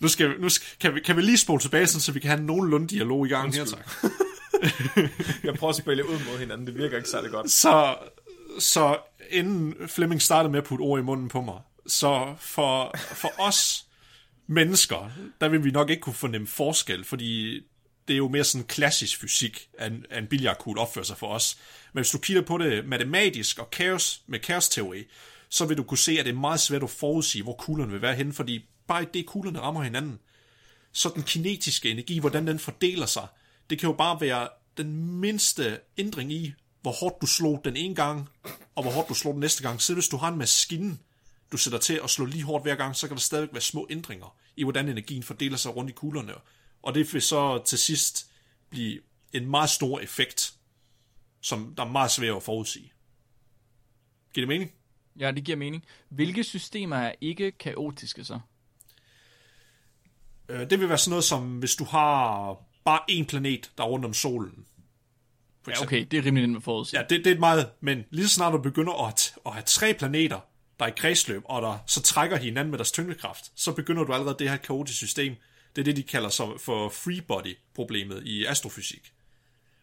Nu, 0.00 0.08
skal, 0.08 0.28
vi- 0.30 0.34
nu 0.38 0.48
skal, 0.48 0.66
kan, 0.80 0.94
vi, 0.94 1.00
kan 1.00 1.16
vi 1.16 1.22
lige 1.22 1.38
spole 1.38 1.60
tilbage, 1.60 1.86
sådan, 1.86 2.00
så 2.00 2.12
vi 2.12 2.20
kan 2.20 2.30
have 2.30 2.42
nogenlunde 2.42 2.86
dialog 2.88 3.26
i 3.26 3.28
gang 3.28 3.54
her, 3.54 3.64
tak. 3.64 4.10
Jeg 5.44 5.54
prøver 5.54 5.68
at 5.70 5.76
spille 5.76 6.08
ud 6.08 6.18
mod 6.30 6.38
hinanden, 6.38 6.66
det 6.66 6.74
virker 6.78 6.96
ikke 6.96 7.08
særlig 7.08 7.30
godt. 7.30 7.50
Så, 7.50 7.94
så 8.58 8.96
inden 9.30 9.74
Flemming 9.88 10.22
startede 10.22 10.52
med 10.52 10.58
at 10.58 10.64
putte 10.64 10.82
ord 10.82 11.00
i 11.00 11.02
munden 11.02 11.28
på 11.28 11.40
mig, 11.40 11.54
så 11.86 12.34
for, 12.40 12.94
for 12.96 13.30
os 13.38 13.84
mennesker, 14.48 15.10
der 15.40 15.48
vil 15.48 15.64
vi 15.64 15.70
nok 15.70 15.90
ikke 15.90 16.00
kunne 16.00 16.14
fornemme 16.14 16.46
forskel, 16.46 17.04
fordi 17.04 17.60
det 18.08 18.14
er 18.14 18.18
jo 18.18 18.28
mere 18.28 18.44
sådan 18.44 18.66
klassisk 18.66 19.20
fysik, 19.20 19.68
at 19.78 19.92
en, 19.92 20.04
at 20.10 20.22
en 20.22 20.28
billiardkugle 20.28 20.80
opfører 20.80 21.04
sig 21.04 21.16
for 21.16 21.26
os. 21.26 21.58
Men 21.92 22.00
hvis 22.00 22.10
du 22.10 22.18
kigger 22.18 22.42
på 22.42 22.58
det 22.58 22.86
matematisk 22.86 23.58
og 23.58 23.70
kaos, 23.70 24.22
med 24.26 24.38
kaosteori, 24.38 25.04
så 25.48 25.66
vil 25.66 25.76
du 25.76 25.82
kunne 25.82 25.98
se, 25.98 26.12
at 26.18 26.26
det 26.26 26.32
er 26.32 26.38
meget 26.38 26.60
svært 26.60 26.82
at 26.82 26.90
forudsige, 26.90 27.42
hvor 27.42 27.54
kuglerne 27.54 27.92
vil 27.92 28.02
være 28.02 28.14
henne, 28.14 28.32
fordi 28.32 28.64
bare 28.86 29.06
det, 29.14 29.26
kuglerne 29.26 29.60
rammer 29.60 29.82
hinanden, 29.82 30.18
så 30.92 31.10
den 31.14 31.22
kinetiske 31.22 31.90
energi, 31.90 32.18
hvordan 32.18 32.46
den 32.46 32.58
fordeler 32.58 33.06
sig, 33.06 33.26
det 33.70 33.78
kan 33.78 33.88
jo 33.88 33.92
bare 33.92 34.20
være 34.20 34.48
den 34.76 35.20
mindste 35.20 35.78
ændring 35.98 36.32
i, 36.32 36.52
hvor 36.82 36.92
hårdt 36.92 37.20
du 37.20 37.26
slog 37.26 37.60
den 37.64 37.76
ene 37.76 37.94
gang, 37.94 38.28
og 38.74 38.82
hvor 38.82 38.92
hårdt 38.92 39.08
du 39.08 39.14
slog 39.14 39.34
den 39.34 39.40
næste 39.40 39.62
gang. 39.62 39.82
Så 39.82 39.94
hvis 39.94 40.08
du 40.08 40.16
har 40.16 40.28
en 40.28 40.38
maskine, 40.38 40.98
du 41.52 41.56
sætter 41.56 41.78
til 41.78 42.00
at 42.04 42.10
slå 42.10 42.24
lige 42.24 42.44
hårdt 42.44 42.64
hver 42.64 42.74
gang, 42.74 42.96
så 42.96 43.08
kan 43.08 43.16
der 43.16 43.20
stadigvæk 43.20 43.52
være 43.52 43.60
små 43.60 43.86
ændringer 43.90 44.36
i, 44.56 44.62
hvordan 44.62 44.88
energien 44.88 45.22
fordeler 45.22 45.56
sig 45.56 45.76
rundt 45.76 45.90
i 45.90 45.92
kuglerne. 45.92 46.32
Og 46.82 46.94
det 46.94 47.14
vil 47.14 47.22
så 47.22 47.62
til 47.66 47.78
sidst 47.78 48.30
blive 48.70 49.00
en 49.32 49.46
meget 49.46 49.70
stor 49.70 50.00
effekt, 50.00 50.54
som 51.40 51.74
der 51.76 51.84
er 51.84 51.88
meget 51.88 52.10
svært 52.10 52.36
at 52.36 52.42
forudsige. 52.42 52.92
Giver 54.34 54.46
det 54.46 54.48
mening? 54.48 54.72
Ja, 55.18 55.30
det 55.30 55.44
giver 55.44 55.56
mening. 55.56 55.84
Hvilke 56.08 56.44
systemer 56.44 56.96
er 56.96 57.12
ikke 57.20 57.50
kaotiske 57.50 58.24
så? 58.24 58.40
Øh, 60.48 60.70
Det 60.70 60.80
vil 60.80 60.88
være 60.88 60.98
sådan 60.98 61.10
noget 61.10 61.24
som, 61.24 61.58
hvis 61.58 61.76
du 61.76 61.84
har 61.84 62.54
bare 62.84 63.00
én 63.10 63.24
planet, 63.24 63.70
der 63.78 63.84
er 63.84 63.88
rundt 63.88 64.04
om 64.04 64.14
solen. 64.14 64.66
For 65.62 65.70
Ja, 65.70 65.82
okay, 65.82 66.06
det 66.10 66.18
er 66.18 66.24
rimelig 66.24 66.46
nemt 66.46 66.56
at 66.56 66.62
forudsige. 66.62 67.00
Ja, 67.00 67.06
det, 67.06 67.18
det 67.24 67.26
er 67.26 67.34
et 67.34 67.40
meget, 67.40 67.70
men 67.80 68.04
lige 68.10 68.28
så 68.28 68.34
snart 68.34 68.52
du 68.52 68.58
begynder 68.58 69.06
at, 69.06 69.34
at 69.46 69.52
have 69.52 69.62
tre 69.66 69.94
planeter, 69.94 70.40
der 70.78 70.84
er 70.84 70.88
i 70.88 70.94
kredsløb, 70.96 71.42
og 71.44 71.62
der 71.62 71.78
så 71.86 72.02
trækker 72.02 72.36
hinanden 72.36 72.70
med 72.70 72.78
deres 72.78 72.92
tyngdekraft, 72.92 73.44
så 73.54 73.72
begynder 73.72 74.04
du 74.04 74.12
allerede 74.12 74.36
det 74.38 74.50
her 74.50 74.56
kaotiske 74.56 74.96
system. 74.96 75.34
Det 75.76 75.82
er 75.82 75.84
det, 75.84 75.96
de 75.96 76.02
kalder 76.02 76.28
så 76.28 76.58
for 76.58 76.88
free 76.88 77.20
body-problemet 77.20 78.22
i 78.24 78.44
astrofysik. 78.44 79.12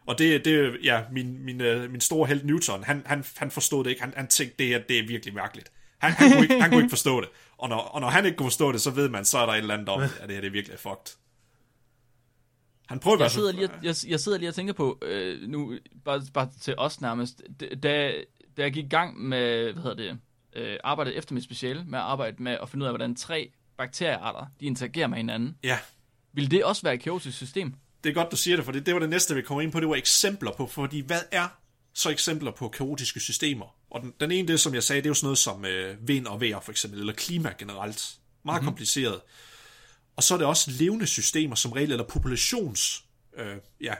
Og 0.05 0.17
det, 0.17 0.45
det 0.45 0.77
ja, 0.83 1.03
min, 1.11 1.45
min, 1.45 1.61
øh, 1.61 1.91
min 1.91 2.01
store 2.01 2.27
held 2.27 2.43
Newton, 2.43 2.83
han, 2.83 3.03
han, 3.05 3.25
han 3.37 3.51
forstod 3.51 3.83
det 3.83 3.89
ikke. 3.89 4.01
Han, 4.01 4.13
han 4.17 4.27
tænkte, 4.27 4.55
det 4.59 4.67
her, 4.67 4.79
det 4.79 4.99
er 4.99 5.07
virkelig 5.07 5.33
mærkeligt. 5.33 5.71
Han, 5.97 6.11
han, 6.11 6.31
kunne 6.31 6.41
ikke, 6.41 6.61
han 6.61 6.69
kunne 6.69 6.81
ikke 6.81 6.89
forstå 6.89 7.21
det. 7.21 7.29
Og 7.57 7.69
når, 7.69 7.77
og 7.77 8.01
når 8.01 8.09
han 8.09 8.25
ikke 8.25 8.37
kunne 8.37 8.45
forstå 8.45 8.71
det, 8.71 8.81
så 8.81 8.91
ved 8.91 9.09
man, 9.09 9.25
så 9.25 9.37
er 9.37 9.45
der 9.45 9.53
et 9.53 9.57
eller 9.57 9.73
andet 9.73 9.89
om, 9.89 10.01
at 10.01 10.09
det 10.09 10.31
her 10.31 10.41
det 10.41 10.47
er 10.47 10.51
virkelig 10.51 10.79
fucked. 10.79 11.17
Han 12.87 12.99
prøver 12.99 13.21
Jeg 13.21 13.31
sidder, 13.31 13.51
lige 13.51 13.69
jeg, 13.83 13.95
jeg 14.07 14.19
sidder 14.19 14.37
lige 14.37 14.49
og 14.49 14.55
tænker 14.55 14.73
på, 14.73 14.99
øh, 15.01 15.49
nu 15.49 15.77
bare, 16.05 16.21
bare 16.33 16.49
til 16.61 16.75
os 16.77 17.01
nærmest, 17.01 17.41
da, 17.83 18.13
da 18.57 18.63
jeg 18.63 18.73
gik 18.73 18.85
i 18.85 18.89
gang 18.89 19.19
med, 19.19 19.73
hvad 19.73 19.83
hedder 19.83 19.95
det, 19.95 20.19
øh, 20.55 20.77
arbejdet 20.83 21.17
efter 21.17 21.33
mit 21.33 21.43
speciale, 21.43 21.83
med 21.87 21.99
at 21.99 22.05
arbejde 22.05 22.43
med 22.43 22.57
at 22.61 22.69
finde 22.69 22.83
ud 22.83 22.87
af, 22.87 22.91
hvordan 22.91 23.15
tre 23.15 23.51
bakteriearter, 23.77 24.45
de 24.59 24.65
interagerer 24.65 25.07
med 25.07 25.17
hinanden, 25.17 25.57
Ja, 25.63 25.79
vil 26.33 26.51
det 26.51 26.63
også 26.63 26.81
være 26.81 26.93
et 26.93 27.01
kaotisk 27.01 27.37
system? 27.37 27.73
det 28.05 28.11
er 28.11 28.13
godt, 28.13 28.31
du 28.31 28.35
siger 28.35 28.55
det, 28.55 28.65
for 28.65 28.71
det, 28.71 28.85
det 28.85 28.93
var 28.93 28.99
det 28.99 29.09
næste, 29.09 29.35
vi 29.35 29.41
kommer 29.41 29.61
ind 29.61 29.71
på. 29.71 29.79
Det 29.79 29.89
var 29.89 29.95
eksempler 29.95 30.51
på, 30.51 30.67
fordi 30.67 30.99
hvad 30.99 31.21
er 31.31 31.47
så 31.93 32.09
eksempler 32.09 32.51
på 32.51 32.69
kaotiske 32.69 33.19
systemer? 33.19 33.75
Og 33.89 34.01
den, 34.01 34.13
den 34.19 34.31
ene, 34.31 34.47
det 34.47 34.59
som 34.59 34.73
jeg 34.73 34.83
sagde, 34.83 35.01
det 35.01 35.05
er 35.05 35.09
jo 35.09 35.13
sådan 35.13 35.25
noget 35.25 35.37
som 35.37 35.65
øh, 35.65 36.07
vind 36.07 36.27
og 36.27 36.41
vejr 36.41 36.59
for 36.59 36.71
eksempel, 36.71 36.99
eller 36.99 37.13
klima 37.13 37.53
generelt. 37.57 38.15
Meget 38.43 38.61
mm-hmm. 38.61 38.67
kompliceret. 38.67 39.21
Og 40.15 40.23
så 40.23 40.33
er 40.33 40.37
det 40.37 40.47
også 40.47 40.71
levende 40.71 41.07
systemer 41.07 41.55
som 41.55 41.71
regel, 41.71 41.91
eller 41.91 42.05
populations... 42.05 43.03
Øh, 43.37 43.55
ja, 43.81 43.93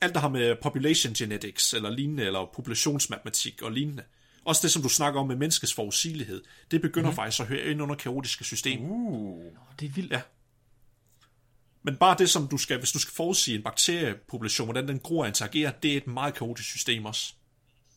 alt 0.00 0.14
der 0.14 0.20
har 0.20 0.28
med 0.28 0.56
population 0.62 1.14
genetics, 1.14 1.72
eller 1.74 1.90
lignende, 1.90 2.24
eller 2.24 2.50
populationsmatematik 2.54 3.62
og 3.62 3.72
lignende. 3.72 4.02
Også 4.44 4.62
det, 4.62 4.72
som 4.72 4.82
du 4.82 4.88
snakker 4.88 5.20
om 5.20 5.26
med 5.26 5.36
menneskets 5.36 5.74
forudsigelighed, 5.74 6.42
det 6.70 6.82
begynder 6.82 7.08
mm-hmm. 7.08 7.16
faktisk 7.16 7.40
at 7.40 7.46
høre 7.46 7.64
ind 7.64 7.82
under 7.82 7.94
kaotiske 7.94 8.44
systemer. 8.44 8.88
Uh. 8.88 9.44
Det 9.80 9.86
er 9.86 9.92
vildt. 9.92 10.12
Ja. 10.12 10.20
Men 11.82 11.96
bare 11.96 12.16
det, 12.18 12.30
som 12.30 12.48
du 12.48 12.58
skal, 12.58 12.78
hvis 12.78 12.92
du 12.92 12.98
skal 12.98 13.14
forudsige 13.14 13.56
en 13.56 13.62
bakteriepopulation, 13.62 14.66
hvordan 14.66 14.88
den 14.88 14.98
gror 14.98 15.22
og 15.22 15.28
interagerer, 15.28 15.70
det 15.70 15.92
er 15.92 15.96
et 15.96 16.06
meget 16.06 16.34
kaotisk 16.34 16.68
system 16.68 17.04
også. 17.04 17.34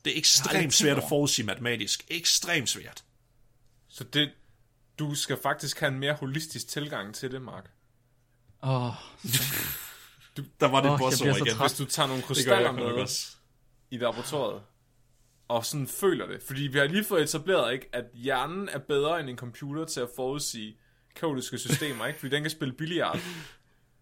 Det 0.05 0.13
er 0.13 0.17
ekstremt 0.17 0.73
svært 0.73 0.97
at 0.97 1.03
forudsige 1.09 1.45
matematisk. 1.45 2.05
Ekstremt 2.07 2.69
svært. 2.69 3.03
Så 3.87 4.03
det, 4.03 4.31
du 4.99 5.15
skal 5.15 5.37
faktisk 5.43 5.79
have 5.79 5.91
en 5.91 5.99
mere 5.99 6.13
holistisk 6.13 6.67
tilgang 6.67 7.15
til 7.15 7.31
det, 7.31 7.41
Mark. 7.41 7.71
Åh, 8.63 8.93
Der 10.59 10.67
var 10.67 10.81
det 10.81 10.91
oh, 10.91 10.99
bossord 10.99 11.27
igen. 11.27 11.57
Hvis 11.57 11.73
du 11.73 11.85
tager 11.85 12.07
nogle 12.07 12.23
krystaller 12.23 12.71
med 12.71 13.07
i 13.91 13.97
laboratoriet, 13.97 14.61
og 15.47 15.65
sådan 15.65 15.87
føler 15.87 16.27
det. 16.27 16.43
Fordi 16.43 16.61
vi 16.61 16.77
har 16.77 16.85
lige 16.85 17.03
fået 17.03 17.23
etableret, 17.23 17.73
ikke, 17.73 17.89
at 17.93 18.05
hjernen 18.13 18.69
er 18.69 18.79
bedre 18.79 19.19
end 19.19 19.29
en 19.29 19.37
computer 19.37 19.85
til 19.85 19.99
at 19.99 20.09
forudsige 20.15 20.77
kaotiske 21.15 21.57
systemer, 21.57 22.05
ikke? 22.05 22.19
fordi 22.19 22.35
den 22.35 22.43
kan 22.43 22.51
spille 22.51 22.73
billiard. 22.73 23.19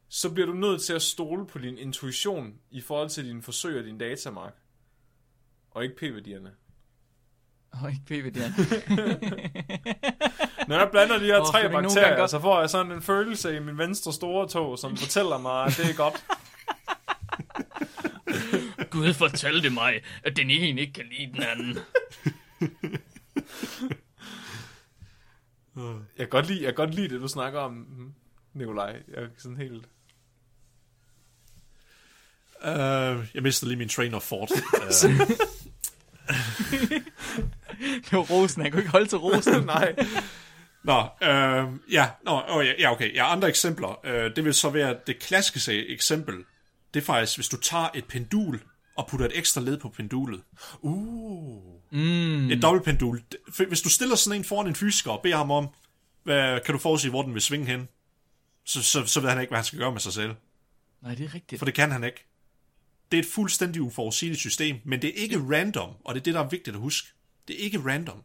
Så 0.09 0.29
bliver 0.29 0.47
du 0.47 0.53
nødt 0.53 0.81
til 0.81 0.93
at 0.93 1.01
stole 1.01 1.47
på 1.47 1.59
din 1.59 1.77
intuition 1.77 2.53
i 2.71 2.81
forhold 2.81 3.09
til 3.09 3.25
dine 3.25 3.41
forsøg 3.43 3.79
og 3.79 3.83
din 3.83 3.97
datamark. 3.97 4.53
Og 5.71 5.83
ikke 5.83 5.95
p-værdierne. 5.95 6.51
oh, 7.83 7.91
ikke 7.91 8.03
PVD'en. 8.09 8.51
Når 10.67 10.77
jeg 10.77 10.87
blander 10.91 11.19
de 11.19 11.25
her 11.25 11.39
Åh, 11.39 11.45
tre 11.45 11.69
bakterier, 11.69 12.27
så 12.27 12.39
får 12.39 12.59
jeg 12.59 12.69
sådan 12.69 12.91
en 12.91 13.01
følelse 13.01 13.55
i 13.55 13.59
min 13.59 13.77
venstre 13.77 14.13
store 14.13 14.47
tog, 14.47 14.79
som 14.79 14.97
fortæller 14.97 15.37
mig, 15.37 15.65
at 15.65 15.73
det 15.77 15.89
er 15.89 15.95
godt. 15.95 16.25
Gud 18.93 19.13
fortalte 19.13 19.69
mig, 19.69 20.01
at 20.23 20.37
den 20.37 20.49
ene 20.49 20.81
ikke 20.81 20.93
kan 20.93 21.05
lide 21.11 21.33
den 21.33 21.43
anden. 21.43 21.77
Jeg 26.17 26.17
kan 26.17 26.29
godt 26.29 26.47
lide, 26.47 26.63
jeg 26.63 26.67
kan 26.67 26.85
godt 26.85 26.95
lide 26.95 27.09
det, 27.09 27.21
du 27.21 27.27
snakker 27.27 27.59
om, 27.59 27.87
Nikolaj. 28.53 29.01
Jeg 29.07 29.23
er 29.23 29.27
sådan 29.37 29.57
helt... 29.57 29.85
Uh, 32.65 33.25
jeg 33.33 33.43
mistede 33.43 33.69
lige 33.69 33.77
min 33.77 33.89
train 33.89 34.13
of 34.13 34.23
thought. 34.23 34.51
Uh, 34.51 34.57
Det 37.79 38.11
var 38.11 38.19
rosen, 38.19 38.61
han 38.61 38.71
kunne 38.71 38.81
ikke 38.81 38.91
holde 38.91 39.07
til 39.07 39.17
rosen. 39.17 39.63
Nej. 39.75 39.95
Nå, 40.83 40.99
øh, 41.21 41.65
ja, 41.91 42.09
nå, 42.25 42.41
oh, 42.47 42.65
ja, 42.65 42.73
ja, 42.79 42.91
okay. 42.91 43.15
Ja, 43.15 43.31
andre 43.31 43.47
eksempler. 43.47 44.05
Øh, 44.05 44.35
det 44.35 44.45
vil 44.45 44.53
så 44.53 44.69
være 44.69 44.97
det 45.07 45.19
klassiske 45.19 45.87
eksempel. 45.87 46.35
Det 46.93 47.01
er 47.01 47.05
faktisk, 47.05 47.37
hvis 47.37 47.47
du 47.47 47.57
tager 47.57 47.89
et 47.95 48.05
pendul 48.05 48.61
og 48.95 49.07
putter 49.07 49.25
et 49.25 49.37
ekstra 49.37 49.61
led 49.61 49.77
på 49.77 49.89
pendulet. 49.89 50.41
Uh. 50.81 51.73
Mm. 51.91 52.51
Et 52.51 52.61
dobbeltpendul. 52.61 53.23
Hvis 53.67 53.81
du 53.81 53.89
stiller 53.89 54.15
sådan 54.15 54.39
en 54.39 54.45
foran 54.45 54.67
en 54.67 54.75
fysiker 54.75 55.11
og 55.11 55.21
beder 55.23 55.37
ham 55.37 55.51
om, 55.51 55.67
hvad, 56.23 56.59
kan 56.59 56.73
du 56.73 56.79
forudsige, 56.79 57.11
hvor 57.11 57.21
den 57.21 57.33
vil 57.33 57.41
svinge 57.41 57.65
hen? 57.65 57.87
Så, 58.65 58.83
så, 58.83 59.05
så 59.05 59.19
ved 59.19 59.29
han 59.29 59.41
ikke, 59.41 59.49
hvad 59.49 59.57
han 59.57 59.65
skal 59.65 59.79
gøre 59.79 59.91
med 59.91 59.99
sig 59.99 60.13
selv. 60.13 60.35
Nej, 61.01 61.15
det 61.15 61.25
er 61.25 61.33
rigtigt. 61.33 61.59
For 61.59 61.65
det 61.65 61.73
kan 61.73 61.91
han 61.91 62.03
ikke. 62.03 62.25
Det 63.11 63.17
er 63.17 63.23
et 63.23 63.29
fuldstændig 63.29 63.81
uforudsigeligt 63.81 64.39
system, 64.39 64.79
men 64.83 65.01
det 65.01 65.09
er 65.09 65.23
ikke 65.23 65.37
random, 65.37 65.95
og 66.05 66.15
det 66.15 66.19
er 66.19 66.23
det, 66.23 66.33
der 66.33 66.39
er 66.39 66.49
vigtigt 66.49 66.75
at 66.75 66.81
huske. 66.81 67.07
Det 67.47 67.55
er 67.55 67.63
ikke 67.63 67.79
random. 67.79 68.23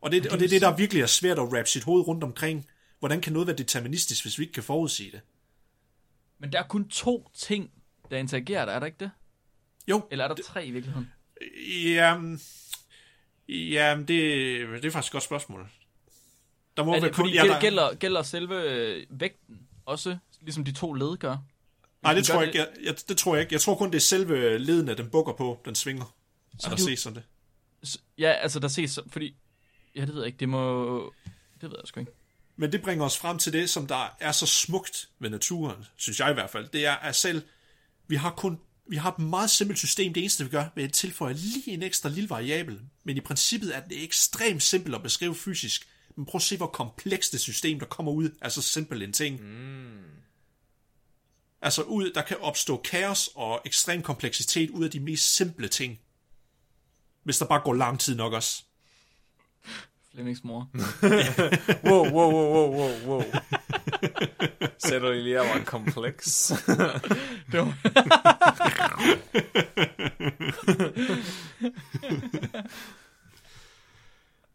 Og 0.00 0.12
det, 0.12 0.26
og 0.26 0.38
det 0.38 0.44
er 0.44 0.48
det, 0.48 0.60
der 0.60 0.76
virkelig 0.76 1.02
er 1.02 1.06
svært 1.06 1.38
at 1.38 1.44
wrap 1.44 1.66
sit 1.66 1.84
hoved 1.84 2.08
rundt 2.08 2.24
omkring. 2.24 2.66
Hvordan 2.98 3.20
kan 3.20 3.32
noget 3.32 3.46
være 3.46 3.56
deterministisk, 3.56 4.24
hvis 4.24 4.38
vi 4.38 4.42
ikke 4.42 4.52
kan 4.52 4.62
forudsige 4.62 5.10
det? 5.10 5.20
Men 6.38 6.52
der 6.52 6.58
er 6.58 6.66
kun 6.66 6.88
to 6.88 7.30
ting, 7.34 7.70
der 8.12 8.18
interagerer 8.18 8.64
der, 8.64 8.72
er 8.72 8.78
der 8.78 8.86
ikke 8.86 8.98
det? 9.00 9.10
Jo, 9.88 10.06
Eller 10.10 10.24
er 10.24 10.28
der 10.34 10.42
tre 10.42 10.66
i 10.66 10.70
virkeligheden? 10.70 11.12
jamen, 11.84 12.40
jamen 13.48 14.08
det, 14.08 14.18
det 14.68 14.84
er 14.84 14.90
faktisk 14.90 15.10
et 15.10 15.12
godt 15.12 15.22
spørgsmål. 15.24 15.68
Der 16.76 16.84
må 16.84 16.90
Er 16.94 17.00
være 17.00 17.08
det, 17.08 17.14
kun... 17.16 17.22
fordi 17.24 17.34
ja, 17.34 17.42
der, 17.44 17.60
gælder, 17.60 17.94
gælder 17.94 18.22
selve 18.22 18.62
øh, 18.62 19.06
vægten 19.10 19.58
også, 19.86 20.16
ligesom 20.40 20.64
de 20.64 20.72
to 20.72 20.92
led 20.92 21.16
gør? 21.16 21.36
nej, 22.02 22.14
det 22.14 22.24
tror, 22.24 22.34
jeg 22.34 22.40
det- 22.40 22.46
ikke, 22.48 22.58
jeg, 22.58 22.86
jeg, 22.86 23.08
det 23.08 23.16
tror 23.16 23.34
jeg 23.34 23.42
ikke. 23.42 23.52
Jeg 23.52 23.60
tror 23.60 23.74
kun, 23.74 23.90
det 23.90 23.96
er 23.96 24.00
selve 24.00 24.58
ledene, 24.58 24.94
den 24.94 25.10
bukker 25.10 25.32
på, 25.32 25.60
den 25.64 25.74
svinger. 25.74 26.14
Så 26.58 26.66
er 26.66 26.68
der 26.70 26.76
det 26.76 26.84
ses 26.84 27.00
sådan 27.00 27.16
det. 27.82 27.96
Ja, 28.18 28.30
altså 28.30 28.58
der 28.60 28.68
ses, 28.68 28.98
fordi... 29.08 29.34
Ja, 29.94 30.00
det 30.00 30.08
ved 30.08 30.16
jeg 30.20 30.26
ikke, 30.26 30.38
det 30.38 30.48
må... 30.48 31.14
Det 31.60 31.70
ved 31.70 31.76
jeg 31.80 31.86
sgu 31.88 32.00
ikke. 32.00 32.12
Men 32.56 32.72
det 32.72 32.82
bringer 32.82 33.04
os 33.04 33.18
frem 33.18 33.38
til 33.38 33.52
det, 33.52 33.70
som 33.70 33.86
der 33.86 34.16
er 34.20 34.32
så 34.32 34.46
smukt 34.46 35.08
ved 35.18 35.30
naturen, 35.30 35.84
synes 35.96 36.20
jeg 36.20 36.30
i 36.30 36.34
hvert 36.34 36.50
fald. 36.50 36.68
Det 36.68 36.86
er, 36.86 36.92
at 36.94 37.16
selv 37.16 37.42
vi 38.08 38.16
har 38.16 38.30
kun 38.30 38.58
vi 38.86 38.96
har 38.96 39.12
et 39.12 39.18
meget 39.18 39.50
simpelt 39.50 39.78
system. 39.78 40.14
Det 40.14 40.20
eneste, 40.20 40.44
vi 40.44 40.50
gør, 40.50 40.64
ved 40.74 40.84
at 40.84 40.92
tilføje 40.92 41.34
lige 41.34 41.70
en 41.70 41.82
ekstra 41.82 42.08
lille 42.08 42.30
variabel. 42.30 42.80
Men 43.04 43.16
i 43.16 43.20
princippet 43.20 43.76
er 43.76 43.80
det 43.80 44.04
ekstremt 44.04 44.62
simpelt 44.62 44.94
at 44.94 45.02
beskrive 45.02 45.34
fysisk. 45.34 45.88
Men 46.16 46.26
prøv 46.26 46.38
at 46.38 46.42
se, 46.42 46.56
hvor 46.56 46.66
komplekst 46.66 47.32
det 47.32 47.40
system, 47.40 47.78
der 47.78 47.86
kommer 47.86 48.12
ud, 48.12 48.30
er 48.40 48.48
så 48.48 48.62
simpelt 48.62 49.02
en 49.02 49.12
ting. 49.12 49.40
Mm. 49.42 50.02
Altså, 51.62 51.82
ud, 51.82 52.12
der 52.12 52.22
kan 52.22 52.36
opstå 52.40 52.76
kaos 52.76 53.30
og 53.34 53.62
ekstrem 53.64 54.02
kompleksitet 54.02 54.70
ud 54.70 54.84
af 54.84 54.90
de 54.90 55.00
mest 55.00 55.36
simple 55.36 55.68
ting. 55.68 56.00
Hvis 57.22 57.38
der 57.38 57.46
bare 57.46 57.60
går 57.64 57.74
lang 57.74 58.00
tid 58.00 58.16
nok 58.16 58.32
også. 58.32 58.62
Flemmings 60.12 60.44
mor. 60.44 60.70
Wow, 61.84 62.10
wow, 62.10 62.32
wow, 62.32 62.52
wow, 62.52 62.74
wow, 62.76 63.06
wow. 63.06 63.22
Sætter 64.86 65.12
lige, 65.12 65.42
jeg 65.42 65.58
var 65.58 65.64
kompleks. 65.64 66.52
Det 67.52 67.60
var... 67.60 67.76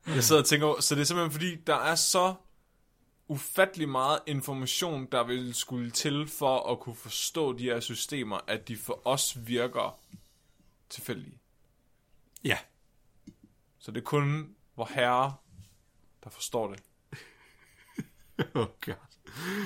Jeg 0.08 0.24
sidder 0.24 0.42
og 0.42 0.48
tænker, 0.48 0.82
så 0.82 0.96
det 0.96 1.02
er 1.02 1.06
simpelthen 1.06 1.32
fordi, 1.32 1.56
der 1.56 1.76
er 1.76 1.96
så 1.96 2.34
ufattelig 3.28 3.90
meget 3.90 4.20
information, 4.28 5.06
der 5.12 5.24
vil 5.24 5.54
skulle 5.54 5.92
til 5.92 6.28
for 6.28 6.72
at 6.72 6.80
kunne 6.80 6.96
forstå 6.96 7.58
de 7.58 7.64
her 7.64 7.80
systemer, 7.80 8.40
at 8.48 8.68
de 8.68 8.78
for 8.78 9.02
os 9.06 9.38
virker 9.48 10.00
tilfældige. 10.90 11.40
Ja. 12.44 12.58
Så 13.80 13.92
det 13.92 13.98
er 13.98 14.06
kun 14.06 14.56
vor 14.76 14.90
herre, 14.94 15.36
der 16.24 16.30
forstår 16.30 16.68
det. 16.74 16.84
Oh 18.54 18.68
God. 18.86 19.07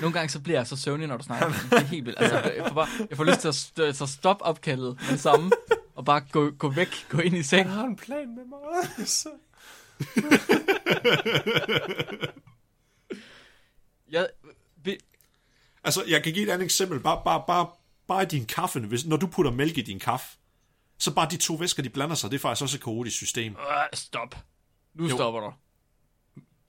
Nogle 0.00 0.12
gange 0.12 0.28
så 0.28 0.40
bliver 0.40 0.58
jeg 0.58 0.66
så 0.66 0.76
søvnig, 0.76 1.06
når 1.08 1.16
du 1.16 1.22
snakker. 1.24 1.48
det. 1.48 1.72
Er 1.72 1.80
helt 1.80 2.06
vildt. 2.06 2.20
Altså, 2.20 2.38
jeg, 2.56 2.64
får 2.68 2.74
bare, 2.74 2.88
jeg 3.10 3.16
får 3.16 3.24
lyst 3.24 3.40
til 3.40 3.48
at 3.48 3.54
st- 3.54 3.92
så 3.92 4.06
stoppe 4.06 4.44
opkaldet 4.44 4.96
med 5.00 5.08
det 5.10 5.20
samme, 5.20 5.50
og 5.94 6.04
bare 6.04 6.20
gå, 6.32 6.50
gå 6.50 6.70
væk, 6.70 7.06
gå 7.08 7.18
ind 7.18 7.36
i 7.36 7.42
seng. 7.42 7.66
Jeg 7.66 7.74
har 7.74 7.84
en 7.84 7.96
plan 7.96 8.34
med 8.34 8.44
mig. 8.44 9.06
Så. 9.08 9.28
Jeg, 14.10 14.28
vi, 14.84 14.98
Altså, 15.84 16.04
jeg 16.08 16.22
kan 16.22 16.32
give 16.32 16.46
et 16.46 16.50
andet 16.52 16.64
eksempel. 16.64 17.00
Bare, 17.00 17.22
bare, 17.24 17.44
bare, 17.46 17.66
bare 18.06 18.24
din 18.24 18.44
kaffe. 18.46 18.80
Hvis, 18.80 19.06
når 19.06 19.16
du 19.16 19.26
putter 19.26 19.52
mælk 19.52 19.78
i 19.78 19.80
din 19.82 19.98
kaffe, 20.00 20.26
så 20.98 21.14
bare 21.14 21.28
de 21.30 21.36
to 21.36 21.54
væsker, 21.54 21.82
de 21.82 21.88
blander 21.88 22.14
sig. 22.16 22.30
Det 22.30 22.36
er 22.36 22.40
faktisk 22.40 22.62
også 22.62 22.76
et 22.76 22.82
kaotisk 22.82 23.16
system. 23.16 23.52
øh, 23.52 23.58
stop. 23.92 24.36
Nu 24.94 25.08
Jo. 25.08 25.16
stopper 25.16 25.40
du. 25.40 25.52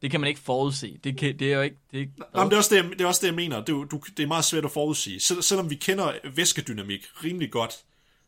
Det 0.04 0.12
kan 0.12 0.20
man 0.20 0.28
ikke 0.28 0.42
forudse. 0.42 0.98
Det, 1.04 1.18
kan, 1.18 1.40
det 1.40 1.52
er 1.52 1.56
jo 1.56 1.62
ikke... 1.62 1.76
Det 1.92 1.98
er 1.98 2.02
ikke 2.02 2.14
Jamen, 2.36 2.50
det, 2.50 2.54
er 2.54 2.58
også 2.58 2.76
det, 2.76 2.84
jeg- 2.84 2.92
det 2.92 3.02
er 3.02 3.06
også 3.06 3.22
det, 3.22 3.28
jeg 3.28 3.36
mener. 3.36 3.60
Det 3.60 3.70
er, 3.70 3.74
jo- 3.74 3.84
du, 3.84 4.02
det 4.18 4.24
er 4.24 4.28
meget 4.28 4.46
svært 4.46 4.66
at 4.66 4.72
forudsige. 4.72 5.20
Sel, 5.20 5.44
selvom 5.44 5.70
vi 5.70 5.76
kender 5.76 6.12
væskedynamik 6.36 7.06
rimelig 7.24 7.52
godt, 7.52 7.74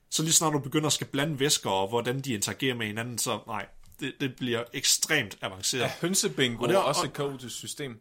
så 0.10 0.24
lige 0.24 0.34
snart 0.34 0.54
du 0.54 0.60
begynder 0.60 0.88
at 0.88 0.94
skal 0.94 1.08
blande 1.08 1.40
væsker, 1.40 1.70
og 1.70 1.90
hvordan 1.90 2.22
de 2.22 2.34
interagerer 2.34 2.76
med 2.76 2.86
hinanden, 2.88 3.18
så 3.18 3.40
nej, 3.48 3.66
det, 4.00 4.14
det 4.20 4.36
bliver 4.36 4.64
ekstremt 4.74 5.38
avanceret. 5.42 5.82
Ja, 5.82 5.92
hønsebingo 6.02 6.62
Og 6.64 6.70
det 6.70 6.76
er- 6.76 6.80
også 6.80 7.02
og- 7.02 7.08
et 7.08 7.14
kaotisk 7.14 7.56
system. 7.56 8.00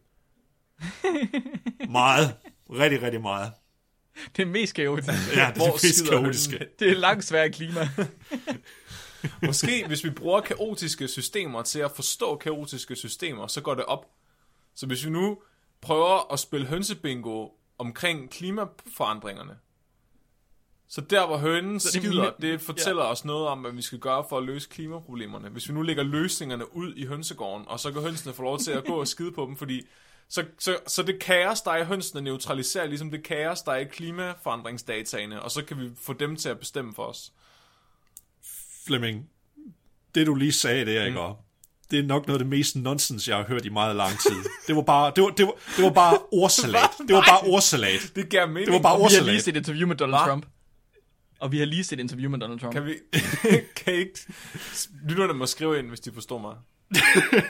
Meget. 1.90 2.34
Rigtig, 2.70 3.02
rigtig 3.02 3.20
meget. 3.20 3.52
det 4.36 4.42
er 4.42 4.46
mest 4.46 4.74
kaotisk. 4.74 5.08
Ja, 5.08 5.14
det 5.14 5.38
er 5.38 5.52
Hvor 5.56 5.64
det 5.66 5.82
mest 5.82 6.08
kaotiske. 6.10 6.66
Det 6.78 6.90
er 6.90 6.94
langt 6.94 7.24
sværere 7.24 7.50
klima. 7.50 7.88
Måske, 9.46 9.86
hvis 9.86 10.04
vi 10.04 10.10
bruger 10.10 10.40
kaotiske 10.40 11.08
systemer 11.08 11.62
til 11.62 11.78
at 11.78 11.90
forstå 11.90 12.36
kaotiske 12.36 12.96
systemer, 12.96 13.46
så 13.46 13.60
går 13.60 13.74
det 13.74 13.84
op. 13.84 14.06
Så 14.74 14.86
hvis 14.86 15.04
vi 15.04 15.10
nu 15.10 15.38
prøver 15.80 16.32
at 16.32 16.38
spille 16.38 16.66
hønsebingo 16.66 17.48
omkring 17.78 18.30
klimaforandringerne, 18.30 19.56
så 20.88 21.00
der, 21.00 21.26
hvor 21.26 21.36
hønen 21.36 21.80
Så 21.80 21.88
det 21.88 21.96
er 21.96 22.00
skider, 22.00 22.22
mine- 22.24 22.52
det 22.52 22.60
fortæller 22.60 23.02
os 23.02 23.24
noget 23.24 23.48
om, 23.48 23.58
hvad 23.60 23.72
vi 23.72 23.82
skal 23.82 23.98
gøre 23.98 24.24
for 24.28 24.38
at 24.38 24.44
løse 24.44 24.68
klimaproblemerne. 24.68 25.48
Hvis 25.48 25.68
vi 25.68 25.74
nu 25.74 25.82
lægger 25.82 26.02
løsningerne 26.02 26.76
ud 26.76 26.94
i 26.94 27.04
hønsegården, 27.06 27.68
og 27.68 27.80
så 27.80 27.92
kan 27.92 28.02
hønsene 28.02 28.32
få 28.34 28.42
lov 28.42 28.58
til 28.58 28.70
at 28.70 28.84
gå 28.84 29.00
og 29.00 29.08
skide 29.08 29.32
på 29.32 29.46
dem, 29.46 29.56
fordi 29.56 29.82
så, 30.28 30.44
så, 30.58 30.78
så 30.86 31.02
det 31.02 31.20
kaos, 31.20 31.60
der 31.60 31.70
er 31.70 31.76
i 31.76 31.84
hønsene, 31.84 32.20
neutraliserer 32.20 32.86
ligesom 32.86 33.10
det 33.10 33.22
kaos, 33.22 33.62
der 33.62 33.72
er 33.72 33.76
i 33.76 33.84
klimaforandringsdataene, 33.84 35.42
og 35.42 35.50
så 35.50 35.64
kan 35.64 35.80
vi 35.80 35.90
få 35.96 36.12
dem 36.12 36.36
til 36.36 36.48
at 36.48 36.58
bestemme 36.58 36.94
for 36.94 37.04
os. 37.04 37.32
Flemming, 38.86 39.24
det 40.14 40.26
du 40.26 40.34
lige 40.34 40.52
sagde 40.52 40.86
der, 40.86 41.04
ikke? 41.04 41.18
Mm. 41.20 41.34
Det 41.90 41.98
er 41.98 42.02
nok 42.02 42.26
noget 42.26 42.38
af 42.40 42.44
det 42.44 42.50
mest 42.50 42.76
nonsens, 42.76 43.28
jeg 43.28 43.36
har 43.36 43.44
hørt 43.44 43.64
i 43.64 43.68
meget 43.68 43.96
lang 43.96 44.18
tid. 44.20 44.36
Det 44.66 44.76
var 44.76 44.82
bare, 44.82 45.12
det 45.16 45.24
var, 45.24 45.30
det 45.30 45.46
var, 45.46 45.52
det 45.76 45.84
var 45.84 45.90
bare 45.90 46.18
ordsalat. 46.32 46.90
Det 47.08 47.14
var 47.16 47.24
bare 47.28 47.40
ordsalat. 47.52 48.12
Det 48.16 48.28
gav 48.30 48.48
mening. 48.48 48.66
Det 48.66 48.72
var 48.74 48.80
bare 48.80 48.96
Vi 48.98 49.02
har 49.02 49.08
lige 49.10 49.18
ordsalat. 49.20 49.42
set 49.44 49.52
et 49.56 49.56
interview 49.56 49.88
med 49.88 49.96
Donald 49.96 50.22
Hva? 50.22 50.28
Trump. 50.28 50.46
Og 51.40 51.52
vi 51.52 51.58
har 51.58 51.66
lige 51.66 51.84
set 51.84 51.98
et 51.98 52.02
interview 52.02 52.30
med 52.30 52.38
Donald 52.38 52.60
Trump. 52.60 52.72
Kan 52.72 52.86
vi... 52.86 52.94
kan 53.84 53.94
I 53.94 53.96
ikke... 53.96 54.18
Lytterne 55.08 55.32
må 55.32 55.46
skrive 55.46 55.78
ind, 55.78 55.88
hvis 55.88 56.00
de 56.00 56.12
forstår 56.12 56.38
mig. 56.38 56.54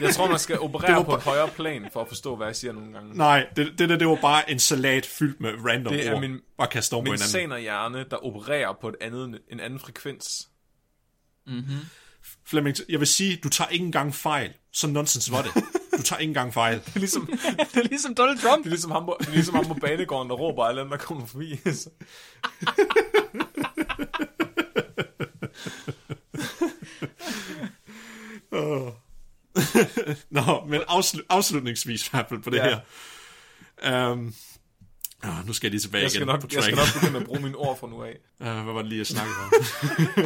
Jeg 0.01 0.15
tror, 0.15 0.29
man 0.29 0.39
skal 0.39 0.59
operere 0.59 0.87
Det 0.91 0.97
var 0.97 1.03
på 1.03 1.15
et 1.15 1.23
højere 1.23 1.49
plan, 1.49 1.89
for 1.93 2.01
at 2.01 2.09
forstå, 2.09 2.37
hvad 2.37 2.47
jeg 2.47 2.57
siger 2.57 2.73
nogle 2.73 2.93
gange. 2.93 3.15
Nej, 3.17 3.47
det, 3.57 3.79
det 3.79 3.89
der, 3.89 3.97
det 3.97 4.07
var 4.09 4.19
bare 4.23 4.51
en 4.51 4.59
salat 4.59 5.07
fyldt 5.07 5.41
med 5.41 5.51
random 5.67 5.93
Det 5.93 6.07
er 6.07 6.15
ord. 6.15 6.21
min- 6.21 6.41
bare 6.59 6.69
oven 6.75 6.83
på 6.91 6.97
Min 7.01 7.05
hinanden. 7.07 7.21
sener 7.29 7.59
hjerne, 7.59 8.05
der 8.11 8.17
opererer 8.27 8.73
på 8.81 8.89
et 8.89 8.95
andet, 9.01 9.39
en 9.53 9.61
anden 9.61 9.79
frekvens. 9.79 10.49
Flemming, 12.47 12.77
jeg 12.89 13.01
vil 13.01 13.07
sige, 13.09 13.37
du 13.37 13.49
tager 13.49 13.69
ikke 13.69 13.85
engang 13.85 14.15
fejl. 14.15 14.53
Så 14.73 14.87
nonsens 14.87 15.31
var 15.33 15.43
det. 15.43 15.53
Du 15.99 16.03
tager 16.03 16.21
ikke 16.21 16.31
engang 16.31 16.55
fejl. 16.55 16.81
Det 16.87 16.95
er 16.95 16.99
ligesom, 16.99 17.27
det 17.27 17.41
det 17.75 17.85
er 17.85 17.89
ligesom 17.89 18.15
Donald 18.15 18.39
Trump. 18.39 18.67
er 18.67 18.71
ligesom, 18.71 18.91
ham, 18.91 19.05
på, 19.05 19.17
det 19.21 19.29
er 19.29 19.33
ligesom 19.33 19.55
ham 19.55 19.65
på 19.67 19.75
banegården, 19.75 20.31
der 20.31 20.37
råber 20.37 20.65
alle 20.65 20.81
dem, 20.81 20.91
der 20.91 20.97
kommer 20.97 21.27
forbi. 21.27 21.57
Så- 21.65 21.91
Nå, 30.31 30.65
men 30.69 30.81
afslu- 30.81 31.27
afslutningsvis 31.29 32.07
i 32.07 32.11
hvert 32.11 32.27
fald 32.29 32.43
på 32.43 32.51
det 32.51 32.57
Ja. 32.57 32.81
her. 33.83 34.11
Um, 34.13 34.35
oh, 35.29 35.47
nu 35.47 35.53
skal 35.53 35.67
jeg 35.67 35.71
lige 35.71 35.81
tilbage 35.81 36.03
jeg, 36.03 36.11
skal 36.11 36.23
igen 36.23 36.27
nok, 36.27 36.41
på 36.41 36.49
jeg 36.53 36.63
skal 36.63 36.77
track. 36.77 36.95
nok 36.95 37.03
begynde 37.03 37.21
at 37.21 37.27
bruge 37.27 37.41
mine 37.41 37.57
ord 37.57 37.79
fra 37.79 37.89
nu 37.89 38.03
af. 38.03 38.17
Uh, 38.41 38.47
hvad 38.47 38.75
var 38.75 38.83
det 38.83 38.89
lige, 38.89 38.99
jeg 38.99 39.07
snakkede 39.07 39.37
om? 39.45 39.51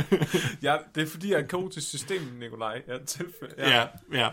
Ja, 0.67 0.77
det 0.95 1.03
er 1.03 1.07
fordi, 1.07 1.31
jeg 1.31 1.39
er 1.39 1.43
et 1.43 1.49
kaotisk 1.49 1.89
system, 1.89 2.23
Nikolaj. 2.23 2.83
Jeg 2.89 3.01
tilfælde. 3.07 3.55
Ja. 3.59 3.79
ja, 3.79 3.87
ja. 4.13 4.29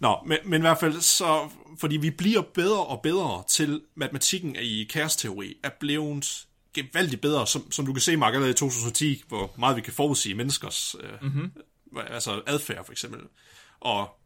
Nå, 0.00 0.16
men, 0.26 0.38
men 0.44 0.60
i 0.60 0.64
hvert 0.64 0.80
fald 0.80 1.00
så, 1.00 1.48
fordi 1.80 1.96
vi 1.96 2.10
bliver 2.10 2.42
bedre 2.54 2.86
og 2.86 3.00
bedre 3.02 3.42
til 3.48 3.82
matematikken 3.94 4.56
i 4.56 4.84
kaosteori, 4.84 5.54
er 5.64 5.70
blevet 5.80 6.46
gevaldigt 6.74 7.22
bedre, 7.22 7.46
som, 7.46 7.72
som 7.72 7.86
du 7.86 7.92
kan 7.92 8.00
se, 8.00 8.16
Mark, 8.16 8.34
allerede 8.34 8.50
i 8.50 8.54
2010, 8.54 9.22
hvor 9.28 9.54
meget 9.58 9.76
vi 9.76 9.80
kan 9.80 9.92
forudsige 9.92 10.34
menneskers 10.34 10.96
øh, 11.00 11.10
mm-hmm. 11.22 11.52
altså 11.96 12.42
adfærd, 12.46 12.84
for 12.84 12.92
eksempel. 12.92 13.20
Og 13.80 14.17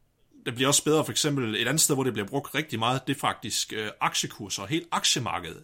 det 0.46 0.54
bliver 0.54 0.68
også 0.68 0.84
bedre, 0.84 1.04
for 1.04 1.12
eksempel 1.12 1.54
et 1.54 1.68
andet 1.68 1.80
sted, 1.80 1.94
hvor 1.96 2.04
det 2.04 2.12
bliver 2.12 2.28
brugt 2.28 2.54
rigtig 2.54 2.78
meget, 2.78 3.06
det 3.06 3.16
er 3.16 3.20
faktisk 3.20 3.72
øh, 3.72 3.88
aktiekurser. 4.00 4.66
Helt 4.66 4.88
aktiemarkedet 4.92 5.62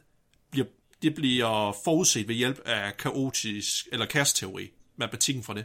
bliver, 0.50 0.66
det 1.02 1.14
bliver 1.14 1.76
forudset 1.84 2.28
ved 2.28 2.34
hjælp 2.34 2.58
af 2.66 2.96
kaotisk, 2.96 3.88
eller 3.92 4.06
kaosteori, 4.06 4.70
matematikken 4.96 5.44
for 5.44 5.52
det. 5.52 5.64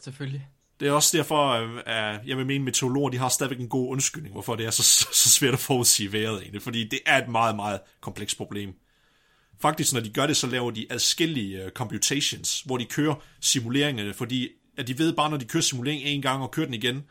Selvfølgelig. 0.00 0.48
Det 0.80 0.88
er 0.88 0.92
også 0.92 1.16
derfor, 1.16 1.50
øh, 1.50 1.82
at 1.86 2.20
jeg 2.26 2.36
vil 2.36 2.46
mene, 2.46 2.62
at 2.62 2.64
meteorologer 2.64 3.10
de 3.10 3.18
har 3.18 3.28
stadigvæk 3.28 3.60
en 3.60 3.68
god 3.68 3.88
undskyldning, 3.88 4.32
hvorfor 4.32 4.56
det 4.56 4.66
er 4.66 4.70
så, 4.70 4.82
så 5.12 5.30
svært 5.30 5.54
at 5.54 5.60
forudsige 5.60 6.12
vejret 6.12 6.42
egentlig. 6.42 6.62
Fordi 6.62 6.88
det 6.88 7.00
er 7.06 7.22
et 7.22 7.28
meget, 7.28 7.56
meget 7.56 7.80
komplekst 8.00 8.36
problem. 8.36 8.74
Faktisk, 9.60 9.92
når 9.92 10.00
de 10.00 10.10
gør 10.10 10.26
det, 10.26 10.36
så 10.36 10.46
laver 10.46 10.70
de 10.70 10.86
adskillige 10.90 11.64
uh, 11.64 11.70
computations, 11.70 12.60
hvor 12.60 12.76
de 12.76 12.84
kører 12.84 13.14
simuleringerne, 13.40 14.14
fordi 14.14 14.48
at 14.76 14.86
de 14.86 14.98
ved 14.98 15.12
bare, 15.12 15.30
når 15.30 15.36
de 15.36 15.44
kører 15.44 15.62
simuleringen 15.62 16.06
en 16.06 16.22
gang 16.22 16.42
og 16.42 16.50
kører 16.50 16.66
den 16.66 16.74
igen, 16.74 17.04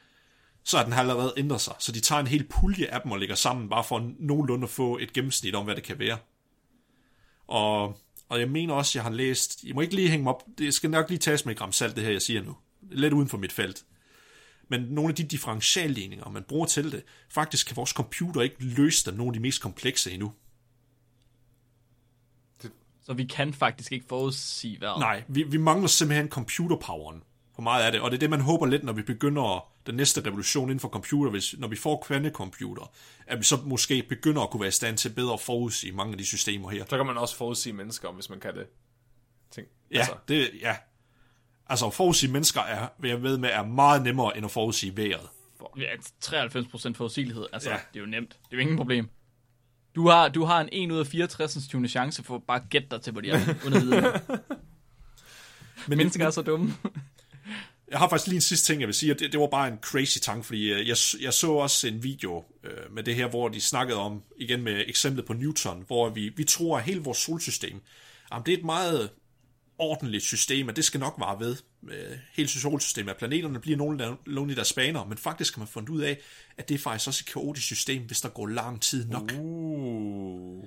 så 0.68 0.78
er 0.78 0.84
den 0.84 0.94
har 0.94 1.00
allerede 1.00 1.34
ændret 1.38 1.62
sig. 1.62 1.74
Så 1.80 1.92
de 1.92 2.00
tager 2.00 2.20
en 2.20 2.28
hel 2.28 2.48
pulje 2.48 2.86
af 2.86 3.02
dem 3.02 3.12
og 3.12 3.20
lægger 3.20 3.36
sammen, 3.36 3.70
bare 3.70 3.84
for 3.84 4.12
nogenlunde 4.20 4.64
at 4.64 4.70
få 4.70 4.98
et 4.98 5.14
gennemsnit 5.14 5.56
om, 5.56 5.66
hvad 5.66 5.76
det 5.76 5.84
kan 5.84 6.00
være. 6.00 6.18
Og, 7.48 8.00
og 8.30 8.40
jeg 8.40 8.50
mener 8.50 8.74
også, 8.74 9.00
jeg 9.00 9.04
har 9.04 9.12
læst, 9.12 9.64
I 9.64 9.74
må 9.74 9.82
ikke 9.82 9.96
lige 9.96 10.10
hænge 10.10 10.24
mig 10.24 10.34
op, 10.34 10.44
det 10.58 10.74
skal 10.74 10.90
nok 10.90 11.10
lige 11.10 11.20
tages 11.20 11.46
med 11.46 11.54
et 11.54 11.58
gram 11.58 11.72
salt, 11.72 11.96
det 11.96 12.04
her, 12.04 12.12
jeg 12.12 12.22
siger 12.22 12.44
nu. 12.44 12.56
Lidt 12.92 13.14
uden 13.14 13.28
for 13.28 13.38
mit 13.38 13.52
felt. 13.52 13.86
Men 14.70 14.82
nogle 14.82 15.10
af 15.10 15.16
de 15.16 15.24
differentialligninger, 15.24 16.30
man 16.30 16.44
bruger 16.44 16.66
til 16.66 16.92
det, 16.92 17.04
faktisk 17.30 17.68
kan 17.68 17.76
vores 17.76 17.90
computer 17.90 18.42
ikke 18.42 18.56
løse 18.60 19.06
dem, 19.06 19.18
nogle 19.18 19.30
af 19.30 19.34
de 19.34 19.40
mest 19.40 19.62
komplekse 19.62 20.12
endnu. 20.12 20.34
Så 23.04 23.14
vi 23.14 23.26
kan 23.26 23.54
faktisk 23.54 23.92
ikke 23.92 24.06
forudsige 24.10 24.82
vejret. 24.82 25.00
Nej, 25.00 25.24
vi, 25.28 25.44
vi 25.44 25.58
mangler 25.58 25.88
simpelthen 25.88 26.30
computerpoweren 26.30 27.24
på 27.58 27.62
meget 27.62 27.84
af 27.84 27.92
det, 27.92 28.02
og 28.02 28.12
det 28.12 28.18
er 28.18 28.20
det, 28.20 28.30
man 28.30 28.42
håber 28.42 28.66
lidt, 28.66 28.84
når 28.84 28.94
vi 28.94 29.02
begynder 29.02 29.70
den 29.86 29.96
næste 29.96 30.22
revolution 30.26 30.64
inden 30.70 30.80
for 30.80 30.90
computer, 30.90 31.32
hvis, 31.32 31.56
når 31.58 31.68
vi 31.68 31.76
får 31.76 32.04
kvantecomputer, 32.08 32.92
at 33.28 33.38
vi 33.40 33.44
så 33.44 33.58
måske 33.66 34.04
begynder 34.10 34.42
at 34.42 34.50
kunne 34.50 34.62
være 34.62 34.68
i 34.68 34.72
stand 34.72 34.98
til 34.98 35.10
bedre 35.10 35.34
at 35.34 35.40
forudsige 35.42 35.92
mange 35.94 36.12
af 36.12 36.18
de 36.18 36.26
systemer 36.26 36.70
her. 36.70 36.86
Så 36.90 36.98
kan 36.98 37.06
man 37.06 37.18
også 37.18 37.36
forudsige 37.36 37.74
mennesker, 37.74 38.12
hvis 38.12 38.30
man 38.30 38.40
kan 38.40 38.56
det. 38.56 38.68
Tænk. 39.52 39.68
Ja, 39.92 39.98
altså. 39.98 40.14
det, 40.28 40.50
ja. 40.62 40.76
Altså, 41.70 41.86
at 41.86 41.94
forudsige 41.94 42.32
mennesker 42.32 42.62
er, 42.62 42.88
vil 43.00 43.10
jeg 43.10 43.24
ved 43.24 43.38
med, 43.38 43.50
er 43.50 43.64
meget 43.66 44.02
nemmere 44.04 44.38
end 44.38 44.46
at 44.46 44.52
forudsige 44.52 44.98
vejret. 44.98 45.30
Ja, 45.78 45.94
93% 46.26 46.94
forudsigelighed. 46.94 47.46
Altså, 47.54 47.70
Ja. 47.70 47.76
det 47.94 48.00
er 48.00 48.04
jo 48.04 48.10
nemt. 48.10 48.30
Det 48.30 48.52
er 48.52 48.58
jo 48.58 48.60
ingen 48.60 48.78
problem. 48.78 49.10
Du 49.96 50.08
har, 50.10 50.30
du 50.30 50.44
har 50.46 50.62
en 50.62 50.70
1 50.72 50.92
ud 50.92 51.00
af 51.00 51.08
64 51.08 51.68
20. 51.68 51.88
chance 51.88 52.24
for 52.24 52.38
bare 52.48 52.62
at 52.62 52.70
gætte 52.70 52.88
dig 52.92 53.02
til, 53.02 53.12
hvor 53.12 53.22
de 53.22 53.30
er. 53.30 53.40
Det. 53.46 54.22
Men, 55.88 55.98
Mennesker 55.98 56.26
er 56.26 56.30
så 56.32 56.42
dumme. 56.42 56.74
Jeg 57.92 58.00
har 58.00 58.10
faktisk 58.10 58.28
lige 58.28 58.36
en 58.36 58.42
sidste 58.42 58.66
ting, 58.66 58.82
jeg 58.82 58.88
vil 58.88 58.96
sige, 58.96 59.14
og 59.14 59.20
det, 59.20 59.32
det 59.32 59.40
var 59.40 59.48
bare 59.48 59.68
en 59.68 59.78
crazy 59.82 60.18
tanke, 60.18 60.46
fordi 60.46 60.72
øh, 60.72 60.88
jeg, 60.88 60.98
jeg 61.22 61.34
så 61.34 61.52
også 61.52 61.88
en 61.88 62.04
video 62.04 62.44
øh, 62.64 62.94
med 62.94 63.04
det 63.04 63.16
her, 63.16 63.28
hvor 63.28 63.48
de 63.50 63.62
snakkede 63.62 64.00
om, 64.00 64.24
igen 64.38 64.64
med 64.64 64.84
eksemplet 64.88 65.26
på 65.26 65.34
Newton, 65.34 65.84
hvor 65.88 66.10
vi, 66.10 66.30
vi 66.30 66.44
tror, 66.44 66.78
at 66.78 66.84
hele 66.84 67.02
vores 67.02 67.18
solsystem 67.18 67.82
Jamen, 68.32 68.46
det 68.46 68.54
er 68.54 68.58
et 68.58 68.66
meget 68.66 69.10
ordentligt 69.78 70.24
system, 70.24 70.68
og 70.68 70.76
det 70.76 70.86
skal 70.86 71.00
nok 71.00 71.16
vare 71.18 71.40
ved. 71.40 71.56
Øh, 71.90 72.18
Hele 72.34 72.50
solsystemet, 72.50 73.12
at 73.12 73.18
planeterne 73.18 73.60
bliver 73.60 73.78
nogenlunde 73.78 74.52
i 74.52 74.56
deres 74.56 74.74
baner, 74.74 75.06
men 75.06 75.18
faktisk 75.18 75.56
har 75.56 75.60
man 75.60 75.68
fundet 75.68 75.90
ud 75.90 76.02
af, 76.02 76.18
at 76.58 76.70
det 76.70 76.76
er 76.76 76.80
faktisk 76.80 77.08
også 77.08 77.24
et 77.28 77.34
kaotisk 77.34 77.66
system, 77.66 78.04
hvis 78.04 78.22
der 78.22 78.30
går 78.30 78.48
lang 78.48 78.82
tid 78.82 79.08
nok. 79.08 79.32
Uh. 79.40 80.64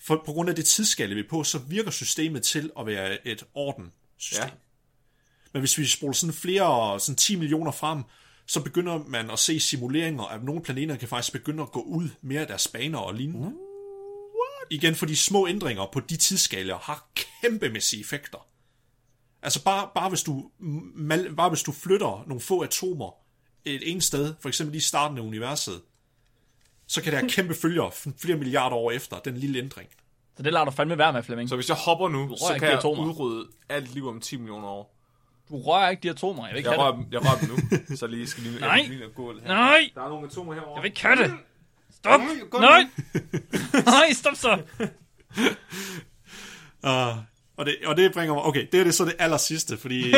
For 0.00 0.22
på 0.26 0.32
grund 0.32 0.48
af 0.48 0.56
det 0.56 0.64
tidsskale, 0.64 1.14
vi 1.14 1.20
er 1.20 1.28
på, 1.30 1.44
så 1.44 1.58
virker 1.58 1.90
systemet 1.90 2.42
til 2.42 2.70
at 2.78 2.86
være 2.86 3.28
et 3.28 3.44
ordenssystem. 3.54 4.44
Ja. 4.44 4.46
Ja. 4.46 4.69
Men 5.52 5.60
hvis 5.60 5.78
vi 5.78 5.86
spoler 5.86 6.12
sådan 6.12 6.34
flere, 6.34 7.00
sådan 7.00 7.16
10 7.16 7.36
millioner 7.36 7.70
frem, 7.72 8.02
så 8.46 8.60
begynder 8.62 8.98
man 9.06 9.30
at 9.30 9.38
se 9.38 9.60
simuleringer 9.60 10.22
af, 10.24 10.34
at 10.34 10.44
nogle 10.44 10.62
planeter 10.62 10.96
kan 10.96 11.08
faktisk 11.08 11.32
begynde 11.32 11.62
at 11.62 11.72
gå 11.72 11.80
ud 11.80 12.08
mere 12.22 12.40
af 12.40 12.46
deres 12.46 12.68
baner 12.68 12.98
og 12.98 13.14
lignende. 13.14 13.46
Uh, 13.48 14.66
Igen, 14.70 14.94
for 14.94 15.06
de 15.06 15.16
små 15.16 15.46
ændringer 15.48 15.86
på 15.92 16.00
de 16.00 16.16
tidsskaler 16.16 16.78
har 16.78 17.10
kæmpemæssige 17.14 18.00
effekter. 18.00 18.46
Altså 19.42 19.64
bare, 19.64 19.88
bare, 19.94 20.08
hvis 20.08 20.22
du, 20.22 20.50
mal- 20.94 21.34
bare 21.36 21.48
hvis 21.48 21.62
du 21.62 21.72
flytter 21.72 22.24
nogle 22.26 22.40
få 22.40 22.62
atomer 22.62 23.10
et 23.64 23.90
ene 23.90 24.02
sted, 24.02 24.34
for 24.40 24.48
eksempel 24.48 24.76
i 24.76 24.80
starten 24.80 25.18
af 25.18 25.22
universet, 25.22 25.80
så 26.86 27.02
kan 27.02 27.12
det 27.12 27.18
have 27.20 27.30
kæmpe 27.30 27.54
følger 27.54 27.90
flere 28.18 28.36
milliarder 28.38 28.76
år 28.76 28.90
efter 28.90 29.18
den 29.18 29.36
lille 29.36 29.58
ændring. 29.58 29.88
Så 30.36 30.42
det 30.42 30.52
lader 30.52 30.64
du 30.64 30.70
fandme 30.70 30.98
være 30.98 31.12
med, 31.12 31.22
Flemming. 31.22 31.48
Så 31.48 31.54
hvis 31.54 31.68
jeg 31.68 31.76
hopper 31.76 32.08
nu, 32.08 32.36
så 32.36 32.56
kan 32.58 32.68
jeg 32.68 32.78
atomer. 32.78 33.04
udrydde 33.04 33.48
alt 33.68 33.94
liv 33.94 34.08
om 34.08 34.20
10 34.20 34.36
millioner 34.36 34.68
år. 34.68 34.99
Du 35.50 35.56
rører 35.62 35.90
ikke 35.90 36.02
de 36.02 36.10
atomer. 36.10 36.46
Jeg 36.46 36.52
vil 36.54 36.58
ikke 36.58 36.70
Jeg 36.70 36.78
rører 36.78 36.92
dem, 36.96 37.04
jeg 37.12 37.20
rører 37.24 37.38
dem 37.38 37.48
nu, 37.48 37.56
så 37.96 38.06
lige 38.06 38.26
skal 38.26 38.42
lige, 38.42 38.60
Nej. 38.60 38.68
jeg 38.70 38.88
lige 38.88 39.00
her. 39.00 39.46
Nej, 39.48 39.90
Der 39.94 40.02
er 40.04 40.08
nogle 40.08 40.26
atomer 40.26 40.54
herovre. 40.54 40.74
jeg 40.74 40.82
vil 40.82 40.88
ikke 40.88 41.02
have 41.02 41.16
det. 41.16 41.32
Stop. 41.96 42.20
Nej. 42.60 42.86
Nej, 43.94 44.12
stop 44.12 44.34
så. 44.34 44.58
Uh, 46.86 47.18
og, 47.56 47.66
det, 47.66 47.76
og 47.86 47.96
det 47.96 48.12
bringer 48.12 48.34
mig... 48.34 48.42
Okay, 48.42 48.66
det 48.72 48.80
er 48.80 48.84
det 48.84 48.94
så 48.94 49.04
det 49.04 49.14
aller 49.18 49.36
sidste, 49.36 49.78
fordi... 49.78 50.14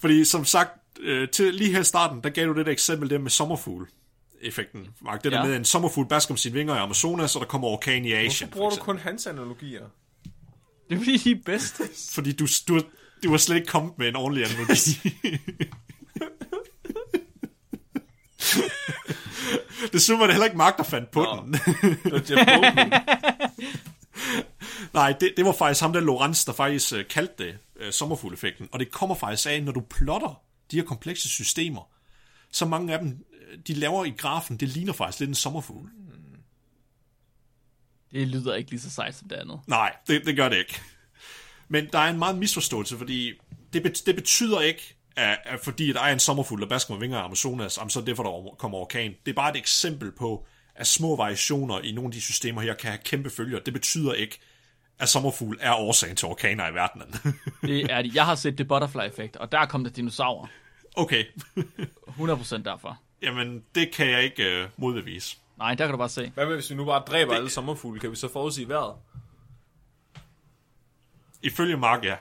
fordi 0.00 0.24
som 0.24 0.44
sagt, 0.44 0.70
øh, 1.00 1.28
til 1.28 1.54
lige 1.54 1.72
her 1.72 1.80
i 1.80 1.84
starten, 1.84 2.20
der 2.24 2.30
gav 2.30 2.46
du 2.46 2.54
det 2.54 2.66
der 2.66 2.72
eksempel 2.72 3.10
der 3.10 3.18
med 3.18 3.30
sommerfugl 3.30 3.88
effekten. 4.40 4.86
Mark, 5.00 5.24
det 5.24 5.32
der 5.32 5.38
Ja. 5.38 5.44
med, 5.44 5.52
at 5.52 5.58
en 5.58 5.64
sommerfugl 5.64 6.08
basker 6.08 6.32
om 6.34 6.36
sine 6.36 6.54
vinger 6.54 6.74
i 6.74 6.78
Amazonas, 6.78 7.36
og 7.36 7.40
der 7.40 7.46
kommer 7.46 7.68
orkan 7.68 8.04
i 8.04 8.08
Hvorfor 8.10 8.26
Asien. 8.26 8.50
bruger 8.50 8.70
for 8.70 8.76
du 8.76 8.82
kun 8.82 8.98
hans 8.98 9.26
analogier? 9.26 9.84
Det 10.88 10.94
er 10.94 10.98
fordi, 10.98 11.16
de 11.16 11.30
er 11.30 11.42
bedst. 11.44 11.80
Fordi 12.14 12.32
du, 12.32 12.46
du, 12.68 12.80
du 13.22 13.30
har 13.30 13.36
slet 13.36 13.56
ikke 13.56 13.68
kommet 13.68 13.92
med 13.98 14.08
en 14.08 14.16
ordentlig 14.16 14.44
analogi. 14.44 15.00
Desuden 19.92 20.20
var 20.20 20.26
det 20.26 20.34
heller 20.34 20.46
ikke 20.46 20.56
Mark, 20.56 20.76
der 20.76 20.82
fandt 20.82 21.10
på 21.10 21.22
Nå. 21.22 21.42
den. 21.44 21.52
Det 21.52 22.12
var 22.12 22.18
Jeff 22.18 22.44
Goldblum. 22.46 22.92
Nej, 24.92 25.14
det, 25.20 25.32
det 25.36 25.44
var 25.44 25.52
faktisk 25.52 25.80
ham 25.80 25.92
der 25.92 26.00
Lorenz, 26.00 26.44
der 26.44 26.52
faktisk 26.52 26.92
øh, 26.92 27.08
kaldte 27.08 27.44
det 27.44 27.58
øh, 27.80 27.92
sommerfugleffekten. 27.92 28.68
Og 28.72 28.78
det 28.80 28.90
kommer 28.90 29.14
faktisk 29.14 29.48
af, 29.50 29.62
når 29.64 29.72
du 29.72 29.80
plotter 29.80 30.42
de 30.70 30.76
her 30.76 30.84
komplekse 30.84 31.28
systemer, 31.28 31.88
så 32.52 32.66
mange 32.66 32.92
af 32.92 32.98
dem, 32.98 33.08
øh, 33.08 33.58
de 33.66 33.74
laver 33.74 34.04
i 34.04 34.10
grafen, 34.10 34.56
det 34.56 34.68
ligner 34.68 34.92
faktisk 34.92 35.20
lidt 35.20 35.28
en 35.28 35.34
sommerfugl. 35.34 35.90
Det 38.12 38.28
lyder 38.28 38.54
ikke 38.54 38.70
lige 38.70 38.80
så 38.80 38.90
sejt 38.90 39.14
som 39.14 39.28
det 39.28 39.36
andet. 39.36 39.60
Nej, 39.66 39.96
det, 40.06 40.26
det 40.26 40.36
gør 40.36 40.48
det 40.48 40.56
ikke. 40.56 40.80
Men 41.68 41.88
der 41.92 41.98
er 41.98 42.10
en 42.10 42.18
meget 42.18 42.38
misforståelse, 42.38 42.98
fordi 42.98 43.32
det, 43.72 43.82
bet, 43.82 44.02
det 44.06 44.14
betyder 44.14 44.60
ikke, 44.60 44.96
at, 45.16 45.38
at 45.44 45.60
fordi 45.60 45.92
der 45.92 46.00
er 46.00 46.12
en 46.12 46.18
sommerfugl, 46.18 46.60
der 46.60 46.68
basker 46.68 46.94
med 46.94 47.00
vinger 47.00 47.18
i 47.18 47.22
Amazonas, 47.24 47.72
så 47.72 47.80
er 47.80 47.86
det 48.00 48.06
derfor, 48.06 48.22
der 48.22 48.54
kommer 48.58 48.78
orkan. 48.78 49.14
Det 49.26 49.30
er 49.30 49.34
bare 49.34 49.50
et 49.50 49.56
eksempel 49.56 50.12
på, 50.12 50.46
at 50.74 50.86
små 50.86 51.16
variationer 51.16 51.80
i 51.80 51.92
nogle 51.92 52.08
af 52.08 52.12
de 52.12 52.20
systemer 52.20 52.60
her 52.60 52.74
kan 52.74 52.90
have 52.90 53.00
kæmpe 53.04 53.30
følger. 53.30 53.58
Det 53.58 53.72
betyder 53.72 54.12
ikke, 54.12 54.38
at 54.98 55.08
sommerfugl 55.08 55.58
er 55.60 55.74
årsagen 55.74 56.16
til 56.16 56.28
orkaner 56.28 56.68
i 56.70 56.74
verdenen. 56.74 57.14
Det 57.62 57.92
er 57.92 58.02
de. 58.02 58.10
Jeg 58.14 58.24
har 58.24 58.34
set 58.34 58.56
The 58.56 58.64
Butterfly 58.64 59.00
Effect, 59.00 59.36
og 59.36 59.52
der 59.52 59.66
kom 59.66 59.84
der 59.84 59.90
dinosaurer. 59.90 60.46
okay, 60.96 61.24
100% 61.56 62.62
derfor. 62.62 62.98
jamen 63.22 63.62
det 63.74 63.92
kan 63.94 64.10
jeg 64.10 64.22
ikke 64.22 64.60
øh, 64.62 64.68
modbevise. 64.76 65.36
Nej, 65.58 65.74
der 65.74 65.84
kan 65.84 65.92
du 65.92 65.98
bare 65.98 66.08
se. 66.08 66.30
Hvad 66.34 66.46
med, 66.46 66.54
hvis 66.54 66.70
vi 66.70 66.74
nu 66.74 66.84
bare 66.84 67.02
dræber 67.06 67.34
alle 67.34 67.50
sommerfugle? 67.50 68.00
Kan 68.00 68.10
vi 68.10 68.16
så 68.16 68.28
forudsige 68.32 68.68
vejret? 68.68 68.94
Ifølge 71.42 71.76
Mark, 71.76 72.04
ja. 72.04 72.14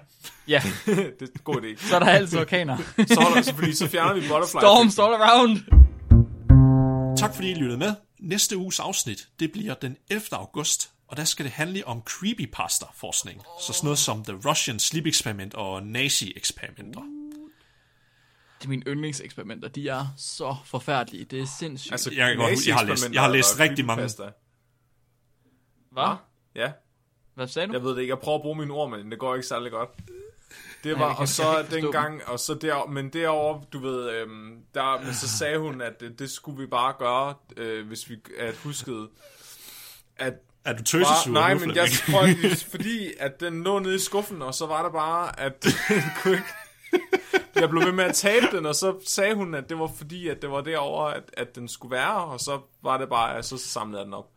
Ja, 0.48 0.62
det 0.86 1.22
er 1.22 1.26
en 1.26 1.42
god 1.44 1.56
idé. 1.62 1.88
så 1.90 1.96
er 1.96 2.00
der 2.00 2.06
altid 2.08 2.40
orkaner. 2.40 2.78
Så, 3.08 3.22
holder, 3.22 3.42
så, 3.42 3.56
fordi 3.56 3.74
så 3.74 3.88
fjerner 3.88 4.14
vi 4.14 4.20
butterfly. 4.20 4.60
Storms 4.60 5.00
all 5.00 5.14
around. 5.14 5.58
Tak 7.18 7.36
fordi 7.36 7.52
I 7.52 7.54
lyttede 7.54 7.80
med. 7.80 7.94
Næste 8.20 8.58
uges 8.58 8.80
afsnit, 8.80 9.28
det 9.40 9.52
bliver 9.52 9.74
den 9.74 9.98
11. 10.10 10.24
august, 10.32 10.92
og 11.08 11.18
der 11.18 11.24
skal 11.24 11.46
det 11.46 11.52
handle 11.54 11.88
om 11.88 12.02
creepypasta-forskning. 12.02 13.42
Så 13.62 13.74
sådan 13.74 13.86
noget 13.86 13.98
som 14.00 14.24
The 14.24 14.50
Russian 14.50 14.80
Sleep 14.80 15.06
Experiment 15.06 15.54
og 15.54 15.84
Nazi-eksperimenter. 15.84 17.02
Det 18.60 18.66
er 18.66 18.70
mine 18.70 18.84
yndlingseksperimenter. 18.88 19.68
De 19.70 19.90
er 19.90 20.06
så 20.18 20.56
forfærdelige. 20.66 21.26
Det 21.26 21.40
er 21.42 21.46
sindssygt. 21.60 21.92
Altså, 21.92 22.12
Jeg 22.16 22.28
kan 22.28 22.38
godt 22.38 22.68
jeg 22.68 22.76
har 22.76 22.84
læst- 22.84 23.14
jeg 23.14 23.22
har 23.22 23.30
læst 23.32 23.60
rigtig 23.60 23.86
mange. 23.86 24.00
creepypasta. 24.10 24.30
Hvad? 25.92 26.16
Ja, 26.56 26.72
Hvad 27.36 27.48
sagde 27.48 27.68
du? 27.68 27.74
jeg 27.74 27.84
ved 27.84 27.90
det 27.96 28.02
ikke. 28.02 28.12
Jeg 28.12 28.20
prøver 28.20 28.38
at 28.38 28.42
bruge 28.42 28.58
mine 28.60 28.74
ord, 28.74 28.90
men 28.90 29.12
det 29.12 29.20
går 29.20 29.36
ikke 29.36 29.48
særlig 29.48 29.72
godt. 29.72 29.90
Det 30.84 31.00
var, 31.00 31.08
kan- 31.14 31.18
og 31.22 31.28
så 31.28 31.44
forstå 31.44 31.76
dengang, 31.76 32.22
og 32.26 32.40
så 32.40 32.54
der, 32.54 32.86
men 32.88 33.10
derovre, 33.10 33.64
du 33.74 33.80
ved, 33.80 34.10
øhm, 34.12 34.60
der, 34.74 35.02
men 35.04 35.14
så 35.14 35.28
sagde 35.38 35.58
hun, 35.60 35.82
at 35.82 36.00
det, 36.00 36.20
det 36.20 36.32
skulle 36.32 36.58
vi 36.62 36.66
bare 36.68 36.94
gøre, 37.00 37.36
øh, 37.58 37.88
hvis 37.88 38.10
vi 38.10 38.16
at 38.40 38.56
huskede, 38.56 39.10
at 40.18 40.34
Er 40.66 40.74
du 40.74 40.84
tøsesur 40.84 41.32
nej, 41.34 41.54
men 41.54 41.76
jeg 41.76 41.88
prøvede, 42.12 42.56
fordi 42.72 43.14
at 43.20 43.40
den 43.40 43.64
lå 43.64 43.80
nede 43.80 43.96
i 43.96 44.00
skuffen, 44.00 44.42
og 44.42 44.54
så 44.54 44.66
var 44.66 44.84
der 44.84 44.90
bare, 44.92 45.40
at 45.40 45.64
den 45.64 46.02
kunne 46.22 46.34
ikke, 46.34 46.48
jeg 47.56 47.70
blev 47.70 47.86
ved 47.86 47.92
med 47.92 48.04
at 48.04 48.16
tabe 48.16 48.46
den, 48.52 48.66
og 48.66 48.76
så 48.76 49.00
sagde 49.06 49.36
hun, 49.36 49.54
at 49.56 49.70
det 49.70 49.80
var 49.80 49.88
fordi, 49.98 50.28
at 50.28 50.42
det 50.42 50.52
var 50.52 50.62
derovre, 50.62 51.16
at, 51.16 51.24
at 51.34 51.56
den 51.56 51.68
skulle 51.68 51.92
være, 51.92 52.14
og 52.26 52.40
så 52.40 52.62
var 52.84 52.98
det 52.98 53.10
bare, 53.10 53.38
at 53.38 53.46
så 53.46 53.58
samlede 53.58 54.00
jeg 54.00 54.06
den 54.06 54.14
op. 54.14 54.32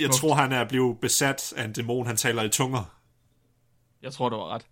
Jeg 0.00 0.10
tror, 0.10 0.34
han 0.34 0.52
er 0.52 0.64
blevet 0.68 1.00
besat 1.00 1.52
af 1.56 1.64
en 1.64 1.72
dæmon, 1.72 2.06
han 2.06 2.16
taler 2.16 2.42
i 2.42 2.48
tunger. 2.48 2.94
Jeg 4.02 4.12
tror, 4.12 4.28
du 4.28 4.36
var 4.36 4.48
ret. 4.48 4.66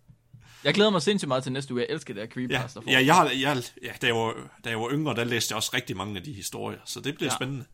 Jeg 0.63 0.73
glæder 0.73 0.89
mig 0.91 1.01
sindssygt 1.01 1.27
meget 1.27 1.43
til 1.43 1.51
næste 1.51 1.73
uge. 1.73 1.81
Jeg 1.81 1.87
elsker 1.93 2.13
det 2.13 2.21
her 2.21 2.27
Ja, 2.27 2.33
creepypasta. 2.33 2.79
ja, 2.87 3.05
jeg, 3.05 3.15
har, 3.15 3.25
jeg, 3.29 3.63
ja 3.83 3.91
da, 4.01 4.07
jeg 4.07 4.15
var, 4.15 4.33
da 4.63 4.69
jeg 4.69 4.79
var 4.79 4.89
yngre, 4.91 5.15
der 5.15 5.23
læste 5.23 5.51
jeg 5.51 5.55
også 5.55 5.71
rigtig 5.73 5.97
mange 5.97 6.17
af 6.17 6.23
de 6.23 6.33
historier, 6.33 6.79
så 6.85 6.99
det 6.99 7.15
bliver 7.15 7.25
Ja. 7.27 7.33
ja. 7.33 7.35
spændende. 7.37 7.65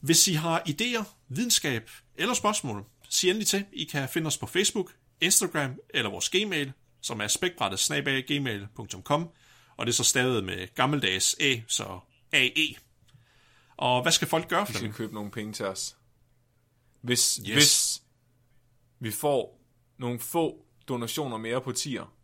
Hvis 0.00 0.28
I 0.28 0.32
har 0.32 0.62
idéer, 0.68 1.04
videnskab 1.28 1.90
eller 2.14 2.34
spørgsmål, 2.34 2.84
sig 3.08 3.28
endelig 3.30 3.46
til. 3.48 3.64
I 3.72 3.84
kan 3.84 4.08
finde 4.08 4.26
os 4.26 4.38
på 4.38 4.46
Facebook, 4.46 4.92
Instagram 5.20 5.74
eller 5.90 6.10
vores 6.10 6.28
gmail, 6.30 6.72
som 7.00 7.20
er 7.20 7.26
spækbrættet-gmail.com, 7.26 9.28
og 9.76 9.86
det 9.86 9.92
er 9.92 9.96
så 9.96 10.04
stadig 10.04 10.44
med 10.44 10.74
gammeldags 10.74 11.36
A, 11.40 11.54
så 11.68 12.00
AE. 12.32 12.74
Og 13.76 14.02
hvad 14.02 14.12
skal 14.12 14.28
folk 14.28 14.48
gøre, 14.48 14.60
Vi 14.60 14.66
skal 14.66 14.74
Flemming? 14.78 14.94
købe 14.94 15.14
nogle 15.14 15.30
penge 15.30 15.52
til 15.52 15.66
os. 15.66 15.96
Hvis, 17.00 17.40
Yes. 17.48 17.54
hvis 17.54 18.02
vi 18.98 19.10
får 19.10 19.60
nogle 19.98 20.20
få 20.20 20.64
donationer 20.88 21.36
mere 21.36 21.60
på 21.60 21.72
tier, 21.72 22.14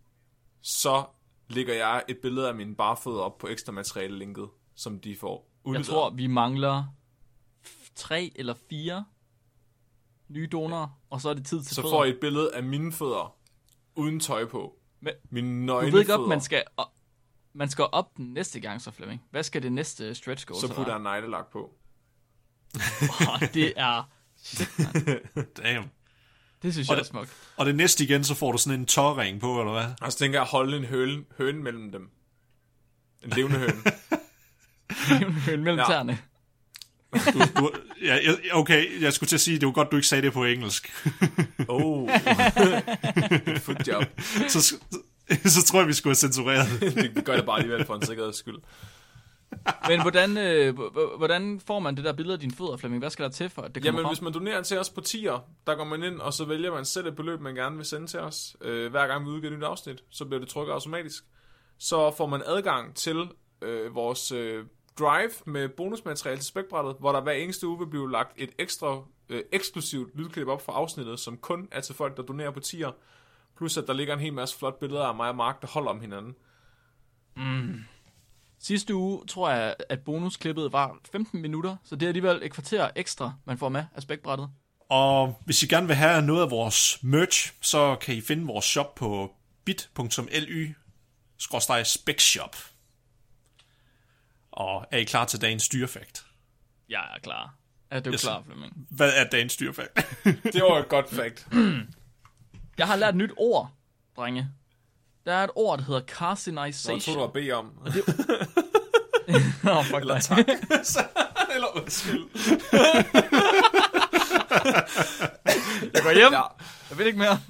så 0.63 1.05
lægger 1.49 1.75
jeg 1.75 2.05
et 2.09 2.19
billede 2.23 2.49
af 2.49 2.55
mine 2.55 2.75
barfødder 2.75 3.21
op 3.21 3.39
på 3.39 3.49
ekstra 3.49 3.73
materiale 3.73 4.19
linket, 4.19 4.49
som 4.75 5.01
de 5.01 5.17
får 5.17 5.51
Jeg 5.65 5.69
udleveret. 5.69 5.87
tror, 5.87 6.11
vi 6.11 6.27
mangler 6.27 6.85
tre 7.95 8.33
eller 8.37 8.55
fire 8.71 9.05
nye 10.29 10.49
donorer, 10.53 10.89
og 11.11 11.21
så 11.21 11.29
er 11.29 11.35
det 11.35 11.47
tid 11.47 11.63
til 11.63 11.75
så 11.75 11.83
fødder. 11.83 11.95
får 11.95 12.05
I 12.05 12.09
et 12.11 12.21
billede 12.21 12.55
af 12.55 12.63
mine 12.63 12.93
fødder 12.93 13.36
uden 13.97 14.21
tøj 14.21 14.45
på. 14.45 14.77
Men, 15.01 15.13
Mine 15.31 15.49
du 15.61 15.67
nøgne 15.67 15.93
ved 15.93 16.07
godt, 16.07 16.29
man 16.29 16.41
skal, 16.41 16.63
op- 16.77 16.93
man 17.55 17.69
skal 17.71 17.85
op 17.93 18.17
den 18.17 18.33
næste 18.33 18.61
gang, 18.61 18.83
så 18.83 18.91
Flemming. 18.91 19.23
Hvad 19.31 19.43
skal 19.43 19.63
det 19.63 19.73
næste 19.73 20.15
stretch 20.15 20.47
goal 20.47 20.61
Så 20.61 20.67
så 20.67 20.75
putter 20.75 20.83
jeg 20.83 20.87
være? 21.05 21.15
en 21.17 21.23
neglelak 21.23 21.47
på. 21.53 21.75
Åh, 23.21 23.41
det 23.55 23.73
er... 23.77 24.11
Shit. 24.43 24.69
Damn. 25.63 25.91
Det 26.63 26.73
synes 26.73 26.89
Og 26.89 26.93
jeg 26.95 26.99
er 26.99 27.03
det- 27.03 27.07
smukt. 27.11 27.33
Og 27.57 27.67
det 27.67 27.75
næste 27.77 28.05
igen, 28.05 28.25
så 28.25 28.35
får 28.35 28.53
du 28.53 28.59
sådan 28.59 28.81
en 28.81 28.87
tårring 28.87 29.41
på, 29.41 29.61
eller 29.61 29.73
hvad? 29.73 29.95
Og 30.01 30.13
så 30.13 30.19
tænker 30.19 30.39
jeg 30.39 30.43
at 30.43 30.49
holde 30.49 30.77
en 30.77 30.85
høne, 30.85 31.25
høne 31.39 31.63
mellem 31.63 31.93
dem. 31.93 32.11
En 33.25 33.31
levende 33.31 33.59
høne. 33.59 33.73
Høn 35.47 35.65
mellem 35.65 35.79
Ja. 35.79 35.85
tæerne. 35.87 36.19
Du, 37.35 37.39
du, 37.61 37.71
ja, 38.03 38.15
jeg- 38.15 38.39
okay, 38.53 39.03
jeg 39.03 39.13
skulle 39.13 39.29
til 39.29 39.37
at 39.37 39.41
sige, 39.41 39.59
det 39.59 39.67
var 39.67 39.73
godt, 39.73 39.91
du 39.91 39.97
ikke 39.97 40.09
sagde 40.09 40.23
det 40.23 40.33
på 40.33 40.45
engelsk. 40.45 40.93
Oh. 41.69 42.09
Foot 43.65 43.89
job. 43.89 44.05
så, 44.49 44.61
så, 44.63 44.75
så 45.45 45.63
tror 45.67 45.79
jeg, 45.81 45.89
vi 45.89 45.93
skulle 45.93 46.11
have 46.11 46.15
censureret 46.17 46.81
det. 46.81 47.15
Vi 47.17 47.21
gør 47.21 47.37
det 47.37 47.47
bare 47.47 47.59
alligevel 47.59 47.87
for 47.87 47.95
en 47.95 48.03
sikkerheds 48.07 48.37
skyld. 48.37 48.57
Men 49.89 50.03
hvordan, 50.03 50.39
øh, 50.39 50.75
hvordan 51.17 51.61
får 51.67 51.79
man 51.79 51.97
det 51.97 52.05
der 52.05 52.13
billede 52.13 52.33
af 52.35 52.41
dine 52.41 52.53
fødder, 52.53 52.77
Flemming? 52.77 53.03
Hvad 53.03 53.11
skal 53.11 53.23
der 53.25 53.31
til 53.31 53.49
for, 53.51 53.63
at 53.63 53.75
det 53.75 53.83
kommer 53.83 53.99
Jamen, 53.99 54.05
frem? 54.05 54.11
hvis 54.15 54.23
man 54.23 54.33
donerer 54.33 54.63
til 54.63 54.79
os 54.79 54.91
på 54.91 55.01
tier, 55.01 55.45
der 55.67 55.75
går 55.75 55.85
man 55.85 56.03
ind, 56.03 56.21
og 56.21 56.33
så 56.33 56.45
vælger 56.45 56.73
man 56.75 56.85
selv 56.85 57.07
et 57.07 57.17
beløb, 57.17 57.41
man 57.41 57.55
gerne 57.55 57.77
vil 57.77 57.85
sende 57.87 58.07
til 58.07 58.21
os. 58.21 58.57
Øh, 58.61 58.91
hver 58.91 59.07
gang 59.07 59.25
vi 59.25 59.31
udgiver 59.31 59.53
et 59.53 59.59
nyt 59.59 59.65
afsnit, 59.65 60.03
så 60.11 60.25
bliver 60.25 60.41
det 60.41 60.49
trykket 60.49 60.73
automatisk. 60.73 61.25
Så 61.79 62.15
får 62.17 62.27
man 62.27 62.43
adgang 62.47 62.95
til 62.95 63.17
øh, 63.63 63.95
vores 63.95 64.33
øh, 64.33 64.65
drive 64.99 65.31
med 65.45 65.69
bonusmateriale 65.69 66.39
til 66.39 66.47
spækbrættet, 66.47 66.97
hvor 66.99 67.13
der 67.13 67.21
hver 67.21 67.33
eneste 67.33 67.67
uge 67.67 67.79
vil 67.79 67.87
blive 67.87 68.11
lagt 68.11 68.33
et 68.37 68.51
ekstra 68.59 69.03
øh, 69.29 69.43
eksklusivt 69.53 70.17
lydklip 70.17 70.49
op 70.49 70.63
fra 70.63 70.73
afsnittet, 70.73 71.21
som 71.21 71.37
kun 71.37 71.69
er 71.73 71.81
til 71.81 71.95
folk, 71.95 72.17
der 72.17 72.23
donerer 72.23 72.51
på 72.51 72.61
tier. 72.61 72.91
Plus 73.57 73.77
at 73.77 73.87
der 73.87 73.93
ligger 73.93 74.15
en 74.15 74.21
hel 74.21 74.33
masse 74.33 74.59
flotte 74.59 74.79
billeder 74.81 75.05
af 75.05 75.15
mig 75.15 75.29
og 75.29 75.37
Mark, 75.37 75.63
der 75.63 75.69
holder 75.69 75.91
om 75.91 76.01
hinanden. 76.01 76.37
Sidste 78.59 78.95
uge 78.95 79.27
tror 79.27 79.51
jeg, 79.51 79.75
at 79.89 80.01
bonusklippet 80.01 80.73
var 80.73 80.99
15 81.13 81.43
minutter, 81.43 81.77
så 81.85 81.97
det 81.97 82.07
er 82.07 82.09
alligevel 82.09 82.41
et 82.43 82.53
kvarter 82.53 82.91
ekstra, 82.97 83.33
man 83.45 83.59
får 83.59 83.69
med 83.69 83.85
af 83.95 84.03
spækbrættet. 84.03 84.49
Og 84.89 85.43
hvis 85.45 85.63
I 85.63 85.67
gerne 85.67 85.87
vil 85.87 85.97
have 85.97 86.23
noget 86.23 86.43
af 86.43 86.51
vores 86.51 86.99
merch, 87.03 87.53
så 87.61 87.97
kan 88.01 88.15
I 88.15 88.21
finde 88.21 88.47
vores 88.47 88.65
shop 88.65 88.95
på 88.95 89.33
bit.ly 89.65 90.73
specshop. 91.85 92.57
Og 94.57 94.87
er 94.91 94.99
I 94.99 95.05
klar 95.05 95.25
til 95.25 95.41
dagens 95.41 95.69
dyrefakt? 95.69 96.25
Jeg 96.89 97.01
er 97.17 97.21
klar. 97.23 97.55
Er 97.91 98.01
du 98.01 98.11
Yes. 98.13 98.21
klar, 98.23 98.43
Flemming? 98.47 98.87
Hvad 98.91 99.13
er 99.17 99.25
dagens 99.25 99.57
dyrefakt? 99.57 100.17
Det 100.53 100.63
var 100.63 100.79
et 100.79 100.89
godt 100.89 101.11
fact. 101.11 101.47
Jeg 102.79 102.87
har 102.87 102.97
lært 102.97 103.09
et 103.15 103.17
nyt 103.17 103.31
ord, 103.37 103.71
drenge. 104.17 104.49
Der 105.27 105.33
er 105.33 105.45
et 105.45 105.51
ord, 105.55 105.79
der 105.79 105.85
hedder 105.85 106.01
jeg 106.01 106.09
carcinization. 106.09 107.01
tror 107.01 107.15
du 107.15 107.25
at 107.25 107.33
bede 107.33 107.53
om. 107.53 107.67
Åh, 109.69 109.77
oh, 109.77 109.85
fuck 109.85 110.01
Eller 110.01 110.15
dig. 110.15 110.23
tak. 110.23 110.39
Eller 111.55 111.77
undskyld. 111.77 112.23
Jeg 115.95 116.03
går 116.03 116.13
hjem. 116.15 116.33
Ja. 116.33 116.43
Jeg 116.91 116.99
ved 116.99 117.07
ikke 117.07 117.19
mere. 117.19 117.41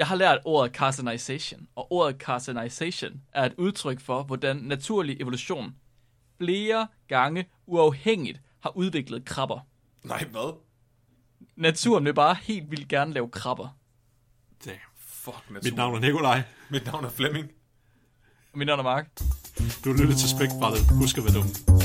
Jeg 0.00 0.08
har 0.08 0.16
lært 0.16 0.38
ordet 0.44 0.72
carcinization, 0.72 1.66
og 1.76 1.92
ordet 1.92 2.16
carcinization 2.20 3.20
er 3.32 3.44
et 3.44 3.54
udtryk 3.58 4.00
for, 4.00 4.22
hvordan 4.22 4.56
naturlig 4.56 5.20
evolution 5.20 5.74
flere 6.38 6.86
gange 7.08 7.46
uafhængigt 7.66 8.40
har 8.60 8.76
udviklet 8.76 9.24
krabber. 9.24 9.60
Nej, 10.02 10.24
hvad? 10.24 10.54
Naturen 11.56 12.04
vil 12.04 12.14
bare 12.14 12.36
helt 12.42 12.70
vildt 12.70 12.88
gerne 12.88 13.12
lave 13.12 13.30
krabber. 13.30 13.68
Damn. 14.64 14.76
Fuck, 14.96 15.50
natur. 15.50 15.64
Mit 15.64 15.74
navn 15.76 15.94
er 15.94 16.00
Nikolaj. 16.00 16.42
Mit 16.70 16.86
navn 16.86 17.04
er 17.04 17.10
Flemming. 17.10 17.50
Og 18.52 18.58
mit 18.58 18.66
navn 18.66 18.78
er 18.78 18.84
Mark. 18.84 19.06
Du 19.84 19.92
lytter 19.92 20.16
til 20.16 20.28
spækbrættet. 20.28 20.82
Husk 20.98 21.18
at 21.18 21.24
være 21.24 21.34
dum. 21.34 21.79